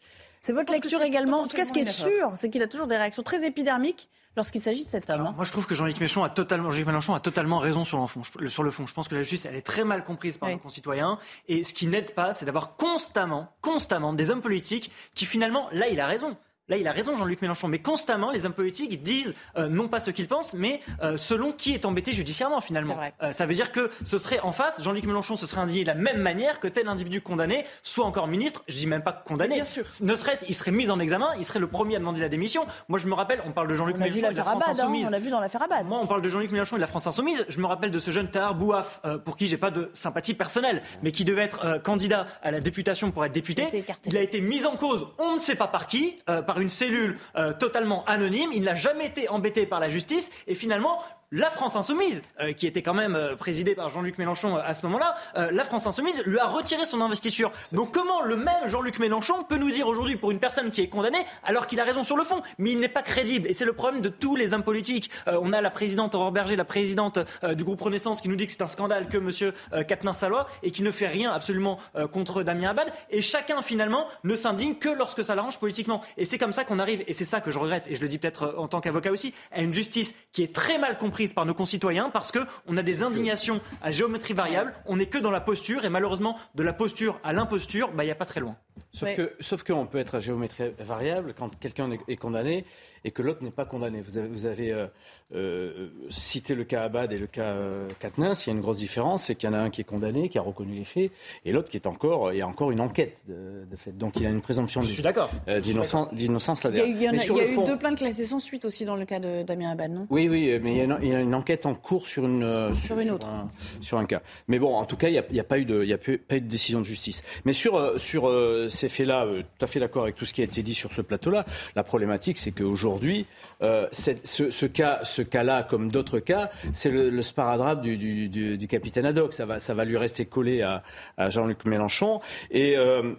C'est 0.41 0.53
votre 0.53 0.71
lecture 0.71 1.01
également. 1.01 1.41
En 1.41 1.47
tout 1.47 1.57
cas, 1.57 1.65
ce 1.65 1.73
qui 1.73 1.79
est 1.79 1.91
sûr, 1.91 2.31
c'est 2.35 2.49
qu'il 2.49 2.63
a 2.63 2.67
toujours 2.67 2.87
des 2.87 2.97
réactions 2.97 3.23
très 3.23 3.45
épidermiques 3.45 4.09
lorsqu'il 4.37 4.61
s'agit 4.61 4.85
de 4.85 4.89
cet 4.89 5.09
homme. 5.09 5.21
hein. 5.21 5.33
Moi, 5.35 5.45
je 5.45 5.51
trouve 5.51 5.65
que 5.67 5.75
Jean-Luc 5.75 5.97
Mélenchon 5.99 6.23
a 6.23 6.29
totalement, 6.29 6.69
Jean-Luc 6.69 6.87
Mélenchon 6.87 7.13
a 7.13 7.19
totalement 7.19 7.59
raison 7.59 7.83
sur 7.83 7.99
le 7.99 8.07
fond. 8.07 8.21
Je- 8.39 8.47
Sur 8.47 8.63
le 8.63 8.71
fond, 8.71 8.85
je 8.87 8.93
pense 8.93 9.07
que 9.07 9.15
la 9.15 9.21
justice, 9.21 9.45
elle 9.45 9.55
est 9.55 9.61
très 9.61 9.83
mal 9.83 10.03
comprise 10.03 10.37
par 10.37 10.47
Oui. 10.49 10.55
nos 10.55 10.59
concitoyens. 10.61 11.19
Et 11.47 11.63
ce 11.63 11.73
qui 11.73 11.87
n'aide 11.87 12.13
pas, 12.15 12.33
c'est 12.33 12.45
d'avoir 12.45 12.75
constamment, 12.75 13.51
constamment 13.61 14.13
des 14.13 14.29
hommes 14.29 14.41
politiques 14.41 14.91
qui 15.15 15.25
finalement, 15.25 15.67
là, 15.71 15.87
il 15.87 15.99
a 15.99 16.07
raison. 16.07 16.37
Là, 16.69 16.77
il 16.77 16.87
a 16.87 16.91
raison, 16.91 17.15
Jean-Luc 17.15 17.41
Mélenchon. 17.41 17.67
Mais 17.67 17.79
constamment, 17.79 18.29
les 18.31 18.45
hommes 18.45 18.53
politiques 18.53 19.01
disent 19.01 19.33
euh, 19.57 19.67
non 19.67 19.87
pas 19.87 19.99
ce 19.99 20.11
qu'ils 20.11 20.27
pensent, 20.27 20.53
mais 20.53 20.79
euh, 21.01 21.17
selon 21.17 21.51
qui 21.51 21.73
est 21.73 21.83
embêté 21.83 22.13
judiciairement, 22.13 22.61
finalement. 22.61 22.97
Euh, 23.23 23.31
ça 23.31 23.47
veut 23.47 23.55
dire 23.55 23.71
que 23.71 23.89
ce 24.05 24.19
serait 24.19 24.39
en 24.41 24.51
face, 24.51 24.81
Jean-Luc 24.83 25.05
Mélenchon 25.05 25.35
se 25.35 25.47
serait 25.47 25.61
indigné 25.61 25.81
de 25.81 25.87
la 25.87 25.95
même 25.95 26.21
manière 26.21 26.59
que 26.59 26.67
tel 26.67 26.87
individu 26.87 27.21
condamné 27.21 27.65
soit 27.81 28.05
encore 28.05 28.27
ministre. 28.27 28.63
Je 28.67 28.75
dis 28.75 28.85
même 28.85 29.01
pas 29.01 29.13
condamné. 29.13 29.55
Bien 29.55 29.63
sûr. 29.63 29.83
Ne 30.01 30.15
serait-ce, 30.15 30.45
il 30.47 30.53
serait 30.53 30.71
mis 30.71 30.91
en 30.91 30.99
examen, 30.99 31.31
il 31.37 31.43
serait 31.43 31.59
le 31.59 31.67
premier 31.67 31.95
à 31.95 31.99
demander 31.99 32.21
la 32.21 32.29
démission. 32.29 32.67
Moi, 32.87 32.99
je 32.99 33.07
me 33.07 33.15
rappelle, 33.15 33.41
on 33.47 33.51
parle 33.51 33.67
de 33.67 33.73
Jean-Luc 33.73 33.97
Mélenchon 33.97 34.27
et 34.27 34.31
de 34.31 34.37
la 34.37 34.43
France 34.43 34.63
Abad, 34.63 34.79
hein, 34.79 34.83
Insoumise. 34.83 35.07
on 35.07 35.09
l'a 35.09 35.19
vu 35.19 35.29
dans 35.31 35.39
l'affaire 35.39 35.63
Abad. 35.63 35.87
Moi, 35.87 35.99
on 35.99 36.07
parle 36.07 36.21
de 36.21 36.29
Jean-Luc 36.29 36.51
Mélenchon 36.51 36.75
et 36.75 36.79
de 36.79 36.81
la 36.81 36.87
France 36.87 37.07
Insoumise. 37.07 37.45
Je 37.49 37.59
me 37.59 37.65
rappelle 37.65 37.89
de 37.89 37.99
ce 37.99 38.11
jeune 38.11 38.29
Tahar 38.29 38.53
Bouaf, 38.53 39.01
pour 39.25 39.37
qui 39.37 39.47
j'ai 39.47 39.57
pas 39.57 39.71
de 39.71 39.89
sympathie 39.93 40.35
personnelle, 40.35 40.83
mais 41.01 41.11
qui 41.11 41.25
devait 41.25 41.43
être 41.43 41.81
candidat 41.81 42.27
à 42.43 42.51
la 42.51 42.59
députation 42.59 43.09
pour 43.09 43.25
être 43.25 43.31
député. 43.31 43.63
Il 43.63 43.65
a 43.65 43.69
été 43.69 43.77
écarté. 43.79 44.09
Il 44.09 44.17
a 44.17 44.21
été 44.21 44.41
mis 44.41 44.65
en 44.65 44.75
cause, 44.75 45.07
on 45.17 45.33
ne 45.33 45.39
sait 45.39 45.55
pas 45.55 45.67
par 45.67 45.87
qui, 45.87 46.17
par 46.25 46.58
une 46.59 46.69
cellule 46.69 47.17
euh, 47.35 47.53
totalement 47.53 48.05
anonyme. 48.05 48.51
Il 48.53 48.63
n'a 48.63 48.75
jamais 48.75 49.05
été 49.05 49.29
embêté 49.29 49.65
par 49.65 49.79
la 49.79 49.89
justice. 49.89 50.31
Et 50.47 50.55
finalement, 50.55 50.99
la 51.31 51.51
France 51.51 51.75
Insoumise, 51.75 52.23
euh, 52.39 52.53
qui 52.53 52.65
était 52.65 52.81
quand 52.81 52.95
même 52.95 53.15
euh, 53.15 53.35
présidée 53.35 53.75
par 53.75 53.89
Jean-Luc 53.89 54.17
Mélenchon 54.17 54.57
euh, 54.57 54.61
à 54.63 54.73
ce 54.73 54.85
moment-là, 54.87 55.15
la 55.51 55.63
France 55.63 55.85
Insoumise 55.85 56.21
lui 56.25 56.39
a 56.39 56.47
retiré 56.47 56.85
son 56.85 57.01
investiture. 57.01 57.51
Donc 57.71 57.91
comment 57.93 58.21
le 58.21 58.35
même 58.35 58.67
Jean-Luc 58.67 58.99
Mélenchon 58.99 59.43
peut 59.43 59.57
nous 59.57 59.69
dire 59.69 59.87
aujourd'hui 59.87 60.15
pour 60.15 60.31
une 60.31 60.39
personne 60.39 60.71
qui 60.71 60.81
est 60.81 60.87
condamnée 60.87 61.25
alors 61.43 61.67
qu'il 61.67 61.79
a 61.79 61.83
raison 61.83 62.03
sur 62.03 62.17
le 62.17 62.23
fond? 62.23 62.41
Mais 62.57 62.71
il 62.71 62.79
n'est 62.79 62.89
pas 62.89 63.01
crédible. 63.01 63.47
Et 63.47 63.53
c'est 63.53 63.65
le 63.65 63.73
problème 63.73 64.01
de 64.01 64.09
tous 64.09 64.35
les 64.35 64.53
hommes 64.53 64.63
politiques. 64.63 65.09
On 65.27 65.53
a 65.53 65.61
la 65.61 65.69
présidente 65.69 66.15
Aurore 66.15 66.31
Berger, 66.31 66.55
la 66.55 66.65
présidente 66.65 67.19
du 67.53 67.63
groupe 67.63 67.81
Renaissance, 67.81 68.21
qui 68.21 68.29
nous 68.29 68.35
dit 68.35 68.45
que 68.45 68.51
c'est 68.51 68.61
un 68.61 68.67
scandale 68.67 69.07
que 69.07 69.17
Monsieur 69.17 69.53
Quatennens-Salois 69.71 70.47
et 70.63 70.71
qui 70.71 70.81
ne 70.83 70.91
fait 70.91 71.07
rien 71.07 71.31
absolument 71.31 71.79
contre 72.11 72.43
Damien 72.43 72.69
Abad. 72.69 72.91
Et 73.09 73.21
chacun 73.21 73.61
finalement 73.61 74.07
ne 74.23 74.35
s'indigne 74.35 74.75
que 74.75 74.89
lorsque 74.89 75.23
ça 75.23 75.35
l'arrange 75.35 75.59
politiquement. 75.59 76.01
Et 76.17 76.25
c'est 76.25 76.37
comme 76.37 76.53
ça 76.53 76.63
qu'on 76.63 76.79
arrive, 76.79 77.03
et 77.07 77.13
c'est 77.13 77.25
ça 77.25 77.41
que 77.41 77.51
je 77.51 77.59
regrette, 77.59 77.87
et 77.89 77.95
je 77.95 78.01
le 78.01 78.07
dis 78.07 78.17
peut-être 78.17 78.55
en 78.57 78.67
tant 78.67 78.81
qu'avocat 78.81 79.11
aussi, 79.11 79.33
à 79.51 79.61
une 79.61 79.73
justice 79.73 80.15
qui 80.31 80.43
est 80.43 80.53
très 80.53 80.77
mal 80.77 80.97
comprise 80.97 81.18
par 81.27 81.45
nos 81.45 81.53
concitoyens 81.53 82.09
parce 82.09 82.31
que 82.31 82.39
on 82.67 82.77
a 82.77 82.83
des 82.83 83.03
indignations 83.03 83.61
à 83.81 83.91
géométrie 83.91 84.33
variable. 84.33 84.73
On 84.85 84.97
n'est 84.97 85.07
que 85.07 85.17
dans 85.17 85.31
la 85.31 85.41
posture 85.41 85.85
et 85.85 85.89
malheureusement 85.89 86.37
de 86.55 86.63
la 86.63 86.73
posture 86.73 87.19
à 87.23 87.33
l'imposture, 87.33 87.91
bah, 87.91 88.03
il 88.03 88.07
n'y 88.07 88.11
a 88.11 88.15
pas 88.15 88.25
très 88.25 88.39
loin. 88.39 88.55
Sauf 88.91 89.09
Ouais. 89.09 89.15
que, 89.15 89.31
sauf 89.39 89.63
qu'on 89.63 89.85
peut 89.85 89.97
être 89.99 90.15
à 90.15 90.19
géométrie 90.19 90.71
variable 90.79 91.33
quand 91.37 91.57
quelqu'un 91.59 91.89
est- 92.07 92.15
condamné 92.17 92.65
et 93.05 93.11
que 93.11 93.21
l'autre 93.21 93.43
n'est 93.43 93.51
pas 93.51 93.65
condamné. 93.65 94.01
Vous 94.01 94.17
avez, 94.17 94.27
vous 94.27 94.45
avez 94.45 94.71
euh, 94.73 94.87
euh, 95.33 95.87
cité 96.09 96.53
le 96.55 96.63
cas 96.65 96.83
Abad 96.83 97.11
et 97.13 97.17
le 97.17 97.27
cas 97.27 97.43
euh, 97.43 97.87
Quatennens. 97.99 98.45
Il 98.45 98.49
y 98.49 98.51
a 98.51 98.55
une 98.55 98.61
grosse 98.61 98.77
différence, 98.77 99.23
c'est 99.25 99.35
qu'il 99.35 99.49
y 99.49 99.51
en 99.51 99.55
a 99.55 99.59
un 99.59 99.69
qui 99.69 99.81
est 99.81 99.85
condamné, 99.85 100.27
qui 100.27 100.37
a 100.37 100.41
reconnu 100.41 100.73
les 100.75 100.83
faits, 100.83 101.11
et 101.45 101.51
l'autre 101.51 101.69
qui 101.69 101.77
est 101.77 101.87
encore, 101.87 102.33
il 102.33 102.39
y 102.39 102.41
a 102.41 102.47
encore 102.47 102.71
une 102.71 102.81
enquête 102.81 103.17
de, 103.27 103.63
de 103.69 103.75
fait. 103.77 103.97
Donc 103.97 104.17
il 104.17 104.25
a 104.25 104.29
une 104.29 104.41
présomption 104.41 104.81
Je 104.81 104.87
de- 104.87 104.93
suis 104.93 105.03
d'accord. 105.03 105.29
euh, 105.47 105.59
d'innocence 105.61 106.13
d'innocence 106.13 106.65
Il 106.69 106.75
y 106.75 106.81
a 106.81 106.85
eu, 106.85 106.93
là-dedans. 106.93 106.97
il 106.99 107.03
y 107.03 107.07
en 107.07 107.09
a- 107.09 107.13
Mais 107.13 107.19
sur 107.19 107.35
il 107.35 107.37
y 107.37 107.41
a 107.41 107.45
le 107.55 107.61
eu 107.61 107.65
deux 107.65 107.77
plaintes 107.77 107.97
classées 107.99 108.25
sans 108.25 108.39
suite 108.39 108.65
aussi 108.65 108.83
dans 108.85 108.95
le 108.97 109.05
cas 109.05 109.19
de 109.19 109.43
Damien 109.43 109.71
Abad, 109.71 109.91
non? 109.91 110.07
Oui, 110.09 110.27
oui, 110.27 110.59
mais 110.61 110.71
il 110.71 110.77
y, 110.77 110.81
a 110.81 110.83
une, 110.83 110.97
il 111.01 111.07
y 111.09 111.15
a 111.15 111.21
une 111.21 111.35
enquête 111.35 111.65
en 111.65 111.75
cours 111.75 112.05
sur 112.07 112.25
une 112.25 112.75
Sur 112.75 112.99
une 112.99 113.11
autre. 113.11 113.27
un, 113.27 113.49
sur 113.81 113.97
un 113.97 114.05
cas. 114.05 114.21
Mais 114.49 114.59
bon, 114.59 114.75
en 114.75 114.85
tout 114.85 114.97
cas, 114.97 115.07
il 115.07 115.13
n'y 115.13 115.19
a, 115.19 115.23
y 115.31 115.41
pas 115.43 115.57
eu 115.59 115.65
de, 115.65 115.83
il 115.83 115.89
y 115.89 115.93
a 115.93 115.97
pas 115.97 116.11
eu 116.35 116.41
de 116.41 116.47
décision 116.47 116.79
de 116.79 116.85
justice. 116.85 117.23
Mais 117.45 117.53
sur 117.53 117.97
sur 117.99 118.27
ces 118.69 118.89
faits-là, 118.89 119.25
euh, 119.25 119.41
tout 119.41 119.65
à 119.65 119.67
fait 119.67 119.79
d'accord 119.79 120.03
avec 120.03 120.15
tout 120.15 120.25
ce 120.25 120.33
qui 120.33 120.41
a 120.41 120.43
été 120.43 120.63
dit 120.63 120.73
sur 120.73 120.91
ce 120.91 121.01
plateau-là. 121.01 121.45
La 121.75 121.83
problématique, 121.83 122.37
c'est 122.37 122.51
qu'aujourd'hui, 122.51 123.25
euh, 123.61 123.87
ce, 123.91 124.51
ce 124.51 124.65
cas, 124.65 124.99
ce 125.03 125.21
cas-là, 125.21 125.63
comme 125.63 125.91
d'autres 125.91 126.19
cas, 126.19 126.49
c'est 126.71 126.89
le, 126.89 127.09
le 127.09 127.21
sparadrap 127.21 127.81
du, 127.81 127.97
du, 127.97 128.29
du, 128.29 128.57
du 128.57 128.67
capitaine 128.67 129.05
Haddock. 129.05 129.33
Ça 129.33 129.45
va, 129.45 129.59
ça 129.59 129.73
va 129.73 129.85
lui 129.85 129.97
rester 129.97 130.25
collé 130.25 130.61
à, 130.61 130.83
à 131.17 131.29
Jean-Luc 131.29 131.65
Mélenchon. 131.65 132.21
Et 132.51 132.77
euh, 132.77 133.13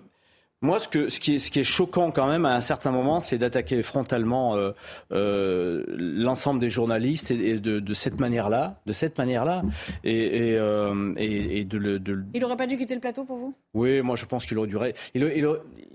moi, 0.63 0.79
ce, 0.79 0.89
que, 0.89 1.09
ce, 1.09 1.21
qui 1.21 1.37
est, 1.37 1.39
ce 1.39 1.51
qui 1.51 1.61
est 1.61 1.65
choquant 1.65 2.11
quand 2.11 2.27
même 2.29 2.45
à 2.45 2.55
un 2.55 2.61
certain 2.61 2.91
moment, 2.91 3.21
c'est 3.21 3.39
d'attaquer 3.39 3.81
frontalement 3.83 4.57
euh, 4.57 4.73
euh, 5.13 5.85
l'ensemble 5.97 6.61
des 6.61 6.69
journalistes 6.71 7.31
et, 7.31 7.51
et 7.51 7.59
de, 7.59 7.81
de 7.81 7.93
cette 7.95 8.21
manière-là, 8.21 8.81
de 8.87 8.93
cette 8.93 9.17
manière-là, 9.19 9.63
et, 10.05 10.51
et, 10.51 10.59
euh, 10.59 11.15
et- 11.17 11.61
et 11.61 11.65
de 11.65 11.79
le. 11.79 11.99
de 11.99 12.23
Il 12.35 12.45
aurait 12.45 12.57
pas 12.57 12.67
dû 12.67 12.77
quitter 12.77 12.95
le 12.95 13.01
plateau 13.01 13.25
pour 13.25 13.39
vous? 13.39 13.55
Oui, 13.75 14.03
moi 14.03 14.17
je 14.17 14.27
pense 14.27 14.45
qu'il 14.47 14.59
aurait 14.59 14.69
dû. 14.69 14.77
Il, 15.15 15.23
il, 15.35 15.49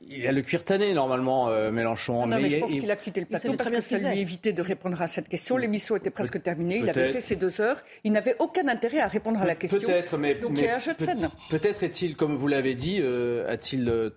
il 0.08 0.28
a 0.28 0.32
le 0.32 0.42
cuir 0.42 0.64
tanné 0.64 0.94
normalement, 0.94 1.50
euh, 1.50 1.72
Mélenchon. 1.72 2.26
Non, 2.28 2.38
mais, 2.40 2.50
je 2.50 2.56
il- 2.56 2.60
pense 2.62 2.72
il- 2.72 2.80
qu'il 2.82 2.92
a 2.92 2.96
quitté 2.96 3.22
le 3.22 3.26
Il 3.26 3.30
plateau 3.30 3.54
parce 3.58 3.70
bien 3.70 3.80
que 3.80 3.86
ça 3.86 4.12
lui 4.14 4.20
évitait 4.20 4.54
de 4.54 4.62
répondre 4.62 5.00
à 5.02 5.08
cette 5.08 5.30
question. 5.30 5.58
L'émission 5.58 5.96
était 5.96 6.10
presque 6.12 6.42
terminée. 6.42 6.80
Il 6.80 6.90
avait 6.90 7.12
fait 7.12 7.22
ses 7.22 7.36
deux 7.36 7.62
heures. 7.62 7.78
Il 8.04 8.12
n'avait 8.12 8.36
aucun 8.40 8.68
intérêt 8.68 9.00
à 9.00 9.08
répondre 9.08 9.40
à 9.40 9.46
la 9.46 9.56
question. 9.56 9.80
Peut-être, 9.80 10.18
mais 10.18 10.36
Donc 10.36 10.52
mais 10.54 10.60
il 10.62 10.66
y 10.66 10.70
a 10.70 10.76
un 10.76 10.80
jeu 10.80 10.94
de 10.94 10.98
peut- 10.98 11.06
scène. 11.06 11.30
Peut-être 11.50 11.84
est-il, 11.84 12.16
comme 12.16 12.36
vous 12.36 12.48
l'avez 12.48 12.74
dit, 12.76 13.00
euh, 13.02 13.48
a-t-il 13.52 13.90
euh, 13.90 14.10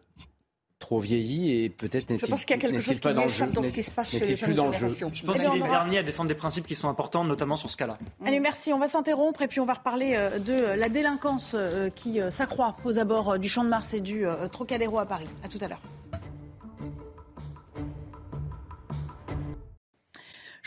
trop 0.79 1.01
vieilli 1.01 1.65
et 1.65 1.69
peut-être 1.71 2.09
n'est-il 2.11 2.29
pense 2.29 2.45
qu'il 2.45 2.55
y 2.57 2.59
a 2.59 2.63
quelque 2.63 2.81
chose 2.81 3.01
pas 3.01 3.11
qui 3.11 3.15
dans 3.17 3.23
le 3.23 3.29
jeu, 3.29 3.47
dans 3.47 3.63
ce 3.63 3.67
n'est- 3.67 3.73
qui 3.73 3.83
se 3.83 3.91
passe 3.91 4.11
chez 4.11 4.21
n'est-il 4.21 4.29
les 4.31 4.37
plus 4.37 4.47
jeunes 4.47 4.55
dans 4.55 4.67
le 4.67 4.73
jeu? 4.73 4.79
générations. 4.79 5.11
Je 5.13 5.25
pense 5.25 5.39
qu'il 5.39 5.47
est 5.49 5.57
le 5.65 5.69
dernier 5.69 5.99
à 5.99 6.03
défendre 6.05 6.29
des 6.29 6.35
principes 6.37 6.67
qui 6.67 6.75
sont 6.77 6.89
importants, 6.89 7.25
notamment 7.25 7.57
sur 7.57 7.69
ce 7.69 7.77
cas-là. 7.77 7.99
Allez, 8.25 8.39
merci. 8.41 8.73
On 8.73 8.79
va 8.79 8.87
s'interrompre 8.87 9.43
et 9.43 9.49
puis 9.49 9.59
on 9.61 9.65
va 9.65 9.75
reparler 9.75 10.15
euh, 10.17 10.39
de 10.39 10.79
la 10.79 10.89
délinquance 10.89 11.53
euh, 11.55 11.91
qui 11.91 12.21
euh, 12.21 12.31
s'accroît 12.31 12.77
aux 12.85 12.99
abords 12.99 13.33
euh, 13.33 13.39
du 13.39 13.49
Champ 13.49 13.65
de 13.65 13.69
Mars 13.69 13.93
et 13.95 14.01
du 14.01 14.25
euh, 14.25 14.47
Trocadéro 14.49 14.99
à 15.01 15.07
Paris. 15.07 15.27
À 15.45 15.49
tout 15.49 15.59
à 15.61 15.69
l'heure. 15.69 15.81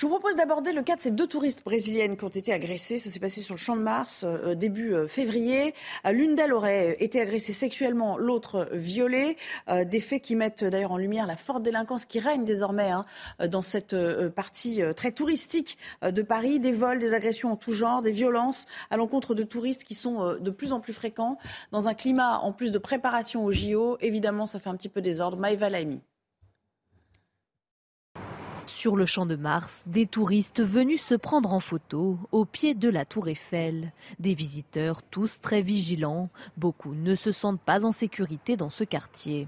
Je 0.02 0.08
vous 0.08 0.14
propose 0.14 0.36
d'aborder 0.36 0.72
le 0.72 0.82
cas 0.82 0.96
de 0.96 1.02
ces 1.02 1.12
deux 1.12 1.28
touristes 1.28 1.64
brésiliennes 1.64 2.18
qui 2.18 2.24
ont 2.24 2.30
été 2.30 2.52
agressées. 2.52 2.98
Ça 2.98 3.12
s'est 3.12 3.20
passé 3.20 3.42
sur 3.42 3.54
le 3.54 3.60
Champ 3.60 3.76
de 3.76 3.84
Mars 3.84 4.24
euh, 4.24 4.56
début 4.56 4.96
euh, 4.96 5.08
février. 5.08 5.76
Euh, 6.08 6.12
L'une 6.12 6.34
d'elles 6.34 6.54
aurait 6.54 6.98
été 7.00 7.22
agressée 7.22 7.54
sexuellement, 7.54 8.18
l'autre 8.18 8.68
euh, 8.72 8.76
violée. 8.76 9.38
Euh, 9.70 9.86
des 9.86 10.00
faits 10.00 10.24
qui 10.24 10.36
mettent 10.36 10.64
euh, 10.64 10.72
d'ailleurs 10.72 10.94
en 10.94 10.98
lumière 10.98 11.28
la 11.28 11.36
forte 11.36 11.62
délinquance 11.62 12.06
qui 12.06 12.18
règne 12.18 12.46
désormais 12.46 12.90
hein, 12.90 13.06
euh, 13.42 13.48
dans 13.48 13.62
cette 13.62 13.94
euh, 13.94 14.32
partie 14.32 14.82
euh, 14.82 14.94
très 14.94 15.12
touristique 15.12 15.78
euh, 16.04 16.10
de 16.10 16.24
Paris. 16.24 16.60
Des 16.60 16.72
vols, 16.72 16.98
des 16.98 17.14
agressions 17.14 17.52
en 17.52 17.56
tout 17.56 17.74
genre, 17.74 18.02
des 18.02 18.10
violences 18.12 18.66
à 18.90 18.98
l'encontre 18.98 19.36
de 19.36 19.44
touristes 19.44 19.84
qui 19.84 19.94
sont 19.94 20.24
euh, 20.24 20.40
de 20.40 20.50
plus 20.50 20.74
en 20.74 20.80
plus 20.80 20.94
fréquents. 20.94 21.38
Dans 21.72 21.90
un 21.90 21.94
climat 21.94 22.40
en 22.40 22.54
plus 22.54 22.72
de 22.72 22.80
préparation 22.80 23.46
au 23.46 23.52
JO, 23.52 24.00
évidemment, 24.02 24.48
ça 24.48 24.58
fait 24.58 24.70
un 24.70 24.76
petit 24.78 24.90
peu 24.90 25.04
désordre. 25.04 25.38
Maïva 25.38 25.70
Laimi. 25.70 26.02
Sur 28.66 28.96
le 28.96 29.06
champ 29.06 29.26
de 29.26 29.36
Mars, 29.36 29.84
des 29.88 30.06
touristes 30.06 30.62
venus 30.62 31.02
se 31.02 31.16
prendre 31.16 31.54
en 31.54 31.60
photo 31.60 32.18
au 32.32 32.46
pied 32.46 32.74
de 32.74 32.90
la 32.90 33.06
tour 33.06 33.28
Eiffel. 33.28 33.92
Des 34.20 34.34
visiteurs 34.34 35.04
tous 35.04 35.42
très 35.42 35.62
vigilants. 35.62 36.30
Beaucoup 36.58 36.94
ne 36.94 37.16
se 37.16 37.32
sentent 37.32 37.62
pas 37.62 37.86
en 37.86 37.92
sécurité 37.92 38.58
dans 38.58 38.70
ce 38.70 38.84
quartier. 38.84 39.48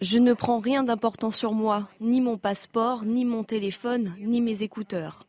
Je 0.00 0.18
ne 0.18 0.32
prends 0.32 0.60
rien 0.60 0.84
d'important 0.84 1.30
sur 1.30 1.52
moi, 1.52 1.88
ni 2.00 2.20
mon 2.20 2.38
passeport, 2.38 3.04
ni 3.04 3.24
mon 3.24 3.44
téléphone, 3.44 4.14
ni 4.20 4.40
mes 4.40 4.62
écouteurs. 4.62 5.26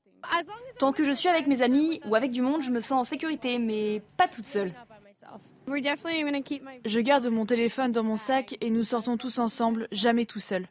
Tant 0.80 0.91
que 0.91 1.03
je 1.03 1.12
suis 1.12 1.30
avec 1.30 1.47
mes 1.47 1.62
amis 1.62 1.99
ou 2.05 2.16
avec 2.16 2.32
du 2.32 2.41
monde, 2.41 2.62
je 2.62 2.72
me 2.72 2.82
sens 2.82 2.91
en 2.91 3.03
sécurité, 3.05 3.60
mais 3.60 4.01
pas 4.18 4.28
toute 4.28 4.45
seule. 4.45 4.74
Je 5.68 6.99
garde 7.01 7.28
mon 7.28 7.45
téléphone 7.45 7.91
dans 7.91 8.03
mon 8.03 8.15
sac 8.15 8.57
et 8.61 8.70
nous 8.70 8.86
sortons 8.86 9.18
tous 9.18 9.38
ensemble, 9.38 9.88
jamais 9.91 10.26
tout 10.26 10.39
seul. 10.39 10.65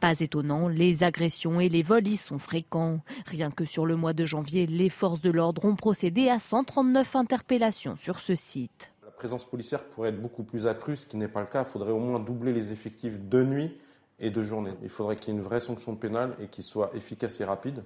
Pas 0.00 0.20
étonnant, 0.20 0.68
les 0.68 1.04
agressions 1.04 1.60
et 1.60 1.68
les 1.68 1.84
vols 1.84 2.08
y 2.08 2.16
sont 2.16 2.38
fréquents. 2.38 3.00
Rien 3.26 3.52
que 3.52 3.64
sur 3.64 3.86
le 3.86 3.94
mois 3.94 4.14
de 4.14 4.26
janvier, 4.26 4.66
les 4.66 4.88
forces 4.88 5.20
de 5.20 5.30
l'ordre 5.30 5.64
ont 5.64 5.76
procédé 5.76 6.28
à 6.28 6.40
139 6.40 7.14
interpellations 7.14 7.96
sur 7.96 8.18
ce 8.18 8.34
site. 8.34 8.90
La 9.04 9.12
présence 9.12 9.44
policière 9.44 9.84
pourrait 9.84 10.08
être 10.08 10.20
beaucoup 10.20 10.42
plus 10.42 10.66
accrue, 10.66 10.96
ce 10.96 11.06
qui 11.06 11.16
n'est 11.16 11.28
pas 11.28 11.40
le 11.40 11.46
cas. 11.46 11.62
Il 11.62 11.70
faudrait 11.70 11.92
au 11.92 12.00
moins 12.00 12.18
doubler 12.18 12.52
les 12.52 12.72
effectifs 12.72 13.20
de 13.20 13.44
nuit 13.44 13.76
et 14.18 14.30
de 14.30 14.42
journée. 14.42 14.72
Il 14.82 14.88
faudrait 14.88 15.14
qu'il 15.14 15.32
y 15.32 15.36
ait 15.36 15.38
une 15.38 15.44
vraie 15.44 15.60
sanction 15.60 15.94
pénale 15.94 16.36
et 16.40 16.48
qui 16.48 16.64
soit 16.64 16.90
efficace 16.96 17.40
et 17.40 17.44
rapide 17.44 17.84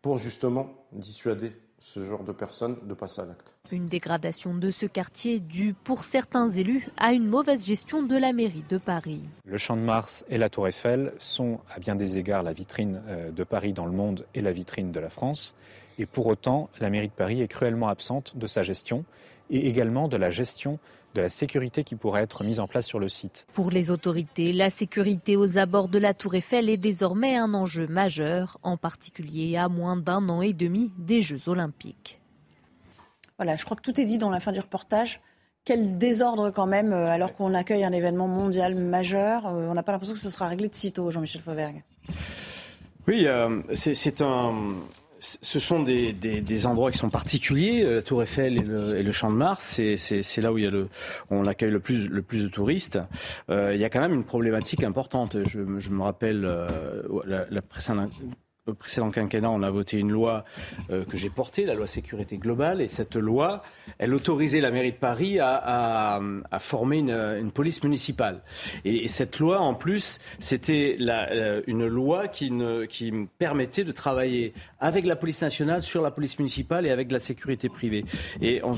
pour 0.00 0.16
justement 0.16 0.86
dissuader 0.92 1.52
ce 1.82 2.04
genre 2.04 2.22
de 2.22 2.32
personnes 2.32 2.76
de 2.84 2.94
passer 2.94 3.22
à 3.22 3.24
l'acte. 3.24 3.54
Une 3.72 3.88
dégradation 3.88 4.54
de 4.54 4.70
ce 4.70 4.86
quartier 4.86 5.40
due 5.40 5.74
pour 5.74 6.04
certains 6.04 6.48
élus 6.48 6.88
à 6.96 7.12
une 7.12 7.26
mauvaise 7.26 7.66
gestion 7.66 8.04
de 8.04 8.16
la 8.16 8.32
mairie 8.32 8.64
de 8.68 8.78
Paris. 8.78 9.22
Le 9.44 9.58
Champ 9.58 9.76
de 9.76 9.82
Mars 9.82 10.24
et 10.28 10.38
la 10.38 10.48
Tour 10.48 10.68
Eiffel 10.68 11.12
sont 11.18 11.58
à 11.74 11.80
bien 11.80 11.96
des 11.96 12.18
égards 12.18 12.44
la 12.44 12.52
vitrine 12.52 13.02
euh, 13.08 13.30
de 13.32 13.44
Paris 13.44 13.72
dans 13.72 13.86
le 13.86 13.92
monde 13.92 14.24
et 14.34 14.40
la 14.40 14.52
vitrine 14.52 14.92
de 14.92 15.00
la 15.00 15.10
France. 15.10 15.56
Et 15.98 16.06
pour 16.06 16.28
autant, 16.28 16.70
la 16.78 16.88
mairie 16.88 17.08
de 17.08 17.12
Paris 17.12 17.42
est 17.42 17.48
cruellement 17.48 17.88
absente 17.88 18.36
de 18.36 18.46
sa 18.46 18.62
gestion 18.62 19.04
et 19.50 19.66
également 19.68 20.06
de 20.06 20.16
la 20.16 20.30
gestion 20.30 20.78
de 21.14 21.20
la 21.20 21.28
sécurité 21.28 21.84
qui 21.84 21.96
pourrait 21.96 22.22
être 22.22 22.44
mise 22.44 22.60
en 22.60 22.66
place 22.66 22.86
sur 22.86 22.98
le 22.98 23.08
site. 23.08 23.46
Pour 23.52 23.70
les 23.70 23.90
autorités, 23.90 24.52
la 24.52 24.70
sécurité 24.70 25.36
aux 25.36 25.58
abords 25.58 25.88
de 25.88 25.98
la 25.98 26.14
Tour 26.14 26.34
Eiffel 26.34 26.68
est 26.68 26.76
désormais 26.76 27.36
un 27.36 27.54
enjeu 27.54 27.86
majeur, 27.86 28.58
en 28.62 28.76
particulier 28.76 29.56
à 29.56 29.68
moins 29.68 29.96
d'un 29.96 30.28
an 30.28 30.42
et 30.42 30.52
demi 30.52 30.92
des 30.98 31.20
Jeux 31.20 31.48
olympiques. 31.48 32.20
Voilà, 33.38 33.56
je 33.56 33.64
crois 33.64 33.76
que 33.76 33.82
tout 33.82 34.00
est 34.00 34.04
dit 34.04 34.18
dans 34.18 34.30
la 34.30 34.40
fin 34.40 34.52
du 34.52 34.60
reportage. 34.60 35.20
Quel 35.64 35.96
désordre 35.96 36.50
quand 36.50 36.66
même, 36.66 36.92
euh, 36.92 37.08
alors 37.08 37.34
qu'on 37.34 37.54
accueille 37.54 37.84
un 37.84 37.92
événement 37.92 38.26
mondial 38.26 38.74
majeur. 38.74 39.46
Euh, 39.46 39.68
on 39.68 39.74
n'a 39.74 39.82
pas 39.82 39.92
l'impression 39.92 40.14
que 40.14 40.20
ce 40.20 40.30
sera 40.30 40.48
réglé 40.48 40.68
de 40.68 40.74
sitôt, 40.74 41.10
Jean-Michel 41.10 41.40
Fauvergue. 41.40 41.82
Oui, 43.06 43.26
euh, 43.26 43.62
c'est 43.72 44.22
un 44.22 44.74
ce 45.22 45.60
sont 45.60 45.82
des, 45.82 46.12
des, 46.12 46.40
des, 46.40 46.66
endroits 46.66 46.90
qui 46.90 46.98
sont 46.98 47.10
particuliers. 47.10 47.84
La 47.84 48.02
Tour 48.02 48.24
Eiffel 48.24 48.56
et 48.56 48.64
le, 48.64 48.96
et 48.96 49.04
le 49.04 49.12
Champ 49.12 49.30
de 49.30 49.36
Mars, 49.36 49.80
c'est 49.96 50.40
là 50.40 50.52
où 50.52 50.58
il 50.58 50.64
y 50.64 50.66
a 50.66 50.70
le, 50.70 50.88
on 51.30 51.46
accueille 51.46 51.70
le 51.70 51.78
plus, 51.78 52.08
le 52.08 52.22
plus 52.22 52.42
de 52.42 52.48
touristes. 52.48 52.98
Euh, 53.48 53.72
il 53.72 53.80
y 53.80 53.84
a 53.84 53.90
quand 53.90 54.00
même 54.00 54.14
une 54.14 54.24
problématique 54.24 54.82
importante. 54.82 55.36
Je, 55.46 55.60
je 55.78 55.90
me 55.90 56.02
rappelle 56.02 56.44
euh, 56.44 57.02
la, 57.24 57.46
la 57.48 57.62
précédente 57.62 58.10
au 58.68 58.74
précédent 58.74 59.10
quinquennat, 59.10 59.50
on 59.50 59.62
a 59.64 59.70
voté 59.70 59.98
une 59.98 60.12
loi 60.12 60.44
euh, 60.90 61.04
que 61.04 61.16
j'ai 61.16 61.30
portée, 61.30 61.66
la 61.66 61.74
loi 61.74 61.88
sécurité 61.88 62.38
globale, 62.38 62.80
et 62.80 62.86
cette 62.86 63.16
loi, 63.16 63.62
elle 63.98 64.14
autorisait 64.14 64.60
la 64.60 64.70
mairie 64.70 64.92
de 64.92 64.98
Paris 64.98 65.40
à, 65.40 66.20
former 66.60 66.98
une, 66.98 67.50
police 67.50 67.82
municipale. 67.82 68.42
Et, 68.84 69.04
et, 69.04 69.08
cette 69.08 69.40
loi, 69.40 69.60
en 69.60 69.74
plus, 69.74 70.20
c'était 70.38 70.96
une 71.66 71.86
loi 71.86 72.28
qui, 72.28 72.52
permettait 73.38 73.82
de 73.82 73.92
travailler 73.92 74.54
avec 74.78 75.06
la 75.06 75.16
police 75.16 75.42
nationale 75.42 75.82
sur 75.82 76.00
la 76.00 76.12
police 76.12 76.38
municipale 76.38 76.86
et 76.86 76.90
avec 76.90 77.10
la 77.10 77.18
sécurité 77.18 77.68
privée. 77.68 78.04
Et 78.40 78.60
on, 78.62 78.74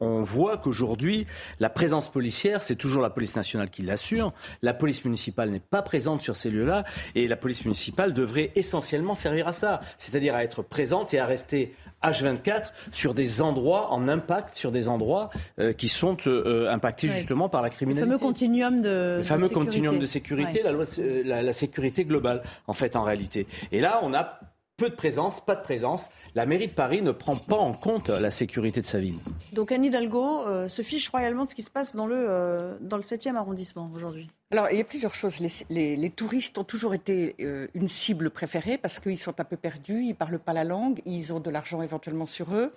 on 0.00 0.22
voit 0.22 0.56
qu'aujourd'hui, 0.56 1.26
la 1.58 1.68
présence 1.68 2.10
policière, 2.10 2.62
c'est 2.62 2.76
toujours 2.76 3.02
la 3.02 3.10
police 3.10 3.36
nationale 3.36 3.68
qui 3.68 3.82
l'assure. 3.82 4.32
La 4.62 4.72
police 4.72 5.04
municipale 5.04 5.50
n'est 5.50 5.60
pas 5.60 5.82
présente 5.82 6.22
sur 6.22 6.36
ces 6.36 6.50
lieux-là, 6.50 6.84
et 7.14 7.26
la 7.26 7.36
police 7.36 7.64
municipale 7.66 8.14
devrait 8.14 8.52
essentiellement 8.54 9.09
servir 9.14 9.48
à 9.48 9.52
ça, 9.52 9.80
c'est-à-dire 9.98 10.34
à 10.34 10.44
être 10.44 10.62
présente 10.62 11.14
et 11.14 11.18
à 11.18 11.26
rester 11.26 11.74
H24 12.02 12.70
sur 12.92 13.14
des 13.14 13.42
endroits 13.42 13.92
en 13.92 14.08
impact, 14.08 14.56
sur 14.56 14.72
des 14.72 14.88
endroits 14.88 15.30
euh, 15.58 15.72
qui 15.72 15.88
sont 15.88 16.16
euh, 16.26 16.70
impactés 16.70 17.08
ouais. 17.08 17.14
justement 17.14 17.48
par 17.48 17.62
la 17.62 17.70
criminalité. 17.70 18.10
Le 18.10 18.18
fameux 18.18 18.26
continuum 18.26 18.82
de 18.82 19.16
Le 19.18 19.22
fameux 19.22 19.48
de 19.48 19.54
continuum 19.54 19.98
de 19.98 20.06
sécurité, 20.06 20.58
ouais. 20.58 20.64
la, 20.64 20.72
loi, 20.72 20.84
la, 21.24 21.42
la 21.42 21.52
sécurité 21.52 22.04
globale 22.04 22.42
en 22.66 22.72
fait 22.72 22.96
en 22.96 23.02
réalité. 23.02 23.46
Et 23.72 23.80
là, 23.80 24.00
on 24.02 24.14
a 24.14 24.40
peu 24.80 24.88
de 24.88 24.94
présence, 24.94 25.44
pas 25.44 25.56
de 25.56 25.62
présence. 25.62 26.08
La 26.34 26.46
mairie 26.46 26.68
de 26.68 26.72
Paris 26.72 27.02
ne 27.02 27.12
prend 27.12 27.36
pas 27.36 27.58
en 27.58 27.74
compte 27.74 28.08
la 28.08 28.30
sécurité 28.30 28.80
de 28.80 28.86
sa 28.86 28.98
ville. 28.98 29.18
Donc 29.52 29.72
Anne 29.72 29.84
Hidalgo 29.84 30.46
euh, 30.46 30.68
se 30.68 30.80
fiche 30.80 31.10
royalement 31.10 31.44
de 31.44 31.50
ce 31.50 31.54
qui 31.54 31.62
se 31.62 31.68
passe 31.68 31.94
dans 31.94 32.06
le, 32.06 32.16
euh, 32.16 32.78
dans 32.80 32.96
le 32.96 33.02
7e 33.02 33.36
arrondissement 33.36 33.90
aujourd'hui. 33.94 34.30
Alors, 34.52 34.68
il 34.72 34.78
y 34.78 34.80
a 34.80 34.84
plusieurs 34.84 35.14
choses. 35.14 35.38
Les, 35.38 35.50
les, 35.68 35.96
les 35.96 36.10
touristes 36.10 36.56
ont 36.56 36.64
toujours 36.64 36.94
été 36.94 37.36
euh, 37.40 37.68
une 37.74 37.88
cible 37.88 38.30
préférée 38.30 38.78
parce 38.78 38.98
qu'ils 38.98 39.18
sont 39.18 39.38
un 39.38 39.44
peu 39.44 39.56
perdus, 39.56 40.02
ils 40.02 40.08
ne 40.08 40.14
parlent 40.14 40.40
pas 40.40 40.54
la 40.54 40.64
langue, 40.64 41.02
ils 41.04 41.32
ont 41.34 41.40
de 41.40 41.50
l'argent 41.50 41.82
éventuellement 41.82 42.26
sur 42.26 42.54
eux. 42.54 42.72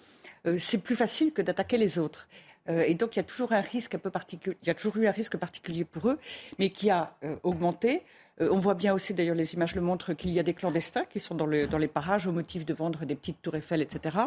Euh, 0.46 0.58
c'est 0.60 0.78
plus 0.78 0.96
facile 0.96 1.32
que 1.32 1.42
d'attaquer 1.42 1.78
les 1.78 1.98
autres. 1.98 2.28
Euh, 2.70 2.84
et 2.86 2.94
donc, 2.94 3.16
il 3.16 3.20
y 3.20 3.22
a 3.22 3.24
toujours 3.24 3.54
un 3.54 3.62
risque 3.62 3.96
un 3.96 3.98
peu 3.98 4.12
particulier. 4.12 4.56
Il 4.62 4.68
y 4.68 4.72
a 4.72 4.76
toujours 4.76 4.98
eu 4.98 5.08
un 5.08 5.12
risque 5.12 5.36
particulier 5.38 5.84
pour 5.84 6.10
eux, 6.10 6.20
mais 6.60 6.70
qui 6.70 6.92
a 6.92 7.16
augmenté. 7.42 8.04
Euh, 8.42 8.50
on 8.52 8.58
voit 8.58 8.74
bien 8.74 8.94
aussi, 8.94 9.14
d'ailleurs, 9.14 9.36
les 9.36 9.54
images 9.54 9.76
le 9.76 9.82
montrent, 9.82 10.14
qu'il 10.14 10.32
y 10.32 10.40
a 10.40 10.44
des 10.44 10.54
clandestins 10.54 11.06
qui 11.06 11.20
sont 11.20 11.36
dans, 11.36 11.46
le, 11.46 11.68
dans, 11.68 11.78
les 11.78 11.88
parages 11.88 12.26
au 12.26 12.32
motif 12.32 12.66
de 12.66 12.74
vendre 12.74 13.06
des 13.06 13.16
petites 13.16 13.42
tours 13.42 13.56
Eiffel, 13.56 13.82
etc. 13.82 14.18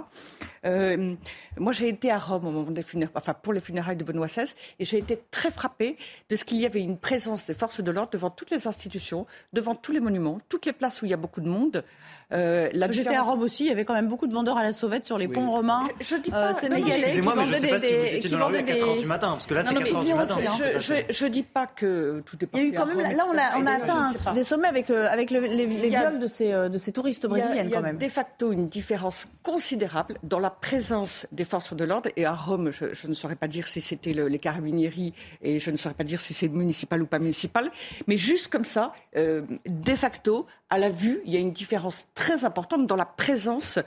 Euh, 0.65 1.15
moi, 1.59 1.73
j'ai 1.73 1.89
été 1.89 2.11
à 2.11 2.19
Rome 2.19 2.47
au 2.47 2.51
moment 2.51 2.71
des 2.71 2.85
enfin, 3.15 3.35
pour 3.35 3.53
les 3.53 3.61
funérailles 3.61 3.97
de 3.97 4.05
Benoît 4.05 4.27
XVI, 4.27 4.53
et 4.79 4.85
j'ai 4.85 4.99
été 4.99 5.21
très 5.31 5.51
frappée 5.51 5.97
de 6.29 6.37
ce 6.37 6.45
qu'il 6.45 6.59
y 6.59 6.67
avait 6.67 6.83
une 6.83 6.99
présence 6.99 7.47
des 7.47 7.55
forces 7.55 7.81
de 7.81 7.91
l'ordre 7.91 8.11
devant 8.13 8.31
toutes 8.31 8.51
les 8.51 8.69
institutions, 8.69 9.27
devant 9.53 9.75
tous 9.75 9.93
les 9.93 10.01
monuments, 10.01 10.41
toutes 10.49 10.67
les 10.67 10.73
places 10.73 11.03
où 11.03 11.07
il 11.07 11.11
y 11.11 11.15
a 11.15 11.19
beaucoup 11.19 11.41
de 11.41 11.49
monde. 11.49 11.85
Euh, 12.33 12.69
J'étais 12.73 12.89
différence... 12.89 13.17
à 13.17 13.23
Rome 13.31 13.43
aussi, 13.43 13.65
il 13.65 13.69
y 13.69 13.71
avait 13.71 13.85
quand 13.85 13.95
même 13.95 14.09
beaucoup 14.09 14.27
de 14.27 14.35
vendeurs 14.35 14.57
à 14.57 14.65
la 14.65 14.73
sauvette 14.73 15.05
sur 15.05 15.17
les 15.17 15.29
oui. 15.29 15.35
ponts 15.35 15.49
romains 15.49 15.85
je, 16.01 16.17
je 16.17 16.21
dis 16.21 16.31
pas, 16.31 16.51
euh, 16.51 16.55
sénégalais 16.55 17.13
qui 17.13 17.21
vendaient 17.21 17.61
des, 17.61 17.79
si 17.79 17.95
vous 17.95 18.15
étiez 18.17 18.31
dans 18.31 18.39
la 18.39 18.47
rue 18.47 18.57
à 18.57 18.63
4h 18.63 18.99
du 18.99 19.07
matin, 19.07 19.29
parce 19.29 19.47
que 19.47 19.55
là 19.55 19.63
c'est 19.63 19.75
4h 19.75 20.05
du 20.05 20.15
matin. 20.15 20.35
Je, 20.79 21.25
ne 21.25 21.31
dis 21.31 21.45
pas 21.45 21.67
que 21.67 22.23
tout 22.27 22.37
est 22.43 22.49
Il 22.55 22.59
y 22.59 22.63
a 22.63 22.67
eu 22.67 22.73
quand 22.73 22.87
même, 22.87 22.99
là 22.99 23.27
on 23.33 23.39
a, 23.39 23.61
on 23.63 23.67
a 23.67 23.73
atteint 23.73 24.33
des 24.33 24.43
sommets 24.43 24.67
avec, 24.67 24.91
euh, 24.91 25.07
avec 25.09 25.31
le, 25.31 25.41
les, 25.41 25.67
les 25.67 25.89
viols 25.89 26.19
de 26.19 26.27
ces, 26.27 26.51
de 26.51 26.79
ces 26.79 26.91
touristes 26.91 27.27
brésiliennes 27.27 27.71
quand 27.71 27.81
même. 27.81 27.97
Il 27.97 28.03
y 28.03 28.07
a 28.07 28.09
de 28.09 28.13
facto 28.13 28.51
une 28.51 28.69
différence 28.69 29.29
considérable 29.45 30.19
dans 30.25 30.41
la 30.41 30.51
présence 30.51 31.27
des 31.31 31.45
forces 31.45 31.75
de 31.75 31.85
l'ordre, 31.85 32.11
et 32.17 32.27
à 32.27 32.35
Rome, 32.35 32.73
je, 32.73 32.93
je 32.93 33.07
ne 33.07 33.15
saurais 33.15 33.37
pas 33.37 33.47
dire 33.47 33.69
si 33.69 33.81
c'était 33.81 34.13
le, 34.13 34.27
les 34.27 34.41
carabinieri, 34.41 35.15
et 35.43 35.61
je 35.61 35.71
ne 35.71 35.77
saurais 35.77 35.95
pas 35.95 36.05
dire 36.05 36.21
si 36.21 36.35
c'est 36.35 36.49
municipal 36.49 37.01
ou 37.03 37.07
pas 37.07 37.21
municipal, 37.21 37.71
mais 38.09 38.17
juste 38.17 38.49
comme 38.49 38.65
ça, 38.65 38.93
euh, 39.17 39.43
de 39.67 39.95
facto, 39.95 40.47
à 40.71 40.79
la 40.79 40.89
vue, 40.89 41.21
il 41.25 41.33
y 41.33 41.37
a 41.37 41.41
une 41.41 41.53
différence 41.53 42.07
très 42.17 42.45
importante 42.45 42.89
dans 42.89 42.97
la 42.97 43.05
présence 43.05 43.79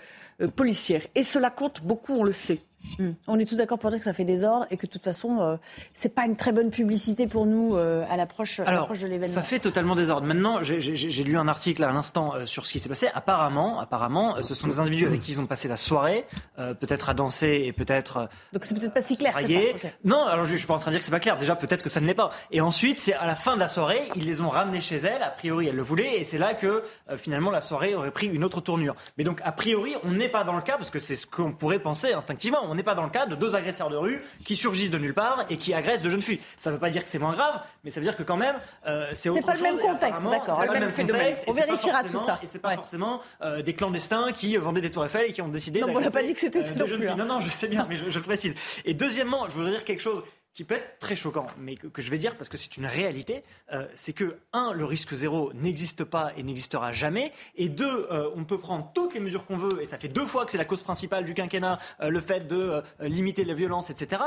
euh, 0.41 0.47
policière. 0.47 1.05
Et 1.15 1.23
cela 1.23 1.49
compte 1.49 1.82
beaucoup, 1.82 2.13
on 2.13 2.23
le 2.23 2.32
sait. 2.32 2.61
Mmh. 2.97 3.09
On 3.27 3.38
est 3.39 3.45
tous 3.45 3.57
d'accord 3.57 3.77
pour 3.77 3.89
dire 3.89 3.99
que 3.99 4.05
ça 4.05 4.13
fait 4.13 4.23
désordre 4.23 4.65
et 4.71 4.77
que 4.77 4.86
de 4.86 4.91
toute 4.91 5.03
façon, 5.03 5.41
euh, 5.41 5.57
c'est 5.93 6.09
pas 6.09 6.25
une 6.25 6.36
très 6.36 6.51
bonne 6.51 6.71
publicité 6.71 7.27
pour 7.27 7.45
nous 7.45 7.75
euh, 7.75 8.05
à 8.09 8.17
l'approche 8.17 8.59
de 8.59 9.07
l'événement. 9.07 9.34
Ça 9.34 9.41
fait 9.41 9.59
totalement 9.59 9.95
désordre. 9.95 10.25
Maintenant, 10.25 10.63
j'ai 10.63 11.23
lu 11.23 11.38
un 11.38 11.47
article 11.47 11.84
à 11.84 11.91
l'instant 11.91 12.36
euh, 12.36 12.45
sur 12.45 12.65
ce 12.65 12.71
qui 12.71 12.80
s'est 12.80 12.89
passé. 12.89 13.07
Apparemment, 13.13 13.80
apparemment, 13.80 14.38
euh, 14.38 14.41
ce 14.41 14.53
sont 14.53 14.67
des 14.67 14.80
individus 14.80 15.05
avec 15.07 15.19
qui 15.19 15.32
ils 15.32 15.39
ont 15.39 15.45
passé 15.45 15.67
la 15.67 15.77
soirée, 15.77 16.25
peut-être 16.57 17.09
à 17.09 17.13
danser 17.13 17.63
et 17.65 17.73
peut-être. 17.73 18.30
Donc 18.53 18.65
c'est 18.65 18.75
peut-être 18.75 18.93
pas 18.93 19.01
si 19.01 19.17
clair. 19.17 19.34
Que 19.36 19.41
ça. 19.41 19.59
Okay. 19.59 19.93
Non, 20.03 20.25
alors 20.25 20.45
je, 20.45 20.53
je 20.53 20.57
suis 20.57 20.67
pas 20.67 20.73
en 20.73 20.80
train 20.80 20.91
de 20.91 20.93
dire 20.93 20.99
que 20.99 21.05
c'est 21.05 21.11
pas 21.11 21.19
clair. 21.19 21.38
Déjà, 21.38 21.55
peut-être 21.55 21.84
que 21.84 21.89
ça 21.89 21.99
ne 22.01 22.07
l'est 22.07 22.13
pas. 22.13 22.30
Et 22.51 22.61
ensuite, 22.61 22.99
c'est 22.99 23.13
à 23.13 23.27
la 23.27 23.36
fin 23.36 23.55
de 23.55 23.59
la 23.59 23.67
soirée, 23.67 24.01
ils 24.15 24.25
les 24.25 24.41
ont 24.41 24.49
ramenés 24.49 24.82
chez 24.82 24.97
elle. 24.97 25.21
A 25.21 25.30
priori, 25.30 25.67
elle 25.67 25.75
le 25.75 25.82
voulait, 25.82 26.19
et 26.19 26.23
c'est 26.23 26.38
là 26.38 26.53
que 26.53 26.84
finalement 27.17 27.51
la 27.51 27.61
soirée 27.61 27.95
aurait 27.95 28.11
pris 28.11 28.27
une 28.27 28.43
autre 28.43 28.61
tournure. 28.61 28.95
Mais 29.17 29.23
donc, 29.23 29.41
a 29.43 29.51
priori, 29.51 29.95
on 30.03 30.11
n'est 30.11 30.30
pas 30.30 30.43
dans 30.43 30.55
le 30.55 30.61
cas 30.61 30.77
parce 30.77 30.89
que 30.89 30.99
c'est 30.99 31.15
ce 31.15 31.27
qu'on 31.27 31.51
pourrait 31.51 31.80
penser 31.80 32.13
instinctivement. 32.13 32.68
On 32.70 32.76
n'est 32.76 32.84
pas 32.84 32.95
dans 32.95 33.03
le 33.03 33.09
cas 33.09 33.26
de 33.26 33.36
deux 33.36 33.55
agresseurs 33.55 33.89
de 33.89 33.97
rue 33.97 34.22
qui 34.45 34.55
surgissent 34.55 34.91
de 34.91 34.97
nulle 34.97 35.13
part 35.13 35.45
et 35.49 35.57
qui 35.57 35.74
agressent 35.74 36.01
de 36.01 36.09
jeunes 36.09 36.22
filles. 36.22 36.39
Ça 36.57 36.70
ne 36.70 36.76
veut 36.76 36.80
pas 36.80 36.89
dire 36.89 37.03
que 37.03 37.09
c'est 37.09 37.20
moins 37.20 37.34
grave, 37.34 37.61
mais 37.84 37.91
ça 37.91 37.99
veut 37.99 38.05
dire 38.05 38.15
que 38.15 38.24
quand 38.24 38.38
même, 38.38 38.55
euh, 38.88 39.09
c'est 39.13 39.30
autre 39.30 39.45
pas 39.45 39.53
chose. 39.53 39.63
le 39.63 39.76
même 39.76 39.80
contexte, 39.80 40.24
d'accord. 40.24 40.61
C'est 40.61 40.67
le 40.67 40.80
même 40.80 40.93
contexte. 40.93 41.43
On 41.47 41.53
vérifiera 41.53 42.03
tout 42.03 42.17
ça. 42.17 42.39
Et 42.43 42.47
c'est 42.47 42.59
pas 42.59 42.70
ouais. 42.70 42.76
forcément 42.76 43.22
euh, 43.41 43.61
des 43.61 43.74
clandestins 43.74 44.32
qui 44.32 44.55
vendaient 44.57 44.82
des 44.82 44.91
tours 44.91 45.05
Eiffel 45.05 45.30
et 45.30 45.34
qui 45.34 45.41
ont 45.41 45.47
décidé. 45.47 45.82
Non, 45.82 45.88
on 45.95 45.99
n'a 45.99 46.11
pas 46.11 46.24
dit 46.24 46.34
que 46.34 46.39
c'était 46.39 46.61
ça 46.61 46.74
euh, 46.74 46.88
jeunes 46.88 47.01
filles. 47.01 47.15
Non, 47.17 47.26
non, 47.26 47.41
je 47.41 47.49
sais 47.49 47.67
bien, 47.67 47.86
mais 47.89 47.95
je, 47.95 48.09
je 48.09 48.17
le 48.17 48.24
précise. 48.24 48.55
Et 48.86 48.93
deuxièmement, 48.93 49.45
je 49.49 49.55
voudrais 49.55 49.72
dire 49.72 49.84
quelque 49.84 50.01
chose 50.01 50.24
qui 50.54 50.64
peut 50.64 50.76
être 50.76 51.00
très 51.00 51.16
choquant, 51.16 51.47
mais 51.58 51.76
que, 51.76 52.02
je 52.02 52.10
vais 52.10 52.18
dire 52.18 52.36
parce 52.36 52.50
que 52.50 52.58
c'est 52.58 52.78
une 52.78 52.86
réalité, 52.86 53.43
euh, 53.72 53.88
c'est 53.95 54.14
que, 54.14 54.38
un, 54.52 54.74
le 54.74 54.86
risque 54.86 55.14
zéro 55.14 55.54
n'existe 55.54 56.03
pas 56.03 56.34
et 56.38 56.44
n'existera 56.44 56.91
jamais, 56.91 57.32
et 57.56 57.69
deux, 57.69 58.07
euh, 58.11 58.30
on 58.36 58.44
peut 58.44 58.60
prendre 58.60 58.91
toutes 58.94 59.14
les 59.14 59.19
mesures 59.19 59.45
qu'on 59.45 59.57
veut, 59.57 59.82
et 59.82 59.86
ça 59.86 59.98
fait 59.98 60.07
deux 60.07 60.26
fois 60.26 60.45
que 60.45 60.52
c'est 60.52 60.57
la 60.57 60.65
cause 60.65 60.84
principale 60.84 61.26
du 61.26 61.34
quinquennat, 61.34 61.80
euh, 62.02 62.10
le 62.10 62.19
fait 62.19 62.48
de 62.48 62.84
limiter 62.99 63.44
la 63.44 63.53
violence, 63.53 63.90
etc. 63.90 64.22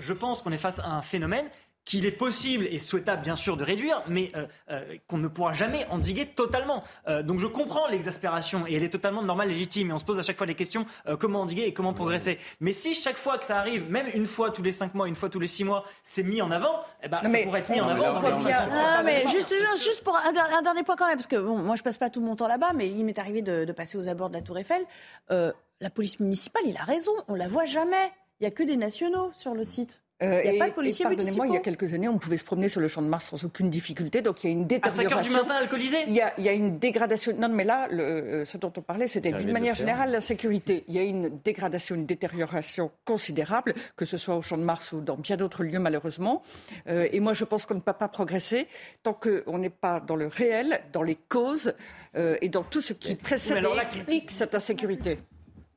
je 0.00 0.12
pense 0.12 0.42
qu'on 0.42 0.52
est 0.52 0.58
face 0.58 0.78
à 0.78 0.88
un 0.88 1.02
phénomène 1.02 1.46
qu'il 1.86 2.04
est 2.04 2.12
possible 2.12 2.66
et 2.66 2.78
souhaitable 2.78 3.22
bien 3.22 3.36
sûr 3.36 3.56
de 3.56 3.64
réduire, 3.64 4.02
mais 4.08 4.32
euh, 4.34 4.46
euh, 4.70 4.96
qu'on 5.06 5.18
ne 5.18 5.28
pourra 5.28 5.54
jamais 5.54 5.86
endiguer 5.88 6.26
totalement. 6.26 6.82
Euh, 7.06 7.22
donc 7.22 7.38
je 7.38 7.46
comprends 7.46 7.86
l'exaspération 7.86 8.66
et 8.66 8.74
elle 8.74 8.82
est 8.82 8.90
totalement 8.90 9.22
normale, 9.22 9.48
légitime. 9.48 9.90
Et 9.90 9.92
on 9.92 9.98
se 10.00 10.04
pose 10.04 10.18
à 10.18 10.22
chaque 10.22 10.36
fois 10.36 10.48
des 10.48 10.56
questions 10.56 10.84
comment 11.20 11.42
endiguer 11.42 11.62
et 11.62 11.72
comment 11.72 11.94
progresser. 11.94 12.38
Mais 12.60 12.72
si 12.72 12.94
chaque 12.94 13.16
fois 13.16 13.38
que 13.38 13.44
ça 13.44 13.58
arrive, 13.58 13.88
même 13.88 14.08
une 14.12 14.26
fois 14.26 14.50
tous 14.50 14.62
les 14.62 14.72
cinq 14.72 14.94
mois, 14.94 15.06
une 15.06 15.14
fois 15.14 15.30
tous 15.30 15.38
les 15.38 15.46
six 15.46 15.62
mois, 15.62 15.84
c'est 16.02 16.24
mis 16.24 16.42
en 16.42 16.50
avant, 16.50 16.80
eh 17.04 17.08
ben, 17.08 17.20
ça 17.22 17.38
pourrait 17.44 17.60
être 17.60 17.70
mis 17.70 17.80
en 17.80 17.88
avant. 17.88 18.20
Dans 18.20 18.32
ah, 18.72 19.02
mais 19.04 19.24
juste, 19.28 19.54
juste, 19.76 20.02
pour 20.02 20.16
un, 20.16 20.32
dernier 20.62 20.82
point 20.82 20.96
quand 20.96 21.06
même, 21.06 21.16
parce 21.16 21.28
que 21.28 21.36
bon, 21.36 21.58
moi 21.58 21.76
je 21.76 21.84
passe 21.84 21.98
pas 21.98 22.10
tout 22.10 22.20
mon 22.20 22.34
temps 22.34 22.48
là-bas, 22.48 22.72
mais 22.74 22.88
il 22.88 23.04
m'est 23.04 23.18
arrivé 23.18 23.42
de, 23.42 23.64
de, 23.64 23.72
passer 23.72 23.96
aux 23.96 24.08
abords 24.08 24.30
de 24.30 24.34
la 24.34 24.42
Tour 24.42 24.58
Eiffel. 24.58 24.84
la 25.28 25.90
police 25.94 26.18
municipale, 26.18 26.62
il 26.66 26.76
a 26.76 26.84
raison, 26.84 27.12
on 27.28 27.36
la 27.36 27.46
voit 27.46 27.66
jamais. 27.66 28.12
Il 28.40 28.42
n'y 28.42 28.48
a 28.48 28.50
que 28.50 28.64
des 28.64 28.76
nationaux 28.76 29.30
sur 29.34 29.54
le 29.54 29.64
site. 29.64 30.02
Euh, 30.22 30.40
il 30.44 30.52
n'y 30.52 30.56
a 30.56 30.64
pas 30.64 30.70
de 30.70 30.74
policiers 30.74 31.04
Pardonnez-moi, 31.04 31.46
il 31.46 31.52
y 31.52 31.56
a 31.56 31.60
quelques 31.60 31.92
années, 31.92 32.08
on 32.08 32.16
pouvait 32.16 32.38
se 32.38 32.44
promener 32.44 32.68
sur 32.68 32.80
le 32.80 32.88
champ 32.88 33.02
de 33.02 33.06
Mars 33.06 33.26
sans 33.26 33.44
aucune 33.44 33.68
difficulté. 33.68 34.22
Donc 34.22 34.42
il 34.42 34.46
y 34.46 34.50
a 34.50 34.52
une 34.56 34.66
détérioration. 34.66 35.02
À 35.02 35.10
5 35.10 35.16
heures 35.16 35.22
du 35.22 35.30
matin, 35.30 35.54
alcoolisé 35.56 35.98
il 36.06 36.14
y, 36.14 36.22
a, 36.22 36.32
il 36.38 36.44
y 36.44 36.48
a 36.48 36.52
une 36.52 36.78
dégradation. 36.78 37.34
Non, 37.36 37.50
mais 37.50 37.64
là, 37.64 37.86
le, 37.90 38.02
euh, 38.02 38.44
ce 38.46 38.56
dont 38.56 38.72
on 38.76 38.80
parlait, 38.80 39.08
c'était 39.08 39.32
d'une 39.32 39.52
manière 39.52 39.74
générale 39.74 40.10
la 40.10 40.22
sécurité. 40.22 40.84
Il 40.88 40.94
y 40.94 40.98
a 40.98 41.02
une 41.02 41.38
dégradation, 41.44 41.94
une 41.94 42.06
détérioration 42.06 42.90
considérable, 43.04 43.74
que 43.96 44.06
ce 44.06 44.16
soit 44.16 44.36
au 44.36 44.42
champ 44.42 44.56
de 44.56 44.62
Mars 44.62 44.92
ou 44.92 45.02
dans 45.02 45.16
bien 45.16 45.36
d'autres 45.36 45.64
lieux, 45.64 45.78
malheureusement. 45.78 46.42
Euh, 46.88 47.08
et 47.12 47.20
moi, 47.20 47.34
je 47.34 47.44
pense 47.44 47.66
qu'on 47.66 47.74
ne 47.74 47.80
peut 47.80 47.92
pas 47.92 48.08
progresser 48.08 48.68
tant 49.02 49.12
qu'on 49.12 49.58
n'est 49.58 49.68
pas 49.70 50.00
dans 50.00 50.16
le 50.16 50.28
réel, 50.28 50.80
dans 50.94 51.02
les 51.02 51.16
causes 51.16 51.74
euh, 52.16 52.36
et 52.40 52.48
dans 52.48 52.62
tout 52.62 52.80
ce 52.80 52.94
qui 52.94 53.14
précède 53.16 53.62
et 53.62 53.80
explique 53.80 54.30
cette 54.30 54.54
insécurité. 54.54 55.18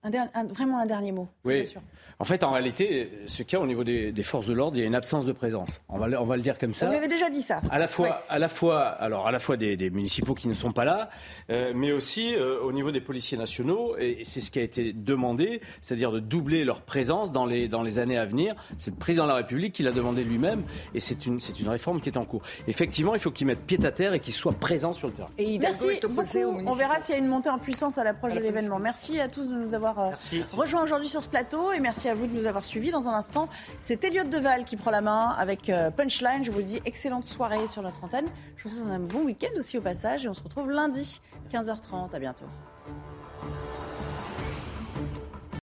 Un 0.02 0.46
vraiment 0.46 0.80
un 0.80 0.86
dernier 0.86 1.12
mot. 1.12 1.28
Oui. 1.44 1.68
Sûr. 1.68 1.82
En 2.20 2.24
fait, 2.24 2.46
en 2.46 2.52
réalité, 2.52 3.10
ce 3.28 3.44
qu'il 3.44 3.58
y 3.58 3.60
a 3.60 3.64
au 3.64 3.68
niveau 3.68 3.84
des, 3.84 4.14
forces 4.24 4.46
de 4.46 4.54
l'ordre, 4.54 4.78
il 4.78 4.80
y 4.80 4.84
a 4.84 4.88
une 4.88 4.96
absence 4.96 5.26
de 5.26 5.34
présence. 5.34 5.82
On 5.90 5.98
va, 5.98 6.22
on 6.22 6.26
va 6.26 6.38
le 6.38 6.42
dire 6.42 6.58
comme 6.58 6.74
ça. 6.74 6.86
Vous 6.86 6.94
l'avez 6.94 7.10
déjà 7.10 7.30
dit 7.30 7.42
ça. 7.42 7.62
À 7.70 7.80
la 7.80 7.90
fois, 7.90 8.24
à 8.30 8.40
la 8.40 8.48
fois, 8.48 8.88
alors 8.88 9.28
à 9.28 9.32
la 9.32 9.40
fois 9.40 9.58
des, 9.58 9.90
municipaux 9.90 10.36
qui 10.36 10.48
ne 10.48 10.54
sont 10.54 10.72
pas 10.72 10.86
là, 10.86 11.10
euh, 11.50 11.74
mais 11.76 11.92
aussi 11.92 12.34
euh, 12.34 12.62
au 12.62 12.72
niveau 12.72 12.92
des 12.92 13.02
policiers 13.02 13.38
nationaux. 13.38 13.98
Et, 13.98 14.24
c'est 14.24 14.40
ce 14.40 14.52
qui 14.52 14.60
a 14.60 14.62
été 14.62 14.94
demandé, 14.94 15.62
c'est-à-dire 15.82 16.12
de 16.12 16.20
doubler 16.20 16.64
leur 16.64 16.82
présence 16.82 17.34
dans 17.34 17.46
les 17.46 17.68
dans 17.68 17.82
les 17.82 18.00
années 18.00 18.18
à 18.18 18.26
venir. 18.26 18.56
C'est 18.78 18.92
le 18.92 18.98
président 18.98 19.24
de 19.24 19.30
la 19.30 19.36
République 19.36 19.74
qui 19.74 19.84
l'a 19.84 19.92
demandé 19.92 20.24
lui-même, 20.24 20.64
et 20.94 21.02
c'est 21.02 21.26
une 21.26 21.42
c'est 21.42 21.60
une 21.60 21.68
réforme 21.68 22.00
qui 22.00 22.08
est 22.08 22.18
en 22.18 22.26
cours. 22.26 22.42
Effectivement, 22.68 23.16
il 23.16 23.20
faut 23.20 23.32
qu'ils 23.32 23.48
mettent 23.48 23.66
pied 23.66 23.80
à 23.84 23.92
terre 23.92 24.14
et 24.14 24.22
qu'ils 24.22 24.34
soient 24.34 24.54
présents 24.54 24.94
sur 24.94 25.08
le 25.08 25.14
terrain. 25.14 25.30
Et 25.38 25.60
Merci 25.60 26.00
beaucoup. 26.02 26.22
On 26.68 26.74
verra 26.74 27.00
s'il 27.00 27.16
y 27.16 27.18
a 27.18 27.22
une 27.22 27.28
montée 27.28 27.50
en 27.50 27.60
puissance 27.60 27.98
à 27.98 28.04
l'approche 28.06 28.36
de 28.36 28.40
l'événement. 28.40 28.80
Merci 28.80 29.20
à 29.20 29.28
tous 29.28 29.48
de 29.50 29.56
nous 29.56 29.74
avoir 29.74 29.89
euh, 29.98 30.12
rejoints 30.54 30.84
aujourd'hui 30.84 31.08
sur 31.08 31.24
ce 31.24 31.30
plateau, 31.30 31.72
et 31.72 31.80
merci 31.80 32.08
à 32.08 32.14
vous 32.14 32.28
de 32.28 32.34
nous 32.34 32.46
avoir 32.46 32.64
suivis. 32.64 32.92
Dans 32.92 33.10
un 33.10 33.14
instant, 33.14 33.50
c'est 33.80 34.04
Elliot 34.04 34.26
Deval 34.26 34.66
qui 34.66 34.76
prend 34.76 34.92
la 34.92 35.02
main 35.02 35.30
avec 35.30 35.70
euh, 35.70 35.90
Punchline. 35.90 36.44
Je 36.44 36.52
vous 36.52 36.62
dis 36.62 36.80
excellente 36.86 37.26
soirée 37.26 37.66
sur 37.66 37.82
notre 37.82 38.04
antenne. 38.04 38.28
Je 38.58 38.64
vous 38.64 38.70
souhaite 38.70 38.92
un 38.92 39.00
bon 39.00 39.24
week-end 39.26 39.58
aussi 39.58 39.78
au 39.78 39.82
passage 39.82 40.26
et 40.26 40.30
on 40.30 40.34
se 40.36 40.44
retrouve 40.44 40.70
lundi 40.70 41.22
15h30. 41.52 42.14
À 42.14 42.20
bientôt. 42.20 42.46